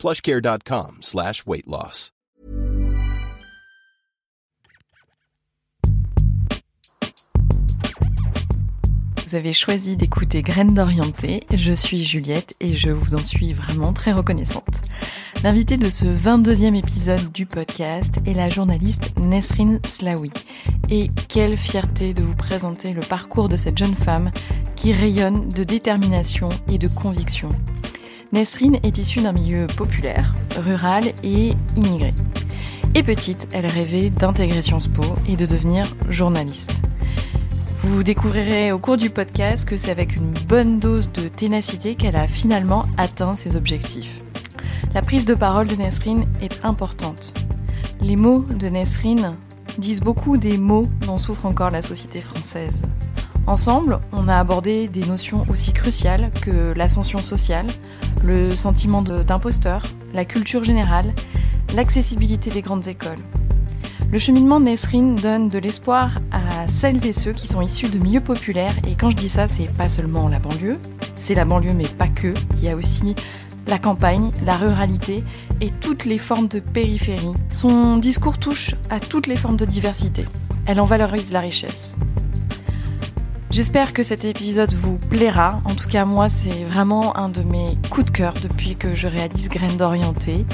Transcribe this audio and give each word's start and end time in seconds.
plushcare.com 0.00 0.96
slash. 1.02 1.44
Vous 9.26 9.34
avez 9.34 9.52
choisi 9.52 9.96
d'écouter 9.96 10.40
Graines 10.40 10.72
d'Orienté. 10.72 11.42
Je 11.54 11.74
suis 11.74 12.02
Juliette 12.02 12.56
et 12.60 12.72
je 12.72 12.90
vous 12.90 13.14
en 13.14 13.22
suis 13.22 13.52
vraiment 13.52 13.92
très 13.92 14.12
reconnaissante. 14.12 14.80
L'invité 15.44 15.76
de 15.76 15.90
ce 15.90 16.06
22e 16.06 16.74
épisode 16.74 17.30
du 17.32 17.44
podcast 17.44 18.20
est 18.26 18.32
la 18.32 18.48
journaliste 18.48 19.10
Nesrine 19.20 19.80
Slaoui. 19.84 20.32
Et 20.88 21.10
quelle 21.28 21.58
fierté 21.58 22.14
de 22.14 22.22
vous 22.22 22.34
présenter 22.34 22.94
le 22.94 23.02
parcours 23.02 23.48
de 23.48 23.56
cette 23.58 23.76
jeune 23.76 23.94
femme 23.94 24.30
qui 24.76 24.94
rayonne 24.94 25.48
de 25.48 25.62
détermination 25.62 26.48
et 26.68 26.78
de 26.78 26.88
conviction. 26.88 27.50
Nesrine 28.32 28.78
est 28.84 28.96
issue 28.96 29.22
d'un 29.22 29.32
milieu 29.32 29.66
populaire, 29.66 30.36
rural 30.56 31.12
et 31.24 31.50
immigré. 31.76 32.14
Et 32.94 33.02
petite, 33.02 33.48
elle 33.52 33.66
rêvait 33.66 34.08
d'intégrer 34.08 34.62
Sciences 34.62 34.86
Po 34.86 35.02
et 35.26 35.36
de 35.36 35.46
devenir 35.46 35.96
journaliste. 36.08 36.80
Vous 37.82 38.04
découvrirez 38.04 38.70
au 38.70 38.78
cours 38.78 38.96
du 38.96 39.10
podcast 39.10 39.68
que 39.68 39.76
c'est 39.76 39.90
avec 39.90 40.14
une 40.14 40.32
bonne 40.46 40.78
dose 40.78 41.10
de 41.10 41.26
ténacité 41.26 41.96
qu'elle 41.96 42.14
a 42.14 42.28
finalement 42.28 42.82
atteint 42.98 43.34
ses 43.34 43.56
objectifs. 43.56 44.22
La 44.94 45.02
prise 45.02 45.24
de 45.24 45.34
parole 45.34 45.66
de 45.66 45.74
Nesrine 45.74 46.28
est 46.40 46.64
importante. 46.64 47.32
Les 48.00 48.14
mots 48.16 48.44
de 48.44 48.68
Nesrine 48.68 49.34
disent 49.76 50.02
beaucoup 50.02 50.36
des 50.36 50.56
mots 50.56 50.86
dont 51.04 51.16
souffre 51.16 51.46
encore 51.46 51.72
la 51.72 51.82
société 51.82 52.20
française. 52.20 52.82
Ensemble, 53.46 54.00
on 54.12 54.28
a 54.28 54.38
abordé 54.38 54.88
des 54.88 55.04
notions 55.04 55.44
aussi 55.48 55.72
cruciales 55.72 56.30
que 56.40 56.72
l'ascension 56.76 57.18
sociale, 57.18 57.66
le 58.24 58.54
sentiment 58.54 59.02
d'imposteur, 59.02 59.82
la 60.14 60.24
culture 60.24 60.62
générale, 60.62 61.12
l'accessibilité 61.74 62.50
des 62.50 62.62
grandes 62.62 62.86
écoles. 62.86 63.16
Le 64.12 64.18
cheminement 64.18 64.58
de 64.58 64.64
Nesrine 64.64 65.14
donne 65.14 65.48
de 65.48 65.58
l'espoir 65.58 66.16
à 66.32 66.66
celles 66.66 67.06
et 67.06 67.12
ceux 67.12 67.32
qui 67.32 67.46
sont 67.46 67.60
issus 67.60 67.88
de 67.88 67.98
milieux 67.98 68.20
populaires. 68.20 68.74
Et 68.88 68.96
quand 68.96 69.08
je 69.10 69.16
dis 69.16 69.28
ça, 69.28 69.46
c'est 69.46 69.76
pas 69.76 69.88
seulement 69.88 70.28
la 70.28 70.40
banlieue, 70.40 70.78
c'est 71.14 71.34
la 71.34 71.44
banlieue, 71.44 71.74
mais 71.74 71.86
pas 71.86 72.08
que. 72.08 72.34
Il 72.56 72.64
y 72.64 72.68
a 72.68 72.74
aussi 72.74 73.14
la 73.68 73.78
campagne, 73.78 74.32
la 74.44 74.56
ruralité 74.56 75.22
et 75.60 75.70
toutes 75.70 76.06
les 76.06 76.18
formes 76.18 76.48
de 76.48 76.58
périphérie. 76.58 77.34
Son 77.50 77.98
discours 77.98 78.38
touche 78.38 78.74
à 78.90 78.98
toutes 78.98 79.28
les 79.28 79.36
formes 79.36 79.56
de 79.56 79.64
diversité. 79.64 80.24
Elle 80.66 80.80
en 80.80 80.86
valorise 80.86 81.32
la 81.32 81.40
richesse. 81.40 81.96
J'espère 83.50 83.92
que 83.92 84.04
cet 84.04 84.24
épisode 84.24 84.72
vous 84.74 84.96
plaira. 84.96 85.60
En 85.64 85.74
tout 85.74 85.88
cas, 85.88 86.04
moi, 86.04 86.28
c'est 86.28 86.62
vraiment 86.62 87.18
un 87.18 87.28
de 87.28 87.42
mes 87.42 87.76
coups 87.90 88.06
de 88.06 88.10
cœur 88.12 88.34
depuis 88.34 88.76
que 88.76 88.94
je 88.94 89.08
réalise 89.08 89.48
Graines 89.48 89.76
d'Orienté. 89.76 90.46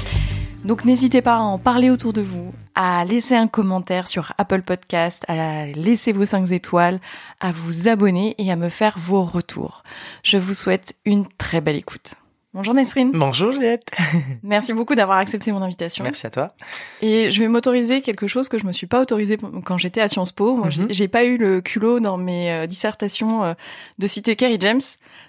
Donc 0.65 0.83
n'hésitez 0.83 1.21
pas 1.21 1.35
à 1.35 1.39
en 1.39 1.59
parler 1.59 1.91
autour 1.91 2.11
de 2.11 2.21
vous, 2.21 2.51
à 2.73 3.05
laisser 3.05 3.35
un 3.35 3.47
commentaire 3.47 4.07
sur 4.07 4.33
Apple 4.39 4.63
Podcast, 4.63 5.23
à 5.27 5.67
laisser 5.67 6.11
vos 6.11 6.25
5 6.25 6.51
étoiles, 6.51 6.99
à 7.39 7.51
vous 7.51 7.87
abonner 7.87 8.33
et 8.39 8.51
à 8.51 8.55
me 8.55 8.67
faire 8.67 8.97
vos 8.97 9.23
retours. 9.23 9.83
Je 10.23 10.37
vous 10.37 10.55
souhaite 10.55 10.95
une 11.05 11.27
très 11.37 11.61
belle 11.61 11.77
écoute. 11.77 12.15
Bonjour 12.53 12.73
Nesrine. 12.73 13.11
Bonjour 13.13 13.51
Juliette. 13.51 13.91
Merci 14.43 14.73
beaucoup 14.73 14.95
d'avoir 14.95 15.17
accepté 15.19 15.51
mon 15.51 15.61
invitation. 15.61 16.03
Merci 16.03 16.25
à 16.25 16.29
toi. 16.31 16.53
Et 17.01 17.29
je 17.29 17.39
vais 17.41 17.47
m'autoriser 17.47 18.01
quelque 18.01 18.25
chose 18.25 18.49
que 18.49 18.57
je 18.57 18.65
me 18.65 18.71
suis 18.71 18.87
pas 18.87 19.01
autorisé 19.01 19.37
quand 19.65 19.77
j'étais 19.77 20.01
à 20.01 20.07
Sciences 20.07 20.31
Po. 20.31 20.55
Moi, 20.55 20.69
Mhm. 20.69 20.87
j'ai 20.89 21.07
pas 21.07 21.23
eu 21.23 21.37
le 21.37 21.61
culot 21.61 21.99
dans 21.99 22.17
mes 22.17 22.51
euh, 22.51 22.65
dissertations 22.65 23.43
euh, 23.43 23.53
de 23.99 24.07
citer 24.07 24.35
Kerry 24.35 24.57
James. 24.59 24.81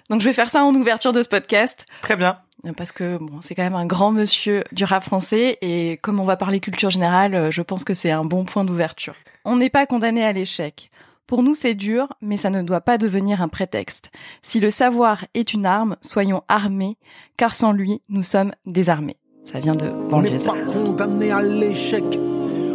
Donc 0.09 0.21
je 0.21 0.25
vais 0.25 0.33
faire 0.33 0.49
ça 0.49 0.63
en 0.63 0.73
ouverture 0.73 1.13
de 1.13 1.21
ce 1.21 1.29
podcast 1.29 1.85
Très 2.01 2.15
bien. 2.15 2.39
euh, 2.65 2.71
parce 2.75 2.91
que 2.91 3.17
bon, 3.17 3.41
c'est 3.41 3.53
quand 3.53 3.63
même 3.63 3.75
un 3.75 3.85
grand 3.85 4.11
monsieur 4.11 4.63
du 4.71 4.83
rap 4.85 5.03
français 5.03 5.59
et 5.61 5.97
comme 6.01 6.19
on 6.19 6.25
va 6.25 6.35
parler 6.37 6.59
culture 6.59 6.89
générale, 6.89 7.51
je 7.51 7.61
pense 7.61 7.83
que 7.83 7.93
c'est 7.93 8.11
un 8.11 8.25
bon 8.25 8.43
point 8.45 8.63
d'ouverture. 8.63 9.15
On 9.45 9.57
n'est 9.57 9.69
pas 9.69 9.85
condamné 9.85 10.23
à 10.23 10.31
l'échec. 10.31 10.89
Pour 11.29 11.43
nous, 11.43 11.53
c'est 11.53 11.75
dur, 11.75 12.07
mais 12.21 12.37
ça 12.37 12.49
ne 12.49 12.63
doit 12.63 12.81
pas 12.81 12.97
devenir 12.97 13.43
un 13.43 13.49
prétexte. 13.49 14.09
Si 14.41 14.59
le 14.59 14.71
savoir 14.71 15.25
est 15.35 15.53
une 15.53 15.67
arme, 15.67 15.95
soyons 16.01 16.41
armés, 16.47 16.97
car 17.37 17.53
sans 17.53 17.71
lui, 17.71 18.01
nous 18.09 18.23
sommes 18.23 18.51
désarmés. 18.65 19.17
Ça 19.43 19.59
vient 19.59 19.73
de 19.73 19.91
On 20.11 20.23
n'est 20.23 20.43
pas 20.43 20.57
condamné 20.73 21.29
à 21.29 21.43
l'échec. 21.43 22.03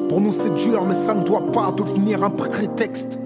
Pour 0.08 0.20
nous 0.20 0.30
c'est 0.30 0.54
dur, 0.54 0.84
mais 0.84 0.94
ça 0.94 1.16
ne 1.16 1.24
doit 1.24 1.50
pas 1.50 1.72
devenir 1.72 2.22
un 2.22 2.30
prétexte. 2.30 3.18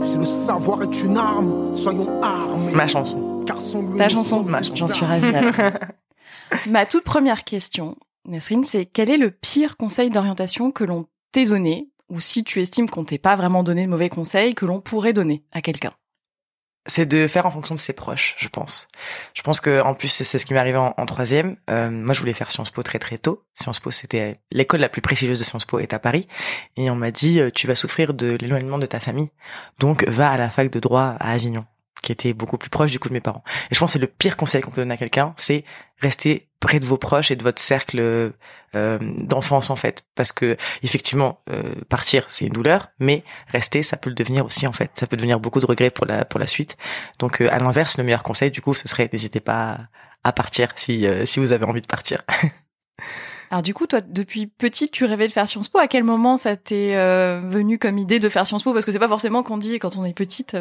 Si 0.00 0.16
le 0.16 0.24
savoir 0.24 0.80
est 0.80 1.02
une 1.02 1.18
arme, 1.18 1.76
soyons 1.76 2.22
armés. 2.22 2.72
Ma 2.72 2.86
chanson. 2.86 3.44
Car 3.46 3.60
sans 3.60 3.82
lui, 3.82 3.98
Ta 3.98 4.08
chanson, 4.08 4.44
ma- 4.44 4.62
des 4.62 4.74
j'en 4.74 4.88
suis 4.88 5.04
ravie. 5.04 5.26
Ma 6.70 6.86
toute 6.86 7.04
première 7.04 7.44
question, 7.44 7.96
Nesrine, 8.24 8.64
c'est 8.64 8.86
quel 8.86 9.10
est 9.10 9.18
le 9.18 9.30
pire 9.30 9.76
conseil 9.76 10.08
d'orientation 10.08 10.70
que 10.70 10.84
l'on 10.84 11.04
t'ait 11.32 11.44
donné, 11.44 11.90
ou 12.08 12.20
si 12.20 12.44
tu 12.44 12.60
estimes 12.60 12.88
qu'on 12.88 13.04
t'ait 13.04 13.18
pas 13.18 13.36
vraiment 13.36 13.62
donné 13.62 13.84
de 13.84 13.90
mauvais 13.90 14.08
conseils, 14.08 14.54
que 14.54 14.66
l'on 14.66 14.80
pourrait 14.80 15.12
donner 15.12 15.44
à 15.52 15.62
quelqu'un 15.62 15.92
C'est 16.86 17.06
de 17.06 17.26
faire 17.26 17.46
en 17.46 17.50
fonction 17.50 17.74
de 17.74 17.80
ses 17.80 17.92
proches, 17.94 18.36
je 18.38 18.48
pense. 18.48 18.88
Je 19.32 19.42
pense 19.42 19.60
que 19.60 19.80
en 19.80 19.94
plus 19.94 20.08
c'est 20.08 20.38
ce 20.38 20.44
qui 20.44 20.52
m'est 20.52 20.60
arrivé 20.60 20.76
en, 20.76 20.94
en 20.96 21.06
troisième. 21.06 21.56
Euh, 21.70 21.90
moi, 21.90 22.14
je 22.14 22.20
voulais 22.20 22.34
faire 22.34 22.50
Sciences 22.50 22.70
Po 22.70 22.82
très 22.82 22.98
très 22.98 23.18
tôt. 23.18 23.42
Sciences 23.54 23.80
Po, 23.80 23.90
c'était 23.90 24.34
l'école 24.52 24.80
la 24.80 24.88
plus 24.88 25.02
prestigieuse 25.02 25.38
de 25.38 25.44
Sciences 25.44 25.64
Po 25.64 25.78
est 25.78 25.94
à 25.94 25.98
Paris, 25.98 26.28
et 26.76 26.90
on 26.90 26.96
m'a 26.96 27.10
dit 27.10 27.40
euh, 27.40 27.50
tu 27.50 27.66
vas 27.66 27.74
souffrir 27.74 28.14
de 28.14 28.36
l'éloignement 28.40 28.78
de 28.78 28.86
ta 28.86 29.00
famille, 29.00 29.30
donc 29.78 30.04
va 30.08 30.30
à 30.30 30.36
la 30.36 30.50
fac 30.50 30.70
de 30.70 30.80
droit 30.80 31.16
à 31.18 31.32
Avignon, 31.32 31.64
qui 32.02 32.12
était 32.12 32.32
beaucoup 32.32 32.58
plus 32.58 32.70
proche 32.70 32.90
du 32.90 32.98
coup 32.98 33.08
de 33.08 33.14
mes 33.14 33.20
parents. 33.20 33.44
Et 33.70 33.74
je 33.74 33.78
pense 33.78 33.90
que 33.90 33.92
c'est 33.94 33.98
le 33.98 34.06
pire 34.06 34.36
conseil 34.36 34.60
qu'on 34.62 34.70
peut 34.70 34.80
donner 34.80 34.94
à 34.94 34.96
quelqu'un, 34.96 35.34
c'est 35.36 35.64
rester 36.00 36.48
près 36.60 36.80
de 36.80 36.84
vos 36.84 36.96
proches 36.96 37.30
et 37.30 37.36
de 37.36 37.42
votre 37.42 37.60
cercle 37.60 38.00
euh, 38.74 38.98
d'enfance 39.00 39.70
en 39.70 39.76
fait, 39.76 40.04
parce 40.14 40.32
que 40.32 40.56
effectivement 40.82 41.40
euh, 41.50 41.74
partir 41.88 42.26
c'est 42.30 42.46
une 42.46 42.52
douleur, 42.52 42.88
mais 42.98 43.22
rester 43.48 43.82
ça 43.82 43.96
peut 43.96 44.10
le 44.10 44.16
devenir 44.16 44.44
aussi 44.44 44.66
en 44.66 44.72
fait, 44.72 44.90
ça 44.94 45.06
peut 45.06 45.16
devenir 45.16 45.40
beaucoup 45.40 45.60
de 45.60 45.66
regrets 45.66 45.90
pour 45.90 46.06
la 46.06 46.24
pour 46.24 46.40
la 46.40 46.46
suite. 46.46 46.76
Donc 47.18 47.40
euh, 47.40 47.48
à 47.50 47.58
l'inverse, 47.58 47.98
le 47.98 48.04
meilleur 48.04 48.22
conseil 48.22 48.50
du 48.50 48.60
coup 48.60 48.74
ce 48.74 48.88
serait 48.88 49.08
n'hésitez 49.12 49.40
pas 49.40 49.78
à, 50.24 50.32
partir 50.32 50.72
si 50.76 51.06
euh, 51.06 51.24
si 51.24 51.38
vous 51.38 51.52
avez 51.52 51.64
envie 51.64 51.82
de 51.82 51.86
partir. 51.86 52.22
Alors 53.50 53.62
du 53.62 53.74
coup, 53.74 53.86
toi, 53.86 54.00
depuis 54.00 54.46
petite, 54.48 54.90
tu 54.90 55.04
rêvais 55.04 55.28
de 55.28 55.32
faire 55.32 55.46
Sciences 55.46 55.68
Po. 55.68 55.78
À 55.78 55.86
quel 55.86 56.02
moment 56.02 56.36
ça 56.36 56.56
t'est 56.56 56.96
euh, 56.96 57.40
venu 57.44 57.78
comme 57.78 57.98
idée 57.98 58.18
de 58.18 58.28
faire 58.28 58.46
Sciences 58.46 58.64
Po? 58.64 58.72
Parce 58.72 58.84
que 58.84 58.90
c'est 58.90 58.98
pas 58.98 59.06
forcément 59.06 59.44
qu'on 59.44 59.58
dit 59.58 59.78
quand 59.78 59.96
on 59.96 60.04
est 60.04 60.14
petite. 60.14 60.56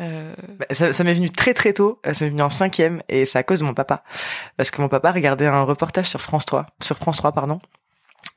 Euh, 0.00 0.34
Bah, 0.58 0.66
ça 0.70 0.92
ça 0.92 1.04
m'est 1.04 1.14
venu 1.14 1.30
très 1.30 1.54
très 1.54 1.72
tôt, 1.72 2.00
ça 2.04 2.24
m'est 2.24 2.30
venu 2.30 2.42
en 2.42 2.48
cinquième 2.48 3.02
et 3.08 3.24
c'est 3.24 3.38
à 3.38 3.42
cause 3.42 3.60
de 3.60 3.64
mon 3.64 3.74
papa, 3.74 4.02
parce 4.56 4.70
que 4.70 4.80
mon 4.80 4.88
papa 4.88 5.12
regardait 5.12 5.46
un 5.46 5.62
reportage 5.62 6.06
sur 6.08 6.20
France 6.20 6.46
3, 6.46 6.66
sur 6.80 6.96
France 6.98 7.16
3 7.18 7.32
pardon, 7.32 7.60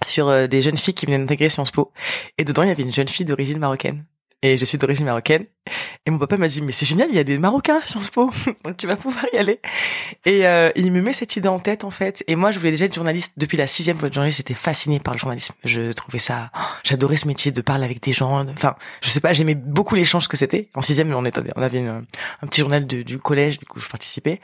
sur 0.03 0.28
euh, 0.30 0.47
des 0.47 0.62
jeunes 0.62 0.78
filles 0.78 0.94
qui 0.94 1.06
venaient 1.06 1.20
d'intégrer 1.20 1.50
Sciences 1.50 1.72
Po. 1.72 1.92
Et 2.38 2.44
dedans 2.44 2.64
il 2.64 2.70
y 2.70 2.72
avait 2.72 2.84
une 2.84 2.94
jeune 2.94 3.08
fille 3.08 3.25
d'origine 3.25 3.59
marocaine. 3.59 4.06
Et 4.41 4.55
je 4.55 4.63
suis 4.63 4.77
d'origine 4.77 5.05
marocaine. 5.05 5.45
Et 6.05 6.11
mon 6.11 6.17
papa 6.17 6.38
m'a 6.38 6.47
dit, 6.47 6.61
mais 6.61 6.72
c'est 6.72 6.85
génial, 6.85 7.09
il 7.09 7.16
y 7.16 7.19
a 7.19 7.25
des 7.25 7.38
Marocains 7.38 7.81
Sciences 7.85 8.09
Po. 8.09 8.31
Donc 8.63 8.77
tu 8.77 8.88
vas 8.88 8.95
pouvoir 8.95 9.25
y 9.33 9.38
aller. 9.38 9.59
Et 10.25 10.47
euh, 10.47 10.72
il 10.75 10.91
me 10.94 11.01
met 11.01 11.11
cette 11.11 11.35
idée 11.35 11.50
en 11.50 11.59
tête, 11.59 11.83
en 11.83 11.91
fait. 11.91 12.23
Et 12.27 12.35
moi, 12.38 12.51
je 12.51 12.57
voulais 12.59 12.72
déjà 12.72 12.85
être 12.85 12.94
journaliste. 12.95 13.33
Depuis 13.38 13.57
la 13.57 13.67
sixième 13.67 13.97
pour 13.97 14.07
être 14.07 14.13
journaliste, 14.13 14.38
j'étais 14.38 14.53
fascinée 14.53 14.99
par 15.01 15.13
le 15.13 15.19
journalisme. 15.19 15.53
Je 15.66 15.91
trouvais 15.91 16.19
ça... 16.19 16.52
oh, 16.55 16.61
J'adorais 16.84 17.17
ce 17.17 17.28
métier 17.28 17.52
de 17.52 17.59
parler 17.61 17.84
avec 17.84 18.02
des 18.02 18.14
gens. 18.14 18.47
Enfin, 18.47 18.75
je 19.02 19.09
sais 19.09 19.19
pas, 19.19 19.34
j'aimais 19.34 19.55
beaucoup 19.55 19.96
l'échange 19.96 20.29
que 20.29 20.37
c'était. 20.37 20.69
En 20.73 20.81
sixième, 20.81 21.14
on, 21.14 21.25
était, 21.25 21.41
on 21.58 21.61
avait 21.61 21.79
un 21.85 22.03
petit 22.47 22.61
journal 22.61 22.87
de- 22.87 23.02
du 23.02 23.17
collège, 23.19 23.59
du 23.59 23.66
coup, 23.66 23.79
je 23.81 23.90
participais. 23.90 24.40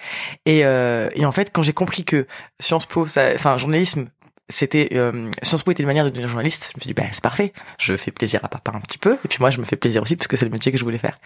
Et, 0.46 0.66
euh, 0.66 1.10
et 1.16 1.26
en 1.26 1.32
fait, 1.32 1.52
quand 1.54 1.64
j'ai 1.64 1.74
compris 1.74 2.04
que 2.04 2.28
Sciences 2.60 2.86
Po, 2.86 3.04
enfin, 3.06 3.58
journalisme, 3.58 4.10
c'était 4.48 4.90
euh, 4.94 5.32
Sciences 5.42 5.64
Po 5.64 5.72
était 5.72 5.82
une 5.82 5.88
manière 5.88 6.06
de 6.06 6.10
devenir 6.10 6.30
journaliste. 6.30 6.72
Je 6.74 6.78
me 6.78 6.82
suis 6.82 6.90
dit 6.90 6.94
bah 6.94 7.08
c'est 7.12 7.24
parfait. 7.24 7.52
Je 7.80 7.98
fais 7.98 8.12
plaisir 8.12 8.44
à 8.44 8.48
papa 8.48 8.72
un 8.76 8.82
petit 8.82 8.98
peu 8.98 9.14
et 9.14 9.28
puis 9.28 9.38
moi 9.40 9.50
je 9.50 9.60
me 9.60 9.66
fais 9.66 9.76
plaisir 9.76 10.02
aussi 10.02 10.16
parce 10.16 10.28
que 10.28 10.38
c'est 10.38 10.46
le 10.46 10.52
métier 10.52 10.72
que 10.72 10.78
je 10.78 10.84
voulais 10.84 10.98
faire. 10.98 11.20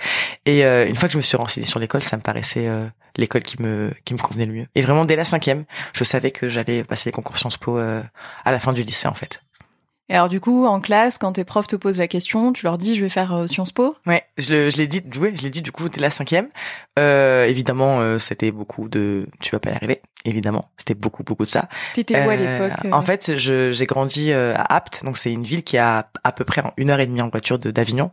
Et 0.45 0.63
euh, 0.63 0.87
une 0.87 0.95
fois 0.95 1.07
que 1.09 1.13
je 1.13 1.17
me 1.17 1.21
suis 1.21 1.37
renseigné 1.37 1.67
sur 1.67 1.79
l'école, 1.79 2.03
ça 2.03 2.15
me 2.17 2.21
paraissait 2.21 2.67
euh, 2.67 2.85
l'école 3.17 3.43
qui 3.43 3.61
me 3.61 3.91
qui 4.05 4.13
me 4.13 4.19
convenait 4.19 4.45
le 4.45 4.53
mieux. 4.53 4.67
Et 4.75 4.81
vraiment 4.81 5.05
dès 5.05 5.15
la 5.15 5.25
cinquième, 5.25 5.65
je 5.93 6.03
savais 6.03 6.31
que 6.31 6.47
j'allais 6.47 6.83
passer 6.83 7.09
les 7.09 7.13
concours 7.13 7.37
Sciences 7.37 7.57
Po 7.57 7.77
euh, 7.77 8.01
à 8.45 8.51
la 8.51 8.59
fin 8.59 8.71
du 8.71 8.83
lycée 8.83 9.07
en 9.07 9.13
fait. 9.13 9.41
Et 10.09 10.15
alors 10.15 10.27
du 10.29 10.39
coup, 10.39 10.65
en 10.65 10.79
classe, 10.79 11.17
quand 11.17 11.33
tes 11.33 11.43
profs 11.43 11.67
te 11.67 11.75
posent 11.75 11.99
la 11.99 12.07
question, 12.07 12.51
tu 12.51 12.65
leur 12.65 12.77
dis 12.77 12.95
je 12.95 13.01
vais 13.03 13.09
faire 13.09 13.33
euh, 13.33 13.47
Sciences 13.47 13.71
Po? 13.71 13.95
Ouais, 14.07 14.23
je, 14.37 14.75
l'ai 14.75 14.87
dit, 14.87 15.03
ouais, 15.19 15.33
je 15.35 15.43
l'ai 15.43 15.51
dit 15.51 15.61
du 15.61 15.71
coup, 15.71 15.87
t'es 15.87 16.01
la 16.01 16.09
cinquième. 16.09 16.47
Euh, 16.97 17.45
évidemment, 17.45 17.99
euh, 18.01 18.17
c'était 18.17 18.51
beaucoup 18.51 18.89
de 18.89 19.27
tu 19.39 19.51
vas 19.51 19.59
pas 19.59 19.69
y 19.69 19.73
arriver. 19.73 20.01
Évidemment, 20.25 20.69
c'était 20.77 20.95
beaucoup 20.95 21.23
beaucoup 21.23 21.43
de 21.43 21.47
ça. 21.47 21.69
T'étais 21.93 22.15
où 22.15 22.29
à 22.29 22.33
Euh, 22.33 22.35
l'époque 22.67 22.85
euh 22.85 22.91
En 22.91 23.01
fait, 23.01 23.37
je, 23.37 23.71
j'ai 23.71 23.85
grandi 23.85 24.33
à 24.33 24.63
Apt, 24.63 25.05
donc 25.05 25.17
c'est 25.17 25.31
une 25.31 25.43
ville 25.43 25.63
qui 25.63 25.77
a 25.77 26.09
à 26.23 26.31
peu 26.31 26.43
près 26.43 26.61
une 26.75 26.89
heure 26.89 26.99
et 26.99 27.07
demie 27.07 27.21
en 27.21 27.29
voiture 27.29 27.57
de 27.57 27.71
d'Avignon. 27.71 28.11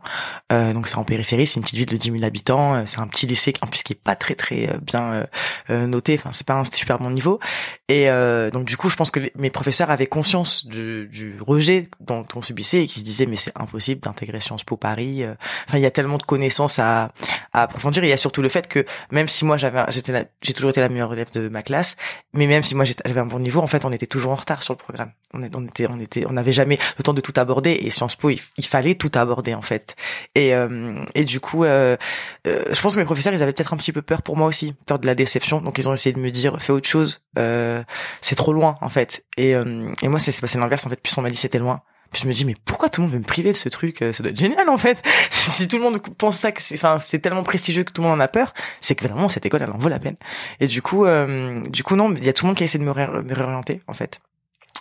Euh, 0.53 0.73
donc 0.73 0.87
c'est 0.87 0.97
en 0.97 1.03
périphérie, 1.03 1.47
c'est 1.47 1.59
une 1.59 1.63
petite 1.63 1.77
ville 1.77 1.89
de 1.89 1.97
10 1.97 2.11
000 2.11 2.23
habitants. 2.23 2.85
C'est 2.85 2.99
un 2.99 3.07
petit 3.07 3.25
lycée 3.27 3.53
en 3.61 3.67
plus 3.67 3.83
qui 3.83 3.93
est 3.93 4.01
pas 4.01 4.15
très 4.15 4.35
très 4.35 4.69
bien 4.81 5.25
noté. 5.69 6.13
Enfin, 6.13 6.29
c'est 6.31 6.47
pas 6.47 6.53
un 6.55 6.63
super 6.63 6.99
bon 6.99 7.09
niveau. 7.09 7.39
Et 7.89 8.09
euh, 8.09 8.51
donc 8.51 8.65
du 8.65 8.75
coup, 8.75 8.89
je 8.89 8.97
pense 8.97 9.11
que 9.11 9.31
mes 9.37 9.49
professeurs 9.49 9.89
avaient 9.89 10.07
conscience 10.07 10.65
du, 10.65 11.07
du 11.07 11.37
rejet 11.39 11.87
dont 12.01 12.25
on 12.35 12.41
subissait 12.41 12.83
et 12.83 12.87
qui 12.87 12.99
se 12.99 13.05
disaient 13.05 13.25
mais 13.25 13.37
c'est 13.37 13.53
impossible 13.55 14.01
d'intégrer 14.01 14.41
Sciences 14.41 14.65
Po 14.65 14.75
Paris. 14.75 15.23
euh. 15.23 15.35
Enfin, 15.67 15.77
il 15.77 15.81
y 15.81 15.85
a 15.85 15.91
tellement 15.91 16.17
de 16.17 16.23
connaissances 16.23 16.79
à, 16.79 17.13
à 17.57 17.63
approfondir. 17.63 18.03
Il 18.03 18.09
y 18.09 18.13
a 18.13 18.17
surtout 18.17 18.41
le 18.41 18.49
fait 18.49 18.67
que 18.67 18.85
même 19.11 19.27
si 19.27 19.45
moi 19.45 19.57
j'avais, 19.57 19.83
j'étais 19.89 20.29
j'ai 20.41 20.53
toujours 20.53 20.69
été 20.69 20.81
la 20.81 20.89
meilleure 20.89 21.13
élève 21.13 21.31
de 21.31 21.49
ma 21.49 21.61
classe, 21.61 21.97
mais 22.33 22.47
même 22.47 22.63
si 22.63 22.75
moi 22.75 22.85
j'avais 22.85 23.19
un 23.19 23.25
bon 23.25 23.39
niveau, 23.39 23.61
en 23.61 23.67
fait, 23.67 23.85
on 23.85 23.91
était 23.91 24.07
toujours 24.07 24.31
en 24.31 24.35
retard 24.35 24.63
sur 24.63 24.73
le 24.73 24.77
programme. 24.77 25.11
On, 25.33 25.43
était, 25.43 25.87
on 25.89 25.99
était, 25.99 26.25
on 26.25 26.33
n'avait 26.33 26.53
jamais 26.53 26.79
le 26.97 27.03
temps 27.03 27.13
de 27.13 27.21
tout 27.21 27.33
aborder. 27.35 27.71
Et 27.81 27.89
Sciences 27.89 28.15
Po, 28.15 28.29
il, 28.29 28.65
fallait 28.65 28.95
tout 28.95 29.11
aborder 29.15 29.53
en 29.53 29.61
fait. 29.61 29.95
Et 30.35 30.55
euh, 30.55 30.95
et 31.15 31.25
du 31.25 31.39
coup, 31.39 31.63
euh, 31.63 31.97
euh, 32.47 32.63
je 32.71 32.81
pense 32.81 32.95
que 32.95 32.99
mes 32.99 33.05
professeurs, 33.05 33.33
ils 33.33 33.43
avaient 33.43 33.53
peut-être 33.53 33.73
un 33.73 33.77
petit 33.77 33.91
peu 33.91 34.01
peur 34.01 34.21
pour 34.21 34.37
moi 34.37 34.47
aussi, 34.47 34.73
peur 34.85 34.99
de 34.99 35.05
la 35.05 35.15
déception. 35.15 35.61
Donc 35.61 35.77
ils 35.77 35.89
ont 35.89 35.93
essayé 35.93 36.13
de 36.13 36.19
me 36.19 36.31
dire, 36.31 36.61
fais 36.61 36.73
autre 36.73 36.87
chose. 36.87 37.21
Euh, 37.37 37.83
c'est 38.21 38.35
trop 38.35 38.53
loin 38.53 38.77
en 38.81 38.89
fait. 38.89 39.25
Et 39.37 39.55
euh, 39.55 39.91
et 40.01 40.07
moi, 40.07 40.19
c'est 40.19 40.31
c'est 40.31 40.41
passé 40.41 40.57
l'inverse 40.57 40.85
en 40.85 40.89
fait. 40.89 41.01
Plus 41.01 41.17
on 41.17 41.21
m'a 41.21 41.29
dit 41.29 41.37
c'était 41.37 41.59
loin. 41.59 41.81
Je 42.15 42.27
me 42.27 42.33
dis 42.33 42.45
mais 42.45 42.53
pourquoi 42.65 42.89
tout 42.89 43.01
le 43.01 43.07
monde 43.07 43.13
veut 43.13 43.19
me 43.19 43.23
priver 43.23 43.51
de 43.51 43.55
ce 43.55 43.69
truc 43.69 44.01
Euh, 44.01 44.11
Ça 44.13 44.23
doit 44.23 44.31
être 44.31 44.39
génial 44.39 44.69
en 44.69 44.77
fait. 44.77 45.01
si 45.29 45.67
tout 45.67 45.77
le 45.77 45.83
monde 45.83 45.99
pense 46.17 46.37
ça 46.37 46.51
que 46.51 46.61
c'est, 46.61 46.75
enfin 46.75 46.97
c'est 46.97 47.19
tellement 47.19 47.43
prestigieux 47.43 47.83
que 47.83 47.91
tout 47.91 48.01
le 48.01 48.07
monde 48.07 48.17
en 48.19 48.23
a 48.23 48.27
peur, 48.27 48.53
c'est 48.81 48.95
que 48.95 49.07
vraiment 49.07 49.29
cette 49.29 49.45
école 49.45 49.61
elle 49.63 49.71
en 49.71 49.77
vaut 49.77 49.89
la 49.89 49.99
peine. 49.99 50.15
Et 50.59 50.67
du 50.67 50.81
coup, 50.81 51.05
euh, 51.05 51.59
du 51.69 51.83
coup 51.83 51.95
non, 51.95 52.13
il 52.15 52.23
y 52.23 52.29
a 52.29 52.33
tout 52.33 52.45
le 52.45 52.47
monde 52.47 52.57
qui 52.57 52.63
a 52.63 52.65
essayé 52.65 52.79
de 52.83 52.85
me, 52.87 52.91
ré- 52.93 53.07
me 53.07 53.33
réorienter 53.33 53.81
en 53.87 53.93
fait. 53.93 54.19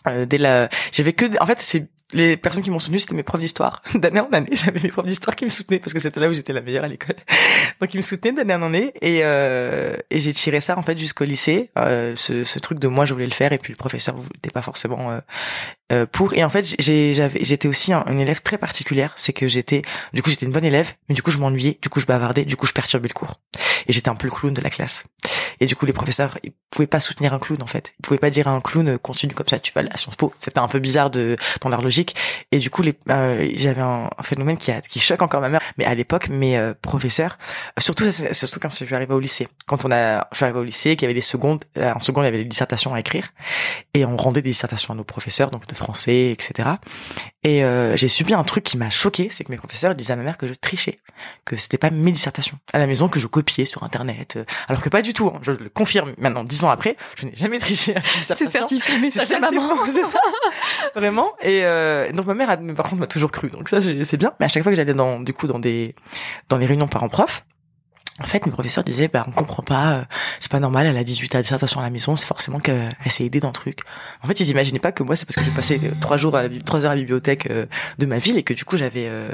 Euh, 0.06 0.24
dès 0.24 0.38
la, 0.38 0.68
j'avais 0.92 1.12
que, 1.12 1.26
en 1.42 1.46
fait 1.46 1.60
c'est 1.60 1.88
les 2.12 2.36
personnes 2.36 2.62
qui 2.62 2.70
m'ont 2.70 2.78
soutenu, 2.78 3.00
c'était 3.00 3.16
mes 3.16 3.24
profs 3.24 3.40
d'histoire. 3.40 3.82
D'année 3.94 4.20
en 4.20 4.30
année, 4.30 4.50
j'avais 4.52 4.78
mes 4.80 4.90
profs 4.90 5.06
d'histoire 5.06 5.34
qui 5.34 5.44
me 5.44 5.50
soutenaient 5.50 5.80
parce 5.80 5.92
que 5.92 5.98
c'était 5.98 6.20
là 6.20 6.28
où 6.28 6.32
j'étais 6.32 6.52
la 6.52 6.60
meilleure 6.60 6.84
à 6.84 6.88
l'école. 6.88 7.16
Donc 7.80 7.92
ils 7.94 7.96
me 7.96 8.02
soutenaient 8.02 8.32
d'année 8.32 8.54
en 8.54 8.62
année 8.62 8.92
et 9.02 9.22
euh, 9.24 9.96
et 10.10 10.20
j'ai 10.20 10.32
tiré 10.32 10.60
ça 10.60 10.78
en 10.78 10.82
fait 10.82 10.96
jusqu'au 10.96 11.24
lycée. 11.24 11.70
Euh, 11.76 12.12
ce, 12.14 12.44
ce 12.44 12.58
truc 12.60 12.78
de 12.78 12.86
moi 12.86 13.06
je 13.06 13.12
voulais 13.12 13.26
le 13.26 13.32
faire 13.32 13.52
et 13.52 13.58
puis 13.58 13.72
le 13.72 13.76
professeur 13.76 14.14
n'était 14.16 14.50
pas 14.52 14.62
forcément 14.62 15.10
euh, 15.10 15.18
pour. 16.12 16.34
Et 16.34 16.44
en 16.44 16.50
fait 16.50 16.64
j'étais 16.78 17.68
aussi 17.68 17.92
un, 17.92 18.04
élève 18.18 18.42
très 18.42 18.58
particulière, 18.58 19.12
c'est 19.16 19.32
que 19.32 19.48
j'étais 19.48 19.82
du 20.12 20.22
coup 20.22 20.30
j'étais 20.30 20.46
une 20.46 20.52
bonne 20.52 20.64
élève, 20.64 20.92
mais 21.08 21.14
du 21.14 21.22
coup 21.22 21.30
je 21.30 21.38
m'ennuyais, 21.38 21.78
du 21.80 21.88
coup 21.88 22.00
je 22.00 22.06
bavardais, 22.06 22.44
du 22.44 22.56
coup 22.56 22.66
je 22.66 22.72
perturbais 22.72 23.08
le 23.08 23.14
cours 23.14 23.40
et 23.86 23.92
j'étais 23.92 24.08
un 24.08 24.14
peu 24.14 24.26
le 24.26 24.32
clown 24.32 24.52
de 24.52 24.60
la 24.60 24.70
classe. 24.70 25.04
Et 25.60 25.66
du 25.66 25.76
coup 25.76 25.86
les 25.86 25.92
professeurs 25.92 26.38
ils 26.42 26.52
pouvaient 26.70 26.86
pas 26.86 27.00
soutenir 27.00 27.32
un 27.32 27.38
clown 27.38 27.62
en 27.62 27.66
fait, 27.66 27.94
ils 27.98 28.02
pouvaient 28.02 28.18
pas 28.18 28.30
dire 28.30 28.48
à 28.48 28.50
un 28.50 28.60
clown 28.60 28.88
euh, 28.88 28.98
continue 28.98 29.34
comme 29.34 29.48
ça 29.48 29.58
tu 29.58 29.72
vas 29.72 29.82
à 29.90 29.96
Sciences 29.96 30.16
Po. 30.16 30.32
C'était 30.38 30.58
un 30.58 30.68
peu 30.68 30.78
bizarre 30.78 31.10
de 31.10 31.36
dans 31.60 31.68
leur 31.68 31.82
logique. 31.82 32.16
Et 32.52 32.58
du 32.58 32.70
coup 32.70 32.82
les 32.82 32.94
euh, 33.10 33.48
j'avais 33.54 33.80
un, 33.80 34.10
phénomène 34.22 34.56
qui 34.56 34.72
a 34.72 34.80
qui 34.80 35.00
choque 35.00 35.22
encore 35.22 35.40
ma 35.40 35.48
mère, 35.48 35.60
mais 35.78 35.84
à 35.84 35.94
l'époque 35.94 36.28
mes 36.28 36.58
euh, 36.58 36.74
professeurs 36.80 37.38
surtout 37.78 38.10
ça, 38.10 38.34
surtout 38.34 38.60
quand 38.60 38.68
je 38.68 38.84
suis 38.84 38.94
arrivé 38.94 39.12
au 39.12 39.20
lycée. 39.20 39.48
Quand 39.66 39.84
on 39.84 39.90
a, 39.90 40.26
je 40.32 40.36
suis 40.36 40.44
arrivé 40.44 40.58
au 40.58 40.64
lycée, 40.64 40.96
qu'il 40.96 41.02
y 41.02 41.06
avait 41.06 41.14
des 41.14 41.20
secondes, 41.20 41.64
euh, 41.78 41.92
en 41.92 42.00
seconde 42.00 42.24
il 42.24 42.26
y 42.26 42.28
avait 42.28 42.38
des 42.38 42.44
dissertations 42.44 42.94
à 42.94 43.00
écrire, 43.00 43.32
et 43.94 44.04
on 44.04 44.16
rendait 44.16 44.42
des 44.42 44.50
dissertations 44.50 44.94
à 44.94 44.96
nos 44.96 45.04
professeurs, 45.04 45.50
donc 45.50 45.66
français, 45.76 46.30
etc. 46.30 46.68
Et 47.44 47.64
euh, 47.64 47.96
j'ai 47.96 48.08
subi 48.08 48.34
un 48.34 48.42
truc 48.42 48.64
qui 48.64 48.76
m'a 48.76 48.90
choqué, 48.90 49.28
c'est 49.30 49.44
que 49.44 49.52
mes 49.52 49.56
professeurs 49.58 49.94
disaient 49.94 50.12
à 50.14 50.16
ma 50.16 50.22
mère 50.24 50.36
que 50.38 50.46
je 50.48 50.54
trichais, 50.54 50.98
que 51.44 51.54
c'était 51.56 51.78
pas 51.78 51.90
mes 51.90 52.10
dissertations 52.10 52.58
à 52.72 52.78
la 52.78 52.86
maison 52.86 53.08
que 53.08 53.20
je 53.20 53.26
copiais 53.28 53.64
sur 53.64 53.82
internet, 53.84 54.36
euh, 54.36 54.44
alors 54.68 54.82
que 54.82 54.88
pas 54.88 55.02
du 55.02 55.14
tout. 55.14 55.28
hein. 55.28 55.38
je 55.42 55.52
le 55.52 55.68
confirme 55.68 56.12
maintenant, 56.18 56.42
dix 56.44 56.64
ans 56.64 56.70
après, 56.70 56.96
je 57.16 57.26
n'ai 57.26 57.34
jamais 57.34 57.58
triché. 57.58 57.94
C'est 58.04 58.48
certifié, 58.48 58.98
mais 59.00 59.10
ça 59.10 59.20
C'est 59.20 59.34
c'est 59.34 59.40
maman. 59.40 59.68
certifié, 59.76 60.02
c'est 60.04 60.10
ça. 60.10 60.18
Vraiment. 60.94 61.32
Et 61.40 61.64
euh, 61.64 62.10
donc 62.12 62.26
ma 62.26 62.34
mère, 62.34 62.50
a, 62.50 62.56
par 62.56 62.86
contre, 62.86 62.96
m'a 62.96 63.06
toujours 63.06 63.30
cru. 63.30 63.50
Donc 63.50 63.68
ça, 63.68 63.78
c'est 63.80 64.16
bien. 64.16 64.32
Mais 64.40 64.46
à 64.46 64.48
chaque 64.48 64.62
fois 64.62 64.72
que 64.72 64.76
j'allais 64.76 64.94
dans, 64.94 65.20
du 65.20 65.32
coup, 65.32 65.46
dans 65.46 65.58
des, 65.58 65.94
dans 66.48 66.56
les 66.56 66.66
réunions 66.66 66.88
parents-prof, 66.88 67.44
en 68.20 68.26
fait, 68.26 68.46
mes 68.46 68.52
professeurs 68.52 68.84
disaient, 68.84 69.08
bah, 69.08 69.24
on 69.28 69.30
comprend 69.30 69.62
pas, 69.62 69.92
euh, 69.92 70.04
c'est 70.40 70.50
pas 70.50 70.60
normal, 70.60 70.86
elle 70.86 70.96
a 70.96 71.04
18 71.04 71.34
à 71.34 71.42
dissertation 71.42 71.80
à 71.80 71.82
la 71.82 71.90
maison, 71.90 72.16
c'est 72.16 72.26
forcément 72.26 72.60
qu'elle 72.60 72.94
s'est 73.08 73.24
aidée 73.24 73.40
dans 73.40 73.48
le 73.48 73.52
truc. 73.52 73.80
En 74.22 74.26
fait, 74.26 74.40
ils 74.40 74.48
imaginaient 74.48 74.78
pas 74.78 74.92
que 74.92 75.02
moi, 75.02 75.16
c'est 75.16 75.26
parce 75.26 75.36
que 75.36 75.44
j'ai 75.44 75.50
passé 75.50 75.78
euh, 75.82 75.92
trois 76.00 76.16
jours 76.16 76.34
à 76.34 76.48
trois 76.64 76.84
heures 76.84 76.92
à 76.92 76.94
la 76.94 77.00
bibliothèque 77.00 77.50
euh, 77.50 77.66
de 77.98 78.06
ma 78.06 78.18
ville 78.18 78.38
et 78.38 78.42
que 78.42 78.54
du 78.54 78.64
coup, 78.64 78.78
j'avais, 78.78 79.06
euh, 79.08 79.30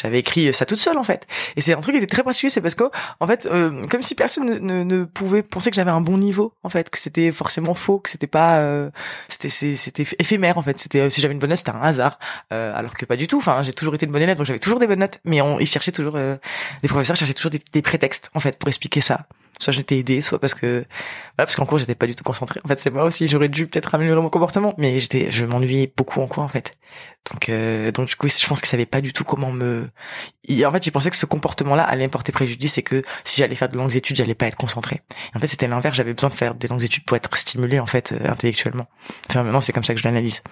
j'avais 0.00 0.18
écrit 0.18 0.52
ça 0.52 0.66
toute 0.66 0.78
seule, 0.78 0.98
en 0.98 1.04
fait. 1.04 1.26
Et 1.56 1.60
c'est 1.60 1.74
un 1.74 1.80
truc 1.80 1.94
qui 1.94 2.02
était 2.02 2.14
très 2.14 2.22
particulier, 2.22 2.50
c'est 2.50 2.60
parce 2.60 2.74
que, 2.74 2.84
en 3.20 3.26
fait, 3.26 3.46
euh, 3.46 3.86
comme 3.86 4.02
si 4.02 4.14
personne 4.14 4.46
ne, 4.46 4.58
ne, 4.58 4.82
ne 4.84 5.04
pouvait 5.04 5.42
penser 5.42 5.70
que 5.70 5.76
j'avais 5.76 5.90
un 5.90 6.00
bon 6.00 6.18
niveau, 6.18 6.52
en 6.62 6.68
fait, 6.68 6.90
que 6.90 6.98
c'était 6.98 7.32
forcément 7.32 7.74
faux, 7.74 7.98
que 7.98 8.10
c'était 8.10 8.26
pas, 8.26 8.58
euh, 8.58 8.90
c'était, 9.28 9.48
c'était 9.48 10.04
éphémère, 10.18 10.58
en 10.58 10.62
fait. 10.62 10.78
C'était, 10.78 11.00
euh, 11.00 11.10
si 11.10 11.20
j'avais 11.20 11.34
une 11.34 11.40
bonne 11.40 11.50
note, 11.50 11.58
c'était 11.58 11.70
un 11.70 11.82
hasard. 11.82 12.18
Euh, 12.52 12.72
alors 12.74 12.94
que 12.94 13.04
pas 13.04 13.16
du 13.16 13.28
tout. 13.28 13.38
Enfin, 13.38 13.62
j'ai 13.62 13.72
toujours 13.72 13.94
été 13.94 14.06
une 14.06 14.12
bonne 14.12 14.22
élève, 14.22 14.36
donc 14.36 14.46
j'avais 14.46 14.58
toujours 14.58 14.78
des 14.78 14.86
bonnes 14.86 15.00
notes. 15.00 15.20
Mais 15.24 15.40
on, 15.40 15.58
ils 15.58 15.66
cherchaient 15.66 15.92
toujours, 15.92 16.16
euh, 16.16 16.36
les 16.82 16.88
professeurs 16.88 17.16
cherchaient 17.16 17.34
toujours 17.34 17.50
des, 17.50 17.62
des 17.72 17.82
prétextes, 17.82 18.30
en 18.34 18.40
fait, 18.40 18.58
pour 18.58 18.68
expliquer 18.68 19.00
ça. 19.00 19.26
Soit 19.58 19.72
j'étais 19.72 19.96
aidé, 19.98 20.20
soit 20.20 20.38
parce 20.38 20.52
que, 20.54 20.66
voilà, 21.36 21.46
parce 21.46 21.56
qu'en 21.56 21.64
cours 21.64 21.78
j'étais 21.78 21.94
pas 21.94 22.06
du 22.06 22.14
tout 22.14 22.22
concentré. 22.24 22.60
En 22.64 22.68
fait, 22.68 22.78
c'est 22.78 22.90
moi 22.90 23.04
aussi, 23.04 23.26
j'aurais 23.26 23.48
dû 23.48 23.66
peut-être 23.66 23.94
améliorer 23.94 24.20
mon 24.20 24.28
comportement, 24.28 24.74
mais 24.76 24.98
j'étais, 24.98 25.30
je 25.30 25.46
m'ennuyais 25.46 25.90
beaucoup 25.96 26.20
en 26.20 26.26
cours, 26.26 26.42
en 26.42 26.48
fait. 26.48 26.76
Donc, 27.32 27.48
euh, 27.48 27.90
donc 27.90 28.06
du 28.08 28.16
coup, 28.16 28.28
je 28.28 28.46
pense 28.46 28.60
qu'ils 28.60 28.68
savaient 28.68 28.84
pas 28.86 29.00
du 29.00 29.12
tout 29.14 29.24
comment 29.24 29.50
me. 29.52 29.88
ils- 30.44 30.64
en 30.66 30.70
fait, 30.72 30.86
ils 30.86 30.90
pensaient 30.92 31.10
que 31.10 31.16
ce 31.16 31.24
comportement-là 31.26 31.82
allait 31.84 32.04
me 32.04 32.10
porter 32.10 32.32
préjudice 32.32 32.76
et 32.78 32.82
que 32.82 33.02
si 33.24 33.38
j'allais 33.40 33.54
faire 33.54 33.68
de 33.70 33.76
longues 33.76 33.96
études, 33.96 34.16
j'allais 34.16 34.34
pas 34.34 34.46
être 34.46 34.56
concentré. 34.56 35.00
Et 35.32 35.36
en 35.36 35.40
fait, 35.40 35.46
c'était 35.46 35.66
l'inverse. 35.68 35.96
J'avais 35.96 36.12
besoin 36.12 36.28
de 36.30 36.34
faire 36.34 36.54
des 36.54 36.68
longues 36.68 36.84
études 36.84 37.04
pour 37.04 37.16
être 37.16 37.34
stimulé, 37.36 37.80
en 37.80 37.86
fait, 37.86 38.12
euh, 38.12 38.28
intellectuellement. 38.30 38.86
Enfin, 39.30 39.42
maintenant, 39.42 39.60
c'est 39.60 39.72
comme 39.72 39.84
ça 39.84 39.94
que 39.94 40.00
je 40.00 40.04
l'analyse. 40.04 40.42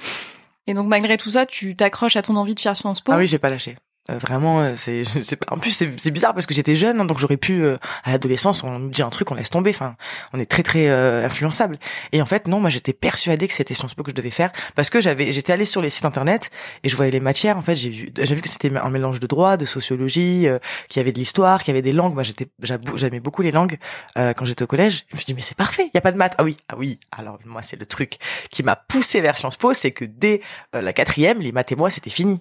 Et 0.67 0.73
donc 0.73 0.89
malgré 0.89 1.19
tout 1.19 1.31
ça, 1.31 1.45
tu 1.45 1.77
t'accroches 1.77 2.17
à 2.17 2.23
ton 2.23 2.37
envie 2.37 2.55
de 2.55 2.61
faire 2.61 2.75
Sciences 2.75 3.03
Po? 3.03 3.13
Ah 3.13 3.19
oui, 3.19 3.27
j'ai 3.27 3.39
pas 3.39 3.51
lâché. 3.51 3.77
Euh, 4.11 4.19
vraiment, 4.19 4.61
euh, 4.61 4.77
c'est, 4.77 5.03
en 5.51 5.59
plus 5.59 5.71
c'est, 5.71 6.11
bizarre 6.11 6.35
parce 6.35 6.45
que 6.45 6.53
j'étais 6.53 6.75
jeune, 6.75 7.01
hein, 7.01 7.05
donc 7.07 7.19
j'aurais 7.19 7.39
pu 7.39 7.65
euh, 7.65 7.79
à 8.03 8.13
l'adolescence, 8.13 8.63
on 8.63 8.79
nous 8.79 8.91
dit 8.91 9.03
un 9.03 9.09
truc, 9.09 9.31
on 9.31 9.35
laisse 9.35 9.49
tomber. 9.49 9.71
Enfin, 9.71 9.97
on 10.35 10.39
est 10.39 10.45
très 10.45 10.63
très 10.63 10.89
euh, 10.89 11.25
influençable. 11.25 11.79
Et 12.13 12.21
en 12.21 12.27
fait, 12.27 12.47
non, 12.47 12.61
moi 12.61 12.69
j'étais 12.69 12.93
persuadée 12.93 13.49
que 13.49 13.55
c'était 13.55 13.73
Sciences 13.73 13.95
Po 13.95 14.03
que 14.03 14.11
je 14.11 14.15
devais 14.15 14.31
faire 14.31 14.53
parce 14.75 14.91
que 14.91 15.01
j'avais, 15.01 15.33
j'étais 15.33 15.55
allé 15.55 15.65
sur 15.65 15.81
les 15.81 15.89
sites 15.89 16.05
internet 16.05 16.51
et 16.83 16.91
je 16.91 16.97
voyais 16.97 17.11
les 17.11 17.21
matières. 17.21 17.57
En 17.57 17.63
fait, 17.63 17.77
j'ai 17.77 17.89
vu, 17.89 18.13
j'ai 18.15 18.35
vu 18.35 18.43
que 18.43 18.49
c'était 18.49 18.77
un 18.77 18.91
mélange 18.91 19.21
de 19.21 19.27
droit, 19.27 19.57
de 19.57 19.65
sociologie, 19.65 20.49
euh, 20.49 20.59
qu'il 20.91 21.01
y 21.01 21.03
avait 21.03 21.13
de 21.13 21.19
l'histoire, 21.19 21.63
qu'il 21.63 21.73
y 21.73 21.75
avait 21.75 21.83
des 21.83 21.93
langues. 21.93 22.13
Moi, 22.13 22.25
j'étais, 22.25 22.49
j'aimais 22.97 23.21
beaucoup 23.21 23.41
les 23.41 23.53
langues 23.53 23.79
quand 24.15 24.45
j'étais 24.45 24.65
au 24.65 24.67
collège. 24.67 25.07
Je 25.09 25.17
me 25.17 25.19
suis 25.19 25.27
dit 25.27 25.35
mais 25.35 25.41
c'est 25.41 25.57
parfait, 25.57 25.85
il 25.87 25.91
y 25.95 25.99
a 25.99 26.03
pas 26.03 26.13
de 26.13 26.19
maths. 26.19 26.35
Ah 26.37 26.45
oui, 26.45 26.59
ah 26.69 26.75
oui. 26.77 27.01
Alors 27.11 27.39
moi, 27.47 27.63
c'est 27.63 27.79
le 27.79 27.87
truc 27.87 28.19
qui 28.51 28.63
m'a 28.63 28.77
poussé 28.77 29.23
vers 29.23 29.39
Sciences 29.39 29.57
Po, 29.57 29.73
c'est 29.73 29.93
que 29.93 30.05
dès 30.05 30.43
la 30.75 30.93
quatrième, 30.93 31.41
les 31.41 31.53
maths 31.53 31.73
et 31.73 31.77
moi, 31.77 31.89
c'était 31.89 32.11
fini. 32.11 32.39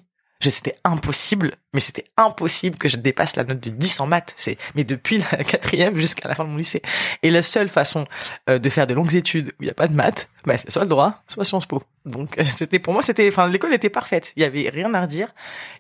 C'était 0.50 0.76
impossible, 0.83 1.56
mais 1.73 1.80
c'était 1.80 2.06
impossible 2.18 2.78
que 2.78 2.88
je 2.88 2.97
dépasse 2.97 3.35
la 3.35 3.44
note 3.44 3.59
de 3.59 3.69
10 3.69 4.00
en 4.00 4.07
maths. 4.07 4.33
C'est, 4.38 4.57
mais 4.76 4.83
depuis 4.83 5.18
la 5.18 5.44
quatrième 5.44 5.95
jusqu'à 5.95 6.28
la 6.28 6.35
fin 6.35 6.44
de 6.44 6.50
mon 6.50 6.57
lycée. 6.57 6.81
Et 7.21 7.30
la 7.30 7.42
seule 7.42 7.69
façon 7.69 8.06
euh, 8.50 8.59
de 8.59 8.69
faire 8.69 8.88
de 8.88 8.94
longues 8.94 9.16
études 9.16 9.50
où 9.59 9.64
il 9.64 9.66
n'y 9.66 9.71
a 9.71 9.76
pas 9.76 9.88
de 9.88 9.94
maths, 9.94 10.30
bah, 10.45 10.57
c'est 10.57 10.71
soit 10.71 10.83
le 10.83 10.90
droit, 10.90 11.23
soit 11.28 11.45
Sciences 11.45 11.66
Po. 11.66 11.83
Donc 12.06 12.38
euh, 12.38 12.44
c'était 12.48 12.80
pour 12.80 12.94
moi, 12.94 13.02
c'était, 13.02 13.28
enfin 13.28 13.48
l'école 13.48 13.74
était 13.74 13.90
parfaite. 13.90 14.33
Il 14.36 14.42
y 14.42 14.45
avait 14.45 14.69
rien 14.69 14.94
à 14.94 15.02
redire. 15.02 15.30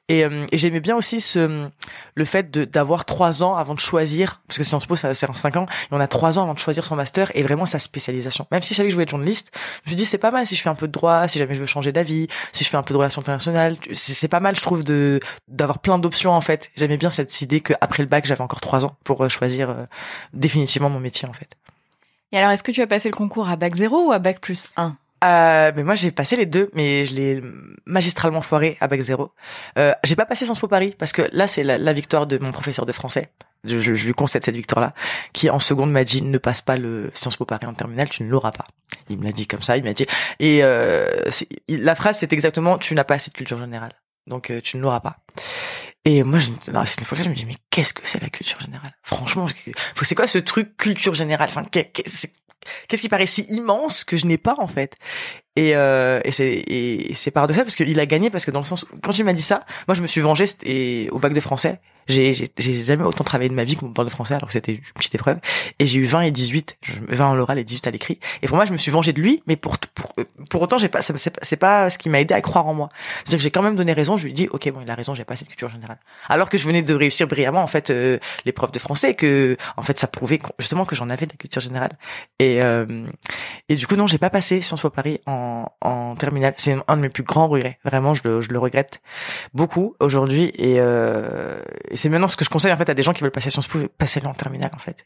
Et, 0.09 0.23
euh, 0.23 0.45
et 0.51 0.57
j'aimais 0.57 0.79
bien 0.79 0.95
aussi 0.95 1.19
ce, 1.21 1.69
le 2.15 2.25
fait 2.25 2.51
de 2.51 2.65
d'avoir 2.65 3.05
trois 3.05 3.43
ans 3.43 3.55
avant 3.55 3.73
de 3.73 3.79
choisir, 3.79 4.41
parce 4.47 4.57
que 4.57 4.63
Sciences 4.63 4.85
Po 4.85 4.95
ça 4.95 5.13
c'est 5.13 5.29
en 5.29 5.33
cinq 5.33 5.57
ans, 5.57 5.65
et 5.65 5.87
on 5.91 5.99
a 5.99 6.07
trois 6.07 6.39
ans 6.39 6.43
avant 6.43 6.53
de 6.53 6.59
choisir 6.59 6.85
son 6.85 6.95
master 6.95 7.31
et 7.35 7.43
vraiment 7.43 7.65
sa 7.65 7.79
spécialisation. 7.79 8.47
Même 8.51 8.61
si 8.61 8.73
je 8.73 8.77
savais 8.77 8.87
que 8.87 8.91
je 8.91 8.95
voulais 8.95 9.03
être 9.03 9.09
journaliste, 9.09 9.51
je 9.53 9.59
me 9.59 9.89
suis 9.91 9.95
dit 9.95 10.05
c'est 10.05 10.17
pas 10.17 10.31
mal 10.31 10.45
si 10.45 10.55
je 10.55 10.61
fais 10.61 10.69
un 10.69 10.75
peu 10.75 10.87
de 10.87 10.93
droit, 10.93 11.27
si 11.27 11.39
jamais 11.39 11.55
je 11.55 11.59
veux 11.59 11.65
changer 11.65 11.91
d'avis, 11.91 12.27
si 12.51 12.63
je 12.63 12.69
fais 12.69 12.77
un 12.77 12.83
peu 12.83 12.93
de 12.93 12.97
relations 12.97 13.21
internationales, 13.21 13.77
c'est 13.93 14.27
pas 14.27 14.39
mal 14.39 14.55
je 14.55 14.61
trouve 14.61 14.83
de 14.83 15.19
d'avoir 15.47 15.79
plein 15.79 15.99
d'options 15.99 16.31
en 16.31 16.41
fait. 16.41 16.71
J'aimais 16.75 16.97
bien 16.97 17.09
cette 17.09 17.41
idée 17.41 17.59
qu'après 17.59 18.03
le 18.03 18.09
bac 18.09 18.25
j'avais 18.25 18.41
encore 18.41 18.61
trois 18.61 18.85
ans 18.85 18.95
pour 19.03 19.23
euh, 19.23 19.29
choisir 19.29 19.69
euh, 19.69 19.85
définitivement 20.33 20.89
mon 20.89 20.99
métier 20.99 21.27
en 21.27 21.33
fait. 21.33 21.57
Et 22.31 22.37
alors, 22.37 22.49
est-ce 22.49 22.63
que 22.63 22.71
tu 22.71 22.81
as 22.81 22.87
passé 22.87 23.09
le 23.09 23.15
concours 23.15 23.47
à 23.47 23.55
bac 23.55 23.75
0 23.75 24.07
ou 24.07 24.11
à 24.11 24.17
bac 24.17 24.39
plus 24.39 24.69
1 24.75 24.97
Euh, 25.23 25.71
mais 25.75 25.83
moi 25.83 25.95
j'ai 25.95 26.11
passé 26.11 26.35
les 26.35 26.45
deux, 26.45 26.69
mais 26.73 27.05
je 27.05 27.15
l'ai 27.15 27.41
magistralement 27.85 28.41
foiré 28.41 28.77
à 28.81 28.87
bac 28.87 28.99
zéro. 29.01 29.31
Euh, 29.77 29.93
j'ai 30.03 30.15
pas 30.15 30.25
passé 30.25 30.45
Sciences 30.45 30.59
Po 30.59 30.67
Paris 30.67 30.95
parce 30.97 31.11
que 31.13 31.29
là 31.31 31.47
c'est 31.47 31.63
la, 31.63 31.77
la 31.77 31.93
victoire 31.93 32.27
de 32.27 32.37
mon 32.37 32.51
professeur 32.51 32.85
de 32.85 32.91
français. 32.91 33.29
Je, 33.63 33.79
je, 33.79 33.93
je 33.93 34.05
lui 34.05 34.13
concède 34.13 34.43
cette 34.43 34.55
victoire-là, 34.55 34.93
qui 35.31 35.49
en 35.49 35.59
seconde 35.59 35.89
m'a 35.89 36.03
dit 36.03 36.21
ne 36.21 36.37
passe 36.37 36.61
pas 36.61 36.75
le 36.75 37.09
Sciences 37.13 37.37
Po 37.37 37.45
Paris 37.45 37.65
en 37.65 37.73
terminale, 37.73 38.09
tu 38.09 38.23
ne 38.23 38.29
l'auras 38.29 38.51
pas. 38.51 38.65
Il 39.09 39.17
me 39.17 39.23
l'a 39.23 39.31
dit 39.31 39.47
comme 39.47 39.61
ça, 39.61 39.77
il 39.77 39.83
m'a 39.85 39.93
dit. 39.93 40.05
Et 40.39 40.59
euh, 40.63 41.07
la 41.69 41.95
phrase 41.95 42.17
c'est 42.17 42.33
exactement 42.33 42.77
tu 42.77 42.93
n'as 42.93 43.05
pas 43.05 43.15
assez 43.15 43.31
de 43.31 43.35
culture 43.35 43.57
générale, 43.57 43.93
donc 44.27 44.51
euh, 44.51 44.59
tu 44.61 44.75
ne 44.77 44.81
l'auras 44.81 44.99
pas. 44.99 45.17
Et 46.05 46.23
moi, 46.23 46.37
je, 46.37 46.51
à 46.73 46.85
cette 46.85 47.03
époque-là, 47.03 47.23
je 47.23 47.29
me 47.29 47.35
dis 47.35 47.45
mais 47.45 47.55
qu'est-ce 47.69 47.93
que 47.93 48.05
c'est 48.07 48.21
la 48.21 48.29
culture 48.29 48.59
générale? 48.59 48.93
Franchement, 49.03 49.45
c'est 50.01 50.15
quoi 50.15 50.27
ce 50.27 50.37
truc 50.37 50.75
culture 50.75 51.13
générale? 51.13 51.47
Enfin, 51.49 51.63
qu'est-ce 51.71 53.01
qui 53.01 53.09
paraît 53.09 53.25
si 53.25 53.43
immense 53.49 54.03
que 54.03 54.17
je 54.17 54.25
n'ai 54.25 54.37
pas 54.37 54.55
en 54.57 54.67
fait? 54.67 54.95
Et, 55.55 55.75
euh, 55.75 56.19
et 56.25 56.31
c'est 56.31 56.51
et 56.51 57.13
c'est 57.13 57.31
paradoxal 57.31 57.63
parce 57.63 57.75
qu'il 57.75 57.99
a 57.99 58.05
gagné 58.05 58.29
parce 58.29 58.43
que 58.43 58.51
dans 58.51 58.59
le 58.59 58.65
sens 58.65 58.83
où, 58.83 58.87
quand 59.01 59.17
il 59.17 59.23
m'a 59.23 59.33
dit 59.33 59.41
ça, 59.41 59.65
moi 59.87 59.95
je 59.95 60.01
me 60.01 60.07
suis 60.07 60.19
vengé 60.19 60.45
c'était 60.45 61.07
au 61.11 61.19
bac 61.19 61.33
de 61.33 61.39
français. 61.39 61.79
J'ai 62.07 62.33
jamais 62.83 63.03
autant 63.03 63.23
travaillé 63.23 63.49
de 63.49 63.53
ma 63.55 63.63
vie 63.63 63.75
que 63.75 63.85
mon 63.85 63.91
bac 63.91 64.05
de 64.05 64.11
français 64.11 64.35
alors 64.35 64.47
que 64.47 64.53
c'était 64.53 64.73
une 64.73 64.81
petite 64.95 65.15
épreuve 65.15 65.37
et 65.79 65.85
j'ai 65.85 65.99
eu 65.99 66.05
20 66.05 66.21
et 66.21 66.31
18, 66.31 66.77
je- 66.81 66.93
20 67.15 67.27
en 67.27 67.35
l'oral 67.35 67.59
et 67.59 67.63
18 67.63 67.87
à 67.87 67.91
l'écrit. 67.91 68.19
Et 68.41 68.47
pour 68.47 68.55
moi 68.57 68.65
je 68.65 68.71
me 68.71 68.77
suis 68.77 68.91
vengé 68.91 69.13
de 69.13 69.21
lui 69.21 69.41
mais 69.47 69.55
pour 69.55 69.77
pour 69.95 70.13
pour 70.49 70.61
autant 70.61 70.77
j'ai 70.77 70.89
pas 70.89 71.01
c'est 71.01 71.55
pas, 71.57 71.89
ce 71.89 71.97
qui 71.97 72.09
m'a 72.09 72.19
aidé 72.21 72.33
à 72.33 72.41
croire 72.41 72.67
en 72.67 72.73
moi. 72.73 72.89
C'est-à-dire 73.23 73.37
que 73.37 73.43
j'ai 73.43 73.51
quand 73.51 73.61
même 73.61 73.75
donné 73.75 73.93
raison, 73.93 74.17
je 74.17 74.23
lui 74.25 74.31
ai 74.31 74.33
dit 74.33 74.47
OK 74.51 74.69
bon, 74.71 74.81
il 74.81 74.89
a 74.91 74.95
raison, 74.95 75.13
j'ai 75.13 75.23
pas 75.25 75.35
cette 75.35 75.47
culture 75.49 75.69
générale. 75.69 75.97
Alors 76.29 76.49
que 76.49 76.57
je 76.57 76.65
venais 76.67 76.81
de 76.81 76.93
réussir 76.93 77.27
brillamment 77.27 77.63
en 77.63 77.67
fait 77.67 77.89
euh, 77.89 78.17
l'épreuve 78.45 78.71
de 78.71 78.79
français 78.79 79.13
que 79.13 79.57
en 79.77 79.81
fait 79.81 79.97
ça 79.99 80.07
prouvait 80.07 80.39
justement 80.59 80.85
que 80.85 80.95
j'en 80.95 81.09
avais 81.09 81.25
de 81.25 81.31
la 81.31 81.37
culture 81.37 81.61
générale. 81.61 81.91
Et 82.39 82.61
euh, 82.61 83.05
et 83.69 83.75
du 83.75 83.87
coup, 83.87 83.95
non, 83.95 84.07
j'ai 84.07 84.17
pas 84.17 84.29
passé 84.29 84.61
Sciences 84.61 84.81
Po 84.81 84.89
Paris 84.89 85.19
en, 85.25 85.65
en 85.81 86.15
terminale. 86.15 86.53
C'est 86.57 86.75
un 86.87 86.97
de 86.97 87.01
mes 87.01 87.09
plus 87.09 87.23
grands 87.23 87.47
regrets. 87.47 87.79
Vraiment, 87.85 88.13
je 88.13 88.21
le, 88.25 88.41
je 88.41 88.49
le 88.49 88.59
regrette 88.59 89.01
beaucoup 89.53 89.95
aujourd'hui. 89.99 90.51
Et, 90.55 90.75
euh, 90.79 91.59
et 91.93 91.95
c'est 91.95 92.09
maintenant 92.09 92.27
ce 92.27 92.35
que 92.35 92.43
je 92.43 92.49
conseille 92.49 92.73
en 92.73 92.77
fait 92.77 92.89
à 92.89 92.95
des 92.95 93.03
gens 93.03 93.13
qui 93.13 93.21
veulent 93.21 93.31
passer 93.31 93.51
Sciences 93.51 93.67
Po, 93.67 93.77
passez-le 93.99 94.25
en 94.27 94.33
terminale 94.33 94.71
en 94.73 94.79
fait. 94.79 95.05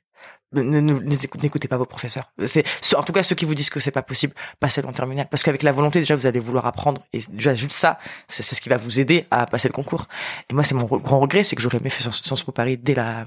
N'écoutez 0.54 1.68
pas 1.68 1.76
vos 1.76 1.86
professeurs. 1.86 2.32
C'est 2.46 2.64
en 2.96 3.04
tout 3.04 3.12
cas 3.12 3.24
ceux 3.24 3.36
qui 3.36 3.44
vous 3.44 3.56
disent 3.56 3.70
que 3.70 3.82
c'est 3.82 3.92
pas 3.92 4.02
possible, 4.02 4.34
passez-le 4.62 4.88
en 4.88 4.94
terminale. 4.94 5.28
Parce 5.30 5.44
qu'avec 5.44 5.64
la 5.64 5.74
volonté, 5.74 6.00
déjà, 6.00 6.16
vous 6.16 6.26
allez 6.26 6.40
vouloir 6.40 6.66
apprendre. 6.66 7.06
Et 7.12 7.20
juste 7.20 7.74
ça, 7.74 8.00
c'est 8.30 8.42
ce 8.42 8.62
qui 8.62 8.70
va 8.70 8.78
vous 8.78 9.02
aider 9.02 9.26
à 9.30 9.46
passer 9.46 9.68
le 9.68 9.74
concours. 9.74 10.08
Et 10.50 10.54
moi, 10.54 10.64
c'est 10.64 10.76
mon 10.76 10.86
grand 10.86 11.20
regret, 11.20 11.44
c'est 11.44 11.58
que 11.58 11.62
j'aurais 11.62 11.80
aimé 11.80 11.90
faire 11.90 12.14
Sciences 12.14 12.44
Po 12.44 12.54
Paris 12.54 12.78
dès 12.78 12.96
la 12.96 13.26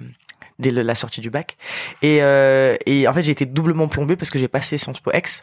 dès 0.59 0.71
la 0.71 0.95
sortie 0.95 1.21
du 1.21 1.29
bac. 1.29 1.59
Et, 2.01 2.23
euh, 2.23 2.77
et 2.87 3.07
en 3.07 3.13
fait, 3.13 3.23
j'ai 3.23 3.33
été 3.33 3.45
doublement 3.45 3.89
plombé 3.89 4.17
parce 4.17 4.31
que 4.31 4.39
j'ai 4.39 4.49
passé 4.49 4.79
Sciences 4.79 5.01
Po 5.01 5.11
Ex. 5.13 5.43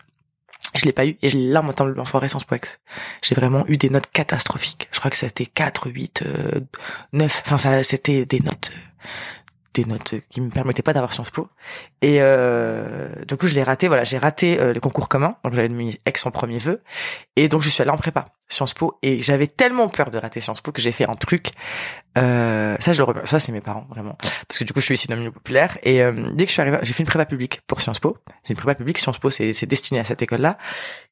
Je 0.75 0.85
l'ai 0.85 0.91
pas 0.91 1.05
eu 1.05 1.17
et 1.21 1.29
je 1.29 1.37
l'ai 1.37 1.49
lamentable 1.49 1.93
l'enfoiré 1.93 2.29
Sciences 2.29 2.43
Po 2.43 2.55
Ex. 2.55 2.79
J'ai 3.21 3.35
vraiment 3.35 3.65
eu 3.67 3.77
des 3.77 3.89
notes 3.89 4.09
catastrophiques. 4.11 4.89
Je 4.91 4.99
crois 4.99 5.09
que 5.09 5.17
c'était 5.17 5.45
4, 5.45 5.89
8, 5.89 6.23
euh, 6.25 6.59
9. 7.13 7.43
Enfin, 7.45 7.57
ça, 7.57 7.83
c'était 7.83 8.25
des 8.25 8.39
notes, 8.39 8.71
euh, 8.73 9.05
notes 9.85 10.15
qui 10.29 10.41
me 10.41 10.49
permettaient 10.49 10.81
pas 10.81 10.93
d'avoir 10.93 11.13
Sciences 11.13 11.31
Po. 11.31 11.47
Et 12.01 12.17
euh, 12.21 13.09
du 13.27 13.37
coup, 13.37 13.47
je 13.47 13.55
l'ai 13.55 13.63
raté. 13.63 13.87
Voilà, 13.87 14.03
j'ai 14.03 14.17
raté 14.17 14.59
euh, 14.59 14.73
le 14.73 14.79
concours 14.79 15.09
commun. 15.09 15.35
Donc, 15.43 15.53
j'avais 15.53 15.69
mis 15.69 15.99
Ex 16.05 16.25
en 16.25 16.31
premier 16.31 16.57
vœu. 16.57 16.81
Et 17.35 17.49
donc, 17.49 17.61
je 17.61 17.69
suis 17.69 17.81
allé 17.81 17.91
en 17.91 17.97
prépa 17.97 18.25
Sciences 18.49 18.73
Po. 18.73 18.97
Et 19.03 19.21
j'avais 19.21 19.47
tellement 19.47 19.89
peur 19.89 20.11
de 20.11 20.17
rater 20.17 20.39
Sciences 20.39 20.61
Po 20.61 20.71
que 20.71 20.81
j'ai 20.81 20.91
fait 20.91 21.09
un 21.09 21.15
truc. 21.15 21.51
Euh, 22.17 22.75
ça, 22.79 22.93
je 22.93 22.97
le 22.97 23.03
remets. 23.03 23.25
Ça, 23.25 23.39
c'est 23.39 23.51
mes 23.51 23.61
parents, 23.61 23.85
vraiment 23.89 24.17
parce 24.47 24.59
que 24.59 24.63
du 24.63 24.73
coup 24.73 24.79
je 24.79 24.85
suis 24.85 24.93
issu 24.95 25.07
d'un 25.07 25.15
milieu 25.15 25.31
populaire 25.31 25.77
et 25.83 26.01
euh, 26.01 26.13
dès 26.33 26.45
que 26.45 26.49
je 26.49 26.53
suis 26.53 26.61
arrivé 26.61 26.77
j'ai 26.81 26.93
fait 26.93 27.03
une 27.03 27.07
prépa 27.07 27.25
publique 27.25 27.61
pour 27.67 27.81
Sciences 27.81 27.99
Po 27.99 28.17
c'est 28.43 28.53
une 28.53 28.57
prépa 28.57 28.75
publique 28.75 28.97
Sciences 28.97 29.19
Po 29.19 29.29
c'est 29.29 29.65
destiné 29.65 29.99
à 29.99 30.03
cette 30.03 30.21
école 30.21 30.41
là 30.41 30.57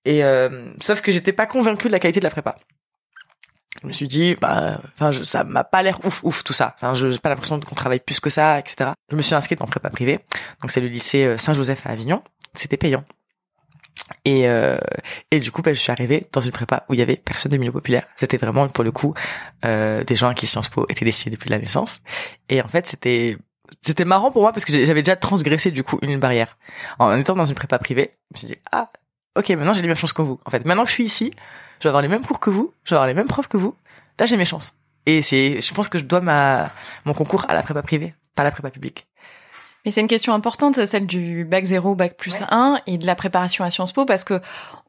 et 0.05 0.23
euh, 0.23 0.71
sauf 0.81 1.01
que 1.01 1.11
j'étais 1.11 1.33
pas 1.33 1.45
convaincu 1.45 1.87
de 1.87 1.91
la 1.91 1.99
qualité 1.99 2.19
de 2.19 2.25
la 2.25 2.29
prépa 2.29 2.57
je 3.81 3.87
me 3.87 3.91
suis 3.91 4.07
dit 4.07 4.35
bah 4.35 4.79
enfin 4.95 5.11
je- 5.11 5.21
ça 5.23 5.43
m'a 5.43 5.63
pas 5.63 5.83
l'air 5.83 5.99
ouf 6.05 6.23
ouf 6.23 6.43
tout 6.43 6.53
ça. 6.53 6.73
Enfin 6.75 6.93
je 6.93 7.09
j'ai 7.09 7.19
pas 7.19 7.29
l'impression 7.29 7.59
qu'on 7.59 7.75
travaille 7.75 7.99
plus 7.99 8.19
que 8.19 8.29
ça 8.29 8.57
etc 8.59 8.91
je 9.11 9.15
me 9.15 9.21
suis 9.21 9.35
inscrite 9.35 9.61
en 9.61 9.65
prépa 9.65 9.89
privée. 9.89 10.19
Donc 10.61 10.71
c'est 10.71 10.81
le 10.81 10.87
lycée 10.87 11.25
euh, 11.25 11.37
Saint-Joseph 11.37 11.85
à 11.85 11.89
Avignon. 11.89 12.23
C'était 12.53 12.77
payant. 12.77 13.03
Et 14.23 14.47
euh, 14.47 14.77
et 15.31 15.39
du 15.39 15.51
coup 15.51 15.61
bah, 15.61 15.73
je 15.73 15.79
suis 15.79 15.91
arrivé 15.91 16.23
dans 16.31 16.41
une 16.41 16.51
prépa 16.51 16.85
où 16.89 16.93
il 16.93 16.99
y 16.99 17.03
avait 17.03 17.15
personne 17.15 17.51
de 17.51 17.57
milieu 17.57 17.71
populaire. 17.71 18.05
C'était 18.15 18.37
vraiment 18.37 18.67
pour 18.69 18.83
le 18.83 18.91
coup 18.91 19.13
euh, 19.65 20.03
des 20.03 20.15
gens 20.15 20.27
à 20.29 20.33
qui 20.33 20.47
Sciences 20.47 20.69
Po 20.69 20.85
était 20.89 21.05
destiné 21.05 21.35
depuis 21.35 21.49
la 21.49 21.57
naissance. 21.57 22.01
Et 22.49 22.61
en 22.61 22.67
fait 22.67 22.87
c'était 22.87 23.37
c'était 23.81 24.05
marrant 24.05 24.31
pour 24.31 24.41
moi 24.41 24.51
parce 24.51 24.63
que 24.63 24.85
j'avais 24.85 25.01
déjà 25.01 25.15
transgressé 25.15 25.71
du 25.71 25.83
coup 25.83 25.97
une 26.01 26.19
barrière. 26.19 26.57
En 26.99 27.15
étant 27.17 27.35
dans 27.35 27.45
une 27.45 27.55
prépa 27.55 27.79
privée 27.79 28.11
je 28.31 28.35
me 28.35 28.39
suis 28.39 28.47
dit 28.47 28.61
ah 28.71 28.89
ok 29.37 29.49
maintenant 29.49 29.73
j'ai 29.73 29.81
les 29.81 29.87
mêmes 29.87 29.97
chances 29.97 30.13
que 30.13 30.21
vous. 30.21 30.39
En 30.45 30.49
fait 30.51 30.65
maintenant 30.65 30.83
que 30.83 30.89
je 30.89 30.95
suis 30.95 31.05
ici 31.05 31.31
je 31.79 31.83
vais 31.83 31.89
avoir 31.89 32.01
les 32.01 32.07
mêmes 32.07 32.25
cours 32.25 32.39
que 32.39 32.49
vous 32.49 32.73
je 32.83 32.91
vais 32.91 32.95
avoir 32.95 33.07
les 33.07 33.13
mêmes 33.13 33.27
profs 33.27 33.47
que 33.47 33.57
vous. 33.57 33.75
Là 34.19 34.25
j'ai 34.25 34.37
mes 34.37 34.45
chances. 34.45 34.79
Et 35.05 35.21
c'est 35.21 35.61
je 35.61 35.73
pense 35.73 35.87
que 35.87 35.97
je 35.97 36.03
dois 36.03 36.21
ma 36.21 36.69
mon 37.05 37.13
concours 37.13 37.45
à 37.47 37.53
la 37.53 37.63
prépa 37.63 37.81
privée 37.81 38.13
pas 38.35 38.41
à 38.41 38.45
la 38.45 38.51
prépa 38.51 38.69
publique. 38.69 39.07
Mais 39.85 39.91
c'est 39.91 40.01
une 40.01 40.07
question 40.07 40.33
importante, 40.33 40.83
celle 40.83 41.05
du 41.05 41.45
bac 41.45 41.63
0, 41.63 41.95
bac 41.95 42.17
plus 42.17 42.39
Ouais. 42.39 42.47
1 42.49 42.81
et 42.87 42.97
de 42.97 43.05
la 43.05 43.15
préparation 43.15 43.63
à 43.63 43.69
Sciences 43.69 43.93
Po 43.93 44.05
parce 44.05 44.23
que 44.23 44.41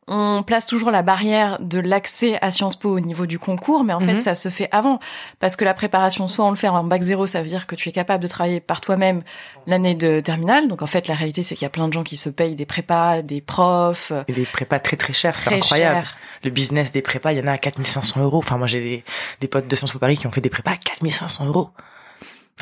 on 0.09 0.43
place 0.45 0.67
toujours 0.67 0.91
la 0.93 1.03
barrière 1.03 1.59
de 1.61 1.81
l'accès 1.81 2.39
à 2.41 2.51
Sciences 2.53 2.77
Po 2.77 2.91
au 2.91 3.01
niveau 3.01 3.27
du 3.27 3.39
concours, 3.41 3.83
mais 3.83 3.93
en 3.93 4.01
Mhm. 4.01 4.07
fait, 4.09 4.21
ça 4.21 4.35
se 4.37 4.49
fait 4.51 4.69
avant. 4.71 5.01
Parce 5.41 5.57
que 5.57 5.65
la 5.65 5.75
préparation, 5.75 6.29
soit 6.29 6.45
on 6.45 6.51
le 6.51 6.57
fait 6.57 6.69
en 6.69 6.85
bac 6.85 7.03
0, 7.03 7.27
ça 7.27 7.43
veut 7.43 7.49
dire 7.49 7.67
que 7.67 7.75
tu 7.75 7.89
es 7.89 7.93
capable 7.93 8.23
de 8.23 8.29
travailler 8.29 8.61
par 8.61 8.81
toi-même 8.81 9.23
l'année 9.67 9.95
de 9.97 10.21
terminale. 10.21 10.69
Donc 10.69 10.83
en 10.83 10.87
fait, 10.87 11.09
la 11.09 11.15
réalité, 11.17 11.43
c'est 11.43 11.57
qu'il 11.57 11.65
y 11.65 11.67
a 11.67 11.71
plein 11.71 11.89
de 11.89 11.93
gens 11.93 12.05
qui 12.05 12.17
se 12.17 12.29
payent 12.31 12.55
des 12.55 12.67
prépas, 12.67 13.23
des 13.23 13.41
profs. 13.41 14.13
et 14.29 14.33
des 14.33 14.45
prépas 14.47 14.79
très 14.79 14.97
très 14.97 15.13
chères 15.13 15.39
c'est 15.39 15.53
incroyable 15.53 15.97
chers. 15.97 16.17
le 16.45 16.51
business 16.51 16.93
des 16.93 17.03
prépas 17.03 17.33
il 17.33 17.39
y 17.39 17.41
en 17.43 17.47
a 17.49 17.53
à 17.53 17.59
4500 17.59 18.21
euros 18.23 18.39
enfin 18.39 18.59
moi 18.59 18.67
j'ai 18.69 18.81
des, 18.81 19.05
des 19.41 19.49
potes 19.49 19.67
de 19.67 19.75
Sciences 19.75 19.93
Po 19.93 19.99
Paris 19.99 20.17
qui 20.17 20.27
ont 20.27 20.31
fait 20.31 20.41
des 20.41 20.51
prépas 20.51 20.73
à 20.73 20.77
4500 20.77 21.47
euros 21.47 21.71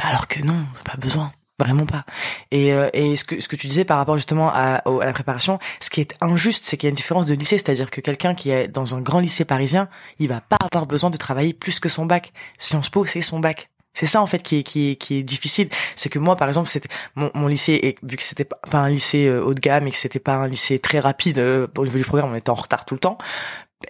alors 0.03 0.27
que 0.29 0.41
non 0.41 0.65
pas 0.85 0.97
besoin 0.97 1.33
vraiment 1.59 1.87
pas. 1.87 2.05
Et, 2.51 2.73
euh, 2.73 2.89
et 2.93 3.17
ce 3.17 3.25
que 3.25 3.41
ce 3.41 3.49
que 3.49 3.57
tu 3.57 3.67
disais 3.67 3.85
par 3.85 3.99
rapport 3.99 4.17
justement 4.17 4.51
à, 4.51 4.83
à 4.85 5.05
la 5.05 5.13
préparation 5.13 5.59
ce 5.81 5.91
qui 5.91 6.01
est 6.01 6.15
injuste 6.21 6.65
c'est 6.65 6.77
qu'il 6.77 6.87
y 6.87 6.89
a 6.89 6.91
une 6.91 6.97
différence 6.97 7.27
de 7.27 7.35
lycée. 7.35 7.59
C'est-à-dire 7.59 7.91
que 7.91 8.01
quelqu'un 8.01 8.35
qui 8.35 8.51
est 8.51 8.69
dans 8.69 8.95
un 8.95 9.01
grand 9.01 9.21
lycée 9.21 9.45
parisien 9.45 9.89
il 10.19 10.29
va 10.29 10.41
pas 10.41 10.59
avoir 10.61 10.87
besoin 10.87 11.11
de 11.11 11.17
travailler 11.17 11.55
plus 11.55 11.81
que 11.81 11.89
son 11.89 12.07
bac. 12.07 12.33
Sciences 12.59 12.91
Po 12.91 13.05
c'est 13.05 13.21
son 13.21 13.41
bac. 13.41 13.71
C'est 13.95 14.07
ça 14.07 14.21
en 14.21 14.27
fait 14.27 14.43
qui 14.43 14.59
est 14.59 14.63
qui 14.65 14.91
est 14.91 14.97
qui 14.97 15.19
est 15.19 15.23
difficile, 15.23 15.69
c'est 15.95 16.09
que 16.09 16.19
moi 16.19 16.35
par 16.35 16.49
exemple 16.49 16.69
c'était 16.69 16.89
mon, 17.15 17.31
mon 17.35 17.47
lycée 17.47 17.79
et 17.81 17.97
vu 18.03 18.17
que 18.17 18.25
c'était 18.25 18.45
pas 18.45 18.59
pas 18.69 18.79
un 18.79 18.89
lycée 18.89 19.29
euh, 19.29 19.45
haut 19.45 19.55
de 19.55 19.61
gamme 19.61 19.87
et 19.87 19.93
que 19.93 19.97
c'était 19.97 20.19
pas 20.19 20.35
un 20.35 20.49
lycée 20.49 20.81
très 20.81 20.99
rapide 20.99 21.39
euh, 21.39 21.69
au 21.79 21.85
niveau 21.85 21.99
du 21.99 22.05
programme, 22.05 22.33
on 22.33 22.35
était 22.35 22.51
en 22.51 22.55
retard 22.55 22.85
tout 22.85 22.95
le 22.95 23.01
temps. 23.01 23.19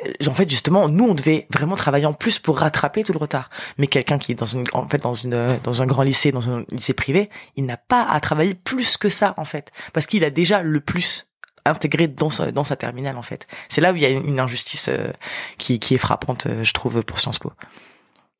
Euh, 0.06 0.28
En 0.28 0.34
fait, 0.34 0.48
justement, 0.50 0.88
nous, 0.88 1.04
on 1.04 1.14
devait 1.14 1.46
vraiment 1.50 1.76
travailler 1.76 2.06
en 2.06 2.12
plus 2.12 2.38
pour 2.38 2.58
rattraper 2.58 3.04
tout 3.04 3.12
le 3.12 3.18
retard. 3.18 3.50
Mais 3.78 3.86
quelqu'un 3.86 4.18
qui 4.18 4.32
est 4.32 4.34
dans 4.34 4.46
une, 4.46 4.66
en 4.72 4.88
fait, 4.88 4.98
dans 4.98 5.14
une, 5.14 5.58
dans 5.62 5.82
un 5.82 5.86
grand 5.86 6.02
lycée, 6.02 6.32
dans 6.32 6.50
un 6.50 6.64
lycée 6.70 6.94
privé, 6.94 7.30
il 7.56 7.64
n'a 7.64 7.76
pas 7.76 8.02
à 8.02 8.20
travailler 8.20 8.54
plus 8.54 8.96
que 8.96 9.08
ça, 9.08 9.34
en 9.36 9.44
fait, 9.44 9.72
parce 9.92 10.06
qu'il 10.06 10.24
a 10.24 10.30
déjà 10.30 10.62
le 10.62 10.80
plus 10.80 11.26
intégré 11.64 12.08
dans 12.08 12.30
sa, 12.30 12.52
dans 12.52 12.64
sa 12.64 12.76
terminale, 12.76 13.16
en 13.16 13.22
fait. 13.22 13.46
C'est 13.68 13.80
là 13.80 13.92
où 13.92 13.96
il 13.96 14.02
y 14.02 14.06
a 14.06 14.10
une 14.10 14.34
une 14.34 14.40
injustice 14.40 14.88
euh, 14.88 15.12
qui, 15.58 15.78
qui 15.78 15.94
est 15.94 15.98
frappante, 15.98 16.46
euh, 16.46 16.64
je 16.64 16.72
trouve, 16.72 17.02
pour 17.02 17.20
Sciences 17.20 17.38
Po. 17.38 17.52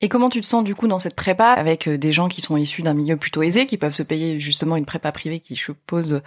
Et 0.00 0.08
comment 0.08 0.28
tu 0.28 0.40
te 0.40 0.46
sens 0.46 0.64
du 0.64 0.74
coup 0.74 0.88
dans 0.88 0.98
cette 0.98 1.14
prépa 1.14 1.46
avec 1.46 1.86
euh, 1.86 1.96
des 1.96 2.12
gens 2.12 2.28
qui 2.28 2.40
sont 2.40 2.56
issus 2.56 2.82
d'un 2.82 2.94
milieu 2.94 3.16
plutôt 3.16 3.42
aisé, 3.42 3.66
qui 3.66 3.78
peuvent 3.78 3.94
se 3.94 4.02
payer 4.02 4.40
justement 4.40 4.76
une 4.76 4.84
prépa 4.84 5.12
privée 5.12 5.40
qui, 5.40 5.56
je 5.56 5.62
suppose, 5.62 6.20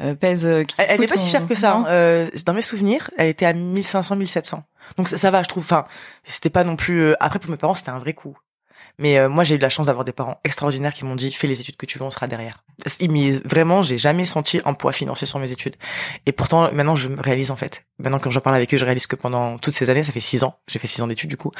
euh, 0.00 0.14
pèse. 0.14 0.46
euh, 0.46 0.64
qui 0.64 0.74
Elle, 0.78 0.86
elle 0.90 0.96
coûte 0.98 1.04
est 1.04 1.14
pas 1.14 1.20
si 1.20 1.28
chère 1.30 1.46
que 1.46 1.54
ça. 1.54 1.74
Hein. 1.74 1.86
Euh, 1.88 2.28
dans 2.44 2.54
mes 2.54 2.60
souvenirs, 2.60 3.10
elle 3.16 3.28
était 3.28 3.46
à 3.46 3.52
1500, 3.52 4.16
1700. 4.16 4.62
Donc 4.96 5.08
ça, 5.08 5.16
ça 5.16 5.30
va, 5.30 5.42
je 5.42 5.48
trouve. 5.48 5.64
Enfin, 5.64 5.86
c'était 6.24 6.50
pas 6.50 6.62
non 6.62 6.76
plus. 6.76 7.14
Après, 7.18 7.38
pour 7.38 7.50
mes 7.50 7.56
parents, 7.56 7.74
c'était 7.74 7.90
un 7.90 7.98
vrai 7.98 8.12
coup. 8.12 8.38
Mais 8.98 9.18
euh, 9.18 9.28
moi, 9.28 9.44
j'ai 9.44 9.56
eu 9.56 9.58
la 9.58 9.68
chance 9.68 9.86
d'avoir 9.86 10.04
des 10.04 10.12
parents 10.12 10.40
extraordinaires 10.44 10.92
qui 10.94 11.04
m'ont 11.04 11.16
dit 11.16 11.30
fais 11.32 11.46
les 11.46 11.60
études 11.60 11.76
que 11.76 11.86
tu 11.86 11.98
veux, 11.98 12.04
on 12.04 12.10
sera 12.10 12.26
derrière. 12.26 12.64
M'y- 13.00 13.40
vraiment, 13.44 13.82
j'ai 13.82 13.98
jamais 13.98 14.24
senti 14.24 14.60
un 14.64 14.74
poids 14.74 14.92
financier 14.92 15.26
sur 15.26 15.38
mes 15.38 15.52
études. 15.52 15.76
Et 16.24 16.32
pourtant, 16.32 16.72
maintenant, 16.72 16.94
je 16.96 17.08
me 17.08 17.20
réalise 17.20 17.50
en 17.50 17.56
fait. 17.56 17.84
Maintenant, 17.98 18.18
quand 18.18 18.30
j'en 18.30 18.40
parle 18.40 18.56
avec 18.56 18.72
eux, 18.72 18.76
je 18.76 18.84
réalise 18.84 19.06
que 19.06 19.16
pendant 19.16 19.58
toutes 19.58 19.74
ces 19.74 19.90
années, 19.90 20.02
ça 20.02 20.12
fait 20.12 20.20
six 20.20 20.44
ans, 20.44 20.58
j'ai 20.66 20.78
fait 20.78 20.86
six 20.86 21.00
ans 21.02 21.06
d'études 21.06 21.30
du 21.30 21.36
coup, 21.36 21.50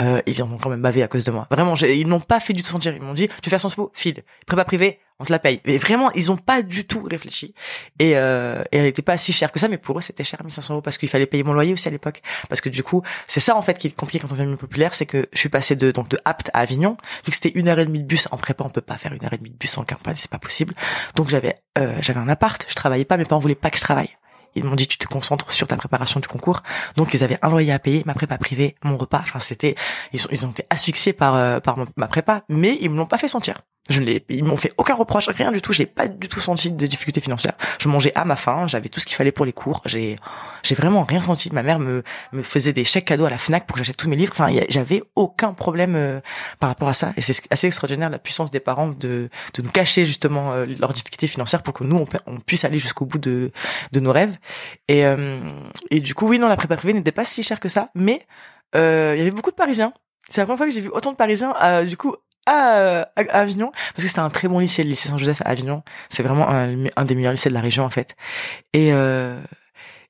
euh, 0.00 0.20
ils 0.26 0.42
en 0.42 0.50
ont 0.52 0.58
quand 0.58 0.70
même 0.70 0.82
bavé 0.82 1.02
à 1.02 1.08
cause 1.08 1.24
de 1.24 1.30
moi. 1.30 1.46
Vraiment, 1.50 1.74
ils 1.76 2.06
n'ont 2.06 2.20
pas 2.20 2.40
fait 2.40 2.52
du 2.52 2.62
tout 2.62 2.70
sentir. 2.70 2.94
Ils 2.94 3.02
m'ont 3.02 3.14
dit 3.14 3.28
tu 3.42 3.50
fais 3.50 3.58
Sciences 3.58 3.74
Po, 3.74 3.90
file. 3.94 4.22
Prépa 4.46 4.64
privée, 4.64 4.98
on 5.22 5.24
te 5.24 5.32
la 5.32 5.38
paye. 5.38 5.60
Mais 5.64 5.78
vraiment, 5.78 6.10
ils 6.12 6.30
ont 6.32 6.36
pas 6.36 6.62
du 6.62 6.84
tout 6.84 7.02
réfléchi. 7.02 7.54
Et, 7.98 8.16
euh, 8.16 8.62
et 8.72 8.78
elle 8.78 8.86
était 8.86 9.02
pas 9.02 9.16
si 9.16 9.32
chère 9.32 9.52
que 9.52 9.60
ça, 9.60 9.68
mais 9.68 9.78
pour 9.78 9.96
eux, 9.96 10.00
c'était 10.00 10.24
cher, 10.24 10.40
1500 10.42 10.74
euros, 10.74 10.82
parce 10.82 10.98
qu'il 10.98 11.08
fallait 11.08 11.26
payer 11.26 11.44
mon 11.44 11.52
loyer 11.52 11.72
aussi 11.72 11.88
à 11.88 11.90
l'époque. 11.90 12.22
Parce 12.48 12.60
que 12.60 12.68
du 12.68 12.82
coup, 12.82 13.02
c'est 13.26 13.40
ça 13.40 13.56
en 13.56 13.62
fait 13.62 13.78
qui 13.78 13.86
est 13.86 13.96
compliqué 13.96 14.18
quand 14.18 14.32
on 14.32 14.34
vient 14.34 14.46
de 14.46 14.54
populaire, 14.56 14.94
c'est 14.94 15.06
que 15.06 15.28
je 15.32 15.38
suis 15.38 15.48
passé 15.48 15.76
de 15.76 15.92
donc 15.92 16.08
de 16.08 16.18
Apt 16.24 16.50
à 16.52 16.60
Avignon, 16.60 16.96
vu 17.24 17.30
que 17.30 17.34
c'était 17.34 17.52
une 17.54 17.68
heure 17.68 17.78
et 17.78 17.86
demie 17.86 18.00
de 18.00 18.06
bus. 18.06 18.28
En 18.32 18.36
prépa, 18.36 18.64
on 18.64 18.70
peut 18.70 18.80
pas 18.80 18.96
faire 18.96 19.12
une 19.12 19.24
heure 19.24 19.32
et 19.32 19.38
demie 19.38 19.50
de 19.50 19.56
bus 19.56 19.78
en 19.78 19.84
campagne, 19.84 20.16
c'est 20.16 20.30
pas 20.30 20.38
possible. 20.38 20.74
Donc 21.14 21.28
j'avais 21.28 21.54
euh, 21.78 21.96
j'avais 22.00 22.20
un 22.20 22.28
appart, 22.28 22.64
je 22.68 22.74
travaillais 22.74 23.04
pas, 23.04 23.16
mes 23.16 23.24
parents 23.24 23.40
voulaient 23.40 23.54
pas 23.54 23.70
que 23.70 23.78
je 23.78 23.82
travaille. 23.82 24.10
Ils 24.54 24.64
m'ont 24.64 24.74
dit 24.74 24.86
tu 24.86 24.98
te 24.98 25.06
concentres 25.06 25.50
sur 25.50 25.66
ta 25.66 25.76
préparation 25.76 26.20
du 26.20 26.28
concours. 26.28 26.62
Donc 26.96 27.14
ils 27.14 27.24
avaient 27.24 27.38
un 27.42 27.48
loyer 27.48 27.72
à 27.72 27.78
payer, 27.78 28.02
ma 28.04 28.14
prépa 28.14 28.36
privée, 28.38 28.74
mon 28.82 28.96
repas. 28.96 29.20
Enfin 29.20 29.38
c'était 29.38 29.76
ils 30.12 30.18
sont 30.18 30.28
ils 30.32 30.46
ont 30.46 30.50
été 30.50 30.66
asphyxiés 30.68 31.12
par 31.12 31.36
euh, 31.36 31.60
par 31.60 31.76
ma 31.96 32.08
prépa, 32.08 32.42
mais 32.48 32.76
ils 32.80 32.90
me 32.90 32.96
l'ont 32.96 33.06
pas 33.06 33.18
fait 33.18 33.28
sentir. 33.28 33.58
Je 33.90 34.00
ne 34.00 34.06
l'ai, 34.06 34.24
ils 34.28 34.44
m'ont 34.44 34.56
fait 34.56 34.72
aucun 34.76 34.94
reproche, 34.94 35.28
rien 35.28 35.50
du 35.50 35.60
tout. 35.60 35.72
J'ai 35.72 35.86
pas 35.86 36.06
du 36.06 36.28
tout 36.28 36.38
senti 36.38 36.70
de 36.70 36.86
difficulté 36.86 37.20
financière. 37.20 37.54
Je 37.80 37.88
mangeais 37.88 38.12
à 38.14 38.24
ma 38.24 38.36
faim, 38.36 38.66
j'avais 38.68 38.88
tout 38.88 39.00
ce 39.00 39.06
qu'il 39.06 39.16
fallait 39.16 39.32
pour 39.32 39.44
les 39.44 39.52
cours. 39.52 39.82
J'ai, 39.86 40.16
j'ai 40.62 40.76
vraiment 40.76 41.02
rien 41.02 41.20
senti. 41.20 41.50
Ma 41.52 41.64
mère 41.64 41.80
me, 41.80 42.04
me 42.30 42.42
faisait 42.42 42.72
des 42.72 42.84
chèques 42.84 43.06
cadeaux 43.06 43.24
à 43.24 43.30
la 43.30 43.38
Fnac 43.38 43.66
pour 43.66 43.74
que 43.74 43.78
j'achète 43.78 43.96
tous 43.96 44.08
mes 44.08 44.14
livres. 44.14 44.32
Enfin, 44.32 44.54
j'avais 44.68 45.02
aucun 45.16 45.52
problème 45.52 45.96
euh, 45.96 46.20
par 46.60 46.68
rapport 46.68 46.88
à 46.88 46.94
ça. 46.94 47.12
Et 47.16 47.20
c'est 47.20 47.42
assez 47.50 47.66
extraordinaire 47.66 48.08
la 48.08 48.20
puissance 48.20 48.52
des 48.52 48.60
parents 48.60 48.86
de, 48.86 49.28
de 49.54 49.62
nous 49.62 49.70
cacher 49.70 50.04
justement 50.04 50.52
euh, 50.52 50.66
leurs 50.78 50.92
difficultés 50.92 51.26
financières 51.26 51.64
pour 51.64 51.74
que 51.74 51.82
nous 51.82 52.06
on 52.26 52.38
puisse 52.38 52.64
aller 52.64 52.78
jusqu'au 52.78 53.04
bout 53.04 53.18
de, 53.18 53.50
de 53.90 54.00
nos 54.00 54.12
rêves. 54.12 54.36
Et, 54.86 55.04
euh, 55.04 55.40
et 55.90 55.98
du 55.98 56.14
coup, 56.14 56.28
oui, 56.28 56.38
non, 56.38 56.46
la 56.46 56.56
prépa 56.56 56.76
privée 56.76 56.94
n'était 56.94 57.10
pas 57.10 57.24
si 57.24 57.42
chère 57.42 57.58
que 57.58 57.68
ça, 57.68 57.90
mais 57.96 58.26
euh, 58.76 59.14
il 59.16 59.18
y 59.18 59.22
avait 59.22 59.32
beaucoup 59.32 59.50
de 59.50 59.56
Parisiens. 59.56 59.92
C'est 60.28 60.40
la 60.40 60.46
première 60.46 60.58
fois 60.58 60.66
que 60.68 60.72
j'ai 60.72 60.80
vu 60.80 60.88
autant 60.88 61.10
de 61.10 61.16
Parisiens, 61.16 61.52
euh, 61.62 61.84
du 61.84 61.96
coup, 61.96 62.14
à, 62.46 63.08
à 63.16 63.20
Avignon, 63.40 63.70
parce 63.72 64.04
que 64.04 64.08
c'était 64.08 64.20
un 64.20 64.30
très 64.30 64.48
bon 64.48 64.58
lycée, 64.58 64.82
le 64.82 64.90
lycée 64.90 65.08
Saint-Joseph 65.08 65.42
à 65.44 65.50
Avignon. 65.50 65.82
C'est 66.08 66.22
vraiment 66.22 66.48
un, 66.48 66.86
un 66.96 67.04
des 67.04 67.14
meilleurs 67.14 67.32
lycées 67.32 67.48
de 67.48 67.54
la 67.54 67.60
région, 67.60 67.84
en 67.84 67.90
fait. 67.90 68.16
Et, 68.72 68.92
euh, 68.92 69.40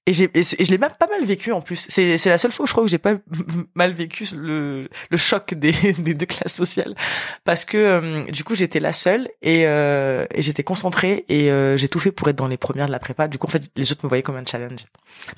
Et, 0.07 0.13
j'ai, 0.13 0.29
et 0.35 0.43
je 0.43 0.71
l'ai 0.71 0.79
même 0.79 0.91
pas 0.99 1.07
mal 1.07 1.25
vécu 1.25 1.53
en 1.53 1.61
plus. 1.61 1.87
C'est, 1.89 2.19
c'est 2.19 2.29
la 2.29 2.37
seule 2.37 2.51
fois 2.51 2.65
où 2.65 2.67
je 2.67 2.73
crois 2.73 2.83
que 2.83 2.91
j'ai 2.91 2.99
pas 2.99 3.15
mal 3.77 3.93
vécu 3.93 4.25
le, 4.35 4.89
le 5.11 5.17
choc 5.17 5.55
des, 5.55 5.73
des 5.99 6.15
deux 6.15 6.27
classes 6.27 6.55
sociales. 6.55 6.97
Parce 7.45 7.65
que 7.65 7.79
euh, 7.79 8.25
du 8.25 8.43
coup 8.43 8.57
j'étais 8.57 8.81
la 8.81 8.93
seule 8.93 9.29
et, 9.43 9.65
euh, 9.67 10.27
et 10.35 10.43
j'étais 10.43 10.65
concentrée 10.65 11.25
et 11.29 11.53
euh, 11.53 11.77
j'ai 11.77 11.87
tout 11.87 12.01
fait 12.01 12.11
pour 12.11 12.29
être 12.29 12.37
dans 12.37 12.49
les 12.49 12.57
premières 12.57 12.87
de 12.87 12.93
la 12.93 12.99
prépa. 12.99 13.29
Du 13.29 13.39
coup 13.39 13.47
en 13.47 13.51
fait 13.51 13.71
les 13.77 13.93
autres 13.93 14.05
me 14.05 14.09
voyaient 14.09 14.25
comme 14.25 14.37
un 14.37 14.45
challenge. 14.45 14.87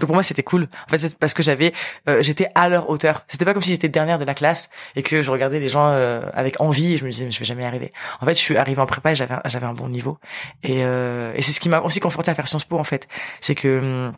Donc 0.01 0.07
pour 0.07 0.15
moi 0.15 0.23
c'était 0.23 0.43
cool. 0.43 0.69
En 0.87 0.91
fait 0.91 0.97
c'est 0.97 1.19
parce 1.19 1.35
que 1.35 1.43
j'avais 1.43 1.75
euh, 2.09 2.23
j'étais 2.23 2.49
à 2.55 2.71
leur 2.71 2.89
hauteur. 2.89 3.25
C'était 3.29 3.45
pas 3.45 3.53
comme 3.53 3.63
si 3.63 3.71
j'étais 3.71 3.91
dernière 3.91 4.19
de 4.19 4.25
la 4.25 4.35
classe 4.35 4.71
et 4.97 5.03
que 5.03 5.21
je 5.21 5.31
regardais 5.31 5.61
les 5.61 5.69
gens 5.69 5.85
avec 5.85 6.63
envie 6.63 6.95
et 6.95 6.97
je 6.97 7.05
me 7.05 7.11
disais 7.11 7.27
mais 7.27 7.31
je 7.31 7.39
vais 7.39 7.45
jamais 7.45 7.65
y 7.65 7.67
arriver. 7.67 7.93
En 8.23 8.25
fait 8.25 8.33
je 8.33 8.41
suis 8.41 8.57
arrivée 8.57 8.81
en 8.81 8.87
prépa 8.87 9.13
et 9.13 9.15
j'avais 9.15 9.35
j'avais 9.45 9.67
un 9.67 9.75
bon 9.75 9.91
niveau 9.91 10.19
et, 10.63 10.79
et 10.81 11.43
c'est 11.43 11.53
ce 11.53 11.61
qui 11.61 11.69
m'a 11.69 11.81
aussi 11.81 12.01
conforté 12.01 12.31
à 12.31 12.35
faire 12.35 12.49
Sciences 12.49 12.65
Po 12.65 12.79
en 12.79 12.85
fait. 12.85 13.09
C'est 13.43 13.55
que 13.55 13.79
hum, 13.79 14.13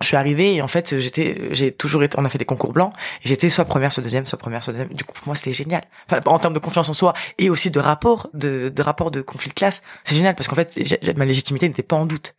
je 0.00 0.06
suis 0.06 0.16
arrivée 0.16 0.54
et 0.54 0.62
en 0.62 0.66
fait 0.66 0.98
j'étais 0.98 1.48
j'ai 1.52 1.72
toujours 1.72 2.02
été 2.02 2.18
on 2.18 2.24
a 2.24 2.28
fait 2.28 2.38
des 2.38 2.44
concours 2.44 2.72
blancs 2.72 2.92
j'étais 3.24 3.48
soit 3.48 3.64
première 3.64 3.92
soit 3.92 4.02
deuxième 4.02 4.26
soit 4.26 4.38
première 4.38 4.62
soit 4.62 4.72
deuxième. 4.72 4.92
Du 4.92 5.04
coup 5.04 5.14
pour 5.14 5.26
moi 5.26 5.34
c'était 5.34 5.52
génial. 5.52 5.82
Enfin, 6.10 6.20
en 6.26 6.38
termes 6.38 6.54
de 6.54 6.58
confiance 6.58 6.88
en 6.88 6.92
soi 6.92 7.14
et 7.38 7.50
aussi 7.50 7.70
de 7.70 7.80
rapport 7.80 8.28
de, 8.34 8.68
de 8.74 8.82
rapport 8.82 9.10
de 9.10 9.22
conflit 9.22 9.48
de 9.48 9.54
classe 9.54 9.82
c'est 10.04 10.14
génial 10.14 10.34
parce 10.34 10.48
qu'en 10.48 10.56
fait 10.56 10.78
ma 11.16 11.24
légitimité 11.24 11.68
n'était 11.68 11.82
pas 11.82 11.96
en 11.96 12.06
doute 12.06 12.34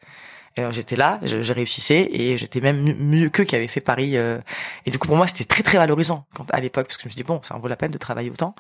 j'étais 0.72 0.96
là 0.96 1.20
je, 1.24 1.42
je, 1.42 1.54
réussissais 1.54 2.10
et 2.12 2.38
j'étais 2.38 2.62
même 2.62 2.82
mieux 2.98 3.30
qu'eux 3.30 3.44
qui 3.44 3.56
avaient 3.56 3.68
fait 3.68 3.82
Paris 3.82 4.18
euh, 4.18 4.40
et 4.86 4.92
du 4.92 5.00
coup 5.00 5.08
pour 5.08 5.18
moi 5.18 5.28
c'était 5.28 5.46
très 5.46 5.64
très 5.64 5.78
valorisant 5.78 6.26
quand, 6.36 6.46
à 6.52 6.60
l'époque 6.60 6.88
parce 6.88 6.98
que 6.98 7.04
je 7.04 7.08
me 7.08 7.12
suis 7.12 7.18
dit 7.18 7.28
bon 7.28 7.42
ça 7.44 7.56
en 7.56 7.60
vaut 7.60 7.68
la 7.68 7.76
peine 7.76 7.92
de 7.92 7.98
travailler 7.98 8.30
autant. 8.30 8.56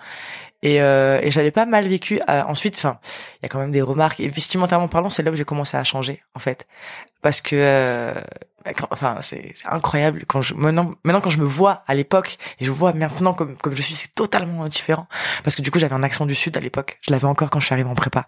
Et, 0.63 0.81
euh, 0.81 1.19
et 1.21 1.29
j'avais 1.29 1.51
pas 1.51 1.65
mal 1.67 1.87
vécu 1.87 2.19
euh, 2.29 2.43
ensuite 2.47 2.75
enfin 2.77 2.99
il 3.35 3.43
y 3.43 3.45
a 3.45 3.49
quand 3.49 3.59
même 3.59 3.71
des 3.71 3.81
remarques. 3.81 4.19
Et 4.19 4.27
vestimentairement 4.27 4.87
parlant 4.87 5.09
c'est 5.09 5.23
là 5.23 5.31
où 5.31 5.35
j'ai 5.35 5.45
commencé 5.45 5.77
à 5.77 5.83
changer 5.83 6.23
en 6.33 6.39
fait. 6.39 6.67
Parce 7.21 7.41
que 7.41 7.55
euh, 7.55 8.13
enfin 8.91 9.17
c'est 9.21 9.53
incroyable 9.65 10.25
quand 10.27 10.41
je 10.41 10.53
maintenant 10.53 10.91
maintenant 11.03 11.21
quand 11.21 11.29
je 11.29 11.39
me 11.39 11.45
vois 11.45 11.83
à 11.87 11.93
l'époque 11.93 12.37
et 12.59 12.65
je 12.65 12.71
vois 12.71 12.93
maintenant 12.93 13.33
comme 13.33 13.55
comme 13.57 13.75
je 13.75 13.81
suis 13.81 13.93
c'est 13.93 14.13
totalement 14.15 14.67
différent. 14.67 15.07
Parce 15.43 15.55
que 15.55 15.61
du 15.61 15.71
coup 15.71 15.79
j'avais 15.79 15.95
un 15.95 16.03
accent 16.03 16.25
du 16.25 16.35
sud 16.35 16.57
à 16.57 16.59
l'époque. 16.59 16.99
Je 17.01 17.11
l'avais 17.11 17.25
encore 17.25 17.49
quand 17.49 17.59
je 17.59 17.65
suis 17.65 17.73
arrivé 17.73 17.89
en 17.89 17.95
prépa. 17.95 18.27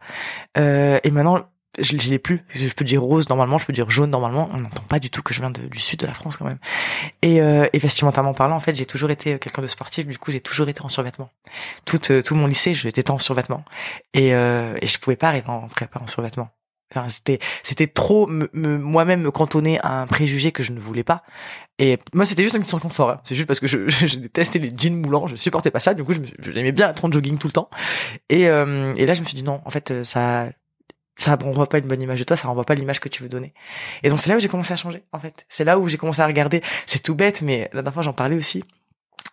Euh, 0.57 0.99
et 1.03 1.11
maintenant 1.11 1.49
je, 1.77 1.97
je 1.97 2.09
l'ai 2.09 2.19
plus 2.19 2.43
je 2.49 2.67
peux 2.69 2.85
dire 2.85 3.01
rose 3.01 3.29
normalement 3.29 3.57
je 3.57 3.65
peux 3.65 3.73
dire 3.73 3.89
jaune 3.89 4.09
normalement 4.09 4.49
on 4.53 4.57
n'entend 4.57 4.83
pas 4.83 4.99
du 4.99 5.09
tout 5.09 5.21
que 5.21 5.33
je 5.33 5.39
viens 5.39 5.51
du 5.51 5.79
sud 5.79 5.99
de 5.99 6.07
la 6.07 6.13
France 6.13 6.37
quand 6.37 6.45
même 6.45 6.59
et, 7.21 7.41
euh, 7.41 7.67
et 7.73 7.79
vestimentairement 7.79 8.33
parlant 8.33 8.55
en 8.55 8.59
fait 8.59 8.75
j'ai 8.75 8.85
toujours 8.85 9.11
été 9.11 9.37
quelqu'un 9.39 9.61
de 9.61 9.67
sportif 9.67 10.07
du 10.07 10.17
coup 10.17 10.31
j'ai 10.31 10.41
toujours 10.41 10.67
été 10.69 10.81
en 10.81 10.89
survêtement 10.89 11.29
tout 11.85 12.11
euh, 12.11 12.21
tout 12.21 12.35
mon 12.35 12.47
lycée 12.47 12.73
j'étais 12.73 13.11
en 13.11 13.19
survêtement 13.19 13.63
et 14.13 14.33
euh, 14.33 14.77
et 14.81 14.87
je 14.87 14.99
pouvais 14.99 15.15
pas 15.15 15.29
arriver 15.29 15.49
en 15.49 15.67
prépa 15.67 15.99
en 15.99 16.07
survêtement 16.07 16.49
Enfin, 16.91 17.07
c'était 17.07 17.39
c'était 17.61 17.85
trop 17.85 18.25
me, 18.25 18.49
moi-même 18.53 19.21
me 19.21 19.29
cantonner 19.29 19.79
à 19.81 20.01
un 20.01 20.07
préjugé 20.07 20.51
que 20.51 20.63
je 20.63 20.71
ne 20.71 20.79
voulais 20.79 21.03
pas. 21.03 21.23
Et 21.77 21.99
moi, 22.13 22.25
c'était 22.25 22.43
juste 22.43 22.55
une 22.55 22.61
question 22.61 22.79
de 22.79 22.83
confort. 22.83 23.11
Hein. 23.11 23.21
C'est 23.23 23.35
juste 23.35 23.47
parce 23.47 23.59
que 23.59 23.67
je, 23.67 23.87
je, 23.89 24.17
détestais 24.17 24.57
les 24.59 24.71
jeans 24.75 24.95
moulants, 24.95 25.27
je 25.27 25.35
supportais 25.35 25.69
pas 25.69 25.79
ça. 25.79 25.93
Du 25.93 26.03
coup, 26.03 26.13
je, 26.13 26.19
j'aimais 26.51 26.71
bien 26.71 26.89
être 26.89 27.05
en 27.05 27.11
jogging 27.11 27.37
tout 27.37 27.47
le 27.47 27.53
temps. 27.53 27.69
Et, 28.29 28.49
euh, 28.49 28.93
et 28.97 29.05
là, 29.05 29.13
je 29.13 29.21
me 29.21 29.25
suis 29.25 29.35
dit 29.35 29.43
non, 29.43 29.61
en 29.65 29.69
fait, 29.69 29.91
euh, 29.91 30.03
ça 30.03 30.49
ça 31.19 31.35
renvoie 31.35 31.67
pas 31.67 31.79
une 31.79 31.87
bonne 31.87 32.01
image 32.01 32.19
de 32.19 32.23
toi, 32.23 32.37
ça 32.37 32.47
renvoie 32.47 32.63
pas 32.63 32.75
l'image 32.75 32.99
que 32.99 33.09
tu 33.09 33.23
veux 33.23 33.29
donner. 33.29 33.53
Et 34.03 34.09
donc 34.09 34.19
c'est 34.19 34.29
là 34.29 34.37
où 34.37 34.39
j'ai 34.39 34.47
commencé 34.47 34.73
à 34.73 34.77
changer, 34.77 35.03
en 35.11 35.19
fait. 35.19 35.45
C'est 35.49 35.65
là 35.65 35.77
où 35.77 35.87
j'ai 35.87 35.97
commencé 35.97 36.21
à 36.21 36.27
regarder. 36.27 36.61
C'est 36.85 37.03
tout 37.03 37.15
bête, 37.15 37.41
mais 37.41 37.69
la 37.73 37.81
dernière 37.81 37.93
fois 37.93 38.03
j'en 38.03 38.13
parlais 38.13 38.35
aussi 38.35 38.63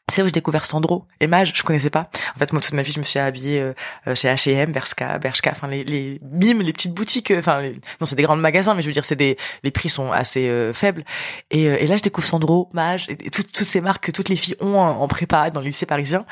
c'est 0.09 0.23
où 0.23 0.27
j'ai 0.27 0.33
découvert 0.33 0.67
Sandro 0.67 1.05
et 1.19 1.27
Mage, 1.27 1.53
je 1.55 1.63
connaissais 1.65 1.91
pas. 1.91 2.09
En 2.37 2.39
fait, 2.39 2.53
moi 2.53 2.63
toute 2.63 2.75
ma 2.75 2.83
vie, 2.83 2.93
je 2.93 3.01
me 3.01 3.05
suis 3.05 3.19
habillée 3.19 3.61
euh, 4.07 4.15
chez 4.15 4.29
H&M, 4.29 4.71
Bershka, 4.71 5.19
Bershka, 5.19 5.51
enfin 5.51 5.67
les 5.67 5.83
les 5.83 6.21
mimes, 6.23 6.63
les 6.63 6.73
petites 6.73 6.95
boutiques, 6.95 7.33
euh, 7.33 7.41
enfin 7.41 7.61
non, 8.01 8.07
c'est 8.07 8.15
des 8.15 8.23
grands 8.23 8.37
magasins, 8.37 8.75
mais 8.75 8.83
je 8.83 8.87
veux 8.87 8.93
dire 8.93 9.05
c'est 9.05 9.17
des 9.17 9.37
les 9.65 9.73
prix 9.73 9.89
sont 9.89 10.13
assez 10.13 10.49
euh, 10.49 10.73
faibles. 10.73 11.03
Et, 11.51 11.65
et 11.65 11.87
là, 11.87 11.97
je 11.97 12.03
découvre 12.03 12.27
Sandro, 12.27 12.69
Mage, 12.73 13.09
et, 13.09 13.17
toutes 13.17 13.57
ces 13.57 13.81
marques 13.81 14.05
que 14.05 14.13
toutes 14.13 14.29
les 14.29 14.37
filles 14.37 14.55
ont 14.61 14.79
en, 14.79 15.09
prépa 15.09 15.51
dans 15.51 15.61
le 15.61 15.67
lycée 15.67 15.87
parisien. 15.87 16.25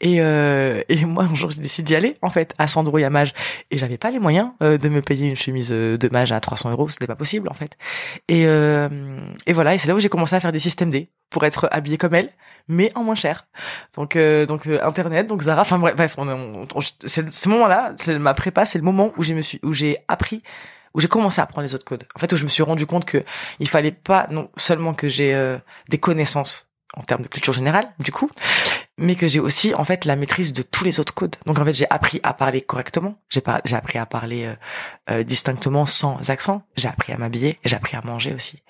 Et 0.00 0.16
et 0.18 1.04
moi 1.04 1.24
un 1.24 1.34
jour, 1.34 1.50
j'ai 1.50 1.60
décidé 1.60 1.86
d'y 1.86 1.96
aller 1.96 2.16
en 2.22 2.30
fait 2.30 2.54
à 2.58 2.68
Sandro 2.68 2.98
et 2.98 3.04
à 3.04 3.10
Mage, 3.10 3.34
et 3.72 3.78
j'avais 3.78 3.98
pas 3.98 4.10
les 4.12 4.20
moyens 4.20 4.50
de 4.60 4.88
me 4.88 5.00
payer 5.02 5.28
une 5.28 5.36
chemise 5.36 5.70
de 5.70 6.08
Mage 6.12 6.30
à 6.30 6.38
300 6.38 6.70
euros, 6.70 6.88
c'était 6.90 7.08
pas 7.08 7.16
possible 7.16 7.48
en 7.48 7.54
fait. 7.54 7.76
Et 8.28 8.42
et 8.42 9.52
voilà, 9.52 9.74
et 9.74 9.78
c'est 9.78 9.88
là 9.88 9.96
où 9.96 10.00
j'ai 10.00 10.08
commencé 10.08 10.36
à 10.36 10.40
faire 10.40 10.52
des 10.52 10.60
systèmes 10.60 10.90
D 10.90 11.10
pour 11.28 11.44
être 11.44 11.68
habillée 11.72 11.98
comme 11.98 12.14
elle 12.14 12.30
mais 12.68 12.90
en 12.94 13.02
moins 13.04 13.14
cher. 13.14 13.46
Donc 13.94 14.16
euh, 14.16 14.46
donc 14.46 14.66
euh, 14.66 14.78
internet, 14.82 15.26
donc 15.26 15.42
Zara, 15.42 15.62
enfin 15.62 15.78
bref, 15.78 16.14
on, 16.18 16.28
on, 16.28 16.80
c'est 17.04 17.32
ce 17.32 17.48
moment-là, 17.48 17.92
c'est 17.96 18.18
ma 18.18 18.34
prépa, 18.34 18.64
c'est 18.64 18.78
le 18.78 18.84
moment 18.84 19.12
où 19.16 19.22
j'ai 19.22 19.34
me 19.34 19.42
suis 19.42 19.60
où 19.62 19.72
j'ai 19.72 19.98
appris 20.08 20.42
où 20.96 21.00
j'ai 21.00 21.08
commencé 21.08 21.40
à 21.40 21.44
apprendre 21.44 21.66
les 21.66 21.74
autres 21.74 21.84
codes. 21.84 22.04
En 22.16 22.18
fait, 22.18 22.32
où 22.32 22.36
je 22.36 22.44
me 22.44 22.48
suis 22.48 22.62
rendu 22.62 22.86
compte 22.86 23.04
que 23.04 23.22
il 23.60 23.68
fallait 23.68 23.92
pas 23.92 24.26
non 24.30 24.50
seulement 24.56 24.94
que 24.94 25.08
j'ai 25.08 25.34
euh, 25.34 25.58
des 25.90 25.98
connaissances 25.98 26.68
en 26.96 27.02
termes 27.02 27.22
de 27.22 27.28
culture 27.28 27.52
générale, 27.52 27.92
du 27.98 28.10
coup, 28.10 28.30
mais 28.98 29.14
que 29.14 29.26
j'ai 29.26 29.40
aussi 29.40 29.74
en 29.74 29.84
fait 29.84 30.04
la 30.04 30.16
maîtrise 30.16 30.52
de 30.52 30.62
tous 30.62 30.84
les 30.84 31.00
autres 31.00 31.14
codes. 31.14 31.36
Donc 31.44 31.58
en 31.58 31.64
fait, 31.64 31.74
j'ai 31.74 31.90
appris 31.90 32.20
à 32.22 32.32
parler 32.32 32.62
correctement, 32.62 33.16
j'ai 33.28 33.40
pas 33.40 33.60
j'ai 33.64 33.76
appris 33.76 33.98
à 33.98 34.06
parler 34.06 34.46
euh, 34.46 34.54
euh, 35.10 35.22
distinctement 35.22 35.84
sans 35.86 36.30
accent, 36.30 36.62
j'ai 36.76 36.88
appris 36.88 37.12
à 37.12 37.18
m'habiller, 37.18 37.58
j'ai 37.64 37.76
appris 37.76 37.96
à 37.96 38.02
manger 38.02 38.32
aussi. 38.32 38.62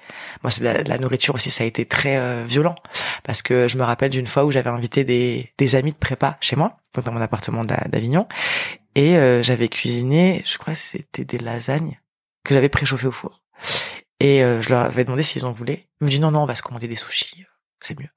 Moi, 0.42 0.50
c'est 0.50 0.64
la, 0.64 0.82
la, 0.82 0.98
nourriture 0.98 1.34
aussi, 1.34 1.50
ça 1.50 1.64
a 1.64 1.66
été 1.66 1.86
très 1.86 2.16
euh, 2.16 2.44
violent 2.46 2.74
parce 3.22 3.42
que 3.42 3.68
je 3.68 3.78
me 3.78 3.84
rappelle 3.84 4.10
d'une 4.10 4.26
fois 4.26 4.44
où 4.44 4.50
j'avais 4.50 4.70
invité 4.70 5.04
des 5.04 5.52
des 5.58 5.74
amis 5.76 5.92
de 5.92 5.98
prépa 5.98 6.38
chez 6.40 6.56
moi, 6.56 6.78
donc 6.94 7.04
dans 7.04 7.12
mon 7.12 7.20
appartement 7.20 7.64
d'Avignon, 7.64 8.26
et 8.94 9.14
j'avais 9.42 9.68
cuisiné, 9.68 10.42
je 10.46 10.56
crois 10.58 10.72
que 10.72 10.78
c'était 10.78 11.24
des 11.24 11.38
lasagnes 11.38 12.00
que 12.44 12.54
j'avais 12.54 12.70
préchauffées 12.70 13.06
au 13.06 13.12
four. 13.12 13.42
Et 14.20 14.40
je 14.40 14.68
leur 14.70 14.82
avais 14.82 15.04
demandé 15.04 15.22
s'ils 15.22 15.44
en 15.44 15.52
voulaient. 15.52 15.88
Ils 16.00 16.04
me 16.06 16.10
dit 16.10 16.20
non 16.20 16.30
non, 16.30 16.44
on 16.44 16.46
va 16.46 16.54
se 16.54 16.62
commander 16.62 16.88
des 16.88 16.96
sushis 16.96 17.44
c'est 17.80 17.98
mieux. 17.98 18.08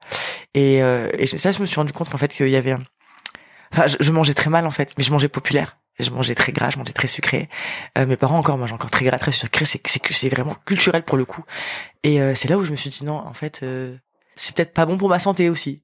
Et, 0.53 0.81
euh, 0.81 1.09
et 1.13 1.25
ça, 1.25 1.51
je 1.51 1.59
me 1.59 1.65
suis 1.65 1.75
rendu 1.75 1.93
compte 1.93 2.09
qu'en 2.09 2.17
fait, 2.17 2.33
qu'il 2.33 2.49
y 2.49 2.55
avait 2.55 2.71
un... 2.71 2.79
Enfin, 3.71 3.85
je, 3.87 4.11
mangeais 4.11 4.33
très 4.33 4.49
mal, 4.49 4.65
en 4.65 4.71
fait, 4.71 4.93
mais 4.97 5.03
je 5.03 5.11
mangeais 5.11 5.27
populaire. 5.27 5.77
Je 5.99 6.09
mangeais 6.11 6.33
très 6.33 6.51
gras, 6.51 6.69
je 6.69 6.77
mangeais 6.77 6.93
très 6.93 7.07
sucré. 7.07 7.49
Euh, 7.97 8.05
mes 8.05 8.15
parents 8.15 8.37
encore 8.37 8.57
mangent 8.57 8.73
encore 8.73 8.89
très 8.89 9.05
gras, 9.05 9.19
très 9.19 9.31
sucré. 9.31 9.65
C'est 9.65 9.81
c'est 9.85 10.29
vraiment 10.29 10.55
culturel 10.65 11.03
pour 11.03 11.17
le 11.17 11.25
coup. 11.25 11.43
Et 12.03 12.21
euh, 12.21 12.33
c'est 12.35 12.47
là 12.47 12.57
où 12.57 12.63
je 12.63 12.71
me 12.71 12.77
suis 12.77 12.89
dit 12.89 13.03
non, 13.03 13.17
en 13.17 13.33
fait, 13.33 13.61
euh, 13.63 13.97
c'est 14.35 14.55
peut-être 14.55 14.73
pas 14.73 14.85
bon 14.85 14.97
pour 14.97 15.09
ma 15.09 15.19
santé 15.19 15.49
aussi. 15.49 15.81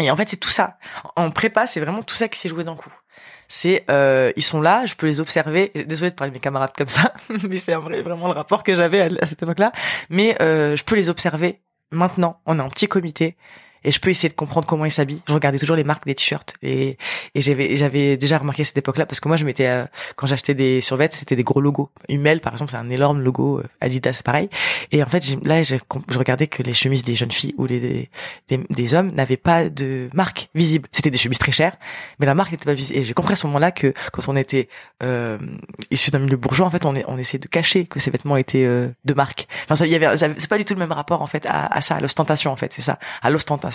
Et 0.00 0.10
en 0.10 0.16
fait, 0.16 0.28
c'est 0.28 0.36
tout 0.36 0.50
ça. 0.50 0.78
En 1.16 1.30
prépa, 1.30 1.66
c'est 1.66 1.80
vraiment 1.80 2.02
tout 2.02 2.14
ça 2.14 2.28
qui 2.28 2.38
s'est 2.38 2.48
joué 2.48 2.62
d'un 2.62 2.76
coup. 2.76 2.92
C'est 3.48 3.84
euh, 3.90 4.32
ils 4.36 4.42
sont 4.42 4.60
là, 4.60 4.86
je 4.86 4.94
peux 4.94 5.06
les 5.06 5.20
observer. 5.20 5.72
Désolée 5.74 6.10
de 6.10 6.14
parler 6.14 6.30
de 6.30 6.34
mes 6.34 6.40
camarades 6.40 6.72
comme 6.76 6.88
ça, 6.88 7.14
mais 7.48 7.56
c'est 7.56 7.74
vraiment 7.74 8.28
le 8.28 8.34
rapport 8.34 8.62
que 8.62 8.74
j'avais 8.74 9.00
à, 9.00 9.08
à, 9.20 9.26
cette 9.26 9.42
époque-là. 9.42 9.72
Mais 10.08 10.40
euh, 10.40 10.76
je 10.76 10.84
peux 10.84 10.94
les 10.94 11.08
observer 11.08 11.60
maintenant, 11.90 12.40
on 12.46 12.58
est 12.58 12.62
en 12.62 12.68
petit 12.68 12.88
comité 12.88 13.36
et 13.84 13.90
je 13.90 14.00
peux 14.00 14.10
essayer 14.10 14.28
de 14.28 14.34
comprendre 14.34 14.66
comment 14.66 14.84
ils 14.84 14.90
s'habillent. 14.90 15.22
Je 15.26 15.32
regardais 15.32 15.58
toujours 15.58 15.76
les 15.76 15.84
marques 15.84 16.06
des 16.06 16.14
t-shirts 16.14 16.54
et, 16.62 16.96
et 17.34 17.40
j'avais 17.40 17.76
j'avais 17.76 18.16
déjà 18.16 18.38
remarqué 18.38 18.64
cette 18.64 18.78
époque-là 18.78 19.06
parce 19.06 19.20
que 19.20 19.28
moi 19.28 19.36
je 19.36 19.44
m'étais 19.44 19.68
euh, 19.68 19.84
quand 20.16 20.26
j'achetais 20.26 20.54
des 20.54 20.80
survêtements 20.80 21.18
c'était 21.18 21.36
des 21.36 21.42
gros 21.42 21.60
logos. 21.60 21.90
Hummel 22.08 22.40
par 22.40 22.52
exemple 22.52 22.70
c'est 22.70 22.76
un 22.76 22.90
énorme 22.90 23.20
logo, 23.20 23.58
euh, 23.58 23.64
Adidas 23.80 24.20
pareil. 24.24 24.48
Et 24.92 25.02
en 25.02 25.06
fait 25.06 25.24
là 25.44 25.62
je, 25.62 25.76
je 26.08 26.18
regardais 26.18 26.46
que 26.46 26.62
les 26.62 26.72
chemises 26.72 27.04
des 27.04 27.14
jeunes 27.14 27.32
filles 27.32 27.54
ou 27.56 27.66
les 27.66 28.08
des, 28.48 28.60
des, 28.68 28.94
hommes 28.94 29.12
n'avaient 29.12 29.36
pas 29.36 29.68
de 29.68 30.08
marque 30.14 30.48
visible. 30.54 30.88
C'était 30.92 31.10
des 31.10 31.18
chemises 31.18 31.38
très 31.38 31.52
chères, 31.52 31.76
mais 32.18 32.26
la 32.26 32.34
marque 32.34 32.52
n'était 32.52 32.64
pas 32.64 32.74
visible. 32.74 32.98
Et 32.98 33.02
j'ai 33.04 33.14
compris 33.14 33.34
à 33.34 33.36
ce 33.36 33.46
moment-là 33.46 33.70
que 33.70 33.94
quand 34.12 34.28
on 34.28 34.36
était 34.36 34.68
euh, 35.02 35.38
issu 35.90 36.10
d'un 36.10 36.18
milieu 36.18 36.36
bourgeois 36.36 36.66
en 36.66 36.70
fait 36.70 36.84
on 36.84 36.94
on 37.06 37.18
essayait 37.18 37.38
de 37.38 37.46
cacher 37.48 37.86
que 37.86 38.00
ces 38.00 38.10
vêtements 38.10 38.36
étaient 38.36 38.64
euh, 38.64 38.88
de 39.04 39.14
marque. 39.14 39.46
Enfin 39.64 39.76
ça 39.76 39.86
y 39.86 39.94
avait 39.94 40.16
c'est 40.16 40.48
pas 40.48 40.58
du 40.58 40.64
tout 40.64 40.74
le 40.74 40.80
même 40.80 40.92
rapport 40.92 41.22
en 41.22 41.26
fait 41.26 41.46
à, 41.46 41.66
à 41.66 41.80
ça 41.80 41.96
à 41.96 42.00
l'ostentation 42.00 42.50
en 42.50 42.56
fait 42.56 42.72
c'est 42.72 42.82
ça 42.82 42.98
à 43.22 43.30
l'ostentation 43.30 43.67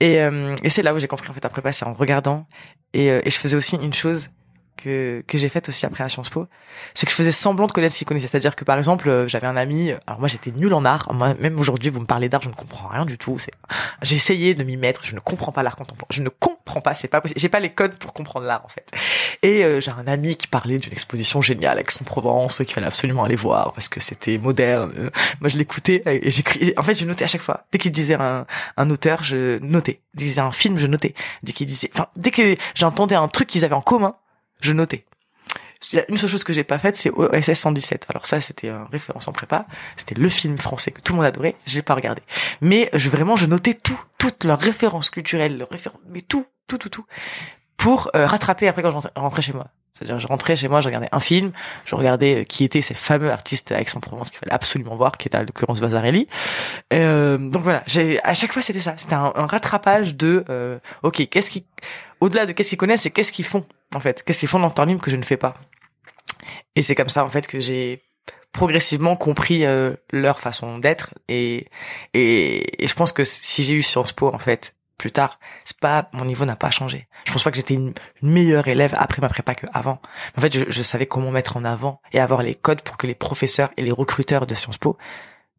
et, 0.00 0.20
euh, 0.20 0.56
et 0.62 0.70
c'est 0.70 0.82
là 0.82 0.94
où 0.94 0.98
j'ai 0.98 1.08
compris 1.08 1.28
en 1.30 1.34
fait 1.34 1.44
après 1.44 1.72
c'est 1.72 1.84
en 1.84 1.92
regardant. 1.92 2.46
Et, 2.92 3.10
euh, 3.10 3.20
et 3.24 3.30
je 3.30 3.38
faisais 3.38 3.56
aussi 3.56 3.76
une 3.76 3.94
chose 3.94 4.28
que, 4.76 5.24
que 5.26 5.38
j'ai 5.38 5.48
faite 5.48 5.68
aussi 5.68 5.86
après 5.86 6.04
à 6.04 6.08
Sciences 6.08 6.28
Po, 6.28 6.46
c'est 6.94 7.06
que 7.06 7.10
je 7.10 7.16
faisais 7.16 7.32
semblant 7.32 7.66
de 7.66 7.72
connaître 7.72 7.94
ce 7.94 7.98
qu'il 7.98 8.06
connaissait. 8.06 8.28
C'est-à-dire 8.28 8.54
que 8.56 8.64
par 8.64 8.78
exemple, 8.78 9.08
euh, 9.08 9.28
j'avais 9.28 9.46
un 9.46 9.56
ami, 9.56 9.92
alors 10.06 10.18
moi 10.20 10.28
j'étais 10.28 10.50
nul 10.52 10.72
en 10.74 10.84
art, 10.84 11.12
moi, 11.12 11.34
même 11.40 11.58
aujourd'hui 11.58 11.90
vous 11.90 12.00
me 12.00 12.06
parlez 12.06 12.28
d'art, 12.28 12.42
je 12.42 12.48
ne 12.48 12.54
comprends 12.54 12.88
rien 12.88 13.04
du 13.04 13.18
tout. 13.18 13.38
C'est, 13.38 13.52
j'ai 14.02 14.16
essayé 14.16 14.54
de 14.54 14.62
m'y 14.64 14.76
mettre, 14.76 15.04
je 15.04 15.14
ne 15.14 15.20
comprends 15.20 15.52
pas 15.52 15.62
l'art 15.62 15.76
contemporain, 15.76 16.08
je 16.10 16.22
ne 16.22 16.28
comprends 16.28 16.80
pas, 16.80 16.94
c'est 16.94 17.08
pas 17.08 17.20
possible, 17.20 17.40
j'ai 17.40 17.48
pas 17.48 17.60
les 17.60 17.72
codes 17.72 17.94
pour 17.96 18.12
comprendre 18.12 18.46
l'art 18.46 18.64
en 18.64 18.68
fait. 18.68 18.90
Et 19.42 19.64
euh, 19.64 19.80
j'ai 19.80 19.90
un 19.90 20.06
ami 20.06 20.36
qui 20.36 20.46
parlait 20.46 20.78
d'une 20.78 20.92
exposition 20.92 21.40
géniale 21.42 21.78
avec 21.78 21.90
son 21.90 22.04
Provence 22.04 22.58
qu'il 22.58 22.72
fallait 22.72 22.86
absolument 22.86 23.24
aller 23.24 23.36
voir 23.36 23.72
parce 23.72 23.88
que 23.88 24.00
c'était 24.00 24.38
moderne. 24.38 25.10
Moi 25.40 25.48
je 25.48 25.58
l'écoutais 25.58 26.02
et 26.06 26.30
j'écris, 26.30 26.72
en 26.76 26.82
fait 26.82 26.94
je 26.94 27.04
notais 27.04 27.24
à 27.24 27.28
chaque 27.28 27.42
fois. 27.42 27.64
Dès 27.72 27.78
qu'il 27.78 27.92
disait 27.92 28.14
un, 28.14 28.46
un 28.76 28.90
auteur, 28.90 29.22
je 29.24 29.58
notais. 29.58 30.00
Dès 30.14 30.20
qu'il 30.20 30.28
disait 30.28 30.40
un 30.40 30.52
film, 30.52 30.78
je 30.78 30.86
notais. 30.86 31.14
Dès 31.42 31.52
qu'il 31.52 31.66
disait, 31.66 31.90
enfin 31.92 32.08
dès 32.16 32.30
que 32.30 32.56
j'entendais 32.74 33.14
un 33.14 33.28
truc 33.28 33.48
qu'ils 33.48 33.64
avaient 33.64 33.74
en 33.74 33.80
commun, 33.80 34.14
je 34.62 34.72
notais. 34.72 35.04
Il 35.92 35.96
y 35.96 35.98
a 35.98 36.04
une 36.08 36.18
seule 36.18 36.30
chose 36.30 36.44
que 36.44 36.52
j'ai 36.52 36.64
pas 36.64 36.78
faite, 36.78 36.96
c'est 36.96 37.10
OSS 37.10 37.52
117. 37.52 38.06
Alors 38.08 38.26
ça, 38.26 38.40
c'était 38.40 38.70
un 38.70 38.86
référence 38.90 39.28
en 39.28 39.32
prépa. 39.32 39.66
C'était 39.96 40.14
le 40.14 40.28
film 40.28 40.58
français 40.58 40.90
que 40.90 41.00
tout 41.00 41.12
le 41.12 41.18
monde 41.18 41.26
adorait. 41.26 41.54
J'ai 41.66 41.82
pas 41.82 41.94
regardé. 41.94 42.22
Mais 42.60 42.88
je, 42.94 43.10
vraiment, 43.10 43.36
je 43.36 43.46
notais 43.46 43.74
tout, 43.74 43.98
toutes 44.18 44.44
leurs 44.44 44.58
références 44.58 45.10
culturelles, 45.10 45.58
leurs 45.58 45.68
références, 45.68 46.00
mais 46.08 46.22
tout, 46.22 46.46
tout, 46.66 46.78
tout, 46.78 46.88
tout, 46.88 47.04
pour 47.76 48.10
euh, 48.16 48.26
rattraper 48.26 48.68
après 48.68 48.82
quand 48.82 48.98
je 48.98 49.08
rentrais 49.16 49.42
chez 49.42 49.52
moi. 49.52 49.68
C'est-à-dire, 49.96 50.18
je 50.18 50.26
rentrais 50.26 50.56
chez 50.56 50.68
moi, 50.68 50.82
je 50.82 50.88
regardais 50.88 51.08
un 51.10 51.20
film, 51.20 51.52
je 51.86 51.94
regardais 51.94 52.42
euh, 52.42 52.44
qui 52.44 52.64
étaient 52.64 52.82
ces 52.82 52.92
fameux 52.92 53.32
artistes 53.32 53.72
Aix-en-Provence 53.72 54.30
qu'il 54.30 54.38
fallait 54.38 54.52
absolument 54.52 54.94
voir, 54.94 55.16
qui 55.16 55.26
était 55.26 55.38
à 55.38 55.42
l'occurrence 55.42 55.80
Vasarelli. 55.80 56.28
Euh, 56.92 57.38
donc 57.38 57.62
voilà, 57.62 57.82
j'ai 57.86 58.22
à 58.22 58.34
chaque 58.34 58.52
fois 58.52 58.60
c'était 58.60 58.80
ça, 58.80 58.94
c'était 58.98 59.14
un, 59.14 59.32
un, 59.34 59.46
rattrapage 59.46 60.14
de, 60.14 60.44
euh, 60.50 60.78
ok, 61.02 61.26
qu'est-ce 61.30 61.50
qui, 61.50 61.64
au-delà 62.20 62.46
de 62.46 62.52
qu'est-ce 62.52 62.70
qu'ils 62.70 62.78
connaissent, 62.78 63.02
c'est 63.02 63.10
qu'est-ce 63.10 63.32
qu'ils 63.32 63.44
font 63.44 63.66
en 63.94 64.00
fait, 64.00 64.22
qu'est-ce 64.22 64.40
qu'ils 64.40 64.48
font 64.48 64.58
dans 64.58 64.72
le 64.84 64.98
que 64.98 65.10
je 65.10 65.16
ne 65.16 65.22
fais 65.22 65.36
pas. 65.36 65.54
Et 66.74 66.82
c'est 66.82 66.94
comme 66.94 67.08
ça 67.08 67.24
en 67.24 67.28
fait 67.28 67.46
que 67.46 67.60
j'ai 67.60 68.02
progressivement 68.52 69.16
compris 69.16 69.64
euh, 69.64 69.94
leur 70.10 70.40
façon 70.40 70.78
d'être 70.78 71.14
et, 71.28 71.66
et, 72.14 72.84
et 72.84 72.86
je 72.86 72.94
pense 72.94 73.12
que 73.12 73.24
si 73.24 73.62
j'ai 73.62 73.74
eu 73.74 73.82
Sciences 73.82 74.12
Po 74.12 74.32
en 74.32 74.38
fait 74.38 74.74
plus 74.98 75.10
tard, 75.10 75.38
c'est 75.64 75.78
pas 75.78 76.08
mon 76.12 76.24
niveau 76.24 76.44
n'a 76.44 76.56
pas 76.56 76.70
changé. 76.70 77.06
Je 77.26 77.32
pense 77.32 77.42
pas 77.42 77.50
que 77.50 77.56
j'étais 77.56 77.74
une, 77.74 77.92
meilleure 78.22 78.66
élève 78.68 78.94
après 78.96 79.20
ma 79.20 79.28
prépa 79.28 79.54
que 79.54 79.66
avant. 79.72 80.00
En 80.36 80.40
fait, 80.40 80.54
je, 80.54 80.64
je, 80.68 80.82
savais 80.82 81.06
comment 81.06 81.30
mettre 81.30 81.56
en 81.56 81.64
avant 81.64 82.00
et 82.12 82.20
avoir 82.20 82.42
les 82.42 82.54
codes 82.54 82.80
pour 82.80 82.96
que 82.96 83.06
les 83.06 83.14
professeurs 83.14 83.70
et 83.76 83.82
les 83.82 83.92
recruteurs 83.92 84.46
de 84.46 84.54
Sciences 84.54 84.78
Po 84.78 84.96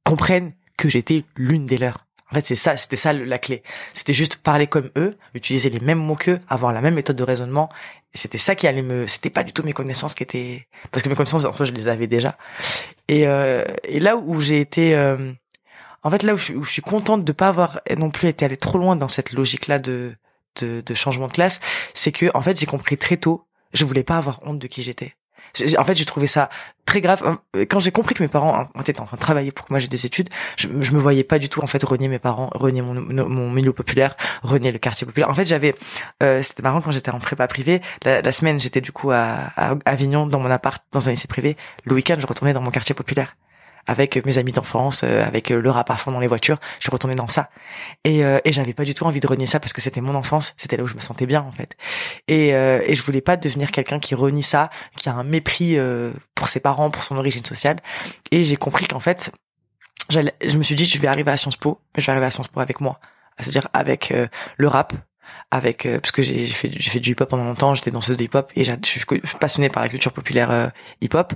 comprennent 0.04 0.54
que 0.78 0.90
j'étais 0.90 1.24
l'une 1.36 1.68
des 1.68 1.78
leurs. 1.78 2.07
En 2.32 2.36
fait, 2.36 2.46
c'est 2.46 2.56
ça, 2.56 2.76
c'était 2.76 2.98
ça 2.98 3.14
la 3.14 3.40
clé. 3.40 3.64
C'était 3.94 4.14
juste 4.14 4.38
parler 4.38 4.68
comme 4.68 4.90
eux, 4.98 5.18
utiliser 5.34 5.70
les 5.70 5.80
mêmes 5.80 6.00
mots 6.00 6.16
qu'eux, 6.16 6.40
avoir 6.50 6.74
la 6.74 6.82
même 6.82 6.96
méthode 6.96 7.16
de 7.16 7.24
raisonnement. 7.24 7.70
C'était 8.14 8.38
ça 8.38 8.56
qui 8.56 8.68
allait 8.68 8.82
me, 8.82 9.08
c'était 9.08 9.30
pas 9.30 9.44
du 9.44 9.54
tout 9.54 9.64
mes 9.64 9.74
connaissances 9.74 10.14
qui 10.14 10.24
étaient, 10.24 10.68
parce 10.92 11.04
que 11.04 11.10
mes 11.10 11.16
connaissances 11.16 11.46
en 11.46 11.54
fait 11.54 11.66
je 11.66 11.72
les 11.72 11.88
avais 11.88 12.08
déjà. 12.08 12.38
Et, 13.08 13.28
euh, 13.28 13.64
et 13.84 14.00
là 14.00 14.18
où 14.18 14.42
j'ai 14.42 14.60
été 14.60 14.96
euh, 14.96 15.32
en 16.04 16.10
fait 16.10 16.24
là 16.24 16.34
où 16.34 16.38
je, 16.38 16.54
suis 16.64 16.82
contente 16.82 17.24
de 17.24 17.32
pas 17.32 17.50
avoir 17.50 17.82
non 17.98 18.10
plus 18.10 18.28
été 18.28 18.44
allé 18.44 18.58
trop 18.58 18.78
loin 18.78 18.96
dans 18.96 19.08
cette 19.08 19.34
logique 19.34 19.68
là 19.68 19.80
de, 19.80 20.16
de, 20.60 20.82
de 20.86 20.94
changement 20.94 21.28
de 21.28 21.34
classe, 21.34 21.62
c'est 21.94 22.12
que 22.12 22.30
en 22.34 22.42
fait 22.42 22.60
j'ai 22.60 22.66
compris 22.66 22.98
très 22.98 23.18
tôt, 23.18 23.46
je 23.74 23.86
voulais 23.86 24.04
pas 24.04 24.18
avoir 24.18 24.42
honte 24.44 24.60
de 24.60 24.68
qui 24.68 24.82
j'étais. 24.82 25.16
En 25.78 25.84
fait, 25.84 25.96
j'ai 25.96 26.06
trouvé 26.06 26.28
ça 26.28 26.50
très 26.86 27.02
grave. 27.02 27.38
Euh, 27.56 27.66
quand 27.70 27.80
j'ai 27.80 27.92
compris 27.92 28.16
que 28.16 28.24
mes 28.24 28.30
parents 28.30 28.70
étaient 28.80 29.00
en 29.00 29.06
train 29.06 29.18
de 29.18 29.22
travailler 29.22 29.52
pour 29.52 29.66
que 29.68 29.74
moi 29.74 29.80
j'ai 29.80 29.88
des 29.88 30.06
études, 30.06 30.30
je, 30.56 30.68
je 30.80 30.92
me 30.94 31.00
voyais 31.00 31.24
pas 31.24 31.38
du 31.38 31.50
tout 31.50 31.62
en 31.62 31.68
fait 31.68 31.84
renier 31.84 32.08
mes 32.08 32.20
parents, 32.20 32.50
renier 32.54 32.82
mon, 32.82 33.52
milieu 33.52 33.74
populaire, 33.74 34.16
renier 34.42 34.72
le 34.72 34.80
quartier 34.80 35.06
populaire. 35.06 35.30
En 35.30 35.34
fait, 35.34 35.46
j'avais, 35.46 35.76
euh, 36.24 36.42
c'était 36.42 36.64
marrant 36.64 36.82
quand 36.82 36.92
j'étais 36.92 37.12
en 37.12 37.20
prépa 37.20 37.48
privée. 37.48 37.82
La, 38.04 38.32
semaine, 38.32 38.60
j'étais 38.60 38.82
du 38.82 38.92
coup 38.92 39.12
à 39.12 39.52
Avignon 39.86 40.28
dans 40.28 40.40
mon 40.40 40.50
appart, 40.50 40.84
dans 40.92 41.08
un 41.08 41.12
lycée 41.12 41.28
privé. 41.28 41.58
Le 41.84 41.94
week-end, 41.94 42.16
je 42.20 42.28
retournais 42.28 42.54
dans 42.54 42.62
mon 42.62 42.72
quartier 42.72 42.96
populaire 42.96 43.36
avec 43.88 44.24
mes 44.26 44.38
amis 44.38 44.52
d'enfance, 44.52 45.04
euh, 45.04 45.26
avec 45.26 45.50
euh, 45.52 45.62
le 45.62 45.72
rap 45.72 45.90
à 45.90 45.96
fond 45.96 46.12
dans 46.12 46.20
les 46.20 46.28
voitures. 46.28 46.60
Je 46.80 46.92
retournais 46.92 47.16
dans 47.16 47.30
ça. 47.30 47.50
Et, 48.04 48.24
euh, 48.24 48.40
et 48.44 48.52
j'avais 48.52 48.74
pas 48.74 48.84
du 48.84 48.94
tout 48.94 49.06
envie 49.06 49.22
de 49.22 49.28
renier 49.28 49.46
ça 49.46 49.60
parce 49.60 49.74
que 49.74 49.82
c'était 49.82 50.02
mon 50.02 50.14
enfance, 50.14 50.54
c'était 50.58 50.78
là 50.78 50.84
où 50.84 50.88
je 50.88 50.96
me 50.96 51.00
sentais 51.00 51.26
bien 51.26 51.42
en 51.42 51.52
fait. 51.52 51.76
Et, 52.28 52.50
et 52.50 52.96
je 52.96 53.04
voulais 53.04 53.22
pas 53.22 53.38
devenir 53.38 53.72
quelqu'un 53.72 54.00
qui 54.00 54.14
renie 54.14 54.44
ça, 54.44 54.70
qui 54.98 55.08
a 55.10 55.14
un 55.14 55.24
mépris 55.24 55.78
pour 56.36 56.50
ses 56.50 56.60
parents, 56.60 56.92
pour 56.92 57.04
son 57.04 57.18
origine 57.18 57.46
sociale. 57.46 57.78
Et 58.32 58.44
j'ai 58.44 58.58
compris 58.58 58.86
qu'en 58.88 59.00
fait, 59.00 59.32
je 60.10 60.58
me 60.58 60.64
suis 60.64 60.76
dit, 60.76 60.86
je 60.86 61.00
vais 61.00 61.08
arriver 61.08 61.32
à 61.32 61.38
Sciences 61.38 61.58
Po, 61.58 61.80
mais 61.96 62.02
je 62.02 62.08
vais 62.08 62.12
arriver 62.12 62.28
à 62.28 62.32
Sciences 62.32 62.50
Po 62.50 62.60
avec 62.60 62.82
moi. 62.82 63.00
C'est-à-dire 63.40 63.70
avec 63.74 64.14
le 64.58 64.68
rap, 64.68 64.94
avec 65.52 65.86
euh, 65.86 66.00
parce 66.00 66.12
que 66.12 66.22
j'ai 66.22 66.46
fait 66.46 66.70
j'ai 66.72 66.90
fait 66.90 67.00
du 67.00 67.12
hip 67.12 67.16
hop 67.22 67.30
pendant 67.30 67.46
longtemps 67.46 67.74
j'étais 67.74 67.92
dans 67.92 68.02
ce 68.02 68.14
hip 68.14 68.30
hop 68.34 68.52
et 68.56 68.64
je 68.64 68.74
suis 68.84 69.06
passionné 69.40 69.70
par 69.70 69.82
la 69.82 69.90
culture 69.90 70.12
populaire 70.12 70.52
euh, 70.52 70.68
hip 71.02 71.14
hop 71.14 71.34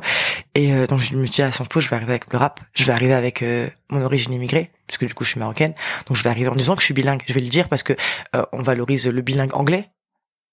et 0.54 0.74
euh, 0.74 0.86
donc 0.86 1.00
je 1.00 1.16
me 1.16 1.26
dit 1.28 1.42
à 1.42 1.52
Sciences 1.52 1.70
Po 1.70 1.80
je 1.80 1.90
vais 1.90 1.96
arriver 1.96 2.12
avec 2.12 2.32
le 2.32 2.38
rap 2.38 2.60
je 2.74 2.84
vais 2.84 2.92
arriver 2.92 3.14
avec 3.14 3.44
mon 3.90 4.02
origine 4.04 4.34
immigrée 4.34 4.72
puisque 4.88 5.06
du 5.06 5.14
coup 5.14 5.24
je 5.24 5.30
suis 5.30 5.40
marocaine 5.40 5.74
donc 6.08 6.18
je 6.18 6.24
vais 6.24 6.30
arriver 6.30 6.50
en 6.50 6.56
disant 6.56 6.76
que 6.76 6.82
je 6.82 6.86
suis 6.86 6.94
bilingue 6.94 7.22
je 7.26 7.34
vais 7.34 7.42
le 7.42 7.48
dire 7.48 7.70
parce 7.70 7.84
que 7.84 7.94
on 8.52 8.62
valorise 8.62 9.08
le 9.08 9.22
bilingue 9.22 9.56
anglais 9.56 9.90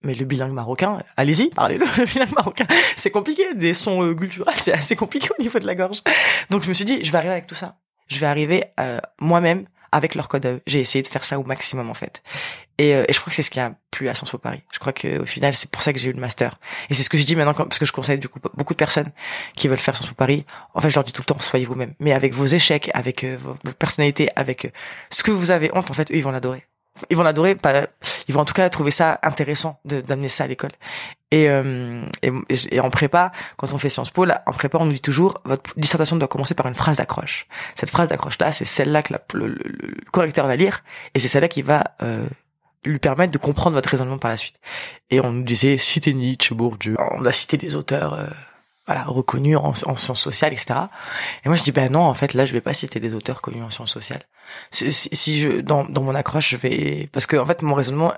mais 0.03 0.15
le 0.15 0.25
bilingue 0.25 0.53
marocain, 0.53 1.03
allez-y, 1.17 1.51
parlez-le, 1.51 1.85
le 1.99 2.05
bilingue 2.05 2.33
marocain. 2.33 2.67
C'est 2.95 3.11
compliqué, 3.11 3.53
des 3.57 3.75
sons 3.75 4.15
culturels, 4.15 4.55
c'est 4.57 4.73
assez 4.73 4.95
compliqué 4.95 5.29
au 5.37 5.43
niveau 5.43 5.59
de 5.59 5.67
la 5.67 5.75
gorge. 5.75 6.03
Donc 6.51 6.63
je 6.63 6.69
me 6.69 6.75
suis 6.75 6.85
dit, 6.85 7.03
je 7.03 7.11
vais 7.11 7.19
arriver 7.19 7.33
avec 7.33 7.49
tout 7.49 7.57
ça. 7.57 7.79
Je 8.07 8.21
vais 8.21 8.27
arriver 8.27 8.67
moi-même 9.21 9.67
avec 9.93 10.15
leur 10.15 10.29
code. 10.29 10.61
J'ai 10.67 10.81
essayé 10.81 11.03
de 11.03 11.09
faire 11.09 11.25
ça 11.25 11.39
au 11.39 11.45
maximum 11.45 11.91
en 11.91 11.95
fait. 11.95 12.23
Et, 12.79 12.95
euh, 12.95 13.05
et 13.09 13.13
je 13.13 13.19
crois 13.19 13.31
que 13.31 13.35
c'est 13.35 13.43
ce 13.43 13.51
qui 13.51 13.59
a 13.59 13.75
plu 13.91 14.09
à 14.09 14.15
Sciences 14.15 14.31
Po 14.31 14.39
Paris. 14.39 14.63
Je 14.73 14.79
crois 14.79 14.93
que 14.93 15.19
au 15.19 15.25
final 15.25 15.53
c'est 15.53 15.71
pour 15.71 15.83
ça 15.83 15.93
que 15.93 15.99
j'ai 15.99 16.11
eu 16.11 16.13
le 16.13 16.21
master. 16.21 16.61
Et 16.91 16.95
c'est 16.95 17.03
ce 17.03 17.11
que 17.11 17.19
je 17.19 17.25
dis 17.25 17.35
maintenant 17.35 17.55
parce 17.55 17.79
que 17.79 17.87
je 17.87 17.93
conseille 17.93 18.19
du 18.19 18.29
coup 18.29 18.39
beaucoup 18.55 18.75
de 18.75 18.79
personnes 18.79 19.11
qui 19.57 19.67
veulent 19.67 19.79
faire 19.79 19.97
Sciences 19.97 20.11
Po 20.11 20.15
Paris. 20.15 20.45
En 20.75 20.81
fait, 20.81 20.91
je 20.91 20.95
leur 20.95 21.05
dis 21.05 21.13
tout 21.13 21.23
le 21.23 21.27
temps 21.27 21.39
soyez 21.41 21.65
vous-même, 21.65 21.95
mais 21.99 22.13
avec 22.13 22.33
vos 22.35 22.47
échecs, 22.47 22.91
avec 22.95 23.25
euh, 23.25 23.37
vos 23.41 23.55
personnalités, 23.73 24.29
avec 24.37 24.67
euh, 24.67 24.71
ce 25.11 25.23
que 25.23 25.33
vous 25.33 25.51
avez 25.51 25.71
honte 25.75 25.91
en 25.91 25.95
fait, 25.95 26.11
eux 26.13 26.17
ils 26.17 26.23
vont 26.23 26.31
l'adorer 26.31 26.68
ils 27.11 27.17
vont 27.17 27.23
l'adorer 27.23 27.57
ils 28.29 28.35
vont 28.35 28.41
en 28.41 28.45
tout 28.45 28.55
cas 28.55 28.69
trouver 28.69 28.91
ça 28.91 29.19
intéressant 29.23 29.81
de 29.85 30.01
d'amener 30.01 30.29
ça 30.29 30.45
à 30.45 30.47
l'école. 30.47 30.71
Et, 31.31 31.49
euh, 31.49 32.03
et, 32.23 32.31
et 32.71 32.81
en 32.81 32.89
prépa 32.89 33.33
quand 33.59 33.73
on 33.75 33.79
fait 33.79 33.91
Sciences 33.91 34.11
Po 34.11 34.25
là 34.25 34.43
en 34.47 34.53
prépa 34.53 34.79
on 34.81 34.87
nous 34.87 34.93
dit 34.93 35.01
toujours 35.01 35.41
votre 35.45 35.71
dissertation 35.77 36.17
doit 36.17 36.29
commencer 36.29 36.55
par 36.55 36.67
une 36.67 36.75
phrase 36.75 36.99
d'accroche. 36.99 37.47
Cette 37.75 37.91
phrase 37.91 38.09
d'accroche 38.09 38.39
là 38.39 38.53
c'est 38.53 38.65
celle-là 38.65 39.03
que 39.03 39.15
le, 39.35 39.59
correcteur 40.11 40.47
va 40.47 40.57
lire 40.57 40.83
et 41.15 41.19
c'est 41.19 41.29
celle-là 41.29 41.49
qui 41.49 41.63
va 41.63 41.85
euh, 42.03 42.27
lui 42.85 42.99
permettre 42.99 43.33
de 43.33 43.39
comprendre 43.39 43.75
votre 43.75 43.89
raisonnement 43.89 44.19
par 44.19 44.31
la 44.31 44.37
suite. 44.37 44.59
Et 45.11 45.21
on 45.21 45.33
nous 45.33 45.43
disait 45.43 45.77
citez 45.77 46.15
Nietzsche 46.15 46.55
Bourdieu. 46.55 46.97
On 47.17 47.25
a 47.25 47.33
cité 47.33 47.57
des 47.57 47.75
auteurs 47.75 48.15
euh, 48.15 48.27
voilà 48.89 49.05
reconnus 49.05 49.59
en, 49.59 49.69
en, 49.69 49.97
sciences 49.97 50.21
sociales 50.21 50.53
etc 50.55 50.81
et 51.45 51.49
moi 51.49 51.57
je 51.57 51.63
dis 51.63 51.73
ben 51.73 51.93
non 51.93 52.01
en 52.01 52.15
fait 52.15 52.33
là 52.33 52.47
je 52.47 52.55
vais 52.55 52.63
pas 52.63 52.73
citer 52.73 53.01
des 53.01 53.15
auteurs 53.15 53.43
connus 53.43 53.63
en 53.63 53.71
sciences 53.71 53.93
sociales. 53.93 54.25
Si, 54.71 55.39
je 55.39 55.61
dans, 55.61 55.85
dans 55.85 56.03
mon 56.03 56.15
accroche 56.15 56.51
je 56.51 56.57
vais 56.57 57.09
parce 57.13 57.27
que 57.27 57.37
en 57.37 57.45
fait 57.45 57.63
mon 57.63 57.75
raisonnement 57.75 58.15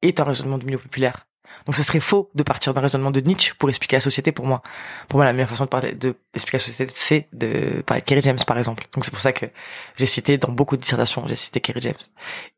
est 0.00 0.18
un 0.20 0.24
raisonnement 0.24 0.58
de 0.58 0.64
milieu 0.64 0.78
populaire 0.78 1.26
donc 1.66 1.74
ce 1.74 1.82
serait 1.82 2.00
faux 2.00 2.30
de 2.34 2.42
partir 2.42 2.74
d'un 2.74 2.80
raisonnement 2.80 3.10
de 3.10 3.20
Nietzsche 3.20 3.54
pour 3.58 3.68
expliquer 3.68 3.96
la 3.96 4.00
société 4.00 4.32
pour 4.32 4.46
moi. 4.46 4.62
Pour 5.08 5.18
moi, 5.18 5.24
la 5.24 5.32
meilleure 5.32 5.48
façon 5.48 5.64
de 5.64 5.70
parler 5.70 5.92
de 5.92 6.14
expliquer 6.34 6.56
la 6.56 6.64
société, 6.64 6.92
c'est 6.94 7.28
de 7.32 7.82
parler 7.82 8.00
de 8.00 8.06
Kerry 8.06 8.22
James 8.22 8.38
par 8.46 8.58
exemple. 8.58 8.86
Donc 8.92 9.04
c'est 9.04 9.10
pour 9.10 9.20
ça 9.20 9.32
que 9.32 9.46
j'ai 9.96 10.06
cité 10.06 10.38
dans 10.38 10.52
beaucoup 10.52 10.76
de 10.76 10.82
dissertations, 10.82 11.24
j'ai 11.26 11.34
cité 11.34 11.60
Kerry 11.60 11.80
James. 11.80 11.94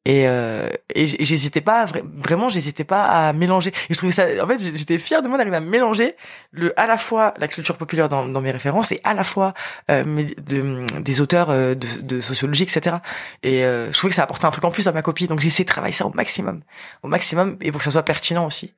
Et, 0.05 0.29
euh, 0.29 0.69
et 0.95 1.07
j'hésitais 1.07 1.61
pas 1.61 1.87
vraiment, 2.05 2.49
j'hésitais 2.49 2.85
pas 2.85 3.05
à 3.05 3.33
mélanger. 3.33 3.73
Et 3.89 3.95
je 3.95 3.99
trouvais 3.99 4.13
ça, 4.13 4.27
en 4.43 4.47
fait, 4.47 4.59
j'étais 4.59 4.99
fier 4.99 5.23
de 5.23 5.29
moi 5.29 5.37
d'arriver 5.37 5.57
à 5.57 5.61
mélanger 5.61 6.17
le 6.53 6.79
à 6.79 6.87
la 6.87 6.97
fois 6.97 7.35
la 7.39 7.49
culture 7.49 7.77
populaire 7.77 8.09
dans, 8.09 8.27
dans 8.27 8.41
mes 8.41 8.51
références 8.51 8.93
et 8.93 9.01
à 9.05 9.15
la 9.15 9.25
fois 9.25 9.55
euh, 9.91 10.27
de, 10.39 11.01
des 11.01 11.21
auteurs 11.21 11.51
euh, 11.51 11.75
de, 11.75 12.01
de 12.01 12.21
sociologie, 12.21 12.65
etc. 12.65 12.97
Et 13.43 13.65
euh, 13.65 13.93
je 13.93 13.99
trouvais 13.99 14.11
que 14.11 14.15
ça 14.15 14.23
apportait 14.23 14.47
un 14.47 14.51
truc 14.51 14.65
en 14.65 14.71
plus 14.71 14.89
à 14.89 14.93
ma 14.93 15.03
copie. 15.03 15.27
Donc 15.27 15.41
j'ai 15.41 15.49
essayé 15.49 15.65
de 15.65 15.69
travailler 15.69 15.93
ça 15.93 16.07
au 16.07 16.13
maximum, 16.13 16.63
au 17.03 17.09
maximum, 17.09 17.57
et 17.61 17.71
pour 17.71 17.79
que 17.79 17.85
ça 17.85 17.91
soit 17.91 18.03
pertinent 18.03 18.47
aussi. 18.47 18.73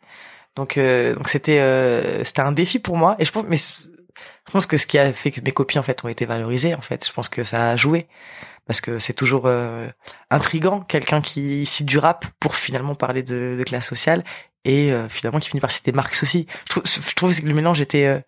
Donc 0.57 0.77
euh, 0.77 1.15
donc 1.15 1.29
c'était 1.29 1.61
euh, 1.61 2.25
c'était 2.25 2.43
un 2.43 2.53
défi 2.53 2.79
pour 2.79 2.97
moi. 2.97 3.17
Et 3.19 3.25
je 3.25 3.33
pense 3.33 3.45
mais 3.49 3.57
je 3.57 4.51
pense 4.51 4.67
que 4.67 4.77
ce 4.77 4.87
qui 4.87 4.99
a 4.99 5.13
fait 5.13 5.31
que 5.31 5.41
mes 5.41 5.53
copies 5.53 5.79
en 5.79 5.83
fait 5.83 6.05
ont 6.05 6.09
été 6.09 6.25
valorisées 6.27 6.75
en 6.75 6.81
fait, 6.81 7.07
je 7.07 7.13
pense 7.13 7.29
que 7.29 7.43
ça 7.43 7.71
a 7.71 7.77
joué. 7.77 8.09
Parce 8.67 8.83
que 8.83 8.99
c'est 8.99 9.15
toujours 9.15 9.45
euh, 9.47 9.89
intrigant 10.31 10.81
quelqu'un 10.81 11.23
qui 11.23 11.65
cite 11.65 11.87
du 11.87 11.97
rap 11.97 12.27
pour 12.39 12.55
finalement 12.55 12.95
parler 12.95 13.23
de, 13.23 13.57
de 13.59 13.63
classe 13.65 13.89
sociale 13.89 14.25
et 14.67 14.93
finalement 15.09 15.39
qui 15.39 15.49
finit 15.49 15.61
par 15.61 15.71
citer 15.71 15.93
Marx 15.93 16.23
aussi. 16.23 16.47
Je 16.67 16.71
trouve, 16.71 16.83
je 16.85 17.15
trouve 17.15 17.41
que 17.41 17.47
le 17.47 17.55
mélange 17.55 17.81
était 17.81 18.23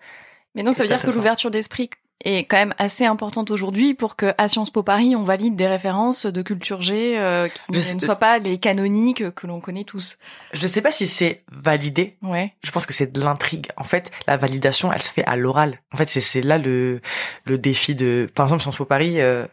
mais 0.55 0.63
donc 0.63 0.75
ça 0.75 0.83
veut 0.83 0.89
dire 0.89 1.01
que 1.01 1.11
l'ouverture 1.11 1.51
d'esprit 1.51 1.91
est 2.25 2.45
quand 2.45 2.57
même 2.57 2.75
assez 2.79 3.05
importante 3.05 3.51
aujourd'hui 3.51 3.95
pour 3.95 4.17
que 4.17 4.35
à 4.39 4.49
Sciences 4.49 4.71
Po 4.71 4.83
Paris 4.83 5.17
on 5.17 5.23
valide 5.23 5.57
des 5.57 5.67
références 5.67 6.27
de 6.27 6.43
culture 6.43 6.83
G 6.83 7.19
euh, 7.19 7.49
qui 7.49 7.95
ne 7.95 8.01
soient 8.01 8.17
pas 8.17 8.39
les 8.39 8.59
canoniques 8.59 9.31
que 9.35 9.47
l'on 9.47 9.61
connaît 9.61 9.85
tous. 9.85 10.19
Je 10.53 10.67
sais 10.67 10.83
pas 10.83 10.91
si 10.91 11.07
c'est 11.07 11.43
validé. 11.51 12.17
Ouais. 12.23 12.53
Je 12.63 12.71
pense 12.71 12.87
que 12.87 12.93
c'est 12.93 13.13
de 13.13 13.21
l'intrigue. 13.21 13.69
En 13.77 13.85
fait, 13.85 14.11
la 14.27 14.37
validation, 14.37 14.93
elle 14.93 15.03
se 15.03 15.11
fait 15.11 15.25
à 15.25 15.37
l'oral. 15.37 15.81
En 15.93 15.97
fait, 15.97 16.09
c'est 16.09 16.43
là 16.43 16.59
le 16.59 17.01
le 17.45 17.59
défi 17.59 17.95
de 17.95 18.29
par 18.35 18.47
exemple 18.47 18.63
Sciences 18.63 18.77
Po 18.77 18.85
Paris 18.85 19.21
euh, 19.21 19.47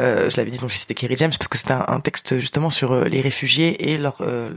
euh, 0.00 0.28
je 0.28 0.36
l'avais 0.36 0.50
dit 0.50 0.58
donc 0.58 0.72
cité 0.72 0.92
Kerry 0.94 1.16
James 1.16 1.30
parce 1.30 1.46
que 1.46 1.56
c'était 1.56 1.74
un, 1.74 2.00
texte 2.00 2.40
justement 2.40 2.68
sur 2.68 2.90
euh, 2.90 3.04
les 3.04 3.20
réfugiés 3.20 3.92
et 3.92 3.96
leur 3.96 4.16
euh, 4.22 4.50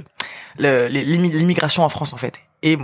l'immigration 0.57 1.83
en 1.83 1.89
France 1.89 2.13
en 2.13 2.17
fait 2.17 2.41
et 2.63 2.75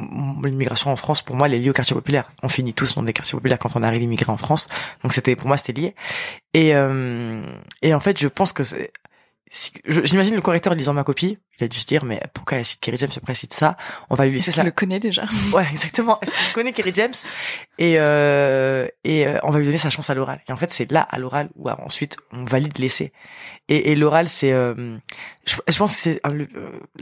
l'immigration 0.44 0.92
en 0.92 0.96
France 0.96 1.22
pour 1.22 1.36
moi 1.36 1.48
elle 1.48 1.56
est 1.56 1.60
liée 1.60 1.70
au 1.70 1.74
quartier 1.74 1.96
populaire. 1.96 2.32
On 2.44 2.50
finit 2.50 2.74
tous 2.74 2.96
dans 2.96 3.04
des 3.04 3.14
quartiers 3.14 3.36
populaires 3.38 3.60
quand 3.60 3.76
on 3.76 3.84
arrive 3.84 4.04
immigré 4.04 4.32
en 4.32 4.38
France. 4.38 4.68
Donc 5.02 5.14
c'était 5.14 5.36
pour 5.36 5.48
moi 5.48 5.58
c'était 5.58 5.74
lié. 5.74 5.96
Et 6.54 6.76
euh, 6.76 7.44
et 7.82 7.94
en 7.94 8.00
fait 8.00 8.20
je 8.20 8.28
pense 8.28 8.54
que 8.54 8.64
c'est 8.64 8.92
J'imagine 9.86 10.34
le 10.34 10.42
correcteur 10.42 10.74
lisant 10.74 10.94
ma 10.94 11.04
copie, 11.04 11.38
il 11.60 11.63
a 11.63 11.68
dû 11.68 11.78
se 11.78 11.86
dire 11.86 12.06
mais 12.06 12.20
pourquoi 12.34 12.58
elle 12.58 12.66
cite 12.66 12.80
Kerry 12.80 12.98
James 12.98 13.12
après 13.16 13.34
elle 13.34 13.38
cite 13.38 13.54
ça? 13.54 13.78
On 14.10 14.16
va 14.16 14.26
lui 14.26 14.34
laisser 14.34 14.52
ça. 14.52 14.63
le 14.63 14.72
connaît 14.72 15.00
déjà. 15.00 15.26
Ouais, 15.54 15.68
exactement. 15.70 16.20
Est-ce 16.22 16.32
qu'il 16.32 16.54
connaît 16.54 16.74
Kerry 16.74 16.92
James? 16.96 17.13
Et 17.78 18.00
euh, 18.00 18.88
et 19.04 19.28
euh, 19.28 19.38
on 19.44 19.52
va 19.52 19.60
lui 19.60 19.66
donner 19.66 19.78
sa 19.78 19.92
chance 19.92 20.10
à 20.10 20.16
l'oral. 20.16 20.42
Et 20.48 20.52
en 20.52 20.58
fait, 20.58 20.72
c'est 20.72 20.92
là 20.92 21.02
à 21.02 21.20
l'oral 21.20 21.50
où 21.56 21.70
ensuite 21.70 22.18
on 22.32 22.46
valide 22.46 22.80
l'essai. 22.80 23.13
Et, 23.70 23.92
et 23.92 23.96
l'oral, 23.96 24.28
c'est, 24.28 24.52
euh, 24.52 24.98
je, 25.46 25.78
pense 25.78 25.92
que 25.92 25.98
c'est 25.98 26.22
euh, 26.26 26.48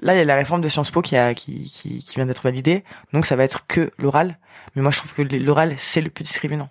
là 0.02 0.14
il 0.14 0.18
y 0.18 0.22
a 0.22 0.26
la 0.26 0.36
réforme 0.36 0.60
de 0.60 0.68
Sciences 0.68 0.92
Po 0.92 1.02
qui 1.02 1.16
a 1.16 1.34
qui 1.34 1.72
qui, 1.72 2.04
qui 2.04 2.16
vient 2.16 2.26
d'être 2.26 2.44
validée. 2.44 2.84
Donc 3.14 3.26
ça 3.26 3.38
va 3.38 3.46
être 3.46 3.66
que 3.66 3.92
l'oral. 3.98 4.38
Mais 4.76 4.82
moi 4.82 4.92
je 4.92 4.98
trouve 4.98 5.14
que 5.14 5.22
l'oral 5.22 5.76
c'est 5.78 6.02
le 6.02 6.10
plus 6.10 6.24
discriminant 6.24 6.70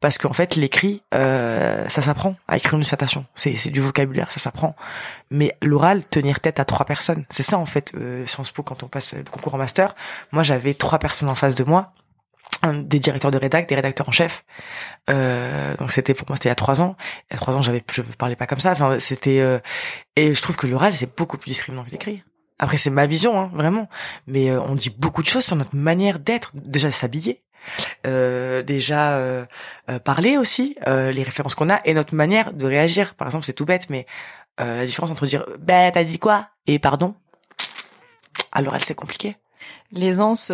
parce 0.00 0.18
qu'en 0.18 0.32
fait 0.32 0.56
l'écrit 0.56 1.02
euh, 1.14 1.88
ça 1.88 2.02
s'apprend 2.02 2.36
à 2.48 2.56
écrire 2.56 2.74
une 2.74 2.80
dissertation 2.80 3.26
c'est 3.34 3.56
c'est 3.56 3.70
du 3.70 3.80
vocabulaire 3.80 4.30
ça 4.32 4.40
s'apprend 4.40 4.76
mais 5.30 5.56
l'oral 5.62 6.06
tenir 6.06 6.40
tête 6.40 6.60
à 6.60 6.64
trois 6.64 6.86
personnes 6.86 7.24
c'est 7.30 7.42
ça 7.42 7.58
en 7.58 7.66
fait 7.66 7.92
euh, 7.94 8.26
Sciences 8.26 8.52
Po 8.52 8.62
quand 8.62 8.82
on 8.82 8.88
passe 8.88 9.14
le 9.14 9.24
concours 9.24 9.54
en 9.54 9.58
master 9.58 9.94
moi 10.32 10.42
j'avais 10.42 10.74
trois 10.74 10.98
personnes 10.98 11.28
en 11.28 11.34
face 11.34 11.54
de 11.54 11.64
moi 11.64 11.92
des 12.68 12.98
directeurs 12.98 13.30
de 13.30 13.38
rédac, 13.38 13.68
des 13.68 13.74
rédacteurs 13.74 14.08
en 14.08 14.12
chef. 14.12 14.44
Euh, 15.08 15.74
donc 15.76 15.90
c'était 15.90 16.14
pour 16.14 16.28
moi 16.28 16.36
c'était 16.36 16.48
il 16.48 16.50
y 16.50 16.52
a 16.52 16.56
trois 16.56 16.82
ans. 16.82 16.96
Il 17.30 17.34
y 17.34 17.36
a 17.36 17.38
trois 17.38 17.56
ans 17.56 17.62
j'avais 17.62 17.82
je 17.90 18.02
parlais 18.02 18.36
pas 18.36 18.46
comme 18.46 18.60
ça. 18.60 18.72
Enfin 18.72 18.98
c'était 19.00 19.40
euh, 19.40 19.58
et 20.16 20.34
je 20.34 20.42
trouve 20.42 20.56
que 20.56 20.66
l'oral 20.66 20.92
c'est 20.94 21.16
beaucoup 21.16 21.38
plus 21.38 21.50
discriminant 21.50 21.84
que 21.84 21.90
l'écrit. 21.90 22.22
Après 22.58 22.76
c'est 22.76 22.90
ma 22.90 23.06
vision 23.06 23.40
hein, 23.40 23.50
vraiment, 23.54 23.88
mais 24.26 24.50
euh, 24.50 24.60
on 24.60 24.74
dit 24.74 24.90
beaucoup 24.90 25.22
de 25.22 25.28
choses 25.28 25.44
sur 25.44 25.56
notre 25.56 25.74
manière 25.74 26.18
d'être, 26.18 26.52
déjà 26.54 26.90
s'habiller, 26.90 27.42
euh, 28.06 28.62
déjà 28.62 29.18
euh, 29.18 29.46
parler 30.04 30.36
aussi, 30.36 30.76
les 30.86 31.22
références 31.22 31.54
qu'on 31.54 31.70
a 31.70 31.80
et 31.84 31.94
notre 31.94 32.14
manière 32.14 32.52
de 32.52 32.66
réagir. 32.66 33.14
Par 33.14 33.28
exemple 33.28 33.44
c'est 33.44 33.52
tout 33.52 33.64
bête, 33.64 33.90
mais 33.90 34.06
la 34.58 34.84
différence 34.84 35.10
entre 35.10 35.26
dire 35.26 35.46
bah 35.58 35.90
t'as 35.90 36.04
dit 36.04 36.18
quoi? 36.18 36.48
et 36.66 36.78
pardon. 36.78 37.14
À 38.52 38.62
l'oral 38.62 38.84
c'est 38.84 38.94
compliqué. 38.94 39.36
L'aisance 39.92 40.52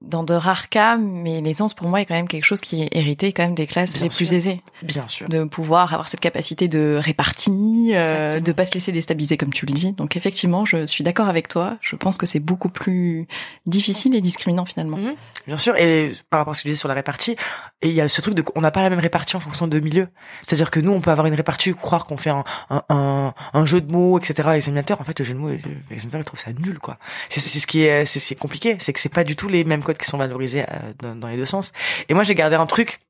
dans 0.00 0.24
de 0.24 0.32
rares 0.32 0.70
cas, 0.70 0.96
mais 0.96 1.42
l'aisance 1.42 1.74
pour 1.74 1.88
moi 1.88 2.00
est 2.00 2.06
quand 2.06 2.14
même 2.14 2.28
quelque 2.28 2.44
chose 2.44 2.62
qui 2.62 2.82
est 2.82 2.88
hérité 2.92 3.32
quand 3.32 3.42
même 3.42 3.54
des 3.54 3.66
classes 3.66 4.00
les 4.00 4.08
plus 4.08 4.32
aisées. 4.32 4.62
Bien 4.82 5.06
sûr. 5.06 5.28
De 5.28 5.44
pouvoir 5.44 5.92
avoir 5.92 6.08
cette 6.08 6.20
capacité 6.20 6.68
de 6.68 6.98
répartie, 6.98 7.90
euh, 7.92 8.40
de 8.40 8.52
pas 8.52 8.64
se 8.64 8.72
laisser 8.72 8.92
déstabiliser 8.92 9.36
comme 9.36 9.52
tu 9.52 9.66
le 9.66 9.74
dis. 9.74 9.92
Donc 9.92 10.16
effectivement, 10.16 10.64
je 10.64 10.86
suis 10.86 11.04
d'accord 11.04 11.28
avec 11.28 11.48
toi. 11.48 11.76
Je 11.82 11.96
pense 11.96 12.16
que 12.16 12.24
c'est 12.24 12.40
beaucoup 12.40 12.70
plus 12.70 13.26
difficile 13.66 14.14
et 14.14 14.22
discriminant 14.22 14.64
finalement. 14.64 14.96
Mhm. 14.96 15.14
Bien 15.46 15.56
sûr. 15.58 15.76
Et 15.76 16.12
par 16.30 16.40
rapport 16.40 16.52
à 16.52 16.54
ce 16.54 16.60
que 16.60 16.62
tu 16.62 16.68
disais 16.68 16.80
sur 16.80 16.88
la 16.88 16.94
répartie, 16.94 17.36
et 17.82 17.88
il 17.88 17.94
y 17.94 18.00
a 18.00 18.08
ce 18.08 18.20
truc 18.22 18.34
de 18.34 18.42
on 18.54 18.62
n'a 18.62 18.70
pas 18.70 18.82
la 18.82 18.90
même 18.90 18.98
répartie 18.98 19.36
en 19.36 19.40
fonction 19.40 19.66
de 19.66 19.80
milieu. 19.80 20.08
C'est-à-dire 20.40 20.70
que 20.70 20.80
nous, 20.80 20.92
on 20.92 21.00
peut 21.00 21.10
avoir 21.10 21.26
une 21.26 21.34
répartie, 21.34 21.74
croire 21.74 22.06
qu'on 22.06 22.16
fait 22.16 22.30
un, 22.30 22.44
un, 22.88 23.34
un, 23.52 23.66
jeu 23.66 23.80
de 23.80 23.92
mots, 23.92 24.18
etc. 24.18 24.48
L'examinateur, 24.52 25.00
en 25.00 25.04
fait, 25.04 25.18
le 25.18 25.24
jeu 25.24 25.34
de 25.34 25.38
mots, 25.38 25.50
l'examinateur, 25.90 26.20
il 26.20 26.24
trouve 26.24 26.40
ça 26.40 26.52
nul, 26.52 26.78
quoi. 26.78 26.98
C'est 27.28 27.40
ce 27.40 27.66
qui 27.66 27.82
est, 27.82 28.04
c'est 28.06 28.34
compliqué, 28.34 28.76
c'est 28.80 28.92
que 28.92 29.00
c'est 29.00 29.12
pas 29.12 29.24
du 29.24 29.36
tout 29.36 29.48
les 29.48 29.64
mêmes 29.64 29.82
qui 29.98 30.06
sont 30.06 30.18
valorisés 30.18 30.64
euh, 30.68 31.14
dans, 31.14 31.28
les 31.28 31.36
deux 31.36 31.46
sens. 31.46 31.72
Et 32.08 32.14
moi, 32.14 32.22
j'ai 32.22 32.34
gardé 32.34 32.56
un 32.56 32.66
truc 32.66 33.00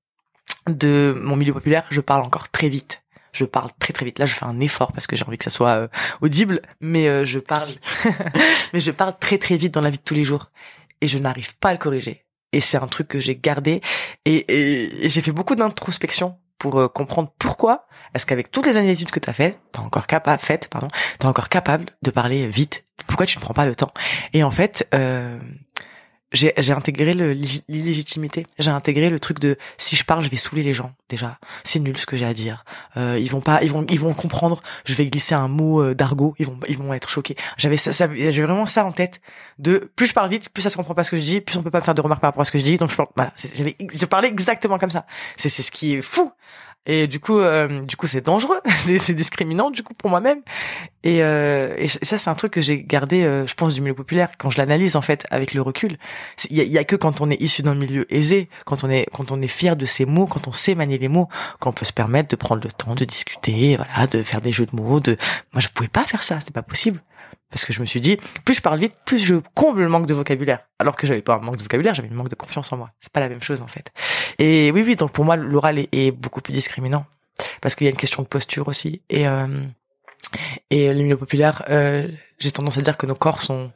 de 0.69 1.19
mon 1.21 1.37
milieu 1.37 1.53
populaire. 1.53 1.85
Je 1.91 2.01
parle 2.01 2.23
encore 2.23 2.49
très 2.49 2.69
vite. 2.69 3.03
Je 3.33 3.45
parle 3.45 3.71
très 3.79 3.93
très 3.93 4.05
vite. 4.05 4.19
Là, 4.19 4.27
je 4.27 4.35
fais 4.35 4.45
un 4.45 4.61
effort 4.61 4.93
parce 4.93 5.07
que 5.07 5.17
j'ai 5.17 5.25
envie 5.25 5.39
que 5.39 5.45
ça 5.45 5.51
soit 5.51 5.71
euh, 5.71 5.89
audible, 6.21 6.63
mais 6.81 7.09
euh, 7.09 7.25
je 7.25 7.39
parle, 7.39 7.69
mais 8.73 8.81
je 8.81 8.91
parle 8.91 9.17
très 9.19 9.39
très 9.39 9.57
vite 9.57 9.73
dans 9.75 9.81
la 9.81 9.91
vie 9.91 9.99
de 9.99 10.03
tous 10.03 10.15
les 10.15 10.25
jours 10.25 10.51
et 11.01 11.07
je 11.07 11.19
n'arrive 11.19 11.57
pas 11.57 11.69
à 11.69 11.73
le 11.73 11.79
corriger. 11.79 12.25
Et 12.53 12.59
c'est 12.59 12.79
un 12.79 12.89
truc 12.89 13.07
que 13.07 13.21
j'ai 13.21 13.37
gardé 13.37 13.81
et, 14.25 15.09
j'ai 15.09 15.21
fait 15.21 15.31
beaucoup 15.31 15.55
d'introspection 15.55 16.39
pour 16.59 16.93
comprendre 16.93 17.33
pourquoi 17.39 17.87
est-ce 18.15 18.27
qu'avec 18.27 18.51
toutes 18.51 18.67
les 18.67 18.77
années 18.77 18.89
d'études 18.89 19.11
que 19.11 19.21
tu 19.21 19.31
as 19.31 19.33
faites, 19.33 19.61
t'es 19.73 19.79
encore 19.79 20.07
capable, 20.07 20.43
faites, 20.43 20.69
pardon, 20.69 20.89
t'es 21.19 21.27
encore 21.27 21.49
capable 21.49 21.87
de 22.03 22.11
parler 22.11 22.49
vite? 22.49 22.85
Pourquoi 23.07 23.27
tu 23.27 23.39
ne 23.39 23.43
prends 23.43 23.55
pas 23.55 23.67
le 23.67 23.77
temps? 23.77 23.93
Et 24.33 24.43
en 24.43 24.51
fait, 24.51 24.89
j'ai 26.33 26.73
intégré 26.73 27.15
l'illégitimité. 27.15 28.47
J'ai 28.59 28.71
intégré 28.71 29.11
le 29.11 29.19
truc 29.19 29.41
de 29.41 29.57
si 29.79 29.97
je 29.97 30.05
parle, 30.05 30.23
je 30.23 30.29
vais 30.29 30.37
saouler 30.37 30.63
les 30.63 30.73
gens. 30.73 30.93
Déjà, 31.09 31.39
c'est 31.65 31.81
nul 31.81 31.97
ce 31.99 32.07
que 32.07 32.17
j'ai 32.17 32.25
à 32.25 32.35
dire. 32.35 32.65
Euh, 32.97 33.19
ils 33.21 33.31
vont 33.31 33.41
pas, 33.41 33.63
ils 33.63 33.71
vont, 33.71 33.85
ils 33.89 33.99
vont 33.99 34.15
comprendre. 34.15 34.61
Je 34.85 34.95
vais 34.95 35.07
glisser 35.07 35.35
un 35.35 35.49
mot 35.49 35.83
euh, 35.83 35.95
d'argot. 35.95 36.35
Ils 36.39 36.47
vont, 36.47 36.59
ils 36.69 36.79
vont 36.79 36.95
être 36.95 37.09
choqués. 37.09 37.37
J'avais 37.57 37.77
ça, 37.77 37.91
ça 37.93 38.07
vraiment 38.07 38.67
ça 38.67 38.85
en 38.85 38.93
tête. 38.93 39.21
De 39.59 39.91
plus 39.97 40.07
je 40.07 40.15
parle 40.15 40.31
vite, 40.31 40.51
plus 40.51 40.63
ça 40.63 40.71
se 40.71 40.77
comprend 40.77 40.95
pas 40.95 41.05
ce 41.05 41.11
que 41.11 41.17
je 41.17 41.23
dis, 41.23 41.41
plus 41.41 41.57
on 41.57 41.63
peut 41.63 41.71
pas 41.71 41.81
me 41.81 41.85
faire 41.85 41.95
de 41.95 42.01
remarques 42.01 42.21
par 42.21 42.29
rapport 42.29 42.43
à 42.43 42.45
ce 42.45 42.53
que 42.53 42.59
je 42.59 42.65
dis. 42.65 42.77
Donc 42.77 42.91
je 42.91 42.97
voilà, 43.17 43.33
j'avais, 43.55 43.77
je 43.93 44.07
parlais 44.07 44.29
exactement 44.29 44.79
comme 44.79 44.91
ça. 44.91 45.07
C'est 45.37 45.49
c'est 45.49 45.63
ce 45.63 45.73
qui 45.73 45.95
est 45.95 46.03
fou. 46.03 46.31
Et 46.87 47.07
du 47.07 47.21
coup, 47.21 47.39
euh, 47.39 47.83
du 47.83 47.97
coup, 47.97 48.07
c'est 48.07 48.25
dangereux, 48.25 48.59
c'est 48.79 49.13
discriminant 49.13 49.71
du 49.71 49.83
coup 49.83 49.93
pour 49.93 50.09
moi-même. 50.09 50.41
Et, 51.03 51.23
euh, 51.23 51.75
et, 51.79 51.89
ça, 51.89 52.17
c'est 52.17 52.31
un 52.31 52.35
truc 52.35 52.53
que 52.53 52.61
j'ai 52.61 52.83
gardé, 52.83 53.23
euh, 53.23 53.47
je 53.47 53.55
pense, 53.55 53.75
du 53.75 53.83
milieu 53.83 53.95
populaire 53.95 54.31
quand 54.39 54.49
je 54.51 54.59
l'analyse 54.59 54.97
en 54.97 55.03
fait 55.03 55.27
avec 55.31 55.53
le 55.53 55.61
recul. 55.61 55.99
Il 56.49 56.57
y 56.57 56.61
a, 56.61 56.65
y 56.65 56.79
a, 56.79 56.85
que 56.85 56.97
quand 56.97 57.21
on 57.21 57.31
est 57.31 57.41
issu 57.41 57.63
d'un 57.63 57.75
milieu 57.75 58.13
aisé, 58.13 58.49
quand 58.65 58.83
on 58.83 58.91
est 58.91 59.07
quand 59.13 59.31
on 59.31 59.43
est 59.43 59.49
fier 59.49 59.77
de 59.77 59.85
ses 59.85 60.07
mots, 60.07 60.27
quand 60.27 60.49
on 60.49 60.53
sait 60.53 60.75
manier 60.75 60.99
les 60.99 61.09
mots, 61.09 61.29
qu'on 61.59 61.73
peut 61.73 61.85
se 61.85 61.93
permettre 61.93 62.31
de 62.31 62.37
prendre 62.37 62.63
le 62.63 62.71
temps 62.71 62.95
de 62.95 63.05
discuter, 63.05 63.77
voilà, 63.77 64.07
de 64.07 64.23
faire 64.23 64.41
des 64.41 64.53
jeux 64.53 64.67
de 64.67 64.75
mots. 64.75 65.01
De 65.01 65.19
moi, 65.53 65.61
je 65.61 65.69
pouvais 65.69 65.89
pas 65.89 66.05
faire 66.05 66.23
ça, 66.23 66.41
c'était 66.41 66.53
pas 66.53 66.63
possible 66.63 67.03
parce 67.51 67.65
que 67.65 67.73
je 67.73 67.81
me 67.81 67.87
suis 67.87 68.01
dit 68.01 68.17
plus 68.45 68.55
je 68.55 68.63
parle 68.63 68.79
vite 68.79 68.95
plus 69.05 69.19
je 69.19 69.35
comble 69.55 69.83
le 69.83 69.89
manque 69.89 70.07
de 70.07 70.15
vocabulaire. 70.15 70.69
Alors 70.79 70.97
que 70.97 71.07
j'avais 71.07 71.23
pas 71.23 71.35
un 71.35 71.41
manque 71.41 71.57
de 71.57 71.63
vocabulaire 71.63 71.95
j'avais 71.95 72.11
un 72.11 72.15
manque 72.15 72.29
de 72.29 72.37
confiance 72.37 72.73
en 72.73 72.77
moi. 72.77 72.91
C'est 73.01 73.13
pas 73.13 73.21
la 73.21 73.29
même 73.29 73.43
chose 73.43 73.61
en 73.61 73.67
fait. 73.67 73.93
Et 74.39 74.71
oui 74.73 74.83
oui 74.87 74.97
donc 74.97 75.13
pour 75.13 75.25
moi 75.25 75.37
l'oral 75.37 75.79
est, 75.79 76.11
beaucoup 76.13 76.41
plus 76.41 76.53
discriminant. 76.53 77.05
Parce 77.61 77.75
qu'il 77.75 77.87
y 77.87 77.89
a 77.89 77.91
une 77.91 77.97
question 77.97 78.23
de 78.23 78.29
posture 78.29 78.69
aussi. 78.69 79.03
Et 79.11 79.27
euh, 79.27 79.65
et 80.71 80.93
le 80.93 81.03
milieu 81.03 81.17
populaire 81.17 81.65
euh, 81.71 82.09
j'ai 82.39 82.53
tendance 82.53 82.79
à 82.79 82.83
dire 82.83 82.97
que 82.97 83.07
nos 83.07 83.17
corps 83.17 83.43
sont 83.43 83.73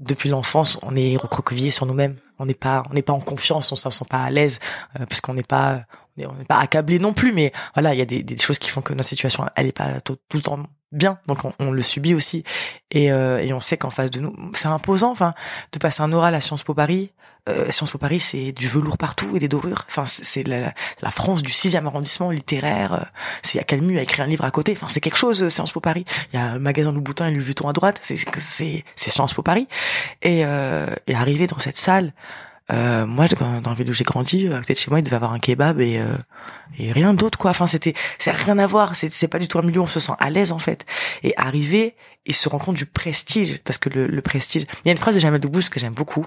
depuis 0.00 0.30
l'enfance 0.30 0.80
on 0.82 0.96
est 0.96 1.16
recroquevillés 1.16 1.70
sur 1.70 1.84
nous-mêmes. 1.84 2.16
On 2.38 2.46
n'est 2.46 2.54
pas 2.54 2.82
on 2.90 2.94
n'est 2.94 3.02
pas 3.02 3.12
en 3.12 3.20
confiance 3.20 3.70
on 3.72 3.76
se 3.76 3.90
sent 3.90 4.04
pas 4.08 4.22
à 4.22 4.30
l'aise 4.30 4.58
euh, 4.98 5.04
parce 5.06 5.20
qu'on 5.20 5.34
n'est 5.34 5.42
pas 5.42 5.84
on 6.18 6.34
n'est 6.34 6.44
pas 6.44 6.58
accablé 6.58 6.98
non 6.98 7.12
plus. 7.12 7.32
Mais 7.32 7.52
voilà 7.74 7.94
il 7.94 7.98
y 7.98 8.02
a 8.02 8.06
des, 8.06 8.36
choses 8.38 8.58
qui 8.58 8.70
font 8.70 8.80
que 8.80 8.94
notre 8.94 9.08
situation 9.08 9.46
elle 9.54 9.66
est 9.66 9.72
pas 9.72 10.00
tout 10.00 10.16
le 10.32 10.40
temps 10.40 10.66
bien, 10.92 11.18
donc 11.26 11.38
on, 11.58 11.70
le 11.70 11.82
subit 11.82 12.14
aussi, 12.14 12.44
et, 12.90 13.10
euh, 13.10 13.38
et 13.38 13.52
on 13.52 13.60
sait 13.60 13.76
qu'en 13.76 13.90
face 13.90 14.10
de 14.10 14.20
nous, 14.20 14.34
c'est 14.54 14.68
imposant, 14.68 15.10
enfin, 15.10 15.34
de 15.72 15.78
passer 15.78 16.02
un 16.02 16.12
oral 16.12 16.34
à 16.34 16.40
Sciences 16.40 16.62
Po 16.62 16.74
Paris. 16.74 17.10
Euh, 17.48 17.70
Sciences 17.72 17.90
Po 17.90 17.98
Paris, 17.98 18.20
c'est 18.20 18.52
du 18.52 18.68
velours 18.68 18.96
partout 18.96 19.34
et 19.34 19.40
des 19.40 19.48
dorures. 19.48 19.84
Enfin, 19.88 20.04
c'est 20.06 20.46
la, 20.46 20.72
la, 21.00 21.10
France 21.10 21.42
du 21.42 21.50
sixième 21.50 21.86
arrondissement 21.88 22.30
littéraire. 22.30 22.92
Euh, 22.92 23.04
c'est 23.42 23.58
à 23.58 23.64
Calmu 23.64 23.98
a 23.98 24.02
écrit 24.02 24.22
un 24.22 24.26
livre 24.26 24.44
à 24.44 24.50
côté. 24.52 24.72
Enfin, 24.76 24.86
c'est 24.88 25.00
quelque 25.00 25.16
chose. 25.16 25.48
Sciences 25.48 25.72
Po 25.72 25.80
Paris. 25.80 26.04
Il 26.32 26.38
y 26.38 26.42
a 26.42 26.44
un 26.44 26.58
magasin 26.60 26.92
Louboutin 26.92 27.26
et 27.26 27.32
Louis 27.32 27.42
Vuitton 27.42 27.68
à 27.68 27.72
droite. 27.72 27.98
C'est 28.00 28.84
Sciences 28.94 29.34
Po 29.34 29.42
Paris. 29.42 29.66
Et 30.22 30.44
euh, 30.44 30.86
et 31.08 31.14
arriver 31.14 31.48
dans 31.48 31.58
cette 31.58 31.78
salle. 31.78 32.12
Euh, 32.72 33.06
moi, 33.06 33.28
dans, 33.28 33.60
la 33.60 33.74
ville 33.74 33.90
où 33.90 33.92
j'ai 33.92 34.04
grandi, 34.04 34.48
à 34.48 34.58
côté 34.58 34.72
de 34.72 34.78
chez 34.78 34.90
moi, 34.90 34.98
il 34.98 35.02
devait 35.02 35.16
avoir 35.16 35.32
un 35.32 35.38
kebab 35.38 35.80
et, 35.80 35.98
euh, 35.98 36.16
et 36.78 36.90
rien 36.90 37.12
d'autre, 37.14 37.38
quoi. 37.38 37.50
Enfin, 37.50 37.66
c'était, 37.66 37.94
c'est 38.18 38.30
rien 38.30 38.58
à 38.58 38.66
voir. 38.66 38.94
C'est, 38.94 39.12
c'est 39.12 39.28
pas 39.28 39.38
du 39.38 39.48
tout 39.48 39.58
un 39.58 39.62
milieu 39.62 39.80
où 39.80 39.84
on 39.84 39.86
se 39.86 40.00
sent 40.00 40.12
à 40.18 40.30
l'aise, 40.30 40.52
en 40.52 40.58
fait. 40.58 40.86
Et 41.22 41.34
arriver 41.36 41.94
et 42.24 42.32
se 42.32 42.48
rendre 42.48 42.64
compte 42.64 42.76
du 42.76 42.86
prestige, 42.86 43.60
parce 43.64 43.78
que 43.78 43.88
le, 43.88 44.06
le 44.06 44.22
prestige. 44.22 44.62
Il 44.84 44.86
y 44.86 44.88
a 44.88 44.92
une 44.92 44.98
phrase 44.98 45.16
de 45.16 45.20
Jamel 45.20 45.40
Debbouze 45.40 45.68
que 45.68 45.80
j'aime 45.80 45.92
beaucoup. 45.92 46.24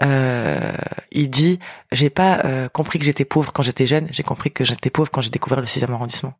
Euh, 0.00 0.72
il 1.10 1.28
dit, 1.28 1.58
j'ai 1.92 2.10
pas 2.10 2.40
euh, 2.44 2.68
compris 2.68 2.98
que 2.98 3.04
j'étais 3.04 3.24
pauvre 3.24 3.52
quand 3.52 3.62
j'étais 3.62 3.86
jeune. 3.86 4.06
J'ai 4.12 4.22
compris 4.22 4.52
que 4.52 4.64
j'étais 4.64 4.90
pauvre 4.90 5.10
quand 5.10 5.20
j'ai 5.20 5.30
découvert 5.30 5.60
le 5.60 5.66
sixième 5.66 5.92
arrondissement. 5.92 6.34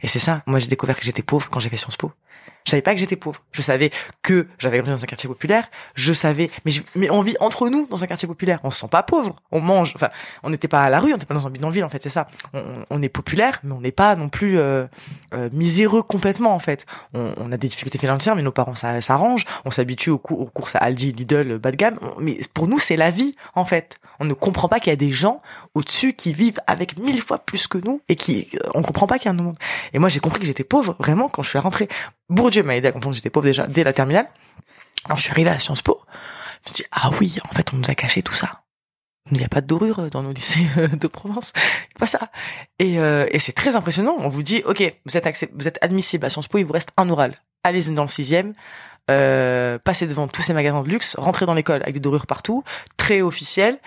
Et 0.00 0.08
c'est 0.08 0.20
ça. 0.20 0.42
Moi, 0.46 0.58
j'ai 0.58 0.68
découvert 0.68 0.96
que 0.96 1.04
j'étais 1.04 1.22
pauvre 1.22 1.48
quand 1.50 1.58
j'ai 1.58 1.70
fait 1.70 1.76
Sciences 1.76 1.96
Po. 1.96 2.12
Je 2.66 2.72
savais 2.72 2.82
pas 2.82 2.92
que 2.92 2.98
j'étais 2.98 3.14
pauvre. 3.14 3.42
Je 3.52 3.62
savais 3.62 3.92
que 4.22 4.48
j'avais 4.58 4.78
grandi 4.78 4.90
dans 4.90 5.04
un 5.04 5.06
quartier 5.06 5.28
populaire. 5.28 5.70
Je 5.94 6.12
savais, 6.12 6.50
mais 6.64 6.72
mais 6.96 7.08
on 7.10 7.22
vit 7.22 7.36
entre 7.38 7.68
nous 7.68 7.86
dans 7.86 8.02
un 8.02 8.06
quartier 8.08 8.26
populaire. 8.26 8.58
On 8.64 8.72
se 8.72 8.80
sent 8.80 8.88
pas 8.90 9.04
pauvre. 9.04 9.40
On 9.52 9.60
mange. 9.60 9.92
Enfin, 9.94 10.10
on 10.42 10.50
n'était 10.50 10.66
pas 10.66 10.82
à 10.82 10.90
la 10.90 10.98
rue. 10.98 11.12
On 11.12 11.14
n'était 11.14 11.26
pas 11.26 11.34
dans 11.34 11.46
un 11.46 11.50
bidonville. 11.50 11.84
En 11.84 11.88
fait, 11.88 12.02
c'est 12.02 12.08
ça. 12.08 12.26
On, 12.52 12.64
on, 12.90 13.02
est 13.02 13.08
populaire, 13.08 13.60
mais 13.62 13.72
on 13.72 13.80
n'est 13.80 13.92
pas 13.92 14.16
non 14.16 14.28
plus 14.28 14.58
euh, 14.58 14.84
euh, 15.32 15.48
miséreux 15.52 16.02
complètement. 16.02 16.54
En 16.54 16.58
fait, 16.58 16.86
on, 17.14 17.34
on, 17.36 17.52
a 17.52 17.56
des 17.56 17.68
difficultés 17.68 17.98
financières, 17.98 18.34
mais 18.34 18.42
nos 18.42 18.50
parents 18.50 18.74
ça 18.74 19.00
s'arrangent. 19.00 19.44
On 19.64 19.70
s'habitue 19.70 20.10
aux, 20.10 20.20
aux, 20.30 20.46
courses 20.46 20.74
à 20.74 20.80
Aldi, 20.80 21.12
Lidl, 21.12 21.58
bas 21.58 21.70
de 21.70 21.76
gamme. 21.76 22.00
Mais 22.18 22.36
pour 22.52 22.66
nous, 22.66 22.80
c'est 22.80 22.96
la 22.96 23.12
vie 23.12 23.36
en 23.54 23.64
fait. 23.64 24.00
On 24.18 24.24
ne 24.24 24.34
comprend 24.34 24.66
pas 24.66 24.80
qu'il 24.80 24.90
y 24.90 24.92
a 24.92 24.96
des 24.96 25.12
gens 25.12 25.40
au-dessus 25.74 26.14
qui 26.14 26.32
vivent 26.32 26.60
avec 26.66 26.98
mille 26.98 27.22
fois 27.22 27.38
plus 27.38 27.68
que 27.68 27.78
nous 27.78 28.00
et 28.08 28.16
qui 28.16 28.50
on 28.74 28.82
comprend 28.82 29.06
pas 29.06 29.18
qu'il 29.18 29.26
y 29.26 29.28
a 29.28 29.38
un 29.38 29.42
monde. 29.42 29.56
Et 29.92 29.98
moi, 29.98 30.08
j'ai 30.08 30.20
compris 30.20 30.40
que 30.40 30.46
j'étais 30.46 30.64
pauvre 30.64 30.96
vraiment 30.98 31.28
quand 31.28 31.42
je 31.42 31.50
suis 31.50 31.58
rentré. 31.58 31.88
Bourdieu 32.28 32.62
m'a 32.62 32.76
aidé 32.76 32.88
à 32.88 32.92
comprendre 32.92 33.14
que 33.14 33.16
j'étais 33.16 33.30
pauvre 33.30 33.46
déjà 33.46 33.66
dès 33.66 33.84
la 33.84 33.92
terminale. 33.92 34.28
Alors 35.04 35.18
je 35.18 35.22
suis 35.22 35.30
arrivé 35.30 35.50
à 35.50 35.58
Sciences 35.58 35.82
Po. 35.82 36.00
Je 36.64 36.70
me 36.70 36.74
suis 36.74 36.82
dit, 36.82 36.88
ah 36.90 37.10
oui, 37.20 37.36
en 37.48 37.54
fait, 37.54 37.72
on 37.72 37.76
nous 37.76 37.90
a 37.90 37.94
caché 37.94 38.22
tout 38.22 38.34
ça. 38.34 38.62
Il 39.30 39.38
n'y 39.38 39.44
a 39.44 39.48
pas 39.48 39.60
de 39.60 39.66
dorure 39.66 40.08
dans 40.10 40.22
nos 40.22 40.32
lycées 40.32 40.66
de 40.92 41.06
Provence. 41.06 41.52
Pas 41.98 42.06
ça. 42.06 42.30
Et, 42.78 42.98
euh, 42.98 43.26
et 43.30 43.38
c'est 43.38 43.52
très 43.52 43.76
impressionnant. 43.76 44.16
On 44.18 44.28
vous 44.28 44.42
dit, 44.42 44.62
OK, 44.64 44.82
vous 45.04 45.16
êtes, 45.16 45.50
vous 45.54 45.68
êtes 45.68 45.78
admissible 45.82 46.24
à 46.24 46.30
Sciences 46.30 46.48
Po, 46.48 46.58
il 46.58 46.64
vous 46.64 46.72
reste 46.72 46.90
un 46.96 47.08
oral. 47.10 47.34
Allez-y 47.64 47.92
dans 47.92 48.02
le 48.02 48.08
sixième. 48.08 48.54
Euh, 49.08 49.78
passer 49.78 50.08
devant 50.08 50.26
tous 50.26 50.42
ces 50.42 50.52
magasins 50.52 50.82
de 50.82 50.88
luxe, 50.88 51.14
rentrer 51.16 51.46
dans 51.46 51.54
l'école 51.54 51.80
avec 51.82 51.94
des 51.94 52.00
dorures 52.00 52.26
partout, 52.26 52.64
très 52.96 53.20
officiel, 53.20 53.78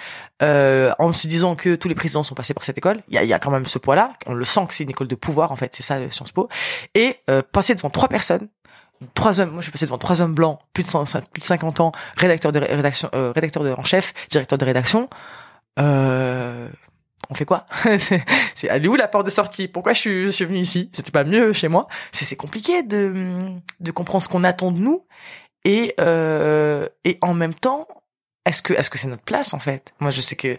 euh, 0.41 0.93
en 0.99 1.11
se 1.11 1.27
disant 1.27 1.55
que 1.55 1.75
tous 1.75 1.87
les 1.87 1.95
présidents 1.95 2.23
sont 2.23 2.35
passés 2.35 2.53
par 2.53 2.63
cette 2.63 2.77
école. 2.77 3.01
Il 3.09 3.15
y 3.15 3.17
a, 3.17 3.23
y 3.23 3.33
a, 3.33 3.39
quand 3.39 3.51
même 3.51 3.65
ce 3.65 3.79
poids-là. 3.79 4.13
On 4.25 4.33
le 4.33 4.45
sent 4.45 4.65
que 4.67 4.73
c'est 4.73 4.83
une 4.83 4.89
école 4.89 5.07
de 5.07 5.15
pouvoir 5.15 5.51
en 5.51 5.55
fait, 5.55 5.75
c'est 5.75 5.83
ça 5.83 5.97
Sciences 6.09 6.31
Po. 6.31 6.49
Et 6.95 7.17
euh, 7.29 7.41
passer 7.41 7.75
devant 7.75 7.89
trois 7.89 8.07
personnes, 8.07 8.47
trois 9.13 9.41
hommes. 9.41 9.51
Moi, 9.51 9.59
je 9.59 9.63
suis 9.63 9.71
passé 9.71 9.85
devant 9.85 9.97
trois 9.97 10.21
hommes 10.21 10.33
blancs, 10.33 10.59
plus 10.73 10.83
de, 10.83 11.19
plus 11.31 11.39
de 11.39 11.45
50 11.45 11.79
ans, 11.79 11.91
rédacteur 12.15 12.51
de 12.51 12.59
rédaction, 12.59 13.09
euh, 13.13 13.31
rédacteur 13.33 13.63
de 13.63 13.71
en 13.71 13.83
chef, 13.83 14.13
directeur 14.29 14.57
de 14.57 14.65
rédaction. 14.65 15.09
Euh, 15.79 16.67
on 17.29 17.35
fait 17.35 17.45
quoi? 17.45 17.65
C'est 18.55 18.67
elle 18.67 18.85
est 18.85 18.87
où 18.87 18.95
la 18.95 19.07
porte 19.07 19.25
de 19.25 19.31
sortie? 19.31 19.67
Pourquoi 19.67 19.93
je 19.93 19.99
suis, 19.99 20.25
je 20.25 20.31
suis 20.31 20.45
venu 20.45 20.59
ici? 20.59 20.89
C'était 20.93 21.11
pas 21.11 21.23
mieux 21.23 21.53
chez 21.53 21.67
moi? 21.67 21.87
C'est 22.11 22.35
compliqué 22.35 22.83
de 22.83 23.51
de 23.79 23.91
comprendre 23.91 24.23
ce 24.23 24.29
qu'on 24.29 24.43
attend 24.43 24.71
de 24.71 24.79
nous 24.79 25.05
et 25.63 25.93
euh, 25.99 26.87
et 27.03 27.17
en 27.21 27.33
même 27.33 27.53
temps, 27.53 27.87
est-ce 28.49 28.61
que 28.61 28.73
est-ce 28.73 28.89
que 28.89 28.97
c'est 28.97 29.07
notre 29.07 29.23
place 29.23 29.53
en 29.53 29.59
fait? 29.59 29.93
Moi, 29.99 30.11
je 30.11 30.21
sais 30.21 30.35
que 30.35 30.57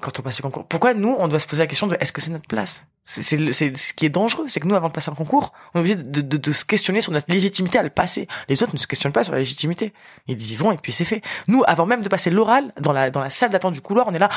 quand 0.00 0.18
on 0.18 0.22
passe 0.22 0.38
le 0.38 0.42
concours. 0.42 0.64
Pourquoi 0.66 0.94
nous, 0.94 1.14
on 1.18 1.28
doit 1.28 1.38
se 1.38 1.46
poser 1.46 1.62
la 1.62 1.66
question 1.66 1.86
de 1.86 1.96
est-ce 2.00 2.12
que 2.12 2.20
c'est 2.20 2.30
notre 2.30 2.48
place? 2.48 2.84
C'est 3.04 3.22
ce 3.22 3.92
qui 3.92 4.06
est 4.06 4.10
dangereux, 4.10 4.44
c'est 4.48 4.60
que 4.60 4.68
nous, 4.68 4.74
avant 4.74 4.88
de 4.88 4.92
passer 4.92 5.10
un 5.10 5.14
concours, 5.14 5.52
on 5.74 5.78
est 5.78 5.80
obligé 5.80 5.96
de, 5.96 6.20
de, 6.20 6.36
de 6.36 6.52
se 6.52 6.64
questionner 6.64 7.00
sur 7.00 7.12
notre 7.12 7.30
légitimité 7.30 7.78
à 7.78 7.82
le 7.82 7.90
passer. 7.90 8.28
Les 8.48 8.62
autres 8.62 8.72
ne 8.74 8.78
se 8.78 8.86
questionnent 8.86 9.12
pas 9.12 9.24
sur 9.24 9.32
la 9.32 9.40
légitimité. 9.40 9.92
Ils 10.28 10.52
y 10.52 10.54
vont 10.54 10.70
et 10.70 10.76
puis 10.76 10.92
c'est 10.92 11.04
fait. 11.04 11.22
Nous, 11.48 11.62
avant 11.66 11.86
même 11.86 12.02
de 12.02 12.08
passer 12.08 12.30
l'oral, 12.30 12.72
dans 12.78 12.92
la 12.92 13.10
dans 13.10 13.20
la 13.20 13.30
salle 13.30 13.50
d'attente 13.50 13.74
du 13.74 13.80
couloir, 13.80 14.06
on 14.08 14.14
est 14.14 14.18
là. 14.18 14.28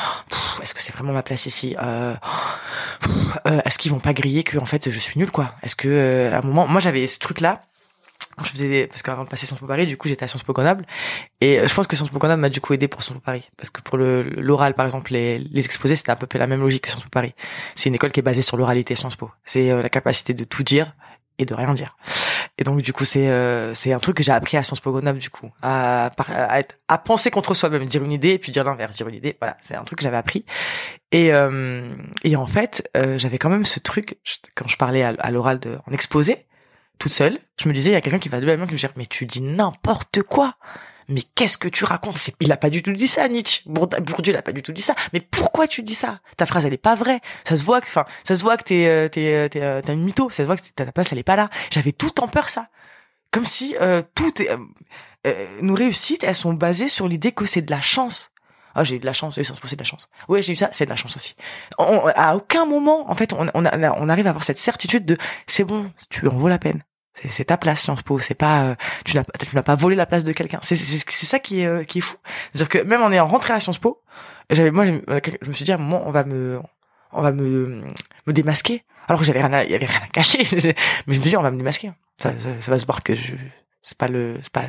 Est-ce 0.62 0.74
que 0.74 0.82
c'est 0.82 0.92
vraiment 0.92 1.12
ma 1.12 1.22
place 1.22 1.46
ici 1.46 1.76
euh, 1.80 2.14
euh, 3.46 3.60
Est-ce 3.64 3.78
qu'ils 3.78 3.92
vont 3.92 4.00
pas 4.00 4.12
griller 4.12 4.42
que 4.42 4.58
en 4.58 4.66
fait 4.66 4.90
je 4.90 4.98
suis 4.98 5.18
nul 5.18 5.30
quoi? 5.30 5.54
Est-ce 5.62 5.76
que 5.76 5.88
euh, 5.88 6.34
à 6.34 6.38
un 6.38 6.42
moment, 6.42 6.66
moi 6.66 6.80
j'avais 6.80 7.06
ce 7.06 7.18
truc 7.18 7.40
là 7.40 7.62
je 8.42 8.50
faisais 8.50 8.68
des- 8.68 8.86
parce 8.86 9.02
qu'avant 9.02 9.24
de 9.24 9.28
passer 9.28 9.46
Sciences 9.46 9.60
Po 9.60 9.66
Paris, 9.66 9.86
du 9.86 9.96
coup, 9.96 10.08
j'étais 10.08 10.24
à 10.24 10.28
Sciences 10.28 10.42
Po 10.42 10.52
Grenoble. 10.52 10.84
Et 11.40 11.60
euh, 11.60 11.68
je 11.68 11.74
pense 11.74 11.86
que 11.86 11.94
Sciences 11.94 12.10
Po 12.10 12.18
Grenoble 12.18 12.40
m'a 12.40 12.48
du 12.48 12.60
coup 12.60 12.72
aidé 12.74 12.88
pour 12.88 13.02
Sciences 13.02 13.18
Po 13.18 13.24
Paris. 13.24 13.48
Parce 13.56 13.70
que 13.70 13.80
pour 13.82 13.96
le, 13.98 14.22
l'oral, 14.22 14.74
par 14.74 14.86
exemple, 14.86 15.12
les, 15.12 15.38
les 15.38 15.64
exposés, 15.64 15.94
c'était 15.96 16.10
à 16.12 16.16
peu 16.16 16.26
près 16.26 16.38
la 16.38 16.46
même 16.46 16.60
logique 16.60 16.82
que 16.84 16.90
Sciences 16.90 17.04
Po 17.04 17.10
Paris. 17.10 17.34
C'est 17.74 17.88
une 17.88 17.94
école 17.94 18.10
qui 18.12 18.20
est 18.20 18.24
basée 18.24 18.42
sur 18.42 18.56
l'oralité 18.56 18.94
Sciences 18.96 19.16
Po. 19.16 19.30
C'est 19.44 19.70
euh, 19.70 19.82
la 19.82 19.88
capacité 19.88 20.34
de 20.34 20.44
tout 20.44 20.62
dire 20.64 20.94
et 21.38 21.44
de 21.44 21.54
rien 21.54 21.74
dire. 21.74 21.96
Et 22.58 22.62
donc, 22.62 22.80
du 22.80 22.92
coup, 22.92 23.04
c'est, 23.04 23.28
euh, 23.28 23.74
c'est 23.74 23.92
un 23.92 23.98
truc 23.98 24.16
que 24.18 24.22
j'ai 24.22 24.30
appris 24.30 24.56
à 24.56 24.62
Sciences 24.62 24.78
Po 24.78 24.92
Grenoble, 24.92 25.18
du 25.18 25.30
coup. 25.30 25.50
À, 25.62 26.06
à, 26.28 26.60
être, 26.60 26.78
à 26.86 26.98
penser 26.98 27.32
contre 27.32 27.54
soi-même, 27.54 27.84
dire 27.86 28.04
une 28.04 28.12
idée 28.12 28.30
et 28.30 28.38
puis 28.38 28.52
dire 28.52 28.62
l'inverse, 28.62 28.94
dire 28.94 29.08
une 29.08 29.16
idée. 29.16 29.36
Voilà. 29.40 29.56
C'est 29.60 29.74
un 29.74 29.82
truc 29.82 29.98
que 29.98 30.04
j'avais 30.04 30.16
appris. 30.16 30.44
Et, 31.10 31.32
euh, 31.34 31.92
et 32.22 32.36
en 32.36 32.46
fait, 32.46 32.88
euh, 32.96 33.18
j'avais 33.18 33.38
quand 33.38 33.50
même 33.50 33.64
ce 33.64 33.80
truc, 33.80 34.18
quand 34.54 34.68
je 34.68 34.76
parlais 34.76 35.02
à, 35.02 35.14
à 35.18 35.30
l'oral 35.32 35.58
de, 35.58 35.76
en 35.88 35.92
exposé, 35.92 36.46
toute 36.98 37.12
seule, 37.12 37.38
je 37.60 37.68
me 37.68 37.74
disais, 37.74 37.90
il 37.90 37.94
y 37.94 37.96
a 37.96 38.00
quelqu'un 38.00 38.18
qui 38.18 38.28
va 38.28 38.40
de 38.40 38.46
même 38.46 38.66
qui 38.66 38.72
me 38.74 38.78
dire, 38.78 38.92
mais 38.96 39.06
tu 39.06 39.26
dis 39.26 39.40
n'importe 39.42 40.22
quoi. 40.22 40.54
Mais 41.08 41.20
qu'est-ce 41.34 41.58
que 41.58 41.68
tu 41.68 41.84
racontes? 41.84 42.18
Il 42.40 42.50
a 42.50 42.56
pas 42.56 42.70
du 42.70 42.82
tout 42.82 42.92
dit 42.92 43.08
ça, 43.08 43.28
Nietzsche. 43.28 43.60
Bourd- 43.66 43.88
Bourdieu, 44.00 44.32
il 44.32 44.36
a 44.38 44.42
pas 44.42 44.52
du 44.52 44.62
tout 44.62 44.72
dit 44.72 44.80
ça. 44.80 44.94
Mais 45.12 45.20
pourquoi 45.20 45.68
tu 45.68 45.82
dis 45.82 45.94
ça? 45.94 46.20
Ta 46.38 46.46
phrase, 46.46 46.64
elle 46.64 46.72
est 46.72 46.78
pas 46.78 46.94
vraie. 46.94 47.20
Ça 47.46 47.56
se 47.56 47.62
voit 47.62 47.82
que, 47.82 47.86
enfin, 47.88 48.06
ça 48.26 48.36
se 48.36 48.42
voit 48.42 48.56
que 48.56 48.62
t'es, 48.62 48.86
euh, 48.86 49.08
t'es, 49.10 49.34
euh, 49.34 49.48
t'es, 49.50 49.60
euh, 49.60 49.82
t'as 49.84 49.92
une 49.92 50.02
mytho. 50.02 50.30
Ça 50.30 50.38
se 50.38 50.42
voit 50.44 50.56
que 50.56 50.62
ta 50.74 50.90
place, 50.92 51.12
elle 51.12 51.18
est 51.18 51.22
pas 51.22 51.36
là. 51.36 51.50
J'avais 51.70 51.92
tout 51.92 52.22
en 52.22 52.28
peur 52.28 52.48
ça. 52.48 52.68
Comme 53.32 53.44
si 53.44 53.76
euh, 53.82 54.02
tout 54.14 54.40
est, 54.40 54.48
euh, 54.50 54.56
euh, 55.26 55.46
nos 55.60 55.74
réussites, 55.74 56.24
elles 56.24 56.34
sont 56.34 56.54
basées 56.54 56.88
sur 56.88 57.06
l'idée 57.06 57.32
que 57.32 57.44
c'est 57.44 57.60
de 57.62 57.70
la 57.70 57.82
chance. 57.82 58.30
Ah, 58.74 58.84
j'ai 58.84 58.96
eu 58.96 58.98
de 58.98 59.06
la 59.06 59.12
chance, 59.12 59.34
j'ai 59.36 59.42
eu 59.42 59.44
c'est 59.44 59.76
de 59.76 59.80
la 59.80 59.84
chance. 59.84 60.08
Ouais, 60.28 60.42
j'ai 60.42 60.52
eu 60.52 60.56
ça, 60.56 60.68
c'est 60.72 60.84
de 60.84 60.90
la 60.90 60.96
chance 60.96 61.16
aussi. 61.16 61.36
On- 61.78 62.06
à 62.14 62.34
aucun 62.36 62.66
moment, 62.66 63.10
en 63.10 63.14
fait, 63.14 63.32
on, 63.32 63.46
on, 63.54 63.64
on 63.64 64.08
arrive 64.08 64.26
à 64.26 64.30
avoir 64.30 64.44
cette 64.44 64.58
certitude 64.58 65.04
de 65.06 65.16
c'est 65.46 65.64
bon, 65.64 65.90
tu 66.10 66.26
en 66.28 66.36
vaut 66.36 66.48
la 66.48 66.58
peine. 66.58 66.82
C'est, 67.14 67.44
ta 67.44 67.56
place, 67.56 67.80
Sciences 67.82 68.02
Po. 68.02 68.18
C'est 68.18 68.34
pas, 68.34 68.64
euh, 68.64 68.74
tu 69.04 69.16
n'as, 69.16 69.22
tu 69.24 69.54
n'as 69.54 69.62
pas 69.62 69.76
volé 69.76 69.94
la 69.94 70.04
place 70.04 70.24
de 70.24 70.32
quelqu'un. 70.32 70.58
C'est, 70.62 70.74
c'est, 70.74 71.26
ça 71.26 71.38
qui 71.38 71.60
est, 71.60 71.66
euh, 71.66 71.84
qui 71.84 71.98
est 71.98 72.00
fou. 72.00 72.16
C'est-à-dire 72.52 72.68
que 72.68 72.78
même 72.78 73.02
en 73.02 73.12
ayant 73.12 73.28
rentré 73.28 73.52
à 73.52 73.60
Sciences 73.60 73.78
Po, 73.78 74.02
j'avais, 74.50 74.72
moi, 74.72 74.84
euh, 74.84 75.20
je 75.40 75.48
me 75.48 75.52
suis 75.52 75.64
dit 75.64 75.70
à 75.70 75.76
un 75.76 75.78
moment, 75.78 76.02
on 76.06 76.10
va 76.10 76.24
me, 76.24 76.60
on 77.12 77.22
va 77.22 77.30
me, 77.30 77.82
me 78.26 78.32
démasquer. 78.32 78.82
Alors 79.06 79.20
que 79.20 79.26
j'avais 79.26 79.40
rien, 79.40 79.52
à- 79.52 79.62
il 79.64 79.70
y 79.70 79.74
avait 79.76 79.86
rien 79.86 80.00
à 80.02 80.08
cacher. 80.08 80.38
Mais 80.52 80.60
je 80.60 80.68
me 81.06 81.12
suis 81.12 81.22
dit, 81.22 81.36
on 81.36 81.42
va 81.42 81.52
me 81.52 81.56
démasquer. 81.56 81.92
Ça, 82.20 82.32
ça, 82.40 82.60
ça 82.60 82.70
va 82.72 82.78
se 82.80 82.86
voir 82.86 83.04
que 83.04 83.14
je, 83.14 83.34
c'est 83.82 83.96
pas 83.96 84.08
le, 84.08 84.38
c'est 84.42 84.52
pas, 84.52 84.64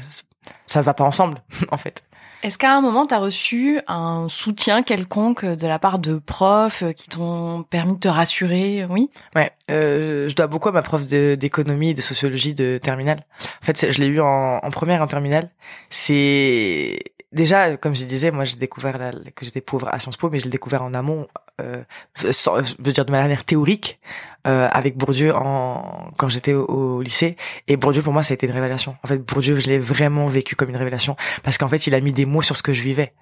ça 0.67 0.81
va 0.83 0.93
pas 0.93 1.03
ensemble, 1.03 1.41
en 1.71 1.77
fait. 1.77 2.03
Est-ce 2.45 2.60
qu'à 2.60 2.75
un 2.75 2.81
moment, 2.81 3.08
tu 3.08 3.13
as 3.15 3.17
reçu 3.17 3.79
un 3.88 4.27
soutien 4.29 4.84
quelconque 4.84 5.43
de 5.43 5.65
la 5.65 5.79
part 5.79 5.97
de 5.97 6.19
profs 6.19 6.84
qui 6.95 7.10
t'ont 7.10 7.63
permis 7.63 7.95
de 7.95 7.99
te 7.99 8.08
rassurer? 8.08 8.86
Oui. 8.88 9.10
Ouais, 9.36 9.49
euh, 9.71 10.29
je 10.29 10.36
dois 10.36 10.45
beaucoup 10.45 10.69
à 10.69 10.71
ma 10.71 10.84
prof 10.84 11.03
d'économie 11.05 11.89
et 11.89 11.93
de 11.95 12.03
sociologie 12.03 12.53
de 12.53 12.77
terminale. 12.77 13.21
En 13.63 13.65
fait, 13.65 13.91
je 13.91 13.99
l'ai 13.99 14.05
eu 14.05 14.19
en, 14.21 14.60
en 14.62 14.69
première 14.69 15.01
en 15.01 15.08
terminale. 15.08 15.49
C'est 15.89 16.99
déjà, 17.36 17.78
comme 17.78 17.95
je 17.95 18.06
disais, 18.06 18.32
moi 18.32 18.45
j'ai 18.45 18.56
découvert 18.56 19.12
que 19.36 19.45
j'étais 19.45 19.62
pauvre 19.62 19.88
à 19.91 20.00
Sciences 20.00 20.17
Po, 20.17 20.30
mais 20.30 20.39
je 20.39 20.45
l'ai 20.45 20.50
découvert 20.50 20.82
en 20.82 20.93
amont, 20.93 21.28
euh, 21.62 21.84
je 22.19 22.84
veux 22.84 22.91
dire 22.91 23.06
de 23.06 23.12
manière 23.12 23.43
théorique, 23.43 24.00
euh, 24.48 24.67
avec 24.71 24.95
Bourdieu 24.95 25.36
en 25.36 26.12
quand 26.17 26.30
j'étais 26.30 26.54
au, 26.54 27.02
lycée. 27.02 27.36
Et 27.67 27.78
Bourdieu 27.78 28.02
pour 28.02 28.13
moi 28.13 28.24
ça 28.24 28.34
a 28.34 28.36
été 28.36 28.48
une 28.48 28.54
révélation. 28.54 28.95
En 29.04 29.08
fait, 29.08 29.17
Bourdieu 29.17 29.56
je 29.60 29.67
l'ai 29.67 29.80
vraiment 29.80 30.28
vécu 30.28 30.56
comme 30.56 30.69
une 30.69 30.78
révélation 30.78 31.15
parce 31.43 31.58
qu'en 31.58 31.67
fait 31.67 31.88
il 31.88 31.93
a 31.95 32.00
mis 32.00 32.12
des 32.12 32.26
mots 32.26 32.41
sur 32.41 32.56
ce 32.56 32.63
que 32.63 32.74
je 32.74 32.82
vivais. 32.82 33.13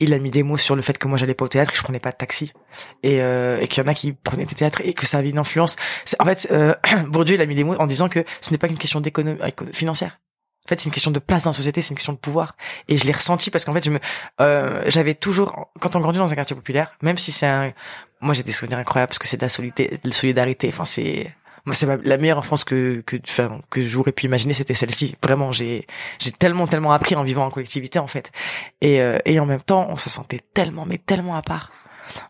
Il 0.00 0.12
a 0.14 0.18
mis 0.18 0.30
des 0.30 0.42
mots 0.42 0.56
sur 0.56 0.74
le 0.76 0.82
fait 0.82 0.98
que 0.98 1.06
moi 1.06 1.16
j'allais 1.16 1.34
pas 1.34 1.44
au 1.44 1.48
théâtre, 1.48 1.70
que 1.70 1.76
je 1.76 1.82
prenais 1.82 2.00
pas 2.00 2.10
de 2.10 2.16
taxi 2.16 2.52
et, 3.02 3.22
euh, 3.22 3.60
et 3.60 3.68
qu'il 3.68 3.82
y 3.82 3.86
en 3.86 3.90
a 3.90 3.94
qui 3.94 4.12
prenaient 4.12 4.46
des 4.46 4.54
théâtres 4.54 4.80
et 4.84 4.94
que 4.94 5.06
ça 5.06 5.18
avait 5.18 5.30
une 5.30 5.38
influence. 5.38 5.76
En 6.18 6.24
fait, 6.24 6.48
euh, 6.50 6.74
Bourdieu 7.08 7.36
il 7.36 7.42
a 7.42 7.46
mis 7.46 7.54
des 7.54 7.64
mots 7.64 7.76
en 7.78 7.86
disant 7.86 8.08
que 8.08 8.24
ce 8.40 8.50
n'est 8.50 8.58
pas 8.58 8.68
qu'une 8.68 8.78
question 8.78 9.00
d'économie 9.00 9.38
éco- 9.46 9.66
financière. 9.72 10.18
En 10.66 10.68
fait, 10.68 10.78
c'est 10.78 10.86
une 10.86 10.92
question 10.92 11.10
de 11.10 11.18
place 11.18 11.44
dans 11.44 11.50
la 11.50 11.56
société, 11.56 11.80
c'est 11.80 11.90
une 11.90 11.96
question 11.96 12.12
de 12.12 12.18
pouvoir. 12.18 12.56
Et 12.88 12.96
je 12.96 13.04
l'ai 13.04 13.12
ressenti 13.12 13.50
parce 13.50 13.64
qu'en 13.64 13.72
fait, 13.72 13.84
je 13.84 13.90
me, 13.90 13.98
euh, 14.40 14.84
j'avais 14.88 15.14
toujours, 15.14 15.70
quand 15.80 15.96
on 15.96 16.00
grandit 16.00 16.18
dans 16.18 16.30
un 16.30 16.36
quartier 16.36 16.54
populaire, 16.54 16.94
même 17.02 17.18
si 17.18 17.32
c'est 17.32 17.46
un, 17.46 17.72
moi 18.20 18.34
j'ai 18.34 18.42
des 18.42 18.52
souvenirs 18.52 18.78
incroyables 18.78 19.08
parce 19.08 19.18
que 19.18 19.26
c'est 19.26 19.38
de 19.38 19.42
la 20.04 20.12
solidarité. 20.12 20.68
Enfin, 20.68 20.84
c'est, 20.84 21.34
moi 21.64 21.74
c'est 21.74 21.86
la 22.04 22.16
meilleure 22.18 22.38
enfance 22.38 22.64
que 22.64 23.02
que, 23.06 23.16
enfin, 23.26 23.60
que 23.70 23.80
j'aurais 23.86 24.12
pu 24.12 24.26
imaginer, 24.26 24.52
c'était 24.52 24.74
celle-ci. 24.74 25.16
Vraiment, 25.22 25.50
j'ai, 25.50 25.86
j'ai 26.18 26.30
tellement 26.30 26.66
tellement 26.66 26.92
appris 26.92 27.16
en 27.16 27.22
vivant 27.22 27.46
en 27.46 27.50
collectivité 27.50 27.98
en 27.98 28.06
fait. 28.06 28.30
Et 28.80 29.00
euh, 29.00 29.18
et 29.24 29.40
en 29.40 29.46
même 29.46 29.62
temps, 29.62 29.86
on 29.90 29.96
se 29.96 30.10
sentait 30.10 30.40
tellement, 30.54 30.86
mais 30.86 30.98
tellement 30.98 31.36
à 31.36 31.42
part. 31.42 31.70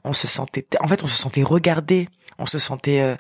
On 0.04 0.12
se 0.12 0.26
sentait, 0.26 0.66
en 0.80 0.88
fait, 0.88 1.02
on 1.02 1.06
se 1.06 1.16
sentait 1.16 1.42
regardé. 1.42 2.08
On 2.38 2.46
se 2.46 2.58
sentait, 2.58 3.02
euh, 3.02 3.16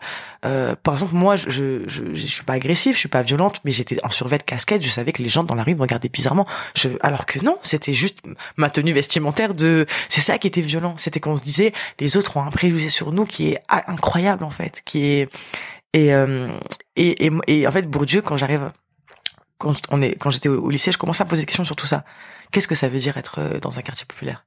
euh, 0.46 0.74
par 0.82 0.94
exemple, 0.94 1.14
moi, 1.14 1.36
je, 1.36 1.50
je, 1.50 1.82
je, 1.86 2.14
je 2.14 2.26
suis 2.26 2.44
pas 2.44 2.54
agressive, 2.54 2.94
je 2.94 2.98
suis 2.98 3.08
pas 3.08 3.20
violente, 3.20 3.60
mais 3.64 3.70
j'étais 3.70 4.02
en 4.02 4.08
survêt 4.08 4.38
de 4.38 4.44
casquette. 4.44 4.82
Je 4.82 4.88
savais 4.88 5.12
que 5.12 5.22
les 5.22 5.28
gens 5.28 5.44
dans 5.44 5.54
la 5.54 5.62
rue 5.62 5.74
me 5.74 5.82
regardaient 5.82 6.08
bizarrement. 6.08 6.46
Je, 6.74 6.88
alors 7.02 7.26
que 7.26 7.38
non, 7.44 7.58
c'était 7.62 7.92
juste 7.92 8.20
ma 8.56 8.70
tenue 8.70 8.92
vestimentaire 8.92 9.52
de. 9.52 9.86
C'est 10.08 10.22
ça 10.22 10.38
qui 10.38 10.46
était 10.46 10.62
violent. 10.62 10.94
C'était 10.96 11.20
qu'on 11.20 11.36
se 11.36 11.42
disait, 11.42 11.74
les 11.98 12.16
autres 12.16 12.38
ont 12.38 12.42
un 12.42 12.50
préjugé 12.50 12.88
sur 12.88 13.12
nous 13.12 13.26
qui 13.26 13.48
est 13.48 13.62
incroyable 13.68 14.44
en 14.44 14.50
fait, 14.50 14.80
qui 14.86 15.04
est 15.04 15.28
et 15.92 16.14
euh, 16.14 16.48
et, 16.96 17.30
et 17.46 17.66
en 17.66 17.72
fait 17.72 17.82
Bourdieu 17.82 18.22
quand 18.22 18.36
j'arrive 18.36 18.70
quand 19.58 19.74
on 19.90 20.00
est 20.02 20.16
quand 20.16 20.30
j'étais 20.30 20.48
au, 20.48 20.70
lycée, 20.70 20.92
je 20.92 20.98
commençais 20.98 21.22
à 21.22 21.26
poser 21.26 21.42
des 21.42 21.46
questions 21.46 21.64
sur 21.64 21.76
tout 21.76 21.86
ça. 21.86 22.04
Qu'est-ce 22.50 22.68
que 22.68 22.74
ça 22.74 22.88
veut 22.88 22.98
dire 22.98 23.16
être 23.16 23.40
euh, 23.40 23.60
dans 23.60 23.78
un 23.78 23.82
quartier 23.82 24.06
populaire? 24.06 24.44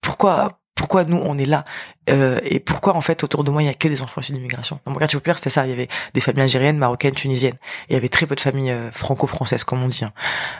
Pourquoi? 0.00 0.61
Pourquoi 0.74 1.04
nous 1.04 1.18
on 1.18 1.38
est 1.38 1.46
là 1.46 1.64
Euh, 2.10 2.40
et 2.42 2.58
pourquoi 2.58 2.96
en 2.96 3.00
fait 3.00 3.22
autour 3.22 3.44
de 3.44 3.52
moi 3.52 3.62
il 3.62 3.66
y 3.66 3.68
a 3.68 3.74
que 3.74 3.86
des 3.86 4.02
enfants 4.02 4.20
issus 4.20 4.32
d'immigration 4.32 4.80
Dans 4.84 4.90
mon 4.90 4.98
quartier 4.98 5.16
populaire 5.20 5.38
c'était 5.38 5.50
ça, 5.50 5.64
il 5.66 5.70
y 5.70 5.72
avait 5.72 5.86
des 6.14 6.20
familles 6.20 6.42
algériennes, 6.42 6.76
marocaines, 6.76 7.14
tunisiennes. 7.14 7.54
Il 7.88 7.92
y 7.92 7.96
avait 7.96 8.08
très 8.08 8.26
peu 8.26 8.34
de 8.34 8.40
familles 8.40 8.72
euh, 8.72 8.90
franco-françaises 8.90 9.62
comme 9.62 9.84
on 9.84 9.88
dit. 9.88 10.02
hein. 10.04 10.10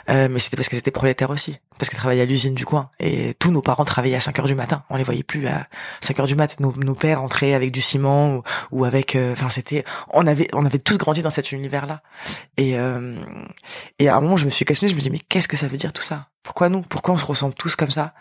Euh, 0.09 0.29
mais 0.31 0.39
c'était 0.39 0.55
parce 0.55 0.69
qu'elles 0.69 0.79
étaient 0.79 0.91
prolétaires 0.91 1.31
aussi, 1.31 1.59
parce 1.77 1.89
qu'elles 1.89 1.99
travaillaient 1.99 2.21
à 2.21 2.25
l'usine 2.25 2.55
du 2.55 2.63
coin. 2.65 2.89
Et 3.01 3.33
tous 3.39 3.51
nos 3.51 3.61
parents 3.61 3.83
travaillaient 3.83 4.15
à 4.15 4.21
5 4.21 4.39
heures 4.39 4.45
du 4.45 4.55
matin. 4.55 4.83
On 4.89 4.95
les 4.95 5.03
voyait 5.03 5.23
plus 5.23 5.45
à 5.47 5.67
5 5.99 6.17
heures 6.21 6.27
du 6.27 6.35
matin. 6.35 6.55
Nos, 6.61 6.71
nos 6.77 6.95
pères 6.95 7.21
entraient 7.21 7.53
avec 7.53 7.71
du 7.73 7.81
ciment 7.81 8.35
ou, 8.37 8.43
ou 8.71 8.85
avec, 8.85 9.17
euh, 9.17 9.33
enfin 9.33 9.49
c'était, 9.49 9.83
on 10.13 10.25
avait 10.27 10.47
on 10.53 10.65
avait 10.65 10.79
tous 10.79 10.97
grandi 10.97 11.23
dans 11.23 11.29
cet 11.29 11.51
univers 11.51 11.85
là. 11.87 12.01
Et 12.55 12.77
euh, 12.79 13.15
et 13.99 14.07
à 14.07 14.15
un 14.15 14.21
moment 14.21 14.37
je 14.37 14.45
me 14.45 14.49
suis 14.49 14.63
questionné, 14.63 14.89
je 14.91 14.95
me 14.95 15.01
dis 15.01 15.09
mais 15.09 15.19
qu'est-ce 15.19 15.49
que 15.49 15.57
ça 15.57 15.67
veut 15.67 15.77
dire 15.77 15.91
tout 15.91 16.03
ça? 16.03 16.27
Pourquoi 16.43 16.69
nous? 16.69 16.81
Pourquoi 16.83 17.13
on 17.13 17.17
se 17.17 17.25
ressemble 17.25 17.53
tous 17.53 17.75
comme 17.75 17.91
ça? 17.91 18.13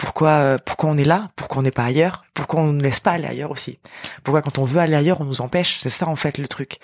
Pourquoi 0.00 0.30
euh, 0.30 0.58
pourquoi 0.64 0.88
on 0.88 0.96
est 0.96 1.04
là 1.04 1.30
Pourquoi 1.36 1.58
on 1.58 1.62
n'est 1.62 1.70
pas 1.70 1.84
ailleurs 1.84 2.24
Pourquoi 2.32 2.60
on 2.60 2.72
ne 2.72 2.82
laisse 2.82 3.00
pas 3.00 3.12
aller 3.12 3.26
ailleurs 3.26 3.50
aussi 3.50 3.78
Pourquoi 4.24 4.40
quand 4.40 4.58
on 4.58 4.64
veut 4.64 4.80
aller 4.80 4.94
ailleurs 4.94 5.20
on 5.20 5.24
nous 5.24 5.42
empêche 5.42 5.76
C'est 5.78 5.90
ça 5.90 6.08
en 6.08 6.16
fait 6.16 6.38
le 6.38 6.48
truc. 6.48 6.78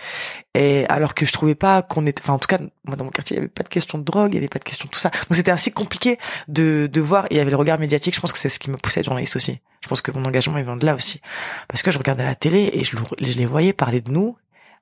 Et 0.52 0.84
alors 0.90 1.14
que 1.14 1.24
je 1.24 1.32
trouvais 1.32 1.54
pas 1.54 1.80
qu'on 1.80 2.04
était, 2.04 2.20
enfin 2.22 2.34
en 2.34 2.38
tout 2.38 2.46
cas 2.46 2.58
moi 2.84 2.94
dans 2.94 3.06
mon 3.06 3.10
quartier 3.10 3.36
il 3.36 3.38
y 3.38 3.40
avait 3.40 3.48
pas 3.48 3.62
de 3.62 3.70
question 3.70 3.96
de 3.98 4.04
drogue, 4.04 4.32
il 4.32 4.34
y 4.34 4.38
avait 4.38 4.48
pas 4.48 4.58
de 4.58 4.64
question 4.64 4.84
de 4.84 4.90
tout 4.90 5.00
ça. 5.00 5.08
Donc 5.08 5.32
c'était 5.32 5.50
assez 5.50 5.70
compliqué 5.70 6.18
de 6.48 6.90
de 6.92 7.00
voir. 7.00 7.24
Et 7.26 7.36
il 7.36 7.36
y 7.38 7.40
avait 7.40 7.50
le 7.50 7.56
regard 7.56 7.78
médiatique. 7.78 8.14
Je 8.14 8.20
pense 8.20 8.32
que 8.32 8.38
c'est 8.38 8.50
ce 8.50 8.58
qui 8.58 8.70
me 8.70 8.76
poussait 8.76 8.98
à 8.98 9.00
être 9.00 9.06
journaliste 9.06 9.34
aussi. 9.36 9.60
Je 9.80 9.88
pense 9.88 10.02
que 10.02 10.10
mon 10.10 10.26
engagement 10.26 10.58
il 10.58 10.64
vient 10.64 10.76
de 10.76 10.84
là 10.84 10.94
aussi, 10.94 11.22
parce 11.68 11.80
que 11.80 11.90
je 11.90 11.96
regardais 11.96 12.24
la 12.24 12.34
télé 12.34 12.68
et 12.74 12.84
je, 12.84 12.96
je 13.18 13.32
les 13.32 13.46
voyais 13.46 13.72
parler 13.72 14.02
de 14.02 14.10
nous 14.10 14.36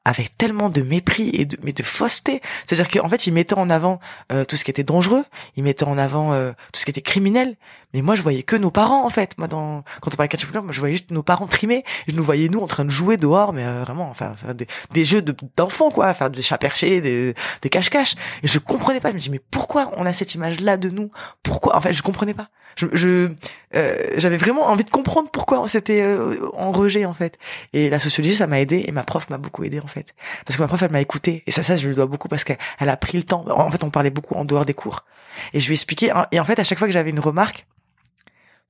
avec 0.05 0.37
tellement 0.37 0.69
de 0.69 0.83
mépris 0.83 1.31
et 1.33 1.47
de 1.47 1.57
mais 1.63 1.73
de 1.73 1.83
fausseté. 1.83 2.41
C'est-à-dire 2.67 2.89
qu'en 2.89 3.09
fait 3.09 3.27
ils 3.27 3.33
mettaient 3.33 3.55
en 3.55 3.71
avant 3.71 4.01
euh, 4.33 4.45
tout 4.45 4.57
ce 4.57 4.65
qui 4.65 4.71
était 4.71 4.83
dangereux, 4.83 5.25
ils 5.57 5.65
mettaient 5.65 5.85
en 5.85 5.99
avant 5.99 6.33
euh, 6.33 6.53
tout 6.73 6.81
ce 6.81 6.85
qui 6.85 6.91
était 6.91 7.01
criminel. 7.01 7.57
Mais 7.95 8.03
moi 8.03 8.15
je 8.17 8.23
voyais 8.23 8.43
que 8.43 8.57
nos 8.57 8.71
parents 8.71 9.07
en 9.07 9.11
fait. 9.11 9.39
Moi 9.39 9.49
dans 9.49 9.83
quand 10.03 10.13
on 10.13 10.17
parlait 10.17 10.29
quartier 10.29 10.47
populaire, 10.47 10.65
moi 10.65 10.73
je 10.73 10.81
voyais 10.81 10.95
juste 10.95 11.11
nos 11.11 11.23
parents 11.23 11.47
trimés. 11.47 11.85
Je 12.09 12.15
nous 12.15 12.23
voyais 12.25 12.49
nous 12.49 12.61
en 12.61 12.67
train 12.67 12.85
de 12.85 12.91
jouer 12.91 13.17
dehors, 13.17 13.53
mais 13.53 13.65
euh, 13.65 13.83
vraiment 13.83 14.11
enfin 14.11 14.35
faire 14.37 14.55
des, 14.55 14.67
des 14.93 15.05
jeux 15.05 15.23
de- 15.23 15.35
d'enfants 15.57 15.91
quoi, 15.91 16.13
faire 16.13 16.29
des 16.29 16.43
chats 16.43 16.59
perchés, 16.59 17.01
des, 17.01 17.35
des 17.63 17.69
cache-cache. 17.71 18.15
Et 18.43 18.49
je 18.49 18.59
comprenais 18.59 19.01
pas. 19.01 19.09
Je 19.11 19.15
me 19.15 19.21
dis 19.21 19.31
mais 19.31 19.41
pourquoi 19.51 19.93
on 19.97 20.05
a 20.05 20.13
cette 20.13 20.35
image 20.35 20.61
là 20.61 20.77
de 20.77 20.91
nous? 20.91 21.11
Pourquoi? 21.43 21.77
En 21.77 21.81
fait 21.81 21.93
je 21.95 22.03
comprenais 22.03 22.35
pas. 22.35 22.49
Je 22.77 22.87
je, 22.93 23.31
euh, 23.77 23.97
j'avais 24.17 24.37
vraiment 24.37 24.67
envie 24.67 24.83
de 24.83 24.91
comprendre 24.91 25.31
pourquoi 25.31 25.61
on 25.61 25.69
s'était 25.69 26.03
euh, 26.03 26.49
en 26.55 26.73
rejet 26.73 27.05
en 27.05 27.13
fait. 27.15 27.39
Et 27.73 27.89
la 27.89 28.01
sociologie 28.01 28.35
ça 28.35 28.49
m'a 28.49 28.59
aidé 28.61 28.85
et 28.89 28.91
ma 28.91 29.05
prof 29.05 29.31
m'a 29.31 29.39
beaucoup 29.39 29.63
aidé 29.63 29.79
en 29.79 29.87
fait. 29.87 30.15
Parce 30.45 30.57
que 30.57 30.63
ma 30.63 30.67
prof 30.67 30.83
elle 30.83 30.91
m'a 30.91 31.01
écouté 31.01 31.45
et 31.47 31.53
ça 31.53 31.63
ça 31.63 31.77
je 31.77 31.87
lui 31.87 31.95
dois 31.95 32.07
beaucoup 32.07 32.27
parce 32.27 32.43
qu'elle 32.43 32.59
elle 32.81 32.89
a 32.89 32.97
pris 32.97 33.17
le 33.17 33.23
temps. 33.23 33.45
En 33.49 33.71
fait 33.71 33.85
on 33.85 33.91
parlait 33.91 34.11
beaucoup 34.11 34.35
en 34.35 34.45
dehors 34.45 34.65
des 34.65 34.75
cours 34.75 35.05
et 35.53 35.61
je 35.61 35.67
lui 35.69 35.75
expliquais 35.75 36.11
et 36.33 36.41
en 36.41 36.45
fait 36.45 36.59
à 36.59 36.65
chaque 36.65 36.79
fois 36.79 36.89
que 36.89 36.93
j'avais 36.95 37.11
une 37.11 37.21
remarque 37.21 37.65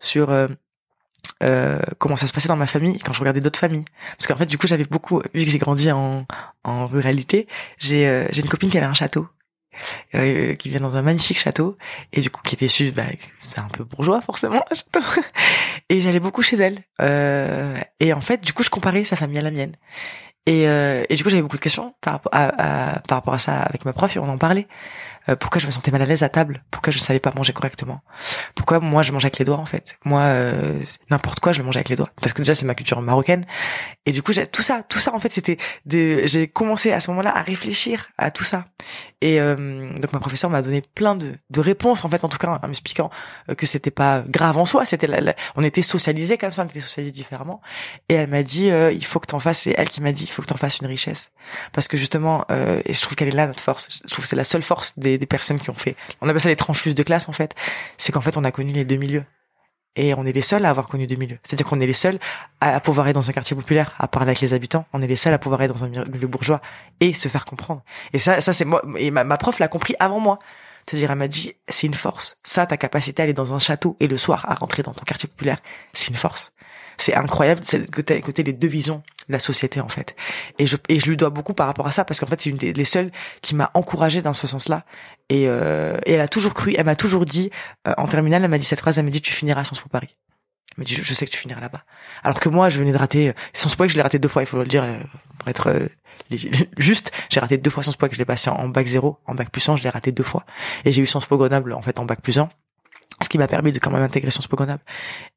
sur 0.00 0.30
euh, 0.30 0.48
euh, 1.42 1.78
comment 1.98 2.16
ça 2.16 2.26
se 2.26 2.32
passait 2.32 2.48
dans 2.48 2.56
ma 2.56 2.66
famille 2.66 2.98
quand 2.98 3.12
je 3.12 3.20
regardais 3.20 3.40
d'autres 3.40 3.58
familles 3.58 3.84
parce 4.18 4.26
qu'en 4.26 4.36
fait 4.36 4.46
du 4.46 4.58
coup 4.58 4.66
j'avais 4.66 4.84
beaucoup 4.84 5.20
vu 5.34 5.44
que 5.44 5.50
j'ai 5.50 5.58
grandi 5.58 5.90
en 5.90 6.26
en 6.64 6.86
ruralité 6.86 7.46
j'ai 7.78 8.06
euh, 8.06 8.26
une 8.36 8.48
copine 8.48 8.70
qui 8.70 8.76
avait 8.76 8.86
un 8.86 8.94
château 8.94 9.26
euh, 10.14 10.54
qui 10.54 10.68
vient 10.68 10.80
dans 10.80 10.96
un 10.96 11.02
magnifique 11.02 11.38
château 11.38 11.76
et 12.12 12.20
du 12.20 12.30
coup 12.30 12.40
qui 12.42 12.54
était 12.54 12.92
bah, 12.92 13.02
c'est 13.38 13.58
un 13.58 13.68
peu 13.68 13.84
bourgeois 13.84 14.20
forcément, 14.20 14.64
un 14.70 14.74
château. 14.74 15.00
Et 15.88 16.00
j'allais 16.00 16.20
beaucoup 16.20 16.42
chez 16.42 16.56
elle. 16.56 16.78
Euh, 17.00 17.76
et 18.00 18.12
en 18.12 18.20
fait, 18.20 18.42
du 18.42 18.52
coup, 18.52 18.62
je 18.62 18.70
comparais 18.70 19.04
sa 19.04 19.16
famille 19.16 19.38
à 19.38 19.42
la 19.42 19.50
mienne. 19.50 19.74
Et, 20.46 20.68
euh, 20.68 21.04
et 21.08 21.14
du 21.14 21.22
coup, 21.22 21.30
j'avais 21.30 21.42
beaucoup 21.42 21.56
de 21.56 21.62
questions 21.62 21.94
par 22.00 22.14
rapport 22.14 22.34
à, 22.34 22.94
à, 22.94 23.00
par 23.00 23.18
rapport 23.18 23.34
à 23.34 23.38
ça 23.38 23.60
avec 23.60 23.84
ma 23.84 23.92
prof 23.92 24.14
et 24.16 24.18
on 24.18 24.28
en 24.28 24.38
parlait. 24.38 24.66
Euh, 25.28 25.36
pourquoi 25.36 25.60
je 25.60 25.66
me 25.66 25.70
sentais 25.72 25.90
mal 25.90 26.02
à 26.02 26.04
l'aise 26.04 26.22
à 26.22 26.28
table? 26.28 26.62
Pourquoi 26.70 26.92
je 26.92 26.98
savais 26.98 27.18
pas 27.18 27.32
manger 27.34 27.52
correctement? 27.52 28.02
Pourquoi 28.54 28.80
moi 28.80 29.02
je 29.02 29.12
mangeais 29.12 29.26
avec 29.26 29.38
les 29.38 29.44
doigts 29.44 29.58
en 29.58 29.64
fait? 29.64 29.96
Moi, 30.04 30.20
euh, 30.20 30.78
n'importe 31.10 31.40
quoi, 31.40 31.52
je 31.52 31.62
mangeais 31.62 31.78
avec 31.78 31.88
les 31.88 31.96
doigts. 31.96 32.10
Parce 32.20 32.32
que 32.32 32.38
déjà, 32.38 32.54
c'est 32.54 32.66
ma 32.66 32.74
culture 32.74 33.00
marocaine. 33.00 33.44
Et 34.06 34.12
du 34.12 34.22
coup, 34.22 34.32
tout 34.32 34.62
ça, 34.62 34.82
tout 34.82 34.98
ça 34.98 35.14
en 35.14 35.18
fait, 35.18 35.32
c'était. 35.32 35.56
Des... 35.86 36.28
J'ai 36.28 36.48
commencé 36.48 36.92
à 36.92 37.00
ce 37.00 37.10
moment-là 37.10 37.36
à 37.36 37.42
réfléchir 37.42 38.08
à 38.18 38.30
tout 38.30 38.44
ça. 38.44 38.66
Et 39.20 39.40
euh, 39.40 39.98
donc 39.98 40.12
ma 40.12 40.20
professeure 40.20 40.50
m'a 40.50 40.60
donné 40.60 40.82
plein 40.82 41.16
de, 41.16 41.34
de 41.48 41.60
réponses 41.60 42.04
en 42.04 42.10
fait, 42.10 42.22
en 42.24 42.28
tout 42.28 42.36
cas, 42.36 42.60
en 42.62 42.66
m'expliquant 42.66 43.10
que 43.56 43.64
c'était 43.64 43.90
pas 43.90 44.22
grave 44.26 44.58
en 44.58 44.66
soi. 44.66 44.84
C'était, 44.84 45.08
on 45.56 45.62
était 45.62 45.80
socialisés 45.82 46.36
comme 46.36 46.52
ça, 46.52 46.64
on 46.64 46.66
était 46.66 46.80
socialisés 46.80 47.12
différemment. 47.12 47.62
Et 48.10 48.14
elle 48.14 48.28
m'a 48.28 48.42
dit, 48.42 48.68
il 48.68 49.04
faut 49.04 49.20
que 49.20 49.26
t'en 49.26 49.40
fasses. 49.40 49.60
C'est 49.60 49.74
elle 49.78 49.88
qui 49.88 50.02
m'a 50.02 50.12
dit, 50.12 50.24
il 50.24 50.30
faut 50.30 50.42
que 50.42 50.48
t'en 50.48 50.56
fasses 50.56 50.78
une 50.78 50.86
richesse. 50.86 51.30
Parce 51.72 51.88
que 51.88 51.96
justement, 51.96 52.44
et 52.84 52.92
je 52.92 53.00
trouve 53.00 53.16
qu'elle 53.16 53.28
est 53.28 53.36
là 53.36 53.46
notre 53.46 53.62
force. 53.62 53.88
Je 54.04 54.10
trouve 54.10 54.24
que 54.24 54.28
c'est 54.28 54.36
la 54.36 54.44
seule 54.44 54.62
force 54.62 54.98
des 54.98 55.13
des, 55.18 55.26
personnes 55.26 55.58
qui 55.58 55.70
ont 55.70 55.74
fait, 55.74 55.96
on 56.20 56.28
appelle 56.28 56.40
ça 56.40 56.48
les 56.48 56.56
tranches 56.56 56.86
de 56.86 57.02
classe 57.02 57.28
en 57.28 57.32
fait, 57.32 57.54
c'est 57.96 58.12
qu'en 58.12 58.20
fait 58.20 58.36
on 58.36 58.44
a 58.44 58.50
connu 58.50 58.72
les 58.72 58.84
deux 58.84 58.96
milieux. 58.96 59.24
Et 59.96 60.12
on 60.14 60.26
est 60.26 60.32
les 60.32 60.40
seuls 60.40 60.64
à 60.64 60.70
avoir 60.70 60.88
connu 60.88 61.06
deux 61.06 61.14
milieux. 61.14 61.38
C'est-à-dire 61.44 61.66
qu'on 61.66 61.78
est 61.78 61.86
les 61.86 61.92
seuls 61.92 62.18
à, 62.60 62.80
pouvoir 62.80 63.06
être 63.06 63.14
dans 63.14 63.30
un 63.30 63.32
quartier 63.32 63.54
populaire, 63.54 63.94
à 64.00 64.08
parler 64.08 64.30
avec 64.30 64.40
les 64.40 64.52
habitants. 64.52 64.86
On 64.92 65.00
est 65.00 65.06
les 65.06 65.14
seuls 65.14 65.32
à 65.32 65.38
pouvoir 65.38 65.62
être 65.62 65.72
dans 65.72 65.84
un 65.84 65.88
milieu 65.88 66.26
bourgeois 66.26 66.60
et 66.98 67.12
se 67.12 67.28
faire 67.28 67.44
comprendre. 67.44 67.80
Et 68.12 68.18
ça, 68.18 68.40
ça 68.40 68.52
c'est 68.52 68.64
moi. 68.64 68.82
Et 68.98 69.12
ma, 69.12 69.22
ma 69.22 69.36
prof 69.36 69.60
l'a 69.60 69.68
compris 69.68 69.94
avant 70.00 70.18
moi. 70.18 70.40
C'est-à-dire, 70.84 71.12
elle 71.12 71.18
m'a 71.18 71.28
dit, 71.28 71.54
c'est 71.68 71.86
une 71.86 71.94
force. 71.94 72.40
Ça, 72.42 72.66
ta 72.66 72.76
capacité 72.76 73.22
à 73.22 73.24
aller 73.24 73.34
dans 73.34 73.54
un 73.54 73.60
château 73.60 73.96
et 74.00 74.08
le 74.08 74.16
soir 74.16 74.44
à 74.48 74.54
rentrer 74.54 74.82
dans 74.82 74.92
ton 74.92 75.04
quartier 75.04 75.28
populaire, 75.28 75.58
c'est 75.92 76.08
une 76.08 76.16
force 76.16 76.54
c'est 76.96 77.14
incroyable 77.14 77.60
c'est 77.64 77.90
que 77.90 78.00
t'as 78.00 78.14
écouté 78.14 78.42
les 78.42 78.52
deux 78.52 78.68
visions 78.68 79.02
de 79.28 79.32
la 79.32 79.38
société 79.38 79.80
en 79.80 79.88
fait. 79.88 80.16
Et 80.58 80.66
je 80.66 80.76
et 80.88 80.98
je 80.98 81.08
lui 81.08 81.16
dois 81.16 81.30
beaucoup 81.30 81.54
par 81.54 81.66
rapport 81.66 81.86
à 81.86 81.92
ça 81.92 82.04
parce 82.04 82.20
qu'en 82.20 82.26
fait 82.26 82.40
c'est 82.40 82.50
une 82.50 82.56
des 82.56 82.84
seules 82.84 83.10
qui 83.42 83.54
m'a 83.54 83.70
encouragé 83.74 84.22
dans 84.22 84.32
ce 84.32 84.46
sens-là. 84.46 84.84
Et, 85.30 85.44
euh, 85.48 85.96
et 86.04 86.12
elle 86.12 86.20
a 86.20 86.28
toujours 86.28 86.52
cru 86.52 86.74
elle 86.76 86.84
m'a 86.84 86.96
toujours 86.96 87.24
dit 87.24 87.50
euh, 87.88 87.94
en 87.96 88.06
terminale 88.06 88.44
elle 88.44 88.50
m'a 88.50 88.58
dit 88.58 88.64
cette 88.64 88.80
phrase 88.80 88.98
elle 88.98 89.06
m'a 89.06 89.10
dit 89.10 89.22
tu 89.22 89.32
finiras 89.32 89.64
Sciences 89.64 89.80
Po 89.80 89.88
Paris 89.88 90.14
elle 90.72 90.82
m'a 90.82 90.84
dit 90.84 90.94
je, 90.94 91.14
sais 91.14 91.24
que 91.24 91.30
tu 91.30 91.38
finiras 91.38 91.62
là-bas 91.62 91.82
alors 92.22 92.40
que 92.40 92.50
moi 92.50 92.68
je 92.68 92.78
venais 92.78 92.92
de 92.92 92.98
rater 92.98 93.32
Sciences 93.54 93.74
Po 93.74 93.88
je 93.88 93.94
l'ai 93.94 94.02
raté 94.02 94.18
deux 94.18 94.28
fois 94.28 94.42
il 94.42 94.46
faut 94.46 94.58
le 94.58 94.66
dire 94.66 94.84
euh, 94.84 94.98
pour 95.38 95.48
être 95.48 95.68
euh, 95.68 95.88
juste 96.76 97.12
j'ai 97.30 97.40
raté 97.40 97.56
deux 97.56 97.70
fois 97.70 97.82
Sciences 97.82 97.96
Po 97.96 98.06
que 98.08 98.14
je 98.14 98.18
l'ai 98.18 98.24
passé 98.24 98.50
en, 98.50 98.68
bac 98.68 98.86
0 98.86 99.18
en 99.26 99.34
bac 99.34 99.50
plus 99.50 99.66
1 99.66 99.76
je 99.76 99.82
l'ai 99.82 99.90
raté 99.90 100.12
deux 100.12 100.22
fois. 100.22 100.44
Et 100.84 100.92
j'ai 100.92 101.02
eu 101.02 101.06
Sciences 101.06 101.26
Po 101.26 101.36
Grenoble 101.36 101.72
en 101.72 101.82
fait 101.82 101.98
en 101.98 102.04
bac 102.04 102.20
plus 102.20 102.38
1 102.38 102.48
ce 103.22 103.28
qui 103.28 103.38
m'a 103.38 103.46
permis 103.46 103.72
de 103.72 103.78
quand 103.78 103.90
même 103.90 104.02
intégrer 104.02 104.30
Sciences 104.30 104.46
Po 104.46 104.56
Grenoble. 104.56 104.82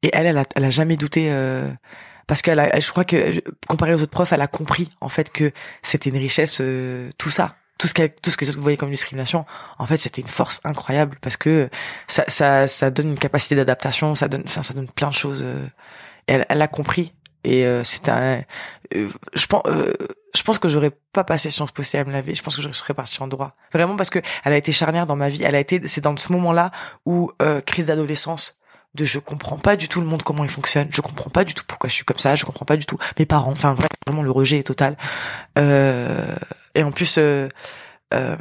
Et 0.02 0.10
elle, 0.12 0.26
elle 0.26 0.38
a, 0.38 0.44
elle 0.54 0.64
a 0.64 0.70
jamais 0.70 0.96
douté, 0.96 1.28
euh, 1.30 1.70
parce 2.26 2.42
qu'elle 2.42 2.60
a, 2.60 2.78
je 2.78 2.90
crois 2.90 3.04
que 3.04 3.40
comparé 3.66 3.94
aux 3.94 4.02
autres 4.02 4.10
profs, 4.10 4.32
elle 4.32 4.40
a 4.40 4.46
compris 4.46 4.90
en 5.00 5.08
fait 5.08 5.30
que 5.30 5.52
c'était 5.82 6.10
une 6.10 6.16
richesse, 6.16 6.60
euh, 6.60 7.10
tout 7.18 7.30
ça, 7.30 7.56
tout 7.78 7.86
ce 7.86 7.94
qu'elle, 7.94 8.14
tout 8.14 8.30
ce 8.30 8.36
que 8.36 8.44
vous 8.44 8.62
voyez 8.62 8.76
comme 8.76 8.90
discrimination, 8.90 9.46
en 9.78 9.86
fait, 9.86 9.96
c'était 9.96 10.20
une 10.20 10.28
force 10.28 10.60
incroyable 10.64 11.18
parce 11.20 11.36
que 11.36 11.70
ça, 12.08 12.24
ça, 12.28 12.66
ça 12.66 12.90
donne 12.90 13.10
une 13.10 13.18
capacité 13.18 13.54
d'adaptation, 13.54 14.14
ça 14.14 14.28
donne, 14.28 14.46
ça, 14.46 14.62
ça 14.62 14.74
donne 14.74 14.88
plein 14.88 15.08
de 15.08 15.14
choses. 15.14 15.42
Euh, 15.44 15.66
elle, 16.26 16.44
elle 16.48 16.60
a 16.60 16.68
compris 16.68 17.14
et 17.44 17.64
euh, 17.66 17.82
c'est 17.84 18.08
un 18.08 18.42
euh, 18.94 19.08
je 19.34 19.46
pense 19.46 19.62
euh, 19.66 19.92
je 20.34 20.42
pense 20.42 20.58
que 20.58 20.68
j'aurais 20.68 20.92
pas 21.12 21.24
passé 21.24 21.50
Sciences 21.50 21.72
Po 21.72 21.82
à 21.82 22.04
me 22.04 22.12
laver 22.12 22.34
je 22.34 22.42
pense 22.42 22.56
que 22.56 22.62
je 22.62 22.70
serais 22.72 22.94
partie 22.94 23.22
en 23.22 23.28
droit. 23.28 23.56
Vraiment 23.72 23.96
parce 23.96 24.10
que 24.10 24.20
elle 24.44 24.52
a 24.52 24.56
été 24.56 24.72
charnière 24.72 25.06
dans 25.06 25.16
ma 25.16 25.28
vie. 25.28 25.42
Elle 25.42 25.54
a 25.54 25.60
été 25.60 25.86
c'est 25.86 26.00
dans 26.00 26.16
ce 26.16 26.32
moment 26.32 26.52
là 26.52 26.70
où 27.04 27.32
crise 27.66 27.86
d'adolescence 27.86 28.60
de 28.94 29.04
je 29.04 29.18
comprends 29.18 29.58
pas 29.58 29.76
du 29.76 29.88
tout 29.88 30.00
le 30.00 30.06
monde 30.06 30.22
comment 30.22 30.44
il 30.44 30.50
fonctionne. 30.50 30.88
Je 30.90 31.00
comprends 31.00 31.30
pas 31.30 31.44
du 31.44 31.54
tout 31.54 31.64
pourquoi 31.66 31.88
je 31.88 31.94
suis 31.94 32.04
comme 32.04 32.18
ça. 32.18 32.34
Je 32.34 32.44
comprends 32.44 32.64
pas 32.64 32.76
du 32.76 32.86
tout 32.86 32.98
mes 33.18 33.26
parents. 33.26 33.52
Enfin 33.52 33.76
vraiment 34.06 34.22
le 34.22 34.30
rejet 34.30 34.58
est 34.58 34.66
total. 34.66 34.96
Et 35.56 36.82
en 36.82 36.92
plus 36.92 37.18
on, 37.18 38.36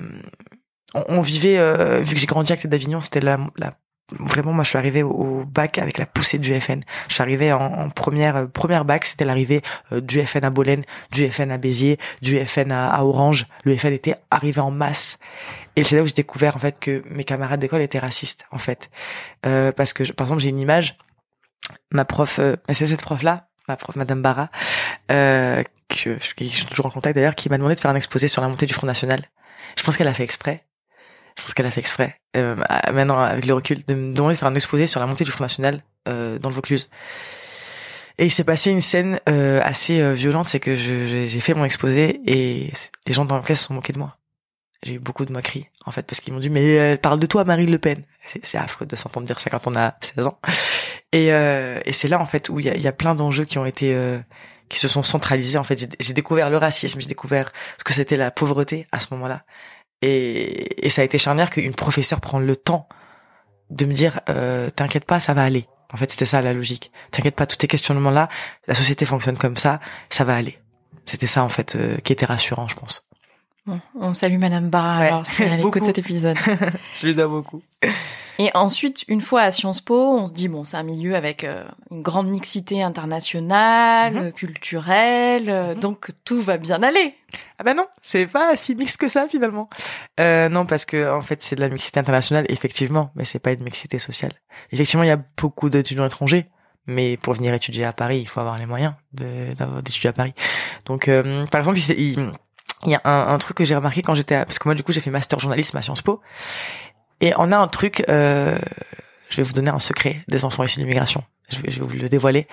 on, 0.93 1.21
vivait 1.21 2.01
vu 2.01 2.13
que 2.13 2.19
j'ai 2.19 2.27
grandi 2.27 2.53
à 2.53 2.55
côté 2.55 2.67
d'Avignon 2.67 2.99
c'était 2.99 3.21
la, 3.21 3.39
la 3.57 3.73
vraiment 4.11 4.53
moi 4.53 4.63
je 4.63 4.69
suis 4.69 4.77
arrivé 4.77 5.03
au, 5.03 5.43
bac 5.45 5.77
avec 5.77 5.97
la 5.97 6.05
poussée 6.05 6.39
du 6.39 6.59
FN 6.59 6.81
je 7.07 7.13
suis 7.13 7.21
arrivé 7.21 7.51
en, 7.51 7.89
première 7.89 8.37
euh, 8.37 8.45
première 8.45 8.85
bac 8.85 9.05
c'était 9.05 9.25
l'arrivée 9.25 9.61
euh, 9.91 10.01
du 10.01 10.21
FN 10.25 10.45
à 10.45 10.49
Bolène 10.49 10.83
du 11.11 11.29
FN 11.29 11.51
à 11.51 11.57
Béziers 11.57 11.97
du 12.21 12.43
FN 12.45 12.71
à, 12.71 13.03
Orange. 13.03 13.47
Le 13.63 13.77
FN 13.77 13.93
était 13.93 14.15
arrivé 14.31 14.59
en 14.61 14.71
masse. 14.71 15.17
Et 15.75 15.83
c'est 15.83 15.95
là 15.95 16.01
où 16.01 16.05
j'ai 16.05 16.13
découvert 16.13 16.55
en 16.55 16.59
fait 16.59 16.79
que 16.79 17.01
mes 17.09 17.23
camarades 17.23 17.59
d'école 17.59 17.81
étaient 17.81 17.99
racistes 17.99 18.45
en 18.51 18.57
fait. 18.57 18.89
Euh, 19.45 19.71
parce 19.71 19.93
que 19.93 20.11
par 20.11 20.27
exemple 20.27 20.41
j'ai 20.41 20.49
une 20.49 20.59
image. 20.59 20.97
Ma 21.91 22.05
prof 22.05 22.39
c'est 22.69 22.85
cette 22.85 23.01
prof 23.01 23.21
là 23.23 23.47
ma 23.67 23.75
prof 23.75 23.95
Madame 23.95 24.21
Barra 24.21 24.49
que 25.09 26.17
je 26.19 26.23
suis 26.23 26.65
toujours 26.65 26.85
en 26.85 26.89
contact 26.89 27.15
d'ailleurs 27.15 27.35
qui 27.35 27.49
m'a 27.49 27.57
demandé 27.57 27.75
de 27.75 27.79
faire 27.79 27.91
un 27.91 27.95
exposé 27.95 28.27
sur 28.27 28.41
la 28.41 28.47
montée 28.47 28.65
du 28.65 28.73
Front 28.73 28.87
National. 28.87 29.21
Je 29.77 29.83
pense 29.83 29.97
qu'elle 29.97 30.07
a 30.07 30.13
fait 30.13 30.23
exprès 30.23 30.65
je 31.37 31.41
pense 31.43 31.53
qu'elle 31.53 31.65
a 31.65 31.71
fait 31.71 31.79
exprès. 31.79 32.19
Euh, 32.35 32.55
maintenant, 32.93 33.19
avec 33.19 33.45
le 33.45 33.53
recul, 33.53 33.85
de 33.85 33.93
me 33.93 34.13
demander 34.13 34.33
de 34.33 34.39
faire 34.39 34.47
un 34.47 34.55
exposé 34.55 34.87
sur 34.87 34.99
la 34.99 35.05
montée 35.05 35.23
du 35.23 35.31
Front 35.31 35.43
National 35.43 35.81
euh, 36.07 36.39
dans 36.39 36.49
le 36.49 36.55
Vaucluse. 36.55 36.89
Et 38.19 38.25
il 38.25 38.31
s'est 38.31 38.43
passé 38.43 38.71
une 38.71 38.81
scène 38.81 39.19
euh, 39.29 39.61
assez 39.63 40.01
euh, 40.01 40.13
violente, 40.13 40.47
c'est 40.47 40.59
que 40.59 40.73
j'ai 40.73 41.39
fait 41.39 41.53
mon 41.53 41.65
exposé 41.65 42.21
et 42.25 42.71
les 43.05 43.13
gens 43.13 43.25
dans 43.25 43.35
la 43.35 43.43
classe 43.43 43.59
se 43.59 43.65
sont 43.65 43.75
moqués 43.75 43.93
de 43.93 43.99
moi. 43.99 44.17
J'ai 44.83 44.95
eu 44.95 44.99
beaucoup 44.99 45.25
de 45.25 45.31
moqueries, 45.31 45.67
en 45.85 45.91
fait, 45.91 46.03
parce 46.03 46.19
qu'ils 46.19 46.33
m'ont 46.33 46.39
dit, 46.39 46.49
mais 46.49 46.79
euh, 46.79 46.97
parle 46.97 47.19
de 47.19 47.27
toi, 47.27 47.43
Marine 47.43 47.69
Le 47.69 47.77
Pen. 47.77 48.03
C'est 48.23 48.57
affreux 48.57 48.85
de 48.85 48.95
s'entendre 48.95 49.25
dire 49.25 49.39
ça 49.39 49.49
quand 49.49 49.67
on 49.67 49.75
a 49.75 49.95
16 50.01 50.27
ans. 50.27 50.39
Et, 51.13 51.27
et 51.27 51.91
c'est 51.93 52.07
là, 52.09 52.19
en 52.19 52.25
fait, 52.25 52.49
où 52.49 52.59
il 52.59 52.65
y 52.65 52.69
a, 52.69 52.75
y 52.75 52.87
a, 52.87 52.91
plein 52.91 53.15
d'enjeux 53.15 53.45
qui 53.45 53.57
ont 53.57 53.65
été... 53.65 53.97
qui 54.67 54.77
se 54.77 54.87
sont 54.87 55.01
centralisés, 55.01 55.57
en 55.57 55.63
fait. 55.63 55.95
J'ai 55.99 56.13
découvert 56.13 56.49
le 56.49 56.57
racisme, 56.57 56.99
j'ai 56.99 57.07
découvert 57.07 57.53
ce 57.77 57.83
que 57.85 57.93
c'était 57.93 58.17
la 58.17 58.29
pauvreté 58.29 58.85
à 58.91 58.99
ce 58.99 59.07
moment-là. 59.11 59.45
Et, 60.01 60.85
et 60.85 60.89
ça 60.89 61.01
a 61.01 61.05
été 61.05 61.17
charnière 61.17 61.49
qu'une 61.49 61.73
professeure 61.73 62.21
prenne 62.21 62.45
le 62.45 62.55
temps 62.55 62.87
de 63.69 63.85
me 63.85 63.93
dire 63.93 64.21
euh, 64.29 64.69
t'inquiète 64.69 65.05
pas, 65.05 65.19
ça 65.19 65.33
va 65.33 65.43
aller. 65.43 65.67
En 65.91 65.97
fait, 65.97 66.11
c'était 66.11 66.25
ça 66.25 66.41
la 66.41 66.53
logique. 66.53 66.91
T'inquiète 67.11 67.35
pas, 67.35 67.45
tous 67.45 67.57
tes 67.57 67.67
questionnements 67.67 68.11
là, 68.11 68.29
la 68.67 68.75
société 68.75 69.05
fonctionne 69.05 69.37
comme 69.37 69.57
ça, 69.57 69.79
ça 70.09 70.23
va 70.23 70.35
aller. 70.35 70.59
C'était 71.05 71.27
ça 71.27 71.43
en 71.43 71.49
fait 71.49 71.75
euh, 71.75 71.97
qui 71.97 72.13
était 72.13 72.25
rassurant, 72.25 72.67
je 72.67 72.75
pense. 72.75 73.06
Bon, 73.67 73.81
on 73.95 74.13
salue 74.13 74.37
Madame 74.37 74.69
Barra 74.69 74.99
alors 74.99 75.27
si 75.27 75.43
elle 75.43 75.59
écoute 75.67 75.83
cet 75.83 75.97
épisode. 75.97 76.37
je 77.01 77.05
lui 77.05 77.13
dois 77.13 77.27
beaucoup. 77.27 77.61
Et 78.39 78.49
ensuite, 78.53 79.03
une 79.09 79.19
fois 79.19 79.41
à 79.41 79.51
Sciences 79.51 79.81
Po, 79.81 79.95
on 79.95 80.27
se 80.27 80.33
dit 80.33 80.47
bon, 80.47 80.63
c'est 80.63 80.77
un 80.77 80.83
milieu 80.83 81.15
avec 81.15 81.43
euh, 81.43 81.65
une 81.91 82.01
grande 82.01 82.29
mixité 82.29 82.81
internationale, 82.81 84.13
mhm. 84.13 84.31
culturelle, 84.31 85.49
euh, 85.49 85.73
mhm. 85.73 85.79
donc 85.81 86.11
tout 86.23 86.41
va 86.41 86.57
bien 86.57 86.81
aller. 86.81 87.15
Ah 87.59 87.63
ben 87.65 87.75
non, 87.75 87.87
c'est 88.01 88.25
pas 88.25 88.55
si 88.55 88.73
mixte 88.73 89.01
que 89.01 89.09
ça 89.09 89.27
finalement. 89.27 89.69
Euh, 90.21 90.47
non, 90.47 90.65
parce 90.65 90.85
que 90.85 91.13
en 91.13 91.21
fait, 91.21 91.41
c'est 91.41 91.57
de 91.57 91.61
la 91.61 91.67
mixité 91.67 91.99
internationale 91.99 92.45
effectivement, 92.47 93.11
mais 93.15 93.25
c'est 93.25 93.39
pas 93.39 93.51
une 93.51 93.63
mixité 93.63 93.99
sociale. 93.99 94.31
Effectivement, 94.71 95.03
il 95.03 95.09
y 95.09 95.11
a 95.11 95.21
beaucoup 95.37 95.69
d'étudiants 95.69 96.05
étrangers, 96.05 96.45
mais 96.85 97.17
pour 97.17 97.33
venir 97.33 97.53
étudier 97.53 97.83
à 97.83 97.91
Paris, 97.91 98.19
il 98.21 98.29
faut 98.29 98.39
avoir 98.39 98.57
les 98.57 98.65
moyens 98.65 98.93
d'étudier 99.11 100.11
à 100.11 100.13
Paris. 100.13 100.33
Donc, 100.85 101.09
par 101.51 101.59
exemple, 101.59 101.77
il, 101.77 101.99
il 101.99 102.31
y 102.85 102.95
a 102.95 103.01
un, 103.03 103.33
un 103.33 103.37
truc 103.39 103.57
que 103.57 103.65
j'ai 103.65 103.75
remarqué 103.75 104.01
quand 104.01 104.15
j'étais, 104.15 104.43
parce 104.45 104.59
que 104.59 104.67
moi 104.67 104.75
du 104.75 104.83
coup 104.83 104.93
j'ai 104.93 105.01
fait 105.01 105.09
master 105.09 105.39
journalisme 105.39 105.77
à 105.77 105.81
Sciences 105.81 106.01
Po, 106.01 106.21
et 107.21 107.33
on 107.37 107.51
a 107.51 107.57
un 107.57 107.67
truc, 107.67 108.03
euh, 108.09 108.57
je 109.29 109.37
vais 109.37 109.43
vous 109.43 109.53
donner 109.53 109.71
un 109.71 109.79
secret 109.79 110.23
des 110.27 110.45
enfants 110.45 110.63
issus 110.63 110.77
de 110.77 110.83
l'immigration. 110.83 111.23
Je 111.49 111.59
vais, 111.59 111.71
je 111.71 111.79
vais 111.79 111.85
vous 111.85 111.93
le 111.93 112.09
dévoiler. 112.09 112.47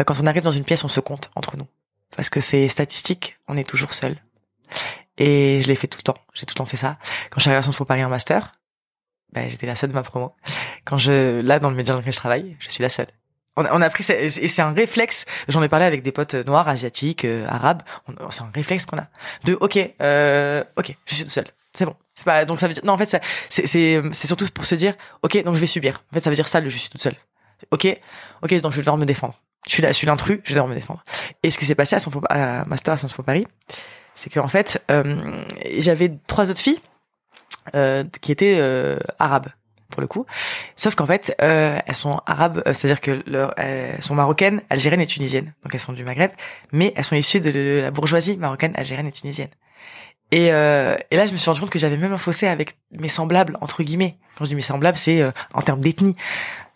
Euh, 0.00 0.04
quand 0.04 0.20
on 0.20 0.26
arrive 0.26 0.42
dans 0.42 0.50
une 0.50 0.64
pièce, 0.64 0.84
on 0.84 0.88
se 0.88 1.00
compte 1.00 1.30
entre 1.34 1.56
nous. 1.56 1.66
Parce 2.16 2.30
que 2.30 2.40
c'est 2.40 2.66
statistique, 2.68 3.38
on 3.46 3.56
est 3.56 3.68
toujours 3.68 3.92
seul. 3.92 4.16
Et 5.18 5.60
je 5.62 5.68
l'ai 5.68 5.74
fait 5.74 5.86
tout 5.86 5.98
le 5.98 6.04
temps. 6.04 6.18
J'ai 6.34 6.46
tout 6.46 6.54
le 6.54 6.58
temps 6.58 6.66
fait 6.66 6.76
ça. 6.76 6.98
Quand 7.30 7.38
je 7.38 7.42
suis 7.42 7.50
arrivé 7.50 7.58
à 7.58 7.62
Sciences 7.62 7.76
Po 7.76 7.84
Paris 7.84 8.04
en 8.04 8.08
master, 8.08 8.52
ben, 9.32 9.48
j'étais 9.48 9.66
la 9.66 9.74
seule 9.74 9.90
de 9.90 9.94
ma 9.94 10.02
promo. 10.02 10.34
Quand 10.84 10.96
je, 10.96 11.40
là, 11.40 11.58
dans 11.58 11.70
le 11.70 11.76
média 11.76 11.92
dans 11.92 12.00
lequel 12.00 12.12
je 12.12 12.18
travaille, 12.18 12.56
je 12.60 12.70
suis 12.70 12.82
la 12.82 12.88
seule. 12.88 13.08
On 13.58 13.64
a, 13.64 13.72
on 13.72 13.82
a 13.82 13.90
pris, 13.90 14.04
et 14.08 14.28
c'est 14.28 14.62
un 14.62 14.72
réflexe. 14.72 15.26
J'en 15.48 15.62
ai 15.64 15.68
parlé 15.68 15.84
avec 15.84 16.02
des 16.02 16.12
potes 16.12 16.34
noirs, 16.34 16.68
asiatiques, 16.68 17.24
euh, 17.24 17.44
arabes. 17.48 17.82
C'est 18.30 18.42
un 18.42 18.50
réflexe 18.54 18.86
qu'on 18.86 18.98
a. 18.98 19.08
De, 19.44 19.58
ok, 19.60 19.78
euh, 20.00 20.62
ok, 20.76 20.94
je 21.06 21.14
suis 21.16 21.24
tout 21.24 21.30
seul. 21.30 21.46
C'est 21.72 21.84
bon. 21.84 21.96
C'est 22.14 22.24
pas 22.24 22.44
donc 22.44 22.58
ça 22.58 22.68
veut 22.68 22.74
dire 22.74 22.84
non 22.84 22.94
en 22.94 22.98
fait 22.98 23.08
c'est 23.08 23.22
c'est 23.48 24.02
c'est 24.12 24.26
surtout 24.26 24.48
pour 24.52 24.64
se 24.64 24.74
dire 24.74 24.94
ok 25.22 25.44
donc 25.44 25.54
je 25.54 25.60
vais 25.60 25.66
subir. 25.66 26.02
En 26.10 26.14
fait 26.14 26.20
ça 26.20 26.30
veut 26.30 26.36
dire 26.36 26.48
ça 26.48 26.60
le 26.60 26.68
je 26.68 26.76
suis 26.76 26.90
toute 26.90 27.00
seule. 27.00 27.14
Ok 27.70 27.86
ok 28.42 28.60
donc 28.60 28.72
je 28.72 28.76
vais 28.76 28.82
devoir 28.82 28.96
me 28.96 29.04
défendre. 29.04 29.40
Je 29.66 29.72
suis 29.72 29.82
là, 29.82 29.88
je 29.88 29.96
suis 29.96 30.06
l'intrus, 30.06 30.40
je 30.42 30.48
vais 30.48 30.54
devoir 30.54 30.68
me 30.68 30.74
défendre. 30.74 31.04
Et 31.42 31.50
ce 31.50 31.58
qui 31.58 31.64
s'est 31.64 31.74
passé 31.76 31.94
à 31.94 31.98
son 31.98 32.10
à 32.30 32.64
master 32.64 32.94
à 32.94 32.96
Sciences 32.96 33.12
Po 33.12 33.22
Paris, 33.22 33.46
c'est 34.14 34.30
que 34.30 34.40
en 34.40 34.48
fait 34.48 34.84
euh, 34.90 35.44
j'avais 35.78 36.12
trois 36.26 36.50
autres 36.50 36.60
filles 36.60 36.80
euh, 37.76 38.02
qui 38.20 38.32
étaient 38.32 38.56
euh, 38.58 38.98
arabes 39.18 39.48
pour 39.90 40.00
le 40.00 40.06
coup. 40.06 40.26
Sauf 40.76 40.94
qu'en 40.94 41.06
fait, 41.06 41.34
euh, 41.40 41.78
elles 41.86 41.94
sont 41.94 42.20
arabes, 42.26 42.62
euh, 42.66 42.72
c'est-à-dire 42.72 43.00
que 43.00 43.22
leur, 43.26 43.54
elles 43.58 44.02
sont 44.02 44.14
marocaines, 44.14 44.62
algériennes 44.70 45.00
et 45.00 45.06
tunisiennes. 45.06 45.54
Donc 45.62 45.74
elles 45.74 45.80
sont 45.80 45.92
du 45.92 46.04
Maghreb, 46.04 46.30
mais 46.72 46.92
elles 46.96 47.04
sont 47.04 47.16
issues 47.16 47.40
de 47.40 47.80
la 47.82 47.90
bourgeoisie 47.90 48.36
marocaine, 48.36 48.72
algérienne 48.76 49.06
et 49.06 49.12
tunisienne. 49.12 49.50
Et, 50.30 50.52
euh, 50.52 50.96
et 51.10 51.16
là, 51.16 51.24
je 51.24 51.32
me 51.32 51.36
suis 51.36 51.48
rendu 51.48 51.60
compte 51.60 51.70
que 51.70 51.78
j'avais 51.78 51.96
même 51.96 52.12
un 52.12 52.18
fossé 52.18 52.46
avec 52.46 52.76
mes 52.92 53.08
semblables 53.08 53.56
entre 53.60 53.82
guillemets. 53.82 54.16
Quand 54.36 54.44
je 54.44 54.50
dis 54.50 54.54
mes 54.54 54.60
semblables, 54.60 54.98
c'est 54.98 55.22
euh, 55.22 55.30
en 55.54 55.62
termes 55.62 55.80
d'ethnie, 55.80 56.14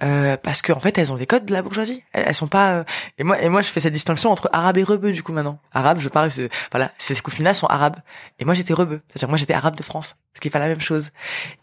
euh, 0.03 0.37
parce 0.37 0.63
que 0.63 0.73
en 0.73 0.81
fait, 0.81 0.99
elles 0.99 1.13
ont 1.13 1.17
des 1.17 1.27
codes 1.27 1.45
de 1.47 1.53
la 1.53 1.63
bourgeoisie. 1.63 2.03
Elles, 2.13 2.35
sont 2.35 2.49
pas. 2.49 2.73
euh, 2.79 2.85
Et 3.19 3.25
moi, 3.25 3.41
et 3.41 3.49
moi, 3.49 3.63
je 3.63 3.69
fais 3.69 3.81
cette 3.81 3.93
distinction 3.93 4.31
entre 4.31 4.49
arabe 4.53 4.79
et 4.79 4.83
rebeu 4.83 5.13
du 5.13 5.23
coup 5.23 5.33
maintenant. 5.33 5.61
Arabe, 5.73 5.99
je 6.01 6.09
parle, 6.09 6.29
voilà, 6.73 6.93
ces 6.99 7.15
copines-là 7.21 7.55
sont 7.55 7.67
arabes, 7.69 7.97
et 8.39 8.45
moi 8.45 8.55
j'étais 8.55 8.75
rebeu. 8.75 9.01
C'est-à-dire 9.09 9.29
moi 9.29 9.39
j'étais 9.39 9.55
arabe 9.55 9.77
de 9.77 9.83
France, 9.83 10.17
ce 10.35 10.41
qui 10.41 10.49
est 10.49 10.51
pas 10.51 10.59
la 10.59 10.67
même 10.67 10.81
chose. 10.81 11.11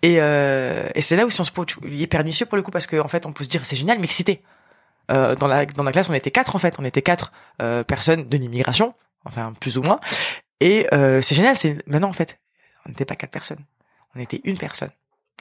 Et, 0.02 0.18
euh, 0.20 0.88
et 0.96 1.02
c'est 1.02 1.16
là 1.16 1.26
où 1.26 1.30
Sciences 1.30 1.50
Po 1.50 1.66
il 1.84 2.02
est 2.02 2.08
pernicieux 2.08 2.46
pour 2.46 2.56
le 2.56 2.62
coup 2.64 2.72
parce 2.72 2.88
que 2.88 2.98
en 3.00 3.08
fait, 3.08 3.26
on 3.26 3.34
peut 3.34 3.44
se 3.44 3.50
dire 3.50 3.66
c'est 3.66 3.76
génial, 3.76 4.00
mixité. 4.00 4.42
Euh, 5.12 5.36
dans 5.36 5.48
la 5.48 5.66
dans 5.66 5.84
la 5.84 5.92
classe, 5.92 6.08
on 6.10 6.14
était 6.14 6.32
quatre 6.32 6.56
en 6.56 6.60
fait, 6.60 6.76
on 6.80 6.86
était 6.86 7.02
quatre 7.02 7.32
personnes 7.88 8.30
de 8.30 8.38
l'immigration, 8.38 8.94
enfin 9.26 9.54
plus 9.60 9.78
ou 9.78 9.82
moins. 9.82 10.00
Et 10.62 10.88
c'est 10.92 11.36
génial, 11.36 11.56
c'est 11.58 11.86
maintenant 11.88 12.10
en 12.10 12.14
fait, 12.14 12.40
on 12.86 12.90
n'était 12.90 13.06
pas 13.06 13.16
quatre 13.16 13.32
personnes, 13.32 13.66
on 14.16 14.20
était 14.20 14.40
une 14.44 14.58
personne. 14.58 14.92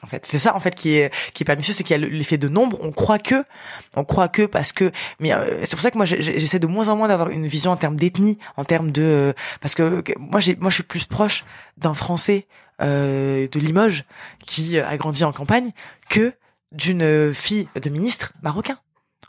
En 0.01 0.07
fait, 0.07 0.25
c'est 0.25 0.39
ça 0.39 0.55
en 0.55 0.59
fait 0.61 0.75
qui 0.75 0.95
est 0.95 1.11
qui 1.33 1.43
est 1.43 1.45
pernicieux, 1.45 1.73
c'est 1.73 1.83
qu'il 1.83 1.91
y 1.91 1.99
a 2.01 2.07
le- 2.07 2.07
l'effet 2.07 2.37
de 2.37 2.47
nombre. 2.47 2.77
On 2.81 2.91
croit 2.91 3.19
que, 3.19 3.43
on 3.97 4.05
croit 4.05 4.29
que 4.29 4.43
parce 4.43 4.71
que, 4.71 4.91
mais 5.19 5.33
euh, 5.33 5.59
c'est 5.65 5.71
pour 5.75 5.81
ça 5.81 5.91
que 5.91 5.97
moi 5.97 6.05
j'essaie 6.05 6.59
de 6.59 6.67
moins 6.67 6.87
en 6.87 6.95
moins 6.95 7.09
d'avoir 7.09 7.29
une 7.29 7.47
vision 7.47 7.71
en 7.71 7.75
termes 7.77 7.97
d'ethnie, 7.97 8.37
en 8.55 8.63
termes 8.63 8.91
de, 8.91 9.03
euh, 9.03 9.33
parce 9.59 9.75
que 9.75 10.03
moi 10.17 10.39
j'ai, 10.39 10.55
moi 10.55 10.69
je 10.69 10.75
suis 10.75 10.83
plus 10.83 11.05
proche 11.05 11.43
d'un 11.77 11.93
Français 11.93 12.47
euh, 12.81 13.47
de 13.51 13.59
Limoges 13.59 14.05
qui 14.39 14.79
a 14.79 14.95
grandi 14.95 15.25
en 15.25 15.33
campagne 15.33 15.71
que 16.09 16.33
d'une 16.71 17.33
fille 17.33 17.67
de 17.81 17.89
ministre 17.89 18.31
marocain. 18.41 18.77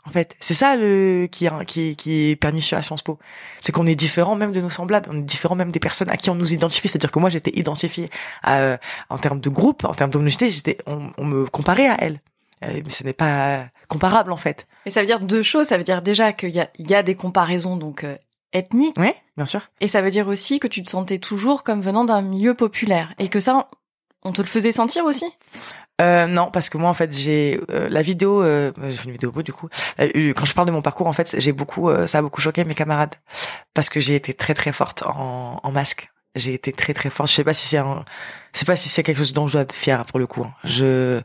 En 0.05 0.09
fait, 0.09 0.35
c'est 0.39 0.55
ça 0.55 0.75
le 0.75 1.27
qui 1.31 1.45
est 1.45 1.65
qui 1.65 1.89
est, 1.89 1.95
qui 1.95 2.29
est 2.29 2.35
pernicieux 2.35 2.75
à 2.75 2.81
Sciences 2.81 3.03
Po, 3.03 3.19
c'est 3.59 3.71
qu'on 3.71 3.85
est 3.85 3.95
différent 3.95 4.35
même 4.35 4.51
de 4.51 4.59
nos 4.61 4.69
semblables, 4.69 5.07
on 5.11 5.17
est 5.17 5.21
différent 5.21 5.53
même 5.55 5.71
des 5.71 5.79
personnes 5.79 6.09
à 6.09 6.17
qui 6.17 6.29
on 6.31 6.35
nous 6.35 6.53
identifie. 6.53 6.87
C'est-à-dire 6.87 7.11
que 7.11 7.19
moi 7.19 7.29
j'étais 7.29 7.51
identifié 7.57 8.09
à, 8.41 8.77
en 9.09 9.17
termes 9.19 9.39
de 9.39 9.49
groupe, 9.49 9.83
en 9.85 9.93
termes 9.93 10.09
d'homogénéité, 10.09 10.49
j'étais, 10.49 10.77
on, 10.87 11.11
on 11.17 11.25
me 11.25 11.45
comparait 11.45 11.87
à 11.87 11.97
elle. 11.99 12.17
Euh, 12.63 12.81
Mais 12.83 12.89
ce 12.89 13.03
n'est 13.03 13.13
pas 13.13 13.67
comparable 13.87 14.31
en 14.31 14.37
fait. 14.37 14.67
Et 14.85 14.89
ça 14.89 15.01
veut 15.01 15.07
dire 15.07 15.19
deux 15.19 15.43
choses. 15.43 15.67
Ça 15.67 15.77
veut 15.77 15.83
dire 15.83 16.01
déjà 16.01 16.33
qu'il 16.33 16.49
y 16.51 16.59
a, 16.59 16.69
il 16.79 16.89
y 16.89 16.95
a 16.95 17.03
des 17.03 17.15
comparaisons 17.15 17.75
donc 17.77 18.03
euh, 18.03 18.17
ethniques, 18.53 18.95
Oui, 18.99 19.11
bien 19.37 19.45
sûr. 19.45 19.61
et 19.81 19.87
ça 19.87 20.01
veut 20.01 20.11
dire 20.11 20.27
aussi 20.27 20.59
que 20.59 20.67
tu 20.67 20.81
te 20.83 20.89
sentais 20.89 21.17
toujours 21.19 21.63
comme 21.63 21.81
venant 21.81 22.05
d'un 22.05 22.21
milieu 22.21 22.53
populaire 22.55 23.13
et 23.19 23.29
que 23.29 23.39
ça, 23.39 23.69
on 24.23 24.31
te 24.31 24.41
le 24.41 24.47
faisait 24.47 24.71
sentir 24.71 25.05
aussi? 25.05 25.25
Euh, 26.01 26.25
non, 26.27 26.49
parce 26.51 26.69
que 26.69 26.77
moi 26.77 26.89
en 26.89 26.93
fait 26.93 27.13
j'ai 27.15 27.59
euh, 27.69 27.87
la 27.89 28.01
vidéo, 28.01 28.41
euh, 28.41 28.71
j'ai 28.87 28.95
fait 28.97 29.05
une 29.05 29.11
vidéo 29.11 29.31
du 29.43 29.53
coup. 29.53 29.69
Euh, 29.99 30.33
quand 30.35 30.45
je 30.45 30.53
parle 30.53 30.67
de 30.67 30.71
mon 30.71 30.81
parcours 30.81 31.07
en 31.07 31.13
fait, 31.13 31.35
j'ai 31.39 31.51
beaucoup, 31.51 31.89
euh, 31.89 32.07
ça 32.07 32.17
a 32.19 32.21
beaucoup 32.21 32.41
choqué 32.41 32.63
mes 32.65 32.75
camarades 32.75 33.15
parce 33.73 33.89
que 33.89 33.99
j'ai 33.99 34.15
été 34.15 34.33
très 34.33 34.53
très 34.53 34.71
forte 34.71 35.03
en, 35.03 35.59
en 35.61 35.71
masque. 35.71 36.09
J'ai 36.33 36.53
été 36.53 36.71
très 36.71 36.93
très 36.93 37.09
forte. 37.09 37.29
Je 37.29 37.35
sais 37.35 37.43
pas 37.43 37.53
si 37.53 37.67
c'est 37.67 37.77
un, 37.77 38.05
je 38.53 38.59
sais 38.59 38.65
pas 38.65 38.77
si 38.77 38.87
c'est 38.89 39.03
quelque 39.03 39.17
chose 39.17 39.33
dont 39.33 39.47
je 39.47 39.53
dois 39.53 39.61
être 39.63 39.75
fière 39.75 40.05
pour 40.05 40.17
le 40.17 40.27
coup. 40.27 40.43
hein. 40.45 40.53
Je, 40.63 41.21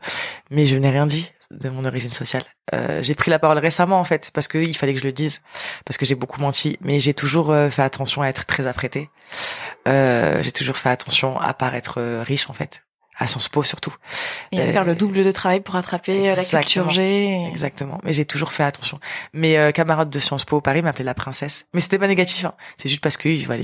mais 0.51 0.65
je 0.65 0.75
n'ai 0.77 0.89
rien 0.89 1.07
dit 1.07 1.31
de 1.49 1.69
mon 1.69 1.85
origine 1.85 2.09
sociale. 2.09 2.43
Euh, 2.73 3.01
j'ai 3.01 3.15
pris 3.15 3.31
la 3.31 3.39
parole 3.39 3.57
récemment 3.57 3.99
en 4.01 4.03
fait 4.03 4.31
parce 4.33 4.49
que 4.49 4.57
il 4.57 4.75
fallait 4.75 4.93
que 4.93 4.99
je 4.99 5.05
le 5.05 5.13
dise 5.13 5.41
parce 5.85 5.97
que 5.97 6.05
j'ai 6.05 6.15
beaucoup 6.15 6.41
menti. 6.41 6.77
Mais 6.81 6.99
j'ai 6.99 7.13
toujours 7.13 7.55
fait 7.71 7.83
attention 7.83 8.21
à 8.21 8.27
être 8.27 8.45
très 8.45 8.67
apprêtée. 8.67 9.09
J'ai 9.85 10.51
toujours 10.51 10.75
fait 10.77 10.89
attention 10.89 11.39
à 11.39 11.53
paraître 11.53 12.01
riche 12.23 12.49
en 12.49 12.53
fait, 12.53 12.83
à 13.17 13.27
Sciences 13.27 13.49
Po 13.49 13.63
surtout. 13.63 13.93
Et 14.51 14.59
à 14.59 14.63
Euh, 14.63 14.71
faire 14.71 14.83
le 14.85 14.95
double 14.95 15.23
de 15.23 15.31
travail 15.31 15.59
pour 15.61 15.75
attraper 15.75 16.29
euh, 16.29 16.35
la 16.35 16.43
culture 16.43 16.89
G. 16.89 17.47
Exactement. 17.49 17.99
Mais 18.03 18.13
j'ai 18.13 18.25
toujours 18.25 18.51
fait 18.53 18.63
attention. 18.63 18.99
Mes 19.33 19.57
euh, 19.57 19.71
camarades 19.71 20.09
de 20.09 20.19
Sciences 20.19 20.45
Po 20.45 20.61
Paris 20.61 20.81
m'appelaient 20.81 21.03
la 21.03 21.13
princesse. 21.13 21.65
Mais 21.73 21.79
c'était 21.79 21.97
pas 21.99 22.07
négatif. 22.07 22.45
Hein. 22.45 22.53
C'est 22.77 22.89
juste 22.89 23.01
parce 23.01 23.17
que 23.17 23.27
voilà, 23.45 23.63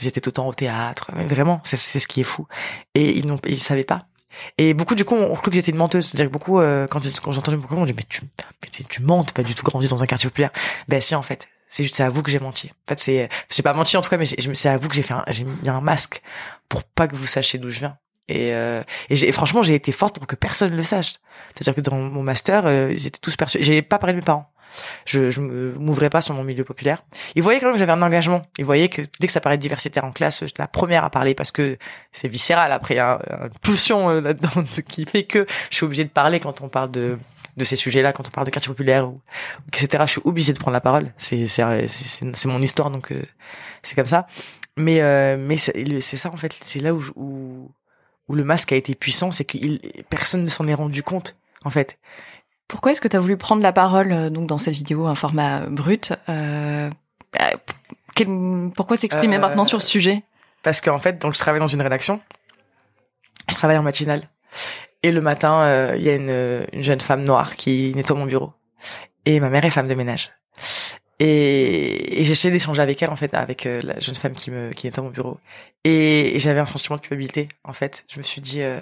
j'étais 0.00 0.20
tout 0.20 0.30
le 0.30 0.34
temps 0.34 0.46
au 0.48 0.54
théâtre. 0.54 1.10
Mais 1.14 1.26
vraiment, 1.26 1.60
c'est 1.64 1.76
ce 1.76 2.06
qui 2.06 2.20
est 2.20 2.24
fou. 2.24 2.46
Et 2.94 3.16
ils 3.18 3.26
n'ont, 3.26 3.40
ils 3.46 3.60
savaient 3.60 3.84
pas. 3.84 4.06
Et 4.58 4.74
beaucoup 4.74 4.94
du 4.94 5.04
coup 5.06 5.14
ont 5.14 5.34
cru 5.34 5.50
que 5.50 5.54
j'étais 5.56 5.70
une 5.70 5.78
menteuse. 5.78 6.06
C'est-à-dire 6.08 6.26
que 6.26 6.32
beaucoup 6.32 6.60
euh, 6.60 6.86
quand, 6.86 7.00
quand 7.22 7.32
j'ai 7.32 7.38
entendu 7.38 7.56
beaucoup, 7.56 7.74
on 7.76 7.84
dit 7.86 7.94
mais 7.96 8.02
tu, 8.08 8.20
mais 8.62 8.68
tu, 8.88 9.02
mens, 9.02 9.24
t'as 9.24 9.32
pas 9.32 9.42
du 9.42 9.54
tout 9.54 9.64
grandi 9.64 9.88
dans 9.88 10.02
un 10.02 10.06
quartier 10.06 10.28
populaire. 10.28 10.50
Ben 10.88 11.00
si 11.00 11.14
en 11.14 11.22
fait. 11.22 11.48
C'est 11.68 11.82
juste 11.82 11.96
c'est 11.96 12.04
à 12.04 12.10
vous 12.10 12.22
que 12.22 12.30
j'ai 12.30 12.38
menti. 12.38 12.68
En 12.68 12.88
fait 12.90 13.00
c'est, 13.00 13.28
j'ai 13.50 13.62
pas 13.64 13.72
menti 13.74 13.96
en 13.96 14.02
tout 14.02 14.08
cas, 14.10 14.16
mais 14.18 14.24
c'est 14.26 14.68
à 14.68 14.76
vous 14.78 14.88
que 14.88 14.94
j'ai 14.94 15.02
fait, 15.02 15.14
un- 15.14 15.24
j'ai 15.28 15.44
mis 15.44 15.68
un 15.68 15.80
masque 15.80 16.22
pour 16.68 16.84
pas 16.84 17.08
que 17.08 17.16
vous 17.16 17.26
sachiez 17.26 17.58
d'où 17.58 17.70
je 17.70 17.80
viens. 17.80 17.96
Et, 18.28 18.54
euh, 18.54 18.82
et, 19.08 19.14
et 19.14 19.32
franchement, 19.32 19.62
j'ai 19.62 19.74
été 19.74 19.92
forte 19.92 20.18
pour 20.18 20.26
que 20.26 20.34
personne 20.36 20.74
le 20.76 20.82
sache. 20.82 21.14
C'est-à-dire 21.54 21.74
que 21.74 21.80
dans 21.80 21.96
mon 21.96 22.22
master, 22.22 22.66
euh, 22.66 22.92
ils 22.92 23.06
étaient 23.06 23.20
tous 23.20 23.36
persuadés. 23.36 23.64
J'ai 23.64 23.82
pas 23.82 23.98
parlé 23.98 24.14
de 24.14 24.18
mes 24.18 24.24
parents. 24.24 24.50
Je, 25.04 25.30
je 25.30 25.40
m'ouvrais 25.40 26.10
pas 26.10 26.20
sur 26.20 26.34
mon 26.34 26.42
milieu 26.42 26.64
populaire. 26.64 27.04
Ils 27.36 27.42
voyaient 27.42 27.60
quand 27.60 27.66
même 27.66 27.74
que 27.74 27.78
j'avais 27.78 27.92
un 27.92 28.02
engagement. 28.02 28.42
Ils 28.58 28.64
voyaient 28.64 28.88
que 28.88 29.00
dès 29.20 29.28
que 29.28 29.32
ça 29.32 29.40
parlait 29.40 29.56
de 29.56 29.62
diversitaire 29.62 30.04
en 30.04 30.10
classe, 30.10 30.40
j'étais 30.44 30.60
la 30.60 30.66
première 30.66 31.04
à 31.04 31.10
parler 31.10 31.34
parce 31.36 31.52
que 31.52 31.78
c'est 32.10 32.26
viscéral. 32.26 32.72
Après, 32.72 32.94
il 32.94 32.96
y 32.96 33.00
a 33.00 33.20
un- 33.30 33.44
une 33.46 33.58
pulsion 33.62 34.10
euh, 34.10 34.20
là-dedans 34.20 34.64
qui 34.88 35.06
fait 35.06 35.22
que 35.22 35.46
je 35.70 35.76
suis 35.76 35.84
obligée 35.86 36.04
de 36.04 36.10
parler 36.10 36.40
quand 36.40 36.60
on 36.62 36.68
parle 36.68 36.90
de 36.90 37.16
de 37.56 37.64
ces 37.64 37.76
sujets-là, 37.76 38.12
quand 38.12 38.26
on 38.28 38.30
parle 38.30 38.46
de 38.46 38.50
quartier 38.50 38.68
populaire 38.68 39.08
ou 39.08 39.22
etc. 39.68 40.02
Je 40.06 40.10
suis 40.10 40.20
obligée 40.24 40.52
de 40.52 40.58
prendre 40.58 40.74
la 40.74 40.80
parole. 40.82 41.12
C'est 41.16 41.46
c'est 41.46 41.62
c'est 41.88 42.48
mon 42.48 42.60
histoire 42.60 42.90
donc 42.90 43.12
euh, 43.12 43.22
c'est 43.84 43.94
comme 43.94 44.06
ça. 44.06 44.26
Mais 44.76 45.00
euh, 45.00 45.38
mais 45.38 45.56
c'est 45.56 46.16
ça 46.18 46.28
en 46.30 46.36
fait. 46.36 46.54
C'est 46.60 46.80
là 46.80 46.92
où 46.92 47.02
où 47.14 47.70
où 48.28 48.34
le 48.34 48.44
masque 48.44 48.72
a 48.72 48.76
été 48.76 48.94
puissant, 48.94 49.30
c'est 49.30 49.44
que 49.44 49.56
personne 50.10 50.42
ne 50.42 50.48
s'en 50.48 50.66
est 50.66 50.74
rendu 50.74 51.02
compte 51.02 51.36
en 51.64 51.70
fait. 51.70 51.98
Pourquoi 52.68 52.92
est-ce 52.92 53.00
que 53.00 53.08
tu 53.08 53.16
as 53.16 53.20
voulu 53.20 53.36
prendre 53.36 53.62
la 53.62 53.72
parole 53.72 54.12
euh, 54.12 54.30
donc 54.30 54.48
dans 54.48 54.58
cette 54.58 54.74
vidéo, 54.74 55.06
un 55.06 55.14
format 55.14 55.60
brut 55.66 56.12
euh, 56.28 56.90
euh, 57.40 57.50
quel- 58.14 58.70
Pourquoi 58.74 58.96
s'exprimer 58.96 59.36
Euh, 59.36 59.40
maintenant 59.40 59.64
sur 59.64 59.80
ce 59.82 59.88
sujet? 59.88 60.22
parce 60.62 60.80
qu'en 60.80 60.98
fait, 60.98 61.18
donc 61.20 61.32
je 61.34 61.38
travaille 61.38 61.60
dans 61.60 61.68
une 61.68 61.80
rédaction. 61.82 62.20
Je 63.48 63.54
travaille 63.54 63.78
en 63.78 63.82
matinale. 63.84 64.28
Et 65.04 65.12
le 65.12 65.20
matin, 65.20 65.60
euh, 65.60 65.94
il 65.96 66.02
y 66.02 66.08
a 66.10 66.16
une, 66.16 66.66
une 66.72 66.82
jeune 66.82 67.00
femme 67.00 67.22
noire 67.22 67.54
qui 67.54 67.92
nettoie 67.94 68.16
mon 68.16 68.26
bureau. 68.26 68.52
Et 69.26 69.38
ma 69.38 69.48
mère 69.50 69.64
est 69.64 69.70
femme 69.70 69.86
de 69.86 69.94
ménage. 69.94 70.32
Et, 71.18 72.20
et 72.20 72.24
j'essaie 72.24 72.50
d'échanger 72.50 72.82
avec 72.82 73.02
elle, 73.02 73.10
en 73.10 73.16
fait, 73.16 73.32
avec 73.34 73.64
euh, 73.66 73.80
la 73.82 73.98
jeune 73.98 74.14
femme 74.14 74.34
qui 74.34 74.50
me 74.50 74.70
qui 74.70 74.86
nettoie 74.86 75.02
mon 75.04 75.10
bureau. 75.10 75.38
Et, 75.84 76.36
et 76.36 76.38
j'avais 76.38 76.60
un 76.60 76.66
sentiment 76.66 76.96
de 76.96 77.00
culpabilité, 77.00 77.48
en 77.64 77.72
fait. 77.72 78.04
Je 78.08 78.18
me 78.18 78.22
suis 78.22 78.40
dit, 78.40 78.62
euh, 78.62 78.80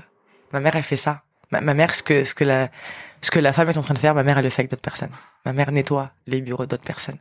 ma 0.53 0.61
mère, 0.61 0.75
elle 0.77 0.83
fait 0.83 0.97
ça. 0.97 1.23
Ma, 1.53 1.61
ma 1.61 1.75
mère, 1.75 1.95
ce 1.95 2.03
que 2.03 2.25
ce 2.25 2.35
que 2.35 2.45
la 2.45 2.71
ce 3.23 3.31
que 3.31 3.39
la 3.39 3.53
femme 3.53 3.71
est 3.71 3.79
en 3.79 3.83
train 3.83 3.95
de 3.95 3.99
faire, 3.99 4.15
ma 4.15 4.23
mère, 4.25 4.39
elle 4.39 4.45
le 4.45 4.51
fait 4.51 4.63
avec 4.63 4.71
d'autres 4.71 4.83
personnes. 4.83 5.13
Ma 5.47 5.53
mère 5.53 5.71
nettoie 5.71 6.13
les 6.27 6.41
bureaux 6.41 6.67
d'autres 6.67 6.83
personnes. 6.85 7.19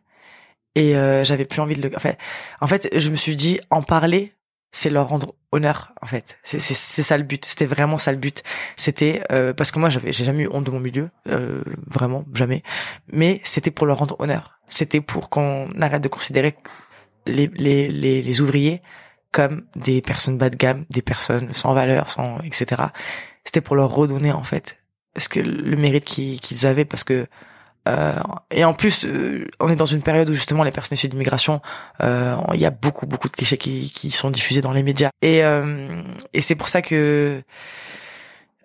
Et 0.76 0.95
euh, 0.97 1.24
j'avais 1.24 1.45
plus 1.45 1.61
envie 1.61 1.76
de 1.76 1.88
le. 1.88 1.95
En 1.95 1.99
fait, 1.99 2.18
en 2.59 2.68
fait, 2.68 2.89
je 2.97 3.09
me 3.09 3.16
suis 3.16 3.36
dit, 3.36 3.59
en 3.70 3.84
parler, 3.84 4.34
c'est 4.74 4.89
leur 4.89 5.07
rendre 5.07 5.36
honneur 5.51 5.93
en 6.01 6.07
fait. 6.07 6.38
C'est 6.43 6.59
ça 6.59 7.17
le 7.17 7.24
but. 7.24 7.45
C'était 7.45 7.67
vraiment 7.67 7.97
ça 7.97 8.11
le 8.11 8.17
but. 8.17 8.43
C'était 8.76 9.24
euh, 9.32 9.53
parce 9.53 9.71
que 9.71 9.80
moi 9.80 9.88
j'avais 9.89 10.11
j'ai 10.11 10.26
jamais 10.26 10.43
eu 10.43 10.49
honte 10.51 10.65
de 10.65 10.71
mon 10.71 10.80
milieu 10.82 11.09
euh, 11.30 11.63
vraiment 11.88 12.26
jamais. 12.34 12.63
Mais 13.07 13.39
c'était 13.43 13.71
pour 13.71 13.86
leur 13.86 13.99
rendre 13.99 14.19
honneur. 14.19 14.59
C'était 14.65 14.99
pour 14.99 15.30
qu'on 15.30 15.69
arrête 15.80 16.03
de 16.03 16.09
considérer 16.09 16.57
les 17.28 17.47
les 17.53 17.88
les, 17.88 18.21
les 18.21 18.41
ouvriers 18.41 18.82
comme 19.32 19.65
des 19.76 20.01
personnes 20.01 20.38
bas 20.38 20.49
de 20.49 20.55
gamme 20.55 20.86
des 20.89 21.01
personnes 21.01 21.53
sans 21.53 21.74
valeur 21.74 22.11
sans 22.11 22.39
etc 22.41 22.84
c'était 23.45 23.61
pour 23.61 23.76
leur 23.78 23.89
redonner 23.89 24.32
en 24.32 24.43
fait 24.43 24.78
parce 25.13 25.28
que 25.30 25.39
le 25.39 25.78
mérite 25.78 26.03
qu'ils 26.03 26.67
avaient 26.67 26.86
parce 26.86 27.03
que 27.03 27.28
euh, 27.88 28.13
et 28.51 28.63
en 28.63 28.73
plus, 28.73 29.05
euh, 29.05 29.47
on 29.59 29.69
est 29.69 29.75
dans 29.75 29.86
une 29.86 30.01
période 30.01 30.29
où 30.29 30.34
justement 30.34 30.63
les 30.63 30.71
personnes 30.71 30.95
issues 30.95 31.09
d'immigration, 31.09 31.61
euh, 32.01 32.36
il 32.53 32.59
y 32.59 32.65
a 32.65 32.71
beaucoup 32.71 33.05
beaucoup 33.05 33.27
de 33.27 33.34
clichés 33.34 33.57
qui, 33.57 33.91
qui 33.91 34.11
sont 34.11 34.29
diffusés 34.29 34.61
dans 34.61 34.71
les 34.71 34.84
médias. 34.84 35.09
Et, 35.21 35.43
euh, 35.43 36.01
et 36.34 36.41
c'est 36.41 36.55
pour 36.55 36.69
ça 36.69 36.81
que 36.81 37.41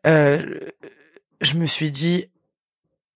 euh, 0.07 0.61
je 1.41 1.55
me 1.55 1.67
suis 1.67 1.91
dit, 1.91 2.29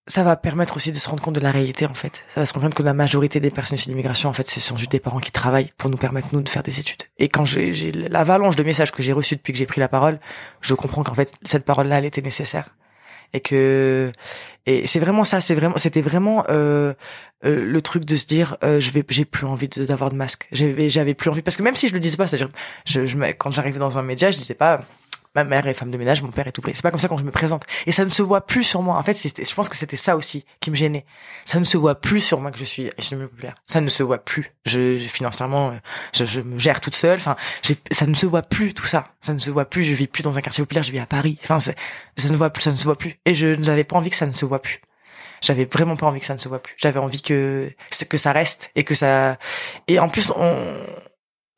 ça 0.05 0.23
va 0.23 0.35
permettre 0.35 0.75
aussi 0.75 0.91
de 0.91 0.97
se 0.97 1.07
rendre 1.07 1.23
compte 1.23 1.35
de 1.35 1.39
la 1.39 1.51
réalité 1.51 1.85
en 1.85 1.93
fait. 1.93 2.25
Ça 2.27 2.41
va 2.41 2.45
se 2.45 2.53
rendre 2.53 2.65
compte 2.65 2.75
que 2.75 2.83
la 2.83 2.93
majorité 2.93 3.39
des 3.39 3.51
personnes 3.51 3.77
issues 3.77 3.89
d'immigration, 3.89 4.29
en 4.29 4.33
fait, 4.33 4.47
ce 4.49 4.59
sont 4.59 4.75
juste 4.75 4.91
des 4.91 4.99
parents 4.99 5.19
qui 5.19 5.31
travaillent 5.31 5.71
pour 5.77 5.89
nous 5.89 5.97
permettre 5.97 6.27
nous 6.33 6.41
de 6.41 6.49
faire 6.49 6.63
des 6.63 6.79
études. 6.81 7.03
Et 7.17 7.29
quand 7.29 7.45
j'ai 7.45 7.71
j'ai 7.71 7.93
l'avalanche 7.93 8.57
de 8.57 8.63
messages 8.63 8.91
que 8.91 9.01
j'ai 9.01 9.13
reçus 9.13 9.37
depuis 9.37 9.53
que 9.53 9.59
j'ai 9.59 9.65
pris 9.65 9.79
la 9.79 9.87
parole, 9.87 10.19
je 10.59 10.73
comprends 10.73 11.03
qu'en 11.03 11.13
fait 11.13 11.33
cette 11.43 11.63
parole-là, 11.63 11.99
elle 11.99 12.05
était 12.05 12.21
nécessaire 12.21 12.75
et 13.33 13.39
que 13.41 14.11
et 14.65 14.85
c'est 14.87 14.99
vraiment 14.99 15.23
ça 15.23 15.41
c'est 15.41 15.55
vraiment 15.55 15.77
c'était 15.77 16.01
vraiment 16.01 16.45
euh, 16.49 16.93
euh, 17.45 17.65
le 17.65 17.81
truc 17.81 18.05
de 18.05 18.15
se 18.15 18.25
dire 18.25 18.57
euh, 18.63 18.79
je 18.79 18.91
vais 18.91 19.03
j'ai 19.09 19.25
plus 19.25 19.45
envie 19.45 19.67
de- 19.67 19.85
d'avoir 19.85 20.09
de 20.11 20.15
masque 20.15 20.47
j'avais 20.51 20.89
j'avais 20.89 21.13
plus 21.13 21.29
envie 21.29 21.41
parce 21.41 21.57
que 21.57 21.63
même 21.63 21.75
si 21.75 21.87
je 21.89 21.93
le 21.93 21.99
disais 21.99 22.17
pas 22.17 22.27
c'est-à-dire 22.27 22.49
je, 22.85 23.05
je 23.05 23.17
me- 23.17 23.31
quand 23.33 23.51
j'arrivais 23.51 23.79
dans 23.79 23.97
un 23.97 24.03
média 24.03 24.31
je 24.31 24.37
disais 24.37 24.53
pas 24.53 24.83
ma 25.35 25.43
mère 25.43 25.67
est 25.67 25.73
femme 25.73 25.91
de 25.91 25.97
ménage 25.97 26.21
mon 26.21 26.31
père 26.31 26.47
est 26.47 26.51
tout 26.51 26.61
près 26.61 26.73
c'est 26.73 26.81
pas 26.81 26.91
comme 26.91 26.99
ça 26.99 27.07
quand 27.07 27.17
je 27.17 27.23
me 27.23 27.31
présente. 27.31 27.65
Et 27.85 27.91
ça 27.91 28.05
ne 28.05 28.09
se 28.09 28.21
voit 28.21 28.45
plus 28.45 28.63
sur 28.63 28.81
moi. 28.81 28.97
En 28.97 29.03
fait 29.03 29.13
je 29.13 29.53
pense 29.55 29.69
que 29.69 29.75
c'était 29.75 29.97
ça 29.97 30.15
aussi 30.15 30.45
qui 30.59 30.71
me 30.71 30.75
gênait. 30.75 31.05
Ça 31.45 31.59
ne 31.59 31.63
se 31.63 31.77
voit 31.77 31.95
plus 31.95 32.21
sur 32.21 32.39
moi 32.39 32.51
que 32.51 32.59
je 32.59 32.63
suis 32.63 32.89
milieu 33.11 33.27
populaire. 33.27 33.55
Ça 33.65 33.81
ne 33.81 33.89
se 33.89 34.03
voit 34.03 34.19
plus. 34.19 34.53
Je, 34.65 34.97
financièrement 34.97 35.71
euh, 35.71 35.73
je, 36.13 36.25
je 36.25 36.41
me 36.41 36.57
gère 36.57 36.81
toute 36.81 36.95
seule. 36.95 37.17
Enfin 37.17 37.35
ça 37.91 38.05
ne 38.05 38.15
se 38.15 38.25
voit 38.25 38.43
plus 38.43 38.73
tout 38.73 38.85
ça. 38.85 39.09
Ça 39.21 39.33
ne 39.33 39.39
se 39.39 39.49
voit 39.49 39.65
plus. 39.65 39.83
Je 39.83 39.93
vis 39.93 40.07
plus 40.07 40.23
dans 40.23 40.37
un 40.37 40.41
quartier 40.41 40.63
populaire. 40.63 40.83
Je 40.83 40.91
vis 40.91 40.99
à 40.99 41.05
Paris. 41.05 41.37
Enfin 41.43 41.59
ça 41.59 41.73
ne 42.29 42.37
voit 42.37 42.49
plus 42.49 42.63
ça 42.63 42.71
ne 42.71 42.77
se 42.77 42.83
voit 42.83 42.97
plus. 42.97 43.19
Et 43.25 43.33
je 43.33 43.47
n'avais 43.47 43.83
pas 43.83 43.95
envie 43.95 44.09
que 44.09 44.15
ça 44.15 44.27
ne 44.27 44.31
se 44.31 44.45
voit 44.45 44.61
plus. 44.61 44.81
J'avais 45.41 45.65
vraiment 45.65 45.97
pas 45.97 46.05
envie 46.05 46.21
que 46.21 46.25
ça 46.25 46.33
ne 46.33 46.39
se 46.39 46.47
voit 46.47 46.61
plus. 46.61 46.75
J'avais 46.77 46.99
envie 46.99 47.21
que 47.21 47.69
que 48.09 48.17
ça 48.17 48.31
reste 48.31 48.71
et 48.75 48.83
que 48.83 48.95
ça 48.95 49.37
et 49.87 49.99
en 49.99 50.09
plus 50.09 50.31
on 50.35 50.55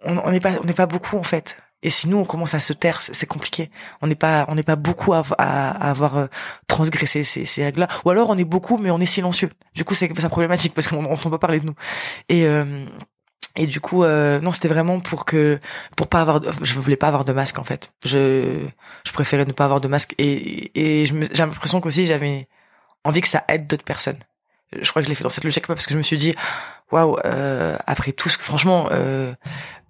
on 0.06 0.32
n'est 0.32 0.40
pas 0.40 0.54
on 0.62 0.64
n'est 0.64 0.74
pas 0.74 0.86
beaucoup 0.86 1.18
en 1.18 1.24
fait 1.24 1.58
Et 1.86 1.92
si 1.92 2.10
nous 2.10 2.18
on 2.18 2.26
commence 2.26 2.56
à 2.56 2.60
se 2.60 2.74
taire, 2.74 3.00
c'est 3.00 3.28
compliqué. 3.28 3.70
On 4.02 4.08
n'est 4.08 4.16
pas, 4.16 4.46
on 4.48 4.56
n'est 4.56 4.64
pas 4.64 4.76
beaucoup 4.76 5.14
à, 5.14 5.20
avoir 5.20 6.18
euh, 6.18 6.26
transgressé 6.66 7.22
ces, 7.22 7.64
règles-là. 7.64 7.88
Ou 8.04 8.10
alors 8.10 8.32
on 8.32 8.38
est 8.38 8.44
beaucoup, 8.44 8.80
mais 8.80 8.90
on 8.90 9.00
est 9.00 9.06
silencieux. 9.06 9.52
Du 9.76 9.86
coup, 9.86 9.94
c'est 9.94 10.12
ça 10.20 10.28
problématique 10.28 10.74
parce 10.74 10.88
qu'on 10.88 11.04
n'entend 11.04 11.30
pas 11.30 11.38
parler 11.38 11.60
de 11.60 11.68
nous. 11.68 11.76
Et 12.28 12.46
euh, 12.46 12.86
et 13.56 13.68
du 13.68 13.80
coup, 13.80 14.04
euh, 14.04 14.40
non, 14.42 14.52
c'était 14.52 14.68
vraiment 14.68 15.00
pour 15.00 15.26
que, 15.26 15.60
pour 15.96 16.08
pas 16.08 16.22
avoir, 16.22 16.40
de, 16.40 16.52
je 16.64 16.74
voulais 16.80 16.96
pas 16.96 17.08
avoir 17.08 17.24
de 17.24 17.34
masque 17.34 17.60
en 17.60 17.64
fait. 17.64 17.94
Je, 18.04 18.66
je 19.06 19.12
préférais 19.12 19.46
ne 19.46 19.52
pas 19.52 19.66
avoir 19.66 19.80
de 19.80 19.88
masque 19.88 20.16
et 20.18 20.72
et 20.74 21.06
j'ai 21.06 21.14
l'impression 21.38 21.82
qu'aussi 21.82 22.06
j'avais 22.06 22.48
envie 23.04 23.22
que 23.22 23.28
ça 23.28 23.46
aide 23.48 23.68
d'autres 23.68 23.86
personnes. 23.86 24.20
Je 24.74 24.90
crois 24.90 25.04
que 25.04 25.06
je 25.06 25.10
l'ai 25.10 25.16
fait 25.16 25.24
dans 25.24 25.30
cette 25.30 25.44
logique 25.44 25.68
parce 25.68 25.86
que 25.86 25.94
je 25.94 26.00
me 26.00 26.04
suis 26.04 26.18
dit, 26.18 26.34
waouh, 26.92 27.18
après 27.86 28.12
tout 28.12 28.28
ce 28.28 28.38
que, 28.40 28.44
franchement, 28.44 28.90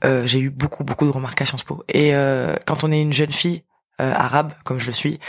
euh, 0.06 0.28
j'ai 0.28 0.40
eu 0.40 0.50
beaucoup 0.50 0.84
beaucoup 0.84 1.06
de 1.06 1.12
remarques 1.12 1.42
à 1.42 1.46
Sciences 1.46 1.64
Po. 1.64 1.84
Et 1.90 2.16
euh, 2.16 2.56
quand 2.66 2.84
on 2.84 2.92
est 2.92 3.02
une 3.02 3.14
jeune 3.14 3.32
fille 3.32 3.64
euh, 4.02 4.14
arabe, 4.14 4.54
comme 4.64 4.78
je 4.78 4.88
le 4.88 4.92
suis, 4.92 5.20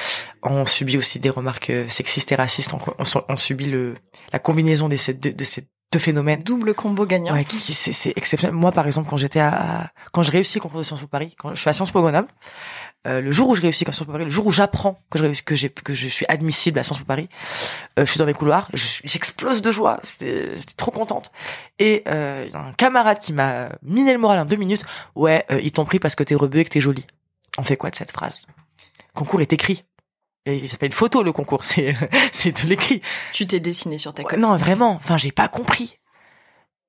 on 0.43 0.67
subit 0.67 0.99
aussi 0.99 1.19
des 1.19 1.31
remarques 1.31 1.73
sexistes 1.89 2.31
et 2.33 2.35
racistes. 2.35 2.75
On, 2.75 3.23
on, 3.29 3.37
subit 3.37 3.67
le 3.67 3.95
la 4.33 4.39
combinaison 4.39 4.89
de 4.89 4.97
ces 4.97 5.15
deux, 5.15 5.33
de 5.33 5.45
ces 5.45 5.69
deux 5.93 5.99
phénomènes. 5.99 6.43
Double 6.43 6.75
combo 6.75 7.07
gagnant. 7.07 7.33
Ouais, 7.33 7.45
c'est 7.49 8.13
exceptionnel. 8.17 8.55
Moi, 8.55 8.73
par 8.73 8.87
exemple, 8.87 9.09
quand 9.09 9.17
j'étais 9.17 9.41
à, 9.41 9.93
quand 10.13 10.23
je 10.23 10.33
réussis 10.33 10.59
le 10.59 10.63
concours 10.63 10.79
de 10.79 10.85
Sciences 10.85 11.01
Po 11.01 11.07
Paris, 11.07 11.35
quand 11.39 11.55
je 11.55 11.61
suis 11.61 11.71
à 11.71 11.73
Sciences 11.73 11.93
Po 11.93 12.03
Grenoble, 12.03 12.29
euh, 13.07 13.21
le 13.21 13.31
jour 13.31 13.49
où 13.49 13.55
je 13.55 13.63
réussis 13.63 13.85
à 13.85 13.93
Sciences 13.93 14.07
Po 14.07 14.13
Paris, 14.13 14.25
le 14.25 14.31
jour 14.31 14.47
où 14.47 14.53
j'apprends 14.53 15.01
que 15.11 15.19
je 15.19 15.25
réussis, 15.25 15.45
que 15.45 15.55
j'ai, 15.55 15.71
que 15.71 15.95
je 15.95 16.09
suis 16.09 16.27
admissible 16.29 16.79
à 16.79 16.83
Sciences 16.83 16.99
Po 16.99 17.05
Paris, 17.05 17.29
euh, 17.99 18.05
je 18.05 18.11
suis 18.11 18.19
dans 18.19 18.25
les 18.25 18.35
couloirs, 18.35 18.69
j'explose 18.73 19.63
de 19.63 19.71
joie, 19.71 20.01
j'étais 20.03 20.55
trop 20.77 20.91
contente. 20.91 21.31
Et 21.79 22.03
euh, 22.09 22.49
y 22.53 22.57
a 22.57 22.61
un 22.61 22.73
camarade 22.73 23.19
qui 23.21 23.33
m'a 23.33 23.69
miné 23.83 24.13
le 24.13 24.19
moral 24.19 24.41
en 24.41 24.45
deux 24.45 24.57
minutes. 24.57 24.85
Ouais, 25.15 25.47
ils 25.63 25.73
t'ont 25.73 25.85
pris 25.85 25.99
parce 25.99 26.15
que 26.15 26.25
t'es 26.25 26.35
rebeu 26.35 26.61
et 26.61 26.65
que 26.65 26.71
t'es 26.71 26.81
jolie. 26.81 27.07
On 27.59 27.63
fait 27.63 27.77
quoi 27.77 27.91
de 27.91 27.97
cette 27.97 28.13
phrase? 28.13 28.47
Le 29.15 29.19
concours 29.21 29.41
est 29.41 29.53
écrit. 29.53 29.85
Il 30.47 30.69
s'appelle 30.69 30.89
une 30.89 30.93
photo 30.93 31.23
le 31.23 31.33
concours, 31.33 31.65
c'est 31.65 31.97
c'est 32.33 32.65
de 32.65 32.69
l'écrit. 32.69 33.03
Tu 33.33 33.47
t'es 33.47 33.61
dessiné 33.61 33.99
sur 33.99 34.15
ta 34.15 34.23
ouais, 34.23 34.37
Non, 34.37 34.57
vraiment. 34.57 34.93
Enfin, 34.93 35.17
j'ai 35.17 35.33
pas 35.33 35.49
compris. 35.49 35.99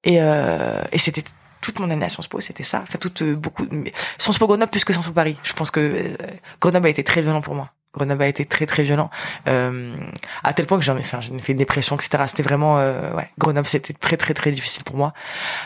Et 0.03 0.15
et 0.15 0.97
c'était 0.97 1.23
toute 1.61 1.79
mon 1.79 1.89
année 1.89 2.05
à 2.05 2.09
Sciences 2.09 2.27
Po, 2.27 2.39
c'était 2.39 2.63
ça. 2.63 2.81
Enfin, 2.83 2.97
toute 2.99 3.21
euh, 3.21 3.35
beaucoup. 3.35 3.65
Mais 3.71 3.93
Sciences 4.17 4.37
Po 4.37 4.47
Grenoble 4.47 4.71
plus 4.71 4.83
que 4.83 4.93
Sciences 4.93 5.07
Po 5.07 5.13
Paris. 5.13 5.37
Je 5.43 5.53
pense 5.53 5.71
que 5.71 5.79
euh, 5.79 6.15
Grenoble 6.61 6.87
a 6.87 6.89
été 6.89 7.03
très 7.03 7.21
violent 7.21 7.41
pour 7.41 7.55
moi. 7.55 7.71
Grenoble 7.97 8.23
a 8.23 8.27
été 8.27 8.45
très 8.45 8.65
très 8.65 8.83
violent 8.83 9.09
euh, 9.47 9.95
à 10.43 10.53
tel 10.53 10.65
point 10.67 10.77
que 10.77 10.83
j'en 10.83 10.97
ai 10.97 11.03
fait, 11.03 11.19
j'ai 11.21 11.37
fait 11.39 11.53
une 11.53 11.57
dépression, 11.57 11.95
etc. 11.95 12.23
C'était 12.27 12.43
vraiment 12.43 12.79
euh, 12.79 13.13
ouais. 13.13 13.29
Grenoble, 13.37 13.67
c'était 13.67 13.93
très 13.93 14.17
très 14.17 14.33
très 14.33 14.51
difficile 14.51 14.83
pour 14.83 14.95
moi 14.95 15.13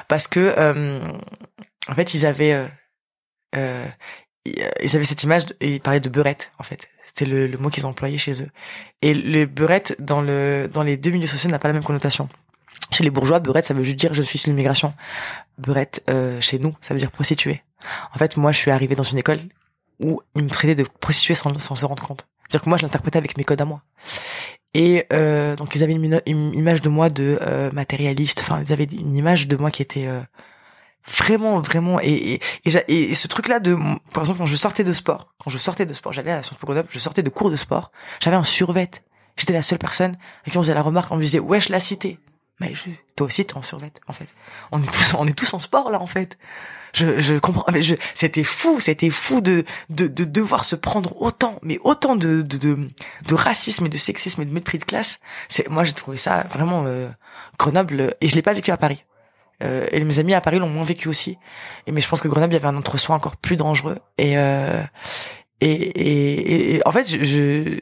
parce 0.07 0.27
que 0.27 0.53
euh, 0.57 0.99
en 1.89 1.93
fait 1.93 2.13
ils 2.13 2.25
avaient 2.25 2.67
euh, 3.55 3.85
ils 4.45 4.95
avaient 4.95 5.03
cette 5.03 5.23
image 5.23 5.43
et 5.59 5.75
ils 5.75 5.81
parlaient 5.81 5.99
de 5.99 6.09
beurette 6.09 6.51
en 6.57 6.63
fait. 6.63 6.87
C'était 7.03 7.25
le, 7.25 7.47
le, 7.47 7.57
mot 7.57 7.69
qu'ils 7.69 7.85
employaient 7.85 8.17
chez 8.17 8.41
eux. 8.41 8.49
Et 9.01 9.13
le 9.13 9.45
beurette 9.45 9.95
dans 9.99 10.21
le 10.21 10.69
dans 10.71 10.83
les 10.83 10.95
deux 10.95 11.11
milieux 11.11 11.27
sociaux 11.27 11.49
n'a 11.49 11.59
pas 11.59 11.67
la 11.67 11.73
même 11.73 11.83
connotation. 11.83 12.29
Chez 12.91 13.03
les 13.03 13.09
bourgeois, 13.09 13.39
beurette, 13.39 13.65
ça 13.65 13.74
veut 13.74 13.84
juste 13.84 13.97
dire 13.97 14.13
je 14.13 14.22
suis 14.22 14.39
l'immigration. 14.45 14.93
Beurette, 15.57 16.03
euh, 16.09 16.41
chez 16.41 16.59
nous, 16.59 16.76
ça 16.82 16.93
veut 16.93 16.99
dire 16.99 17.11
prostituée. 17.11 17.63
En 18.13 18.17
fait, 18.17 18.38
moi, 18.38 18.51
je 18.51 18.57
suis 18.57 18.72
arrivé 18.72 18.95
dans 18.95 19.03
une 19.03 19.17
école 19.17 19.39
où 19.99 20.22
ils 20.36 20.43
me 20.43 20.49
traitaient 20.49 20.76
de 20.76 20.84
prostituée 20.84 21.34
sans, 21.34 21.57
sans 21.59 21.76
se 21.76 21.86
rendre 21.86 22.03
compte. 22.03 22.28
C'est-à-dire 22.43 22.63
que 22.63 22.69
moi, 22.69 22.78
je 22.78 22.84
l'interprétais 22.84 23.17
avec 23.17 23.38
mes 23.38 23.43
codes 23.43 23.61
à 23.61 23.65
moi. 23.65 23.82
Et 24.74 25.05
euh, 25.13 25.55
donc, 25.55 25.76
ils 25.76 25.84
avaient 25.84 25.93
une, 25.93 26.22
image 26.53 26.82
de 26.82 26.89
moi 26.89 27.09
de 27.09 27.38
euh, 27.41 27.72
matérialiste. 27.72 28.41
Enfin, 28.41 28.61
ils 28.65 28.74
avaient 28.74 28.86
une 28.86 29.17
image 29.17 29.47
de 29.47 29.55
moi 29.55 29.72
qui 29.72 29.82
était 29.82 30.07
vraiment, 31.07 31.59
vraiment. 31.61 31.99
Et, 32.01 32.39
et, 32.65 33.09
et, 33.09 33.13
ce 33.13 33.28
truc-là 33.28 33.59
de, 33.59 33.76
par 34.13 34.24
exemple, 34.24 34.39
quand 34.39 34.45
je 34.45 34.55
sortais 34.55 34.84
de 34.84 34.93
sport, 34.93 35.34
quand 35.43 35.49
je 35.49 35.57
sortais 35.57 35.86
de 35.86 35.93
sport, 35.93 36.13
j'allais 36.13 36.32
à 36.32 36.38
la 36.38 36.43
Sciences 36.43 36.59
Po 36.59 36.74
je 36.89 36.99
sortais 36.99 37.24
de 37.24 37.30
cours 37.30 37.51
de 37.51 37.55
sport, 37.55 37.91
j'avais 38.19 38.36
un 38.36 38.43
survêt. 38.43 38.89
J'étais 39.38 39.53
la 39.53 39.61
seule 39.61 39.80
personne 39.80 40.15
à 40.45 40.49
qui 40.49 40.57
on 40.57 40.61
faisait 40.61 40.74
la 40.74 40.82
remarque, 40.82 41.11
on 41.11 41.17
me 41.17 41.24
disait, 41.24 41.39
wesh, 41.39 41.69
la 41.69 41.80
cité 41.80 42.19
mais 42.62 42.76
je, 42.76 42.91
toi 43.16 43.26
aussi 43.26 43.43
t'es 43.43 43.57
en 43.57 43.62
survêt 43.62 43.91
en 44.07 44.14
fait. 44.14 44.28
On 44.72 44.82
est 44.82 44.91
tous 44.93 45.16
on 45.18 45.28
est 45.28 45.34
tous 45.34 45.53
en 45.53 45.59
sport 45.59 45.89
là 45.89 45.99
en 45.99 46.07
fait. 46.07 46.38
Je 46.93 47.20
je 47.20 47.36
comprends 47.36 47.66
mais 47.72 47.82
je 47.82 47.95
c'était 48.14 48.43
fou, 48.43 48.80
c'était 48.80 49.09
fou 49.09 49.41
de, 49.41 49.66
de 49.89 50.07
de 50.07 50.24
devoir 50.24 50.64
se 50.64 50.76
prendre 50.76 51.20
autant 51.22 51.57
mais 51.64 51.80
autant 51.84 52.16
de 52.16 52.43
de 52.43 52.57
de, 53.28 53.36
racisme 53.36 53.88
et 53.88 53.89
de 53.89 53.97
sexisme 53.97 54.43
et 54.43 54.45
de 54.45 54.53
mépris 54.53 54.78
de 54.78 54.84
classe. 54.84 55.20
C'est 55.49 55.68
moi 55.70 55.84
j'ai 55.84 55.93
trouvé 55.93 56.18
ça 56.18 56.45
vraiment 56.51 56.86
euh, 56.86 57.09
Grenoble 57.57 58.16
et 58.22 58.28
je 58.28 58.36
l'ai 58.36 58.43
pas 58.43 58.53
vécu 58.53 58.72
à 58.72 58.78
Paris. 58.78 59.05
Euh, 59.64 59.88
et 59.91 60.03
mes 60.03 60.20
amis 60.20 60.34
à 60.34 60.41
Paris 60.41 60.59
l'ont 60.59 60.70
moins 60.70 60.84
vécu 60.84 61.07
aussi. 61.07 61.38
Et 61.88 61.91
mais 61.91 62.01
je 62.01 62.09
pense 62.09 62.22
que 62.22 62.28
Grenoble 62.28 62.53
il 62.53 62.57
y 62.57 62.59
avait 62.59 62.68
un 62.68 62.78
entre-soi 62.78 63.16
encore 63.16 63.38
plus 63.38 63.55
dangereux 63.55 63.97
et 64.20 64.38
euh, 64.38 64.84
et, 65.62 65.72
et, 65.72 66.76
et, 66.76 66.88
en 66.88 66.91
fait 66.91 67.07
je 67.07 67.80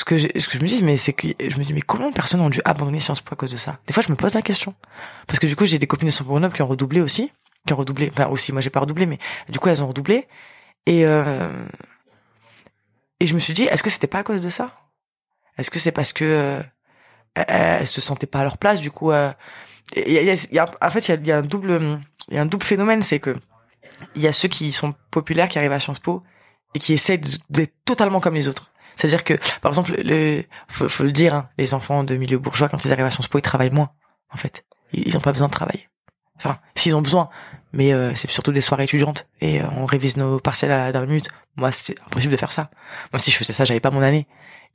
ce 0.00 0.04
que, 0.04 0.16
je 0.16 0.58
me 0.58 0.66
dis, 0.66 0.82
mais 0.82 0.96
c'est 0.96 1.12
que 1.12 1.28
je 1.38 1.58
me 1.58 1.62
dis, 1.62 1.74
mais 1.74 1.82
combien 1.82 2.08
de 2.08 2.14
personnes 2.14 2.40
ont 2.40 2.48
dû 2.48 2.62
abandonner 2.64 3.00
Sciences 3.00 3.20
Po 3.20 3.34
à 3.34 3.36
cause 3.36 3.50
de 3.50 3.58
ça? 3.58 3.80
Des 3.86 3.92
fois, 3.92 4.02
je 4.02 4.10
me 4.10 4.16
pose 4.16 4.32
la 4.32 4.40
question. 4.40 4.74
Parce 5.26 5.38
que 5.38 5.46
du 5.46 5.54
coup, 5.56 5.66
j'ai 5.66 5.78
des 5.78 5.86
copines 5.86 6.08
de 6.08 6.10
Sciences 6.10 6.26
Po 6.26 6.32
Grenoble 6.32 6.54
qui 6.54 6.62
ont 6.62 6.66
redoublé 6.66 7.02
aussi, 7.02 7.30
qui 7.66 7.74
ont 7.74 7.76
redoublé, 7.76 8.10
enfin 8.10 8.28
aussi, 8.28 8.50
moi 8.50 8.62
j'ai 8.62 8.70
pas 8.70 8.80
redoublé, 8.80 9.04
mais 9.04 9.18
du 9.50 9.58
coup, 9.58 9.68
elles 9.68 9.84
ont 9.84 9.88
redoublé. 9.88 10.26
Et 10.86 11.04
euh, 11.04 11.50
et 13.20 13.26
je 13.26 13.34
me 13.34 13.38
suis 13.38 13.52
dit, 13.52 13.64
est-ce 13.64 13.82
que 13.82 13.90
c'était 13.90 14.06
pas 14.06 14.20
à 14.20 14.22
cause 14.22 14.40
de 14.40 14.48
ça? 14.48 14.72
Est-ce 15.58 15.70
que 15.70 15.78
c'est 15.78 15.92
parce 15.92 16.14
que 16.14 16.24
euh, 16.24 16.62
elles 17.34 17.86
se 17.86 18.00
sentaient 18.00 18.26
pas 18.26 18.40
à 18.40 18.44
leur 18.44 18.56
place 18.56 18.80
Du 18.80 18.90
coup, 18.90 19.12
euh, 19.12 19.30
en 19.94 20.90
fait, 20.90 21.08
il 21.08 21.26
y 21.26 21.30
a 21.30 21.36
un 21.36 21.42
double, 21.42 22.00
il 22.28 22.36
y 22.36 22.38
a 22.38 22.40
un 22.40 22.46
double 22.46 22.64
phénomène, 22.64 23.02
c'est 23.02 23.18
que 23.18 23.36
il 24.14 24.22
y 24.22 24.26
a 24.26 24.32
ceux 24.32 24.48
qui 24.48 24.72
sont 24.72 24.94
populaires, 25.10 25.50
qui 25.50 25.58
arrivent 25.58 25.72
à 25.72 25.80
Sciences 25.80 25.98
Po 25.98 26.22
et 26.74 26.78
qui 26.78 26.94
essaient 26.94 27.20
d'être 27.50 27.74
totalement 27.84 28.20
comme 28.20 28.34
les 28.34 28.48
autres. 28.48 28.72
C'est-à-dire 28.96 29.24
que, 29.24 29.34
par 29.60 29.70
exemple, 29.70 29.94
le, 29.96 30.44
faut, 30.68 30.88
faut 30.88 31.04
le 31.04 31.12
dire, 31.12 31.34
hein, 31.34 31.48
les 31.58 31.74
enfants 31.74 32.04
de 32.04 32.16
milieu 32.16 32.38
bourgeois, 32.38 32.68
quand 32.68 32.84
ils 32.84 32.92
arrivent 32.92 33.06
à 33.06 33.10
Sciences 33.10 33.28
Po, 33.28 33.38
ils 33.38 33.42
travaillent 33.42 33.70
moins, 33.70 33.90
en 34.32 34.36
fait. 34.36 34.64
Ils 34.92 35.14
n'ont 35.14 35.20
pas 35.20 35.32
besoin 35.32 35.48
de 35.48 35.52
travailler. 35.52 35.88
Enfin, 36.36 36.58
s'ils 36.74 36.94
ont 36.96 37.02
besoin, 37.02 37.28
mais 37.72 37.92
euh, 37.92 38.14
c'est 38.14 38.30
surtout 38.30 38.52
des 38.52 38.60
soirées 38.60 38.84
étudiantes 38.84 39.28
et 39.40 39.60
euh, 39.60 39.66
on 39.76 39.84
révise 39.84 40.16
nos 40.16 40.40
parcelles 40.40 40.72
à 40.72 40.78
la 40.78 40.92
dernière 40.92 41.08
minute. 41.08 41.28
Moi, 41.56 41.70
c'est 41.70 41.94
impossible 42.06 42.32
de 42.32 42.38
faire 42.38 42.52
ça. 42.52 42.70
Moi, 43.12 43.20
si 43.20 43.30
je 43.30 43.36
faisais 43.36 43.52
ça, 43.52 43.64
j'avais 43.64 43.80
pas 43.80 43.90
mon 43.90 44.02
année. 44.02 44.26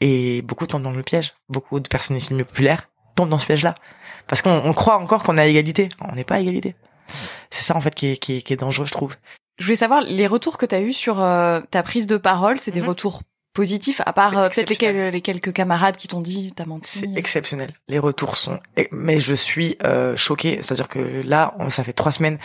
Et 0.02 0.42
beaucoup 0.42 0.68
tombent 0.68 0.84
dans 0.84 0.92
le 0.92 1.04
piège. 1.04 1.34
Beaucoup 1.50 1.80
de 1.80 1.88
personnes 1.88 2.18
issues 2.18 2.34
milieu 2.34 2.46
populaire 2.46 2.90
tombent 3.16 3.30
dans 3.30 3.38
ce 3.38 3.46
piège-là. 3.46 3.76
Parce 4.28 4.42
qu'on 4.42 4.74
croit 4.74 4.98
encore 4.98 5.24
qu'on 5.24 5.38
a 5.38 5.46
égalité. 5.46 5.90
On 6.02 6.14
n'est 6.14 6.24
pas 6.24 6.36
à 6.36 6.40
égalité. 6.40 6.76
C'est 7.50 7.64
ça, 7.64 7.76
en 7.76 7.82
fait, 7.82 7.96
qui 7.96 8.08
est, 8.08 8.18
qui, 8.18 8.38
est, 8.38 8.42
qui 8.42 8.54
est 8.54 8.58
dangereux, 8.58 8.86
je 8.86 8.92
trouve. 8.92 9.16
Je 9.58 9.66
voulais 9.66 9.78
savoir, 9.78 10.02
les 10.02 10.28
retours 10.28 10.58
que 10.58 10.66
tu 10.66 10.76
as 10.76 10.82
eu 10.82 10.92
sur 10.92 11.22
euh, 11.22 11.62
ta 11.72 11.82
prise 11.82 12.08
de 12.08 12.18
parole, 12.18 12.60
c'est 12.60 12.72
des 12.72 12.82
mhm. 12.82 12.90
retours 12.90 13.22
positif, 13.56 14.02
à 14.06 14.14
part 14.14 14.38
euh, 14.38 14.50
peut-être 14.50 14.70
les, 14.70 15.22
quelques 15.22 15.54
camarades 15.54 15.96
qui 15.96 16.08
t'ont 16.08 16.22
dit 16.22 16.54
t'as 16.56 16.66
menti. 16.66 17.00
C'est 17.00 17.10
exceptionnel. 17.16 17.72
Les 17.88 17.98
retours 17.98 18.36
sont, 18.36 18.60
mais 18.92 19.20
je 19.20 19.34
suis 19.34 19.78
euh, 19.84 20.16
choquée. 20.18 20.60
C'est-à-dire 20.62 20.90
que 20.90 21.00
là, 21.24 21.56
ça 21.70 21.84
fait 21.84 21.94
trois 21.94 22.12
semaines 22.12 22.38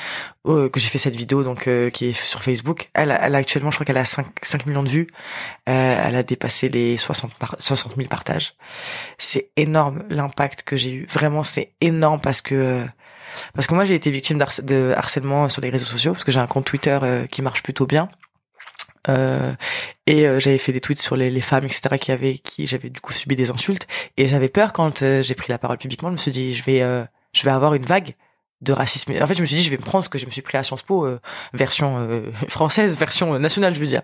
euh, 0.46 0.70
que 0.70 0.78
j'ai 0.80 0.88
fait 0.88 0.98
cette 0.98 1.16
vidéo, 1.16 1.42
donc 1.42 1.66
euh, 1.66 1.90
qui 1.90 2.06
est 2.06 2.12
sur 2.12 2.42
Facebook. 2.42 2.88
Elle, 2.94 3.18
elle 3.20 3.34
actuellement, 3.34 3.70
je 3.70 3.76
crois 3.76 3.84
qu'elle 3.84 3.98
a 3.98 4.04
5, 4.04 4.24
5 4.40 4.66
millions 4.66 4.84
de 4.84 4.88
vues. 4.88 5.08
elle 5.66 6.16
a 6.16 6.22
dépassé 6.22 6.68
les 6.68 6.96
60 6.96 7.34
par, 7.34 7.56
60 7.58 7.96
000 7.96 8.08
partages. 8.08 8.54
C'est 9.18 9.50
énorme 9.56 10.04
l'impact 10.08 10.62
que 10.62 10.76
j'ai 10.76 10.92
eu. 10.92 11.06
Vraiment, 11.11 11.42
c'est 11.42 11.72
énorme 11.80 12.20
parce 12.20 12.40
que 12.40 12.86
parce 13.54 13.68
que 13.68 13.74
moi 13.74 13.84
j'ai 13.84 13.94
été 13.94 14.11
victime 14.11 14.38
de 14.62 14.92
harcèlement 14.96 15.48
sur 15.48 15.62
les 15.62 15.70
réseaux 15.70 15.86
sociaux 15.86 16.12
parce 16.12 16.24
que 16.24 16.32
j'ai 16.32 16.40
un 16.40 16.48
compte 16.48 16.64
Twitter 16.64 16.98
qui 17.30 17.42
marche 17.42 17.62
plutôt 17.62 17.86
bien 17.86 18.08
euh, 19.09 19.55
et 20.07 20.26
euh, 20.26 20.40
j'avais 20.40 20.59
fait 20.59 20.72
des 20.72 20.80
tweets 20.80 21.01
sur 21.01 21.16
les, 21.16 21.30
les, 21.30 21.40
femmes, 21.40 21.64
etc. 21.64 21.96
qui 21.98 22.12
avaient, 22.12 22.38
qui 22.38 22.66
j'avais 22.66 22.90
du 22.90 23.01
coup 23.01 23.12
subi 23.12 23.36
des 23.36 23.51
insultes. 23.51 23.86
Et 24.16 24.26
j'avais 24.26 24.48
peur 24.48 24.72
quand 24.72 25.03
euh, 25.03 25.22
j'ai 25.22 25.34
pris 25.34 25.51
la 25.51 25.59
parole 25.59 25.78
publiquement. 25.78 26.09
Je 26.09 26.12
me 26.12 26.18
suis 26.18 26.30
dit, 26.30 26.53
je 26.53 26.62
vais, 26.64 26.80
je 27.32 27.44
vais 27.44 27.51
avoir 27.51 27.74
une 27.74 27.84
vague 27.84 28.14
de 28.61 28.72
racisme. 28.72 29.12
En 29.20 29.26
fait, 29.26 29.34
je 29.34 29.40
me 29.40 29.46
suis 29.46 29.57
dit, 29.57 29.62
je 29.62 29.70
vais 29.70 29.78
me 29.78 29.82
prendre 29.82 30.05
ce 30.05 30.09
que 30.09 30.18
je 30.18 30.26
me 30.26 30.30
suis 30.30 30.42
pris 30.42 30.59
à 30.59 30.62
Sciences 30.62 30.82
Po, 30.82 31.09
version 31.55 32.22
française, 32.48 32.96
version 32.96 33.38
nationale, 33.38 33.74
je 33.74 33.80
veux 33.80 33.86
dire. 33.86 34.03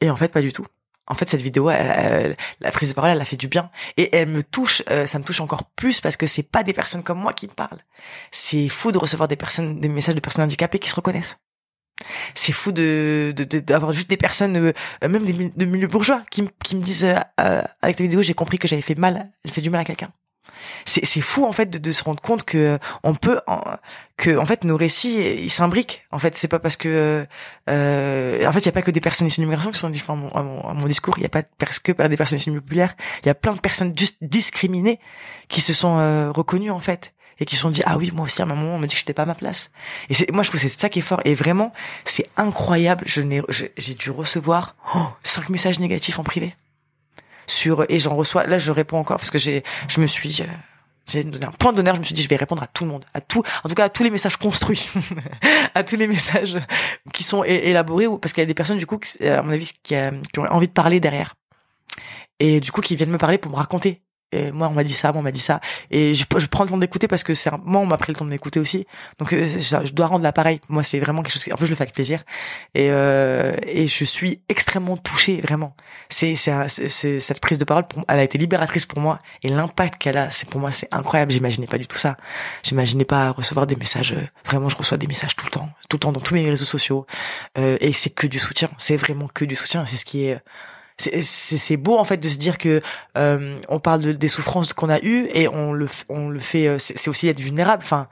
Et 0.00 0.10
en 0.10 0.16
fait, 0.16 0.32
pas 0.32 0.40
du 0.40 0.52
tout. 0.52 0.66
En 1.06 1.12
fait, 1.12 1.28
cette 1.28 1.42
vidéo, 1.42 1.68
la 1.68 2.70
prise 2.72 2.88
de 2.88 2.94
parole, 2.94 3.10
elle 3.10 3.20
a 3.20 3.26
fait 3.26 3.36
du 3.36 3.46
bien 3.46 3.70
et 3.98 4.16
elle 4.16 4.28
me 4.28 4.42
touche. 4.42 4.82
ça 5.04 5.18
me 5.18 5.24
touche 5.24 5.40
encore 5.40 5.64
plus 5.76 6.00
parce 6.00 6.16
que 6.16 6.26
c'est 6.26 6.50
pas 6.50 6.62
des 6.62 6.72
personnes 6.72 7.02
comme 7.02 7.18
moi 7.18 7.34
qui 7.34 7.46
me 7.46 7.52
parlent. 7.52 7.82
C'est 8.30 8.70
fou 8.70 8.90
de 8.90 8.96
recevoir 8.98 9.28
des 9.28 9.36
personnes, 9.36 9.80
des 9.80 9.88
messages 9.90 10.14
de 10.14 10.20
personnes 10.20 10.44
handicapées 10.44 10.78
qui 10.78 10.88
se 10.88 10.94
reconnaissent. 10.94 11.36
C'est 12.34 12.52
fou 12.52 12.72
de 12.72 13.32
d'avoir 13.66 13.92
juste 13.92 14.10
des 14.10 14.16
personnes, 14.16 14.56
euh, 14.56 14.72
même 15.02 15.24
des, 15.24 15.32
de 15.32 15.64
milieu 15.64 15.86
bourgeois, 15.86 16.22
qui, 16.30 16.48
qui 16.62 16.76
me 16.76 16.82
disent 16.82 17.04
euh, 17.04 17.14
euh, 17.40 17.62
avec 17.82 17.96
ta 17.96 18.02
vidéo 18.02 18.22
j'ai 18.22 18.34
compris 18.34 18.58
que 18.58 18.66
j'avais 18.66 18.82
fait 18.82 18.98
mal, 18.98 19.30
j'ai 19.44 19.52
fait 19.52 19.60
du 19.60 19.70
mal 19.70 19.80
à 19.80 19.84
quelqu'un. 19.84 20.08
C'est 20.86 21.04
c'est 21.04 21.20
fou 21.20 21.44
en 21.44 21.52
fait 21.52 21.66
de, 21.66 21.78
de, 21.78 21.92
se 21.92 22.02
rendre 22.02 22.20
compte 22.20 22.44
que 22.44 22.78
on 23.02 23.14
peut 23.14 23.40
que 24.16 24.36
en 24.36 24.44
fait 24.44 24.64
nos 24.64 24.76
récits 24.76 25.18
ils 25.44 25.50
s'imbriquent. 25.50 26.04
En 26.10 26.18
fait 26.18 26.36
c'est 26.36 26.48
pas 26.48 26.58
parce 26.58 26.76
que 26.76 27.26
en 27.68 28.52
fait 28.52 28.60
il 28.60 28.66
y 28.66 28.68
a 28.68 28.72
pas 28.72 28.82
que 28.82 28.90
des 28.90 29.00
personnes 29.00 29.26
issues 29.26 29.40
d'immigration 29.40 29.70
qui 29.70 29.78
sont 29.78 29.90
différentes 29.90 30.32
à 30.34 30.42
mon, 30.42 30.60
à 30.62 30.74
mon, 30.74 30.86
discours. 30.86 31.14
Il 31.18 31.22
y 31.22 31.26
a 31.26 31.30
pas 31.30 31.42
parce 31.58 31.78
que 31.78 31.92
des 31.92 32.16
personnes 32.16 32.38
issues 32.38 32.52
populaires. 32.52 32.96
Il 33.22 33.26
y 33.26 33.30
a 33.30 33.34
plein 33.34 33.52
de 33.52 33.60
personnes 33.60 33.92
juste 33.96 34.18
discriminées 34.22 35.00
qui 35.48 35.60
se 35.60 35.74
sont 35.74 35.96
reconnues 36.32 36.70
en 36.70 36.80
fait 36.80 37.14
et 37.40 37.44
qui 37.44 37.56
se 37.56 37.62
sont 37.62 37.70
dit 37.70 37.82
ah 37.84 37.96
oui 37.96 38.10
moi 38.12 38.24
aussi 38.24 38.40
à 38.42 38.44
un 38.44 38.48
moment 38.48 38.74
on 38.74 38.78
me 38.78 38.86
dit 38.86 38.94
que 38.94 38.98
j'étais 38.98 39.14
pas 39.14 39.22
à 39.22 39.26
ma 39.26 39.34
place. 39.34 39.70
Et 40.08 40.14
c'est 40.14 40.30
moi 40.30 40.42
je 40.42 40.50
trouve 40.50 40.60
c'est 40.60 40.68
ça 40.68 40.88
qui 40.88 41.00
est 41.00 41.02
fort. 41.02 41.20
Et 41.24 41.34
vraiment 41.34 41.72
c'est 42.04 42.28
incroyable. 42.36 43.04
Je 43.06 43.20
n'ai 43.20 43.42
j'ai 43.76 43.94
dû 43.94 44.10
recevoir 44.10 44.76
oh, 44.94 45.06
cinq 45.22 45.48
messages 45.48 45.78
négatifs 45.78 46.18
en 46.18 46.24
privé. 46.24 46.54
Sur 47.46 47.84
et 47.88 47.98
j'en 47.98 48.14
reçois 48.14 48.46
là 48.46 48.58
je 48.58 48.72
réponds 48.72 48.98
encore 48.98 49.18
parce 49.18 49.30
que 49.30 49.38
j'ai 49.38 49.64
je 49.88 50.00
me 50.00 50.06
suis 50.06 50.40
euh, 50.40 50.46
j'ai 51.06 51.22
donné 51.22 51.44
un 51.44 51.50
point 51.50 51.72
d'honneur, 51.72 51.94
je 51.94 52.00
me 52.00 52.04
suis 52.04 52.14
dit 52.14 52.22
je 52.22 52.28
vais 52.28 52.36
répondre 52.36 52.62
à 52.62 52.66
tout 52.66 52.84
le 52.84 52.90
monde, 52.90 53.04
à 53.12 53.20
tout, 53.20 53.42
en 53.62 53.68
tout 53.68 53.74
cas 53.74 53.84
à 53.84 53.88
tous 53.90 54.02
les 54.02 54.10
messages 54.10 54.36
construits, 54.36 54.88
à 55.74 55.84
tous 55.84 55.96
les 55.96 56.06
messages 56.06 56.56
qui 57.12 57.22
sont 57.22 57.44
élaborés, 57.44 58.06
parce 58.20 58.32
qu'il 58.32 58.40
y 58.40 58.44
a 58.44 58.46
des 58.46 58.54
personnes 58.54 58.78
du 58.78 58.86
coup, 58.86 58.98
à 59.20 59.42
mon 59.42 59.52
avis, 59.52 59.70
euh, 59.92 60.10
qui, 60.32 60.38
ont 60.38 60.44
envie 60.44 60.68
de 60.68 60.72
parler 60.72 61.00
derrière, 61.00 61.34
et 62.40 62.60
du 62.60 62.72
coup 62.72 62.80
qui 62.80 62.96
viennent 62.96 63.10
me 63.10 63.18
parler 63.18 63.38
pour 63.38 63.50
me 63.50 63.56
raconter 63.56 64.03
moi 64.52 64.68
on 64.68 64.72
m'a 64.72 64.84
dit 64.84 64.92
ça, 64.92 65.12
moi 65.12 65.20
on 65.20 65.22
m'a 65.22 65.32
dit 65.32 65.40
ça, 65.40 65.60
et 65.90 66.14
je, 66.14 66.24
prends 66.26 66.64
le 66.64 66.70
temps 66.70 66.78
d'écouter 66.78 67.08
parce 67.08 67.22
que 67.22 67.34
c'est 67.34 67.50
moi 67.64 67.80
on 67.80 67.86
m'a 67.86 67.96
pris 67.96 68.12
le 68.12 68.16
temps 68.16 68.24
de 68.24 68.30
m'écouter 68.30 68.60
aussi, 68.60 68.86
donc 69.18 69.32
euh, 69.32 69.46
je, 69.46 69.92
dois 69.92 70.06
rendre 70.06 70.22
l'appareil. 70.22 70.60
Moi 70.68 70.82
c'est 70.82 71.00
vraiment 71.00 71.22
quelque 71.22 71.32
chose. 71.32 71.44
Qui, 71.44 71.52
en 71.52 71.56
plus 71.56 71.66
je 71.66 71.70
le 71.70 71.76
fais 71.76 71.82
avec 71.82 71.94
plaisir, 71.94 72.22
et 72.74 72.88
euh, 72.90 73.56
et 73.66 73.86
je 73.86 74.04
suis 74.04 74.40
extrêmement 74.48 74.96
touché 74.96 75.40
vraiment. 75.40 75.74
C'est 76.08 76.34
c'est 76.34 77.20
cette 77.20 77.40
prise 77.40 77.58
de 77.58 77.64
parole, 77.64 77.84
elle 78.08 78.18
a 78.18 78.22
été 78.22 78.38
libératrice 78.38 78.86
pour 78.86 79.00
moi, 79.00 79.20
et 79.42 79.48
l'impact 79.48 80.00
qu'elle 80.00 80.18
a, 80.18 80.30
c'est 80.30 80.48
pour 80.48 80.60
moi 80.60 80.70
c'est 80.70 80.88
incroyable. 80.92 81.32
J'imaginais 81.32 81.66
pas 81.66 81.78
du 81.78 81.86
tout 81.86 81.98
ça. 81.98 82.16
J'imaginais 82.62 83.04
pas 83.04 83.30
recevoir 83.30 83.66
des 83.66 83.76
messages. 83.76 84.12
Euh, 84.12 84.26
vraiment 84.44 84.68
je 84.68 84.76
reçois 84.76 84.98
des 84.98 85.06
messages 85.06 85.36
tout 85.36 85.46
le 85.46 85.50
temps, 85.50 85.68
tout 85.88 85.96
le 85.96 86.00
temps 86.00 86.12
dans 86.12 86.20
tous 86.20 86.34
mes 86.34 86.48
réseaux 86.48 86.64
sociaux, 86.64 87.06
euh, 87.58 87.76
et 87.80 87.92
c'est 87.92 88.10
que 88.10 88.26
du 88.26 88.38
soutien. 88.38 88.68
C'est 88.78 88.96
vraiment 88.96 89.28
que 89.28 89.44
du 89.44 89.54
soutien. 89.54 89.86
C'est 89.86 89.96
ce 89.96 90.04
qui 90.04 90.26
est 90.26 90.40
c'est 90.96 91.76
beau 91.76 91.98
en 91.98 92.04
fait 92.04 92.18
de 92.18 92.28
se 92.28 92.38
dire 92.38 92.58
que 92.58 92.80
euh, 93.16 93.56
on 93.68 93.80
parle 93.80 94.02
de, 94.02 94.12
des 94.12 94.28
souffrances 94.28 94.72
qu'on 94.72 94.88
a 94.88 95.00
eues 95.02 95.28
et 95.32 95.48
on 95.48 95.72
le 95.72 95.88
on 96.08 96.28
le 96.28 96.38
fait 96.38 96.68
euh, 96.68 96.76
c'est 96.78 97.08
aussi 97.08 97.28
être 97.28 97.40
vulnérable. 97.40 97.82
Enfin 97.84 98.08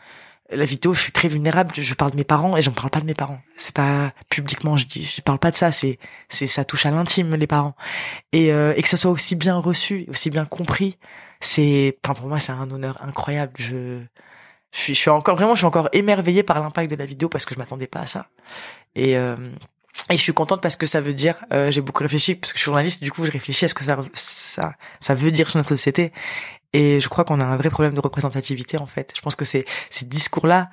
la 0.50 0.64
vidéo 0.64 0.92
je 0.92 1.00
suis 1.00 1.12
très 1.12 1.28
vulnérable 1.28 1.70
je, 1.74 1.94
parle 1.94 2.10
de 2.10 2.16
mes 2.16 2.24
parents 2.24 2.56
et 2.56 2.62
j'en 2.62 2.72
parle 2.72 2.90
pas 2.90 3.00
de 3.00 3.06
mes 3.06 3.14
parents. 3.14 3.40
C'est 3.56 3.74
pas 3.74 4.12
publiquement 4.28 4.76
je 4.76 4.86
dis 4.86 5.04
je 5.04 5.22
parle 5.22 5.38
pas 5.38 5.50
de 5.52 5.56
ça 5.56 5.70
c'est 5.70 5.98
c'est 6.28 6.48
ça 6.48 6.64
touche 6.64 6.84
à 6.84 6.90
l'intime 6.90 7.34
les 7.36 7.46
parents. 7.46 7.76
Et 8.32 8.52
euh, 8.52 8.74
et 8.76 8.82
que 8.82 8.88
ça 8.88 8.96
soit 8.96 9.12
aussi 9.12 9.36
bien 9.36 9.56
reçu 9.58 10.04
aussi 10.08 10.30
bien 10.30 10.44
compris 10.44 10.98
c'est 11.40 11.98
enfin 12.04 12.14
pour 12.14 12.28
moi 12.28 12.40
c'est 12.40 12.52
un 12.52 12.70
honneur 12.70 12.98
incroyable. 13.02 13.52
Je 13.58 14.00
je 14.72 14.78
suis, 14.80 14.94
je 14.94 14.98
suis 15.00 15.10
encore 15.10 15.36
vraiment 15.36 15.54
je 15.54 15.60
suis 15.60 15.66
encore 15.66 15.88
émerveillé 15.92 16.42
par 16.42 16.58
l'impact 16.60 16.90
de 16.90 16.96
la 16.96 17.06
vidéo 17.06 17.28
parce 17.28 17.44
que 17.44 17.54
je 17.54 17.60
m'attendais 17.60 17.86
pas 17.86 18.00
à 18.00 18.06
ça. 18.06 18.26
Et 18.96 19.16
euh, 19.16 19.36
et 20.10 20.16
je 20.16 20.22
suis 20.22 20.32
contente 20.32 20.60
parce 20.62 20.76
que 20.76 20.86
ça 20.86 21.00
veut 21.00 21.14
dire, 21.14 21.44
euh, 21.52 21.70
j'ai 21.70 21.80
beaucoup 21.80 22.02
réfléchi 22.02 22.34
parce 22.34 22.52
que 22.52 22.58
je 22.58 22.62
suis 22.62 22.66
journaliste, 22.66 23.02
du 23.02 23.12
coup 23.12 23.24
je 23.24 23.30
réfléchis 23.30 23.64
à 23.64 23.68
ce 23.68 23.74
que 23.74 23.84
ça 23.84 23.98
ça 24.14 24.74
ça 25.00 25.14
veut 25.14 25.30
dire 25.30 25.48
sur 25.48 25.58
notre 25.58 25.70
société. 25.70 26.12
Et 26.72 27.00
je 27.00 27.08
crois 27.08 27.24
qu'on 27.24 27.40
a 27.40 27.44
un 27.44 27.56
vrai 27.56 27.70
problème 27.70 27.94
de 27.94 28.00
représentativité 28.00 28.78
en 28.78 28.86
fait. 28.86 29.12
Je 29.16 29.20
pense 29.20 29.36
que 29.36 29.44
ces 29.44 29.66
ces 29.90 30.06
discours-là 30.06 30.70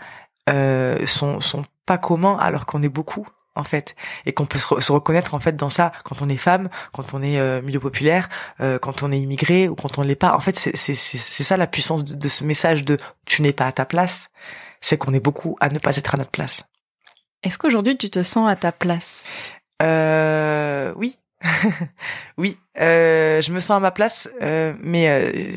euh, 0.49 1.05
sont 1.05 1.39
sont 1.41 1.63
pas 1.86 1.97
communs 1.97 2.38
alors 2.39 2.65
qu'on 2.65 2.82
est 2.82 2.89
beaucoup 2.89 3.28
en 3.55 3.63
fait 3.63 3.95
et 4.26 4.34
qu'on 4.34 4.45
peut 4.45 4.59
se, 4.59 4.91
reconnaître 4.91 5.34
en 5.36 5.39
fait 5.39 5.55
dans 5.55 5.70
ça 5.70 5.91
quand 6.03 6.22
on 6.22 6.30
est 6.30 6.38
femme, 6.38 6.70
quand 6.93 7.13
on 7.13 7.22
est 7.22 7.39
euh, 7.39 7.61
milieu 7.61 7.80
populaire, 7.80 8.30
euh, 8.61 8.80
quand 8.80 9.03
on 9.03 9.11
est 9.11 9.20
immigré 9.20 9.67
ou 9.67 9.76
quand 9.76 9.97
on 9.97 10.01
l'est 10.01 10.15
pas. 10.15 10.36
En 10.36 10.39
fait, 10.39 10.55
c'est 10.55 10.76
c'est 10.76 10.95
c'est 10.95 11.43
ça 11.43 11.57
la 11.57 11.67
puissance 11.67 12.03
de, 12.03 12.15
de 12.15 12.30
ce 12.30 12.43
message 12.43 12.84
de 12.84 12.97
tu 13.26 13.41
n'es 13.41 13.53
pas 13.53 13.67
à 13.67 13.72
ta 13.72 13.86
place, 13.86 14.32
c'est 14.82 14.97
qu'on 14.97 15.13
est 15.13 15.20
beaucoup 15.20 15.57
à 15.59 15.70
ne 15.70 15.80
pas 15.80 15.97
être 15.97 16.15
à 16.15 16.17
notre 16.17 16.32
place. 16.32 16.63
Est-ce 17.43 17.57
qu'aujourd'hui 17.57 17.97
tu 17.97 18.09
te 18.09 18.23
sens 18.23 18.49
à 18.49 18.55
ta 18.55 18.71
place? 18.71 19.25
Euh, 19.81 20.93
Oui. 20.95 21.17
oui, 22.37 22.57
euh, 22.81 23.41
je 23.41 23.53
me 23.53 23.61
sens 23.61 23.77
à 23.77 23.79
ma 23.79 23.91
place, 23.91 24.29
euh, 24.41 24.73
mais 24.81 25.07
euh, 25.07 25.55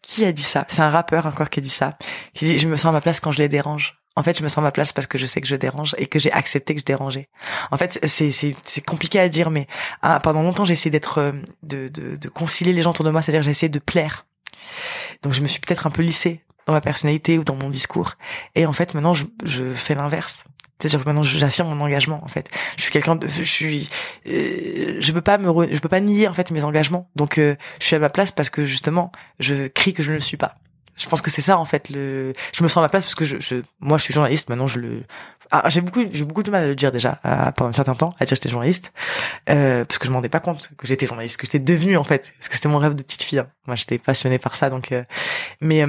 qui 0.00 0.24
a 0.24 0.30
dit 0.30 0.42
ça? 0.44 0.64
C'est 0.68 0.80
un 0.82 0.90
rappeur 0.90 1.26
encore 1.26 1.50
qui 1.50 1.58
a 1.58 1.62
dit 1.62 1.68
ça. 1.68 1.98
Qui 2.34 2.44
dit 2.44 2.58
je 2.58 2.68
me 2.68 2.76
sens 2.76 2.90
à 2.90 2.92
ma 2.92 3.00
place 3.00 3.18
quand 3.18 3.32
je 3.32 3.38
les 3.38 3.48
dérange. 3.48 3.98
En 4.14 4.22
fait, 4.22 4.38
je 4.38 4.44
me 4.44 4.48
sens 4.48 4.58
à 4.58 4.60
ma 4.60 4.70
place 4.70 4.92
parce 4.92 5.08
que 5.08 5.18
je 5.18 5.26
sais 5.26 5.40
que 5.40 5.48
je 5.48 5.56
dérange 5.56 5.96
et 5.98 6.06
que 6.06 6.20
j'ai 6.20 6.30
accepté 6.30 6.72
que 6.74 6.80
je 6.80 6.84
dérangeais. 6.84 7.28
En 7.72 7.76
fait, 7.76 7.98
c'est 8.06 8.30
c'est 8.30 8.80
compliqué 8.86 9.18
à 9.18 9.28
dire, 9.28 9.50
mais 9.50 9.66
ah, 10.02 10.20
pendant 10.20 10.42
longtemps 10.42 10.64
j'ai 10.64 10.74
essayé 10.74 10.92
d'être 10.92 11.18
euh, 11.18 11.32
de, 11.64 11.88
de 11.88 12.14
de 12.14 12.28
concilier 12.28 12.72
les 12.72 12.82
gens 12.82 12.90
autour 12.90 13.04
de 13.04 13.10
moi, 13.10 13.20
c'est-à-dire 13.20 13.42
j'ai 13.42 13.50
essayé 13.50 13.68
de 13.68 13.80
plaire. 13.80 14.26
Donc 15.22 15.32
je 15.32 15.42
me 15.42 15.48
suis 15.48 15.58
peut-être 15.60 15.88
un 15.88 15.90
peu 15.90 16.02
lissée 16.02 16.42
dans 16.66 16.72
ma 16.72 16.80
personnalité 16.80 17.38
ou 17.38 17.44
dans 17.44 17.56
mon 17.56 17.68
discours. 17.68 18.14
Et 18.54 18.66
en 18.66 18.72
fait, 18.72 18.94
maintenant, 18.94 19.14
je, 19.14 19.24
je 19.44 19.72
fais 19.74 19.94
l'inverse. 19.94 20.44
C'est-à-dire 20.78 21.00
que 21.00 21.06
maintenant 21.06 21.22
j'affirme 21.22 21.74
mon 21.74 21.84
engagement 21.84 22.20
en 22.24 22.28
fait. 22.28 22.50
Je 22.76 22.82
suis 22.82 22.90
quelqu'un 22.90 23.16
de, 23.16 23.28
je 23.28 23.42
suis, 23.44 23.88
euh, 24.26 24.96
je 24.98 25.12
peux 25.12 25.20
pas 25.20 25.38
me, 25.38 25.72
je 25.72 25.78
peux 25.78 25.88
pas 25.88 26.00
nier 26.00 26.28
en 26.28 26.32
fait 26.32 26.50
mes 26.50 26.64
engagements. 26.64 27.08
Donc 27.16 27.38
euh, 27.38 27.54
je 27.80 27.86
suis 27.86 27.96
à 27.96 28.00
ma 28.00 28.10
place 28.10 28.32
parce 28.32 28.50
que 28.50 28.64
justement 28.64 29.12
je 29.38 29.68
crie 29.68 29.94
que 29.94 30.02
je 30.02 30.10
ne 30.10 30.16
le 30.16 30.20
suis 30.20 30.36
pas. 30.36 30.56
Je 30.96 31.08
pense 31.08 31.22
que 31.22 31.30
c'est 31.30 31.42
ça 31.42 31.58
en 31.58 31.64
fait 31.64 31.90
le. 31.90 32.32
Je 32.56 32.62
me 32.62 32.68
sens 32.68 32.78
à 32.78 32.80
ma 32.82 32.88
place 32.88 33.04
parce 33.04 33.14
que 33.14 33.24
je, 33.24 33.38
je 33.40 33.56
moi 33.80 33.98
je 33.98 34.04
suis 34.04 34.14
journaliste 34.14 34.48
maintenant 34.48 34.66
je 34.66 34.78
le. 34.78 35.02
Ah, 35.50 35.68
j'ai 35.68 35.80
beaucoup 35.80 36.02
j'ai 36.10 36.24
beaucoup 36.24 36.42
de 36.42 36.50
mal 36.50 36.64
à 36.64 36.66
le 36.68 36.74
dire 36.74 36.92
déjà 36.92 37.20
pendant 37.56 37.68
un 37.68 37.72
certain 37.72 37.94
temps 37.94 38.14
à 38.18 38.24
dire 38.24 38.30
que 38.30 38.36
j'étais 38.36 38.48
journaliste 38.48 38.92
euh, 39.50 39.84
parce 39.84 39.98
que 39.98 40.06
je 40.06 40.10
m'en 40.10 40.18
rendais 40.18 40.28
pas 40.28 40.40
compte 40.40 40.72
que 40.76 40.86
j'étais 40.86 41.06
journaliste 41.06 41.36
que 41.36 41.46
j'étais 41.46 41.58
devenue 41.58 41.96
en 41.96 42.04
fait 42.04 42.32
parce 42.38 42.48
que 42.48 42.54
c'était 42.54 42.68
mon 42.68 42.78
rêve 42.78 42.94
de 42.94 43.02
petite 43.02 43.22
fille. 43.22 43.40
Hein. 43.40 43.48
Moi 43.66 43.76
j'étais 43.76 43.98
passionnée 43.98 44.38
par 44.38 44.56
ça 44.56 44.70
donc 44.70 44.92
euh, 44.92 45.04
mais 45.60 45.80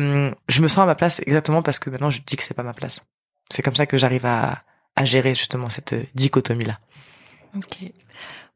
je 0.50 0.62
me 0.62 0.68
sens 0.68 0.80
à 0.80 0.86
ma 0.86 0.96
place 0.96 1.22
exactement 1.26 1.62
parce 1.62 1.80
que 1.80 1.90
maintenant 1.90 2.10
je 2.10 2.22
dis 2.26 2.36
que 2.36 2.44
c'est 2.44 2.54
pas 2.54 2.64
ma 2.64 2.74
place. 2.74 3.06
C'est 3.50 3.62
comme 3.62 3.76
ça 3.76 3.86
que 3.86 3.98
j'arrive 3.98 4.26
à 4.26 4.64
à 4.96 5.06
gérer 5.06 5.36
justement 5.36 5.70
cette 5.70 5.96
dichotomie-là. 6.16 6.80
Ok. 7.56 7.92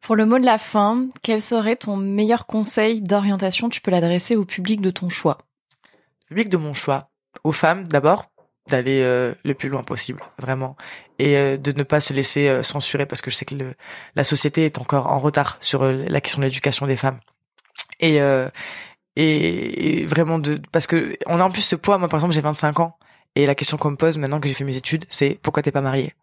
Pour 0.01 0.15
le 0.15 0.25
mot 0.25 0.39
de 0.39 0.45
la 0.45 0.57
fin, 0.57 1.07
quel 1.21 1.41
serait 1.41 1.75
ton 1.75 1.97
meilleur 1.97 2.45
conseil 2.45 3.01
d'orientation? 3.01 3.69
Tu 3.69 3.81
peux 3.81 3.91
l'adresser 3.91 4.35
au 4.35 4.45
public 4.45 4.81
de 4.81 4.89
ton 4.89 5.09
choix. 5.09 5.37
Public 6.29 6.49
de 6.49 6.57
mon 6.57 6.73
choix, 6.73 7.09
aux 7.43 7.51
femmes 7.51 7.87
d'abord, 7.87 8.31
d'aller 8.67 9.01
euh, 9.01 9.33
le 9.43 9.53
plus 9.53 9.69
loin 9.69 9.83
possible, 9.83 10.21
vraiment, 10.37 10.77
et 11.17 11.35
euh, 11.35 11.57
de 11.57 11.71
ne 11.71 11.83
pas 11.83 11.99
se 11.99 12.13
laisser 12.13 12.47
euh, 12.47 12.63
censurer 12.63 13.05
parce 13.05 13.21
que 13.21 13.31
je 13.31 13.35
sais 13.35 13.45
que 13.45 13.55
la 14.15 14.23
société 14.23 14.65
est 14.65 14.77
encore 14.77 15.07
en 15.07 15.19
retard 15.19 15.57
sur 15.59 15.83
la 15.83 16.21
question 16.21 16.39
de 16.41 16.45
l'éducation 16.45 16.87
des 16.87 16.97
femmes. 16.97 17.19
Et, 17.99 18.19
et, 19.15 19.99
et 20.01 20.05
vraiment 20.05 20.39
de 20.39 20.61
parce 20.71 20.87
que 20.87 21.17
on 21.25 21.39
a 21.39 21.43
en 21.43 21.51
plus 21.51 21.61
ce 21.61 21.75
poids. 21.75 21.97
Moi, 21.97 22.07
par 22.07 22.17
exemple, 22.17 22.33
j'ai 22.33 22.41
25 22.41 22.79
ans 22.79 22.97
et 23.35 23.45
la 23.45 23.55
question 23.55 23.77
qu'on 23.77 23.91
me 23.91 23.97
pose 23.97 24.17
maintenant 24.17 24.39
que 24.39 24.47
j'ai 24.47 24.53
fait 24.53 24.63
mes 24.63 24.77
études, 24.77 25.05
c'est 25.09 25.37
pourquoi 25.41 25.63
t'es 25.63 25.71
pas 25.71 25.81
mariée? 25.81 26.13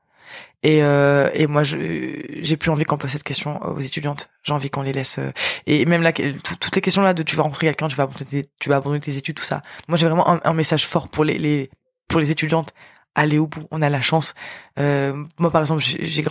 Et, 0.66 0.82
euh, 0.82 1.30
et 1.32 1.46
moi, 1.46 1.62
j'ai 1.62 2.56
plus 2.56 2.70
envie 2.70 2.84
qu'on 2.84 2.98
pose 2.98 3.10
cette 3.10 3.22
question 3.22 3.62
aux 3.64 3.78
étudiantes. 3.78 4.30
J'ai 4.42 4.52
envie 4.52 4.68
qu'on 4.68 4.82
les 4.82 4.92
laisse. 4.92 5.18
Euh, 5.18 5.30
et 5.66 5.84
même 5.84 6.02
là, 6.02 6.12
toutes 6.12 6.74
les 6.74 6.82
questions 6.82 7.02
là 7.02 7.14
de 7.14 7.22
tu 7.22 7.36
vas 7.36 7.44
rencontrer 7.44 7.68
quelqu'un, 7.68 7.86
tu 7.86 7.94
vas 7.94 8.02
abandonner 8.02 8.24
tes, 8.24 8.44
tu 8.58 8.68
vas 8.68 8.76
abandonner 8.76 9.00
tes 9.00 9.16
études, 9.16 9.36
tout 9.36 9.44
ça. 9.44 9.62
Moi, 9.86 9.96
j'ai 9.96 10.06
vraiment 10.06 10.44
un, 10.44 10.52
message 10.54 10.88
fort 10.88 11.08
pour 11.08 11.22
les, 11.24 11.70
pour 12.08 12.18
les 12.18 12.32
étudiantes. 12.32 12.74
Aller 13.14 13.38
au 13.38 13.46
bout. 13.46 13.62
On 13.70 13.80
a 13.80 13.88
la 13.88 14.02
chance. 14.02 14.34
Euh, 14.78 15.24
moi, 15.38 15.50
par 15.52 15.62
exemple, 15.62 15.82
j'ai 15.82 16.22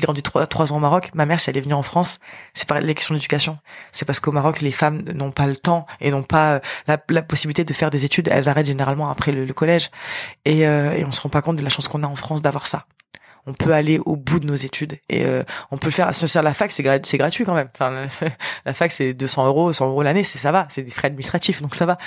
grandi 0.00 0.22
trois, 0.22 0.72
ans 0.72 0.76
au 0.76 0.80
Maroc. 0.80 1.10
Ma 1.14 1.26
mère, 1.26 1.38
si 1.38 1.50
elle 1.50 1.56
est 1.58 1.60
venue 1.60 1.74
en 1.74 1.84
France, 1.84 2.18
c'est 2.54 2.66
pas 2.66 2.80
les 2.80 2.94
questions 2.94 3.14
d'éducation. 3.14 3.58
C'est 3.92 4.04
parce 4.04 4.18
qu'au 4.18 4.32
Maroc, 4.32 4.60
les 4.60 4.72
femmes 4.72 5.02
n'ont 5.14 5.30
pas 5.30 5.46
le 5.46 5.56
temps 5.56 5.86
et 6.00 6.10
n'ont 6.10 6.24
pas 6.24 6.54
euh, 6.88 6.96
la, 7.08 7.22
possibilité 7.22 7.64
de 7.64 7.72
faire 7.74 7.90
des 7.90 8.04
études. 8.06 8.28
Elles 8.32 8.48
arrêtent 8.48 8.66
généralement 8.66 9.10
après 9.10 9.30
le, 9.30 9.44
le 9.44 9.52
collège. 9.52 9.90
Et, 10.44 10.66
euh, 10.66 10.94
et 10.94 11.04
on 11.04 11.12
se 11.12 11.20
rend 11.20 11.28
pas 11.28 11.42
compte 11.42 11.56
de 11.56 11.62
la 11.62 11.70
chance 11.70 11.86
qu'on 11.86 12.02
a 12.02 12.08
en 12.08 12.16
France 12.16 12.42
d'avoir 12.42 12.66
ça 12.66 12.86
on 13.46 13.52
peut 13.52 13.72
aller 13.72 13.98
au 13.98 14.16
bout 14.16 14.40
de 14.40 14.46
nos 14.46 14.54
études 14.54 14.98
et 15.08 15.24
euh, 15.24 15.42
on 15.70 15.78
peut 15.78 15.88
le 15.88 15.92
faire. 15.92 16.08
à 16.08 16.42
la 16.42 16.54
fac, 16.54 16.72
c'est 16.72 17.06
c'est 17.06 17.18
gratuit 17.18 17.44
quand 17.44 17.54
même. 17.54 17.68
Enfin, 17.74 18.06
la 18.64 18.74
fac 18.74 18.92
c'est 18.92 19.14
200 19.14 19.46
euros, 19.46 19.72
100 19.72 19.88
euros 19.88 20.02
l'année, 20.02 20.24
c'est 20.24 20.38
ça 20.38 20.52
va, 20.52 20.66
c'est 20.68 20.82
des 20.82 20.90
frais 20.90 21.08
administratifs, 21.08 21.62
donc 21.62 21.74
ça 21.74 21.86
va. 21.86 21.98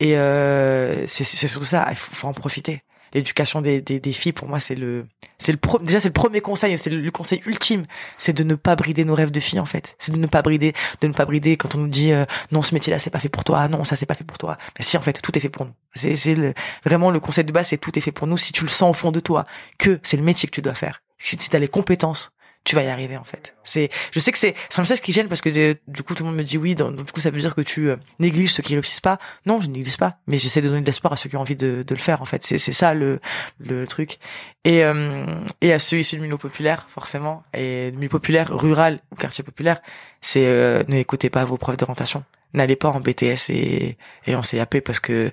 Et 0.00 0.16
euh, 0.16 1.06
c'est 1.06 1.24
surtout 1.24 1.66
ça, 1.66 1.86
il 1.90 1.96
faut 1.96 2.28
en 2.28 2.32
profiter 2.32 2.82
l'éducation 3.12 3.60
des, 3.60 3.80
des, 3.80 4.00
des, 4.00 4.12
filles 4.12 4.32
pour 4.32 4.48
moi 4.48 4.60
c'est 4.60 4.74
le 4.74 5.06
c'est 5.38 5.52
le 5.52 5.58
pro, 5.58 5.78
déjà 5.78 6.00
c'est 6.00 6.08
le 6.08 6.12
premier 6.12 6.40
conseil 6.40 6.76
c'est 6.78 6.90
le, 6.90 7.10
conseil 7.10 7.40
ultime 7.46 7.84
c'est 8.16 8.32
de 8.32 8.44
ne 8.44 8.54
pas 8.54 8.76
brider 8.76 9.04
nos 9.04 9.14
rêves 9.14 9.30
de 9.30 9.40
filles 9.40 9.60
en 9.60 9.66
fait. 9.66 9.96
C'est 9.98 10.12
de 10.12 10.18
ne 10.18 10.26
pas 10.26 10.42
brider 10.42 10.74
de 11.00 11.06
ne 11.08 11.12
pas 11.12 11.24
brider 11.24 11.56
quand 11.56 11.74
on 11.74 11.78
nous 11.78 11.88
dit 11.88 12.12
euh, 12.12 12.24
non 12.52 12.62
ce 12.62 12.74
métier 12.74 12.92
là 12.92 12.98
c'est 12.98 13.10
pas 13.10 13.18
fait 13.18 13.28
pour 13.28 13.44
toi. 13.44 13.68
Non 13.68 13.84
ça 13.84 13.96
c'est 13.96 14.06
pas 14.06 14.14
fait 14.14 14.24
pour 14.24 14.38
toi 14.38 14.58
mais 14.78 14.84
si 14.84 14.96
en 14.96 15.00
fait 15.00 15.20
tout 15.20 15.36
est 15.36 15.40
fait 15.40 15.48
pour 15.48 15.66
nous. 15.66 15.72
C'est 15.94 16.16
c'est 16.16 16.54
vraiment 16.84 17.10
le 17.10 17.20
conseil 17.20 17.44
de 17.44 17.52
base 17.52 17.68
c'est 17.68 17.78
tout 17.78 17.96
est 17.98 18.02
fait 18.02 18.12
pour 18.12 18.26
nous 18.26 18.36
si 18.36 18.52
tu 18.52 18.62
le 18.62 18.68
sens 18.68 18.90
au 18.90 18.94
fond 18.94 19.12
de 19.12 19.20
toi 19.20 19.46
que 19.78 20.00
c'est 20.02 20.16
le 20.16 20.22
métier 20.22 20.48
que 20.48 20.54
tu 20.54 20.62
dois 20.62 20.74
faire. 20.74 21.02
Si 21.18 21.36
tu 21.36 21.54
as 21.54 21.58
les 21.58 21.68
compétences 21.68 22.32
tu 22.68 22.74
vas 22.74 22.82
y 22.82 22.88
arriver 22.88 23.16
en 23.16 23.24
fait. 23.24 23.56
C'est, 23.64 23.88
je 24.12 24.20
sais 24.20 24.30
que 24.30 24.36
c'est, 24.36 24.54
c'est 24.68 24.78
un 24.78 24.82
message 24.82 25.00
qui 25.00 25.10
gêne 25.10 25.26
parce 25.26 25.40
que 25.40 25.48
du 25.88 26.02
coup 26.02 26.14
tout 26.14 26.22
le 26.22 26.28
monde 26.28 26.38
me 26.38 26.44
dit 26.44 26.58
oui, 26.58 26.74
donc, 26.74 26.96
du 26.96 27.12
coup 27.12 27.20
ça 27.20 27.30
veut 27.30 27.40
dire 27.40 27.54
que 27.54 27.62
tu 27.62 27.88
euh, 27.88 27.96
négliges 28.18 28.52
ceux 28.52 28.62
qui 28.62 28.74
réussissent 28.74 29.00
pas. 29.00 29.18
Non, 29.46 29.58
je 29.58 29.68
néglige 29.68 29.96
pas, 29.96 30.18
mais 30.26 30.36
j'essaie 30.36 30.60
de 30.60 30.68
donner 30.68 30.82
de 30.82 30.86
l'espoir 30.86 31.14
à 31.14 31.16
ceux 31.16 31.30
qui 31.30 31.36
ont 31.36 31.40
envie 31.40 31.56
de, 31.56 31.82
de 31.82 31.94
le 31.94 32.00
faire 32.00 32.20
en 32.20 32.26
fait. 32.26 32.44
C'est, 32.44 32.58
c'est 32.58 32.74
ça 32.74 32.92
le, 32.92 33.20
le 33.58 33.86
truc. 33.86 34.18
Et 34.64 34.84
euh, 34.84 35.24
et 35.62 35.72
à 35.72 35.78
ceux 35.78 35.98
issus 35.98 36.16
du 36.16 36.20
milieu 36.20 36.36
populaire 36.36 36.86
forcément 36.90 37.42
et 37.54 37.90
du 37.90 37.96
milieu 37.96 38.10
populaire, 38.10 38.54
rural 38.54 39.00
ou 39.12 39.16
quartier 39.16 39.42
populaire, 39.42 39.80
c'est 40.20 40.44
euh, 40.44 40.84
n'écoutez 40.88 41.30
pas 41.30 41.46
vos 41.46 41.56
profs 41.56 41.78
d'orientation. 41.78 42.22
N'allez 42.52 42.76
pas 42.76 42.88
en 42.88 43.00
BTS 43.00 43.48
et, 43.50 43.96
et 44.26 44.34
en 44.34 44.42
CAP 44.42 44.80
parce 44.80 45.00
que 45.00 45.30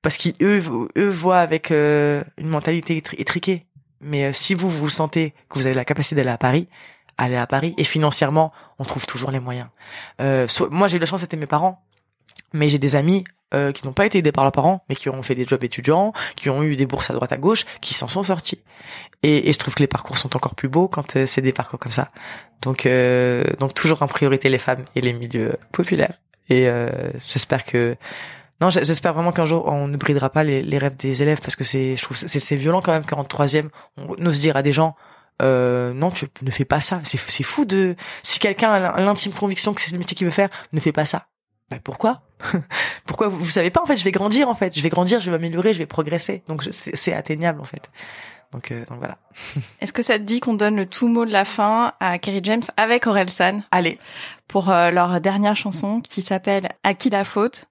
parce 0.00 0.16
qu'ils 0.16 0.34
eux, 0.42 0.60
eux 0.96 1.08
voient 1.08 1.40
avec 1.40 1.70
une 1.70 2.24
mentalité 2.38 3.00
étriquée 3.18 3.66
mais 4.02 4.24
euh, 4.24 4.32
si 4.32 4.54
vous 4.54 4.68
vous 4.68 4.90
sentez 4.90 5.32
que 5.48 5.58
vous 5.58 5.66
avez 5.66 5.74
la 5.74 5.84
capacité 5.84 6.16
d'aller 6.16 6.30
à 6.30 6.38
Paris, 6.38 6.68
allez 7.16 7.36
à 7.36 7.46
Paris. 7.46 7.74
Et 7.78 7.84
financièrement, 7.84 8.52
on 8.78 8.84
trouve 8.84 9.06
toujours 9.06 9.30
les 9.30 9.40
moyens. 9.40 9.68
Euh, 10.20 10.46
moi, 10.70 10.88
j'ai 10.88 10.96
eu 10.96 11.00
la 11.00 11.06
chance, 11.06 11.20
c'était 11.20 11.36
mes 11.36 11.46
parents. 11.46 11.82
Mais 12.52 12.68
j'ai 12.68 12.78
des 12.78 12.96
amis 12.96 13.24
euh, 13.54 13.72
qui 13.72 13.86
n'ont 13.86 13.92
pas 13.92 14.04
été 14.04 14.18
aidés 14.18 14.32
par 14.32 14.44
leurs 14.44 14.52
parents, 14.52 14.84
mais 14.88 14.94
qui 14.94 15.08
ont 15.08 15.22
fait 15.22 15.34
des 15.34 15.46
jobs 15.46 15.62
étudiants, 15.64 16.12
qui 16.36 16.50
ont 16.50 16.62
eu 16.62 16.76
des 16.76 16.84
bourses 16.84 17.10
à 17.10 17.14
droite 17.14 17.32
à 17.32 17.38
gauche, 17.38 17.64
qui 17.80 17.94
s'en 17.94 18.08
sont 18.08 18.22
sortis. 18.22 18.62
Et, 19.22 19.50
je 19.52 19.58
trouve 19.58 19.74
que 19.74 19.80
les 19.80 19.86
parcours 19.86 20.18
sont 20.18 20.34
encore 20.36 20.54
plus 20.54 20.68
beaux 20.68 20.88
quand 20.88 21.24
c'est 21.26 21.40
des 21.40 21.52
parcours 21.52 21.78
comme 21.78 21.92
ça. 21.92 22.08
Donc, 22.60 22.88
donc 23.58 23.74
toujours 23.74 24.02
en 24.02 24.08
priorité 24.08 24.48
les 24.48 24.58
femmes 24.58 24.84
et 24.96 25.00
les 25.00 25.12
milieux 25.12 25.56
populaires. 25.70 26.18
Et 26.50 26.68
j'espère 27.28 27.64
que 27.64 27.96
non, 28.62 28.70
j'espère 28.70 29.12
vraiment 29.12 29.32
qu'un 29.32 29.44
jour 29.44 29.66
on 29.66 29.88
ne 29.88 29.96
bridera 29.96 30.30
pas 30.30 30.44
les, 30.44 30.62
les, 30.62 30.78
rêves 30.78 30.96
des 30.96 31.22
élèves 31.22 31.40
parce 31.40 31.56
que 31.56 31.64
c'est, 31.64 31.96
je 31.96 32.02
trouve, 32.02 32.16
c'est 32.16 32.56
violent 32.56 32.80
quand 32.80 32.92
même 32.92 33.04
qu'en 33.04 33.24
troisième 33.24 33.68
on 33.96 34.24
ose 34.24 34.40
dire 34.40 34.56
à 34.56 34.62
des 34.62 34.72
gens 34.72 34.94
euh, 35.40 35.92
non, 35.92 36.10
tu 36.10 36.28
ne 36.42 36.50
fais 36.50 36.64
pas 36.64 36.80
ça. 36.80 37.00
C'est 37.04 37.42
fou 37.42 37.64
de 37.64 37.96
si 38.22 38.38
quelqu'un 38.38 38.70
a 38.72 39.00
l'intime 39.00 39.32
conviction 39.32 39.74
que 39.74 39.80
c'est 39.80 39.92
le 39.92 39.98
métier 39.98 40.16
qu'il 40.16 40.26
veut 40.26 40.32
faire, 40.32 40.48
ne 40.72 40.80
fais 40.80 40.92
pas 40.92 41.04
ça. 41.04 41.26
Ben 41.70 41.80
pourquoi? 41.82 42.22
Pourquoi 43.06 43.28
vous, 43.28 43.38
vous 43.38 43.50
savez 43.50 43.70
pas 43.70 43.80
en 43.80 43.86
fait 43.86 43.96
Je 43.96 44.04
vais 44.04 44.10
grandir 44.10 44.48
en 44.48 44.54
fait. 44.54 44.76
Je 44.76 44.82
vais 44.82 44.88
grandir, 44.88 45.20
je 45.20 45.26
vais 45.26 45.32
m'améliorer, 45.32 45.72
je 45.72 45.78
vais 45.78 45.86
progresser. 45.86 46.42
Donc 46.46 46.66
c'est 46.70 47.12
atteignable 47.12 47.60
en 47.60 47.64
fait. 47.64 47.88
Donc, 48.52 48.70
euh, 48.70 48.84
donc 48.84 48.98
voilà. 48.98 49.16
Est-ce 49.80 49.92
que 49.92 50.02
ça 50.02 50.18
te 50.18 50.24
dit 50.24 50.40
qu'on 50.40 50.54
donne 50.54 50.76
le 50.76 50.86
tout 50.86 51.08
mot 51.08 51.24
de 51.24 51.32
la 51.32 51.44
fin 51.44 51.94
à 52.00 52.18
Kerry 52.18 52.40
James 52.42 52.62
avec 52.76 53.06
Aurel 53.06 53.30
San? 53.30 53.62
Allez. 53.70 53.98
Pour 54.48 54.70
euh, 54.70 54.90
leur 54.90 55.20
dernière 55.20 55.56
chanson 55.56 56.00
qui 56.00 56.20
s'appelle 56.20 56.68
À 56.84 56.94
qui 56.94 57.08
la 57.08 57.24
faute? 57.24 57.64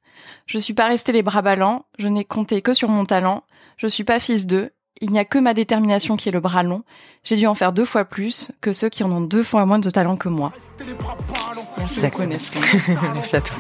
Je 0.46 0.58
suis 0.60 0.74
pas 0.74 0.88
resté 0.88 1.12
les 1.12 1.24
bras 1.24 1.42
ballants, 1.42 1.86
je 1.98 2.08
n'ai 2.08 2.26
compté 2.26 2.62
que 2.62 2.74
sur 2.74 2.90
mon 2.90 3.06
talent, 3.06 3.44
je 3.78 3.88
suis 3.88 4.04
pas 4.04 4.20
fils 4.20 4.48
d'eux, 4.48 4.72
il 5.02 5.12
n'y 5.12 5.20
a 5.20 5.26
que 5.26 5.40
ma 5.40 5.54
détermination 5.56 6.16
qui 6.16 6.30
est 6.30 6.32
le 6.32 6.40
bras 6.40 6.62
long. 6.62 6.84
J'ai 7.24 7.36
dû 7.36 7.48
en 7.48 7.56
faire 7.56 7.74
deux 7.74 7.86
fois 7.86 8.06
plus 8.06 8.52
que 8.62 8.72
ceux 8.72 8.90
qui 8.90 9.04
en 9.04 9.12
ont 9.12 9.22
deux 9.22 9.44
fois 9.44 9.66
moins 9.66 9.80
de 9.80 9.90
talent 9.90 10.16
que 10.16 10.30
moi. 10.30 10.52
Merci 11.78 12.02
beaucoup, 12.02 12.22
Merci 13.16 13.36
à 13.36 13.42
toi. 13.42 13.58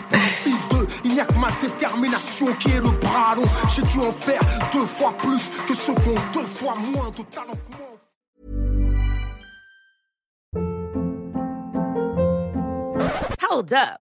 Il 1.03 1.13
n'y 1.13 1.19
a 1.19 1.25
que 1.25 1.33
ma 1.33 1.51
détermination 1.51 2.53
qui 2.53 2.69
est 2.69 2.81
le 2.81 2.91
bras 2.91 3.35
long. 3.35 3.43
J'ai 3.75 3.81
dû 3.81 3.99
en 3.99 4.11
faire 4.11 4.41
deux 4.71 4.85
fois 4.85 5.17
plus 5.17 5.49
que 5.65 5.73
ceux 5.73 5.95
qui 5.95 6.09
ont 6.09 6.15
deux 6.31 6.45
fois 6.45 6.73
moins 6.93 7.09
de 7.09 7.23
talent 7.23 7.53
que 7.53 7.77
moi. 7.77 7.87
Hold 13.49 13.73
up. 13.73 14.10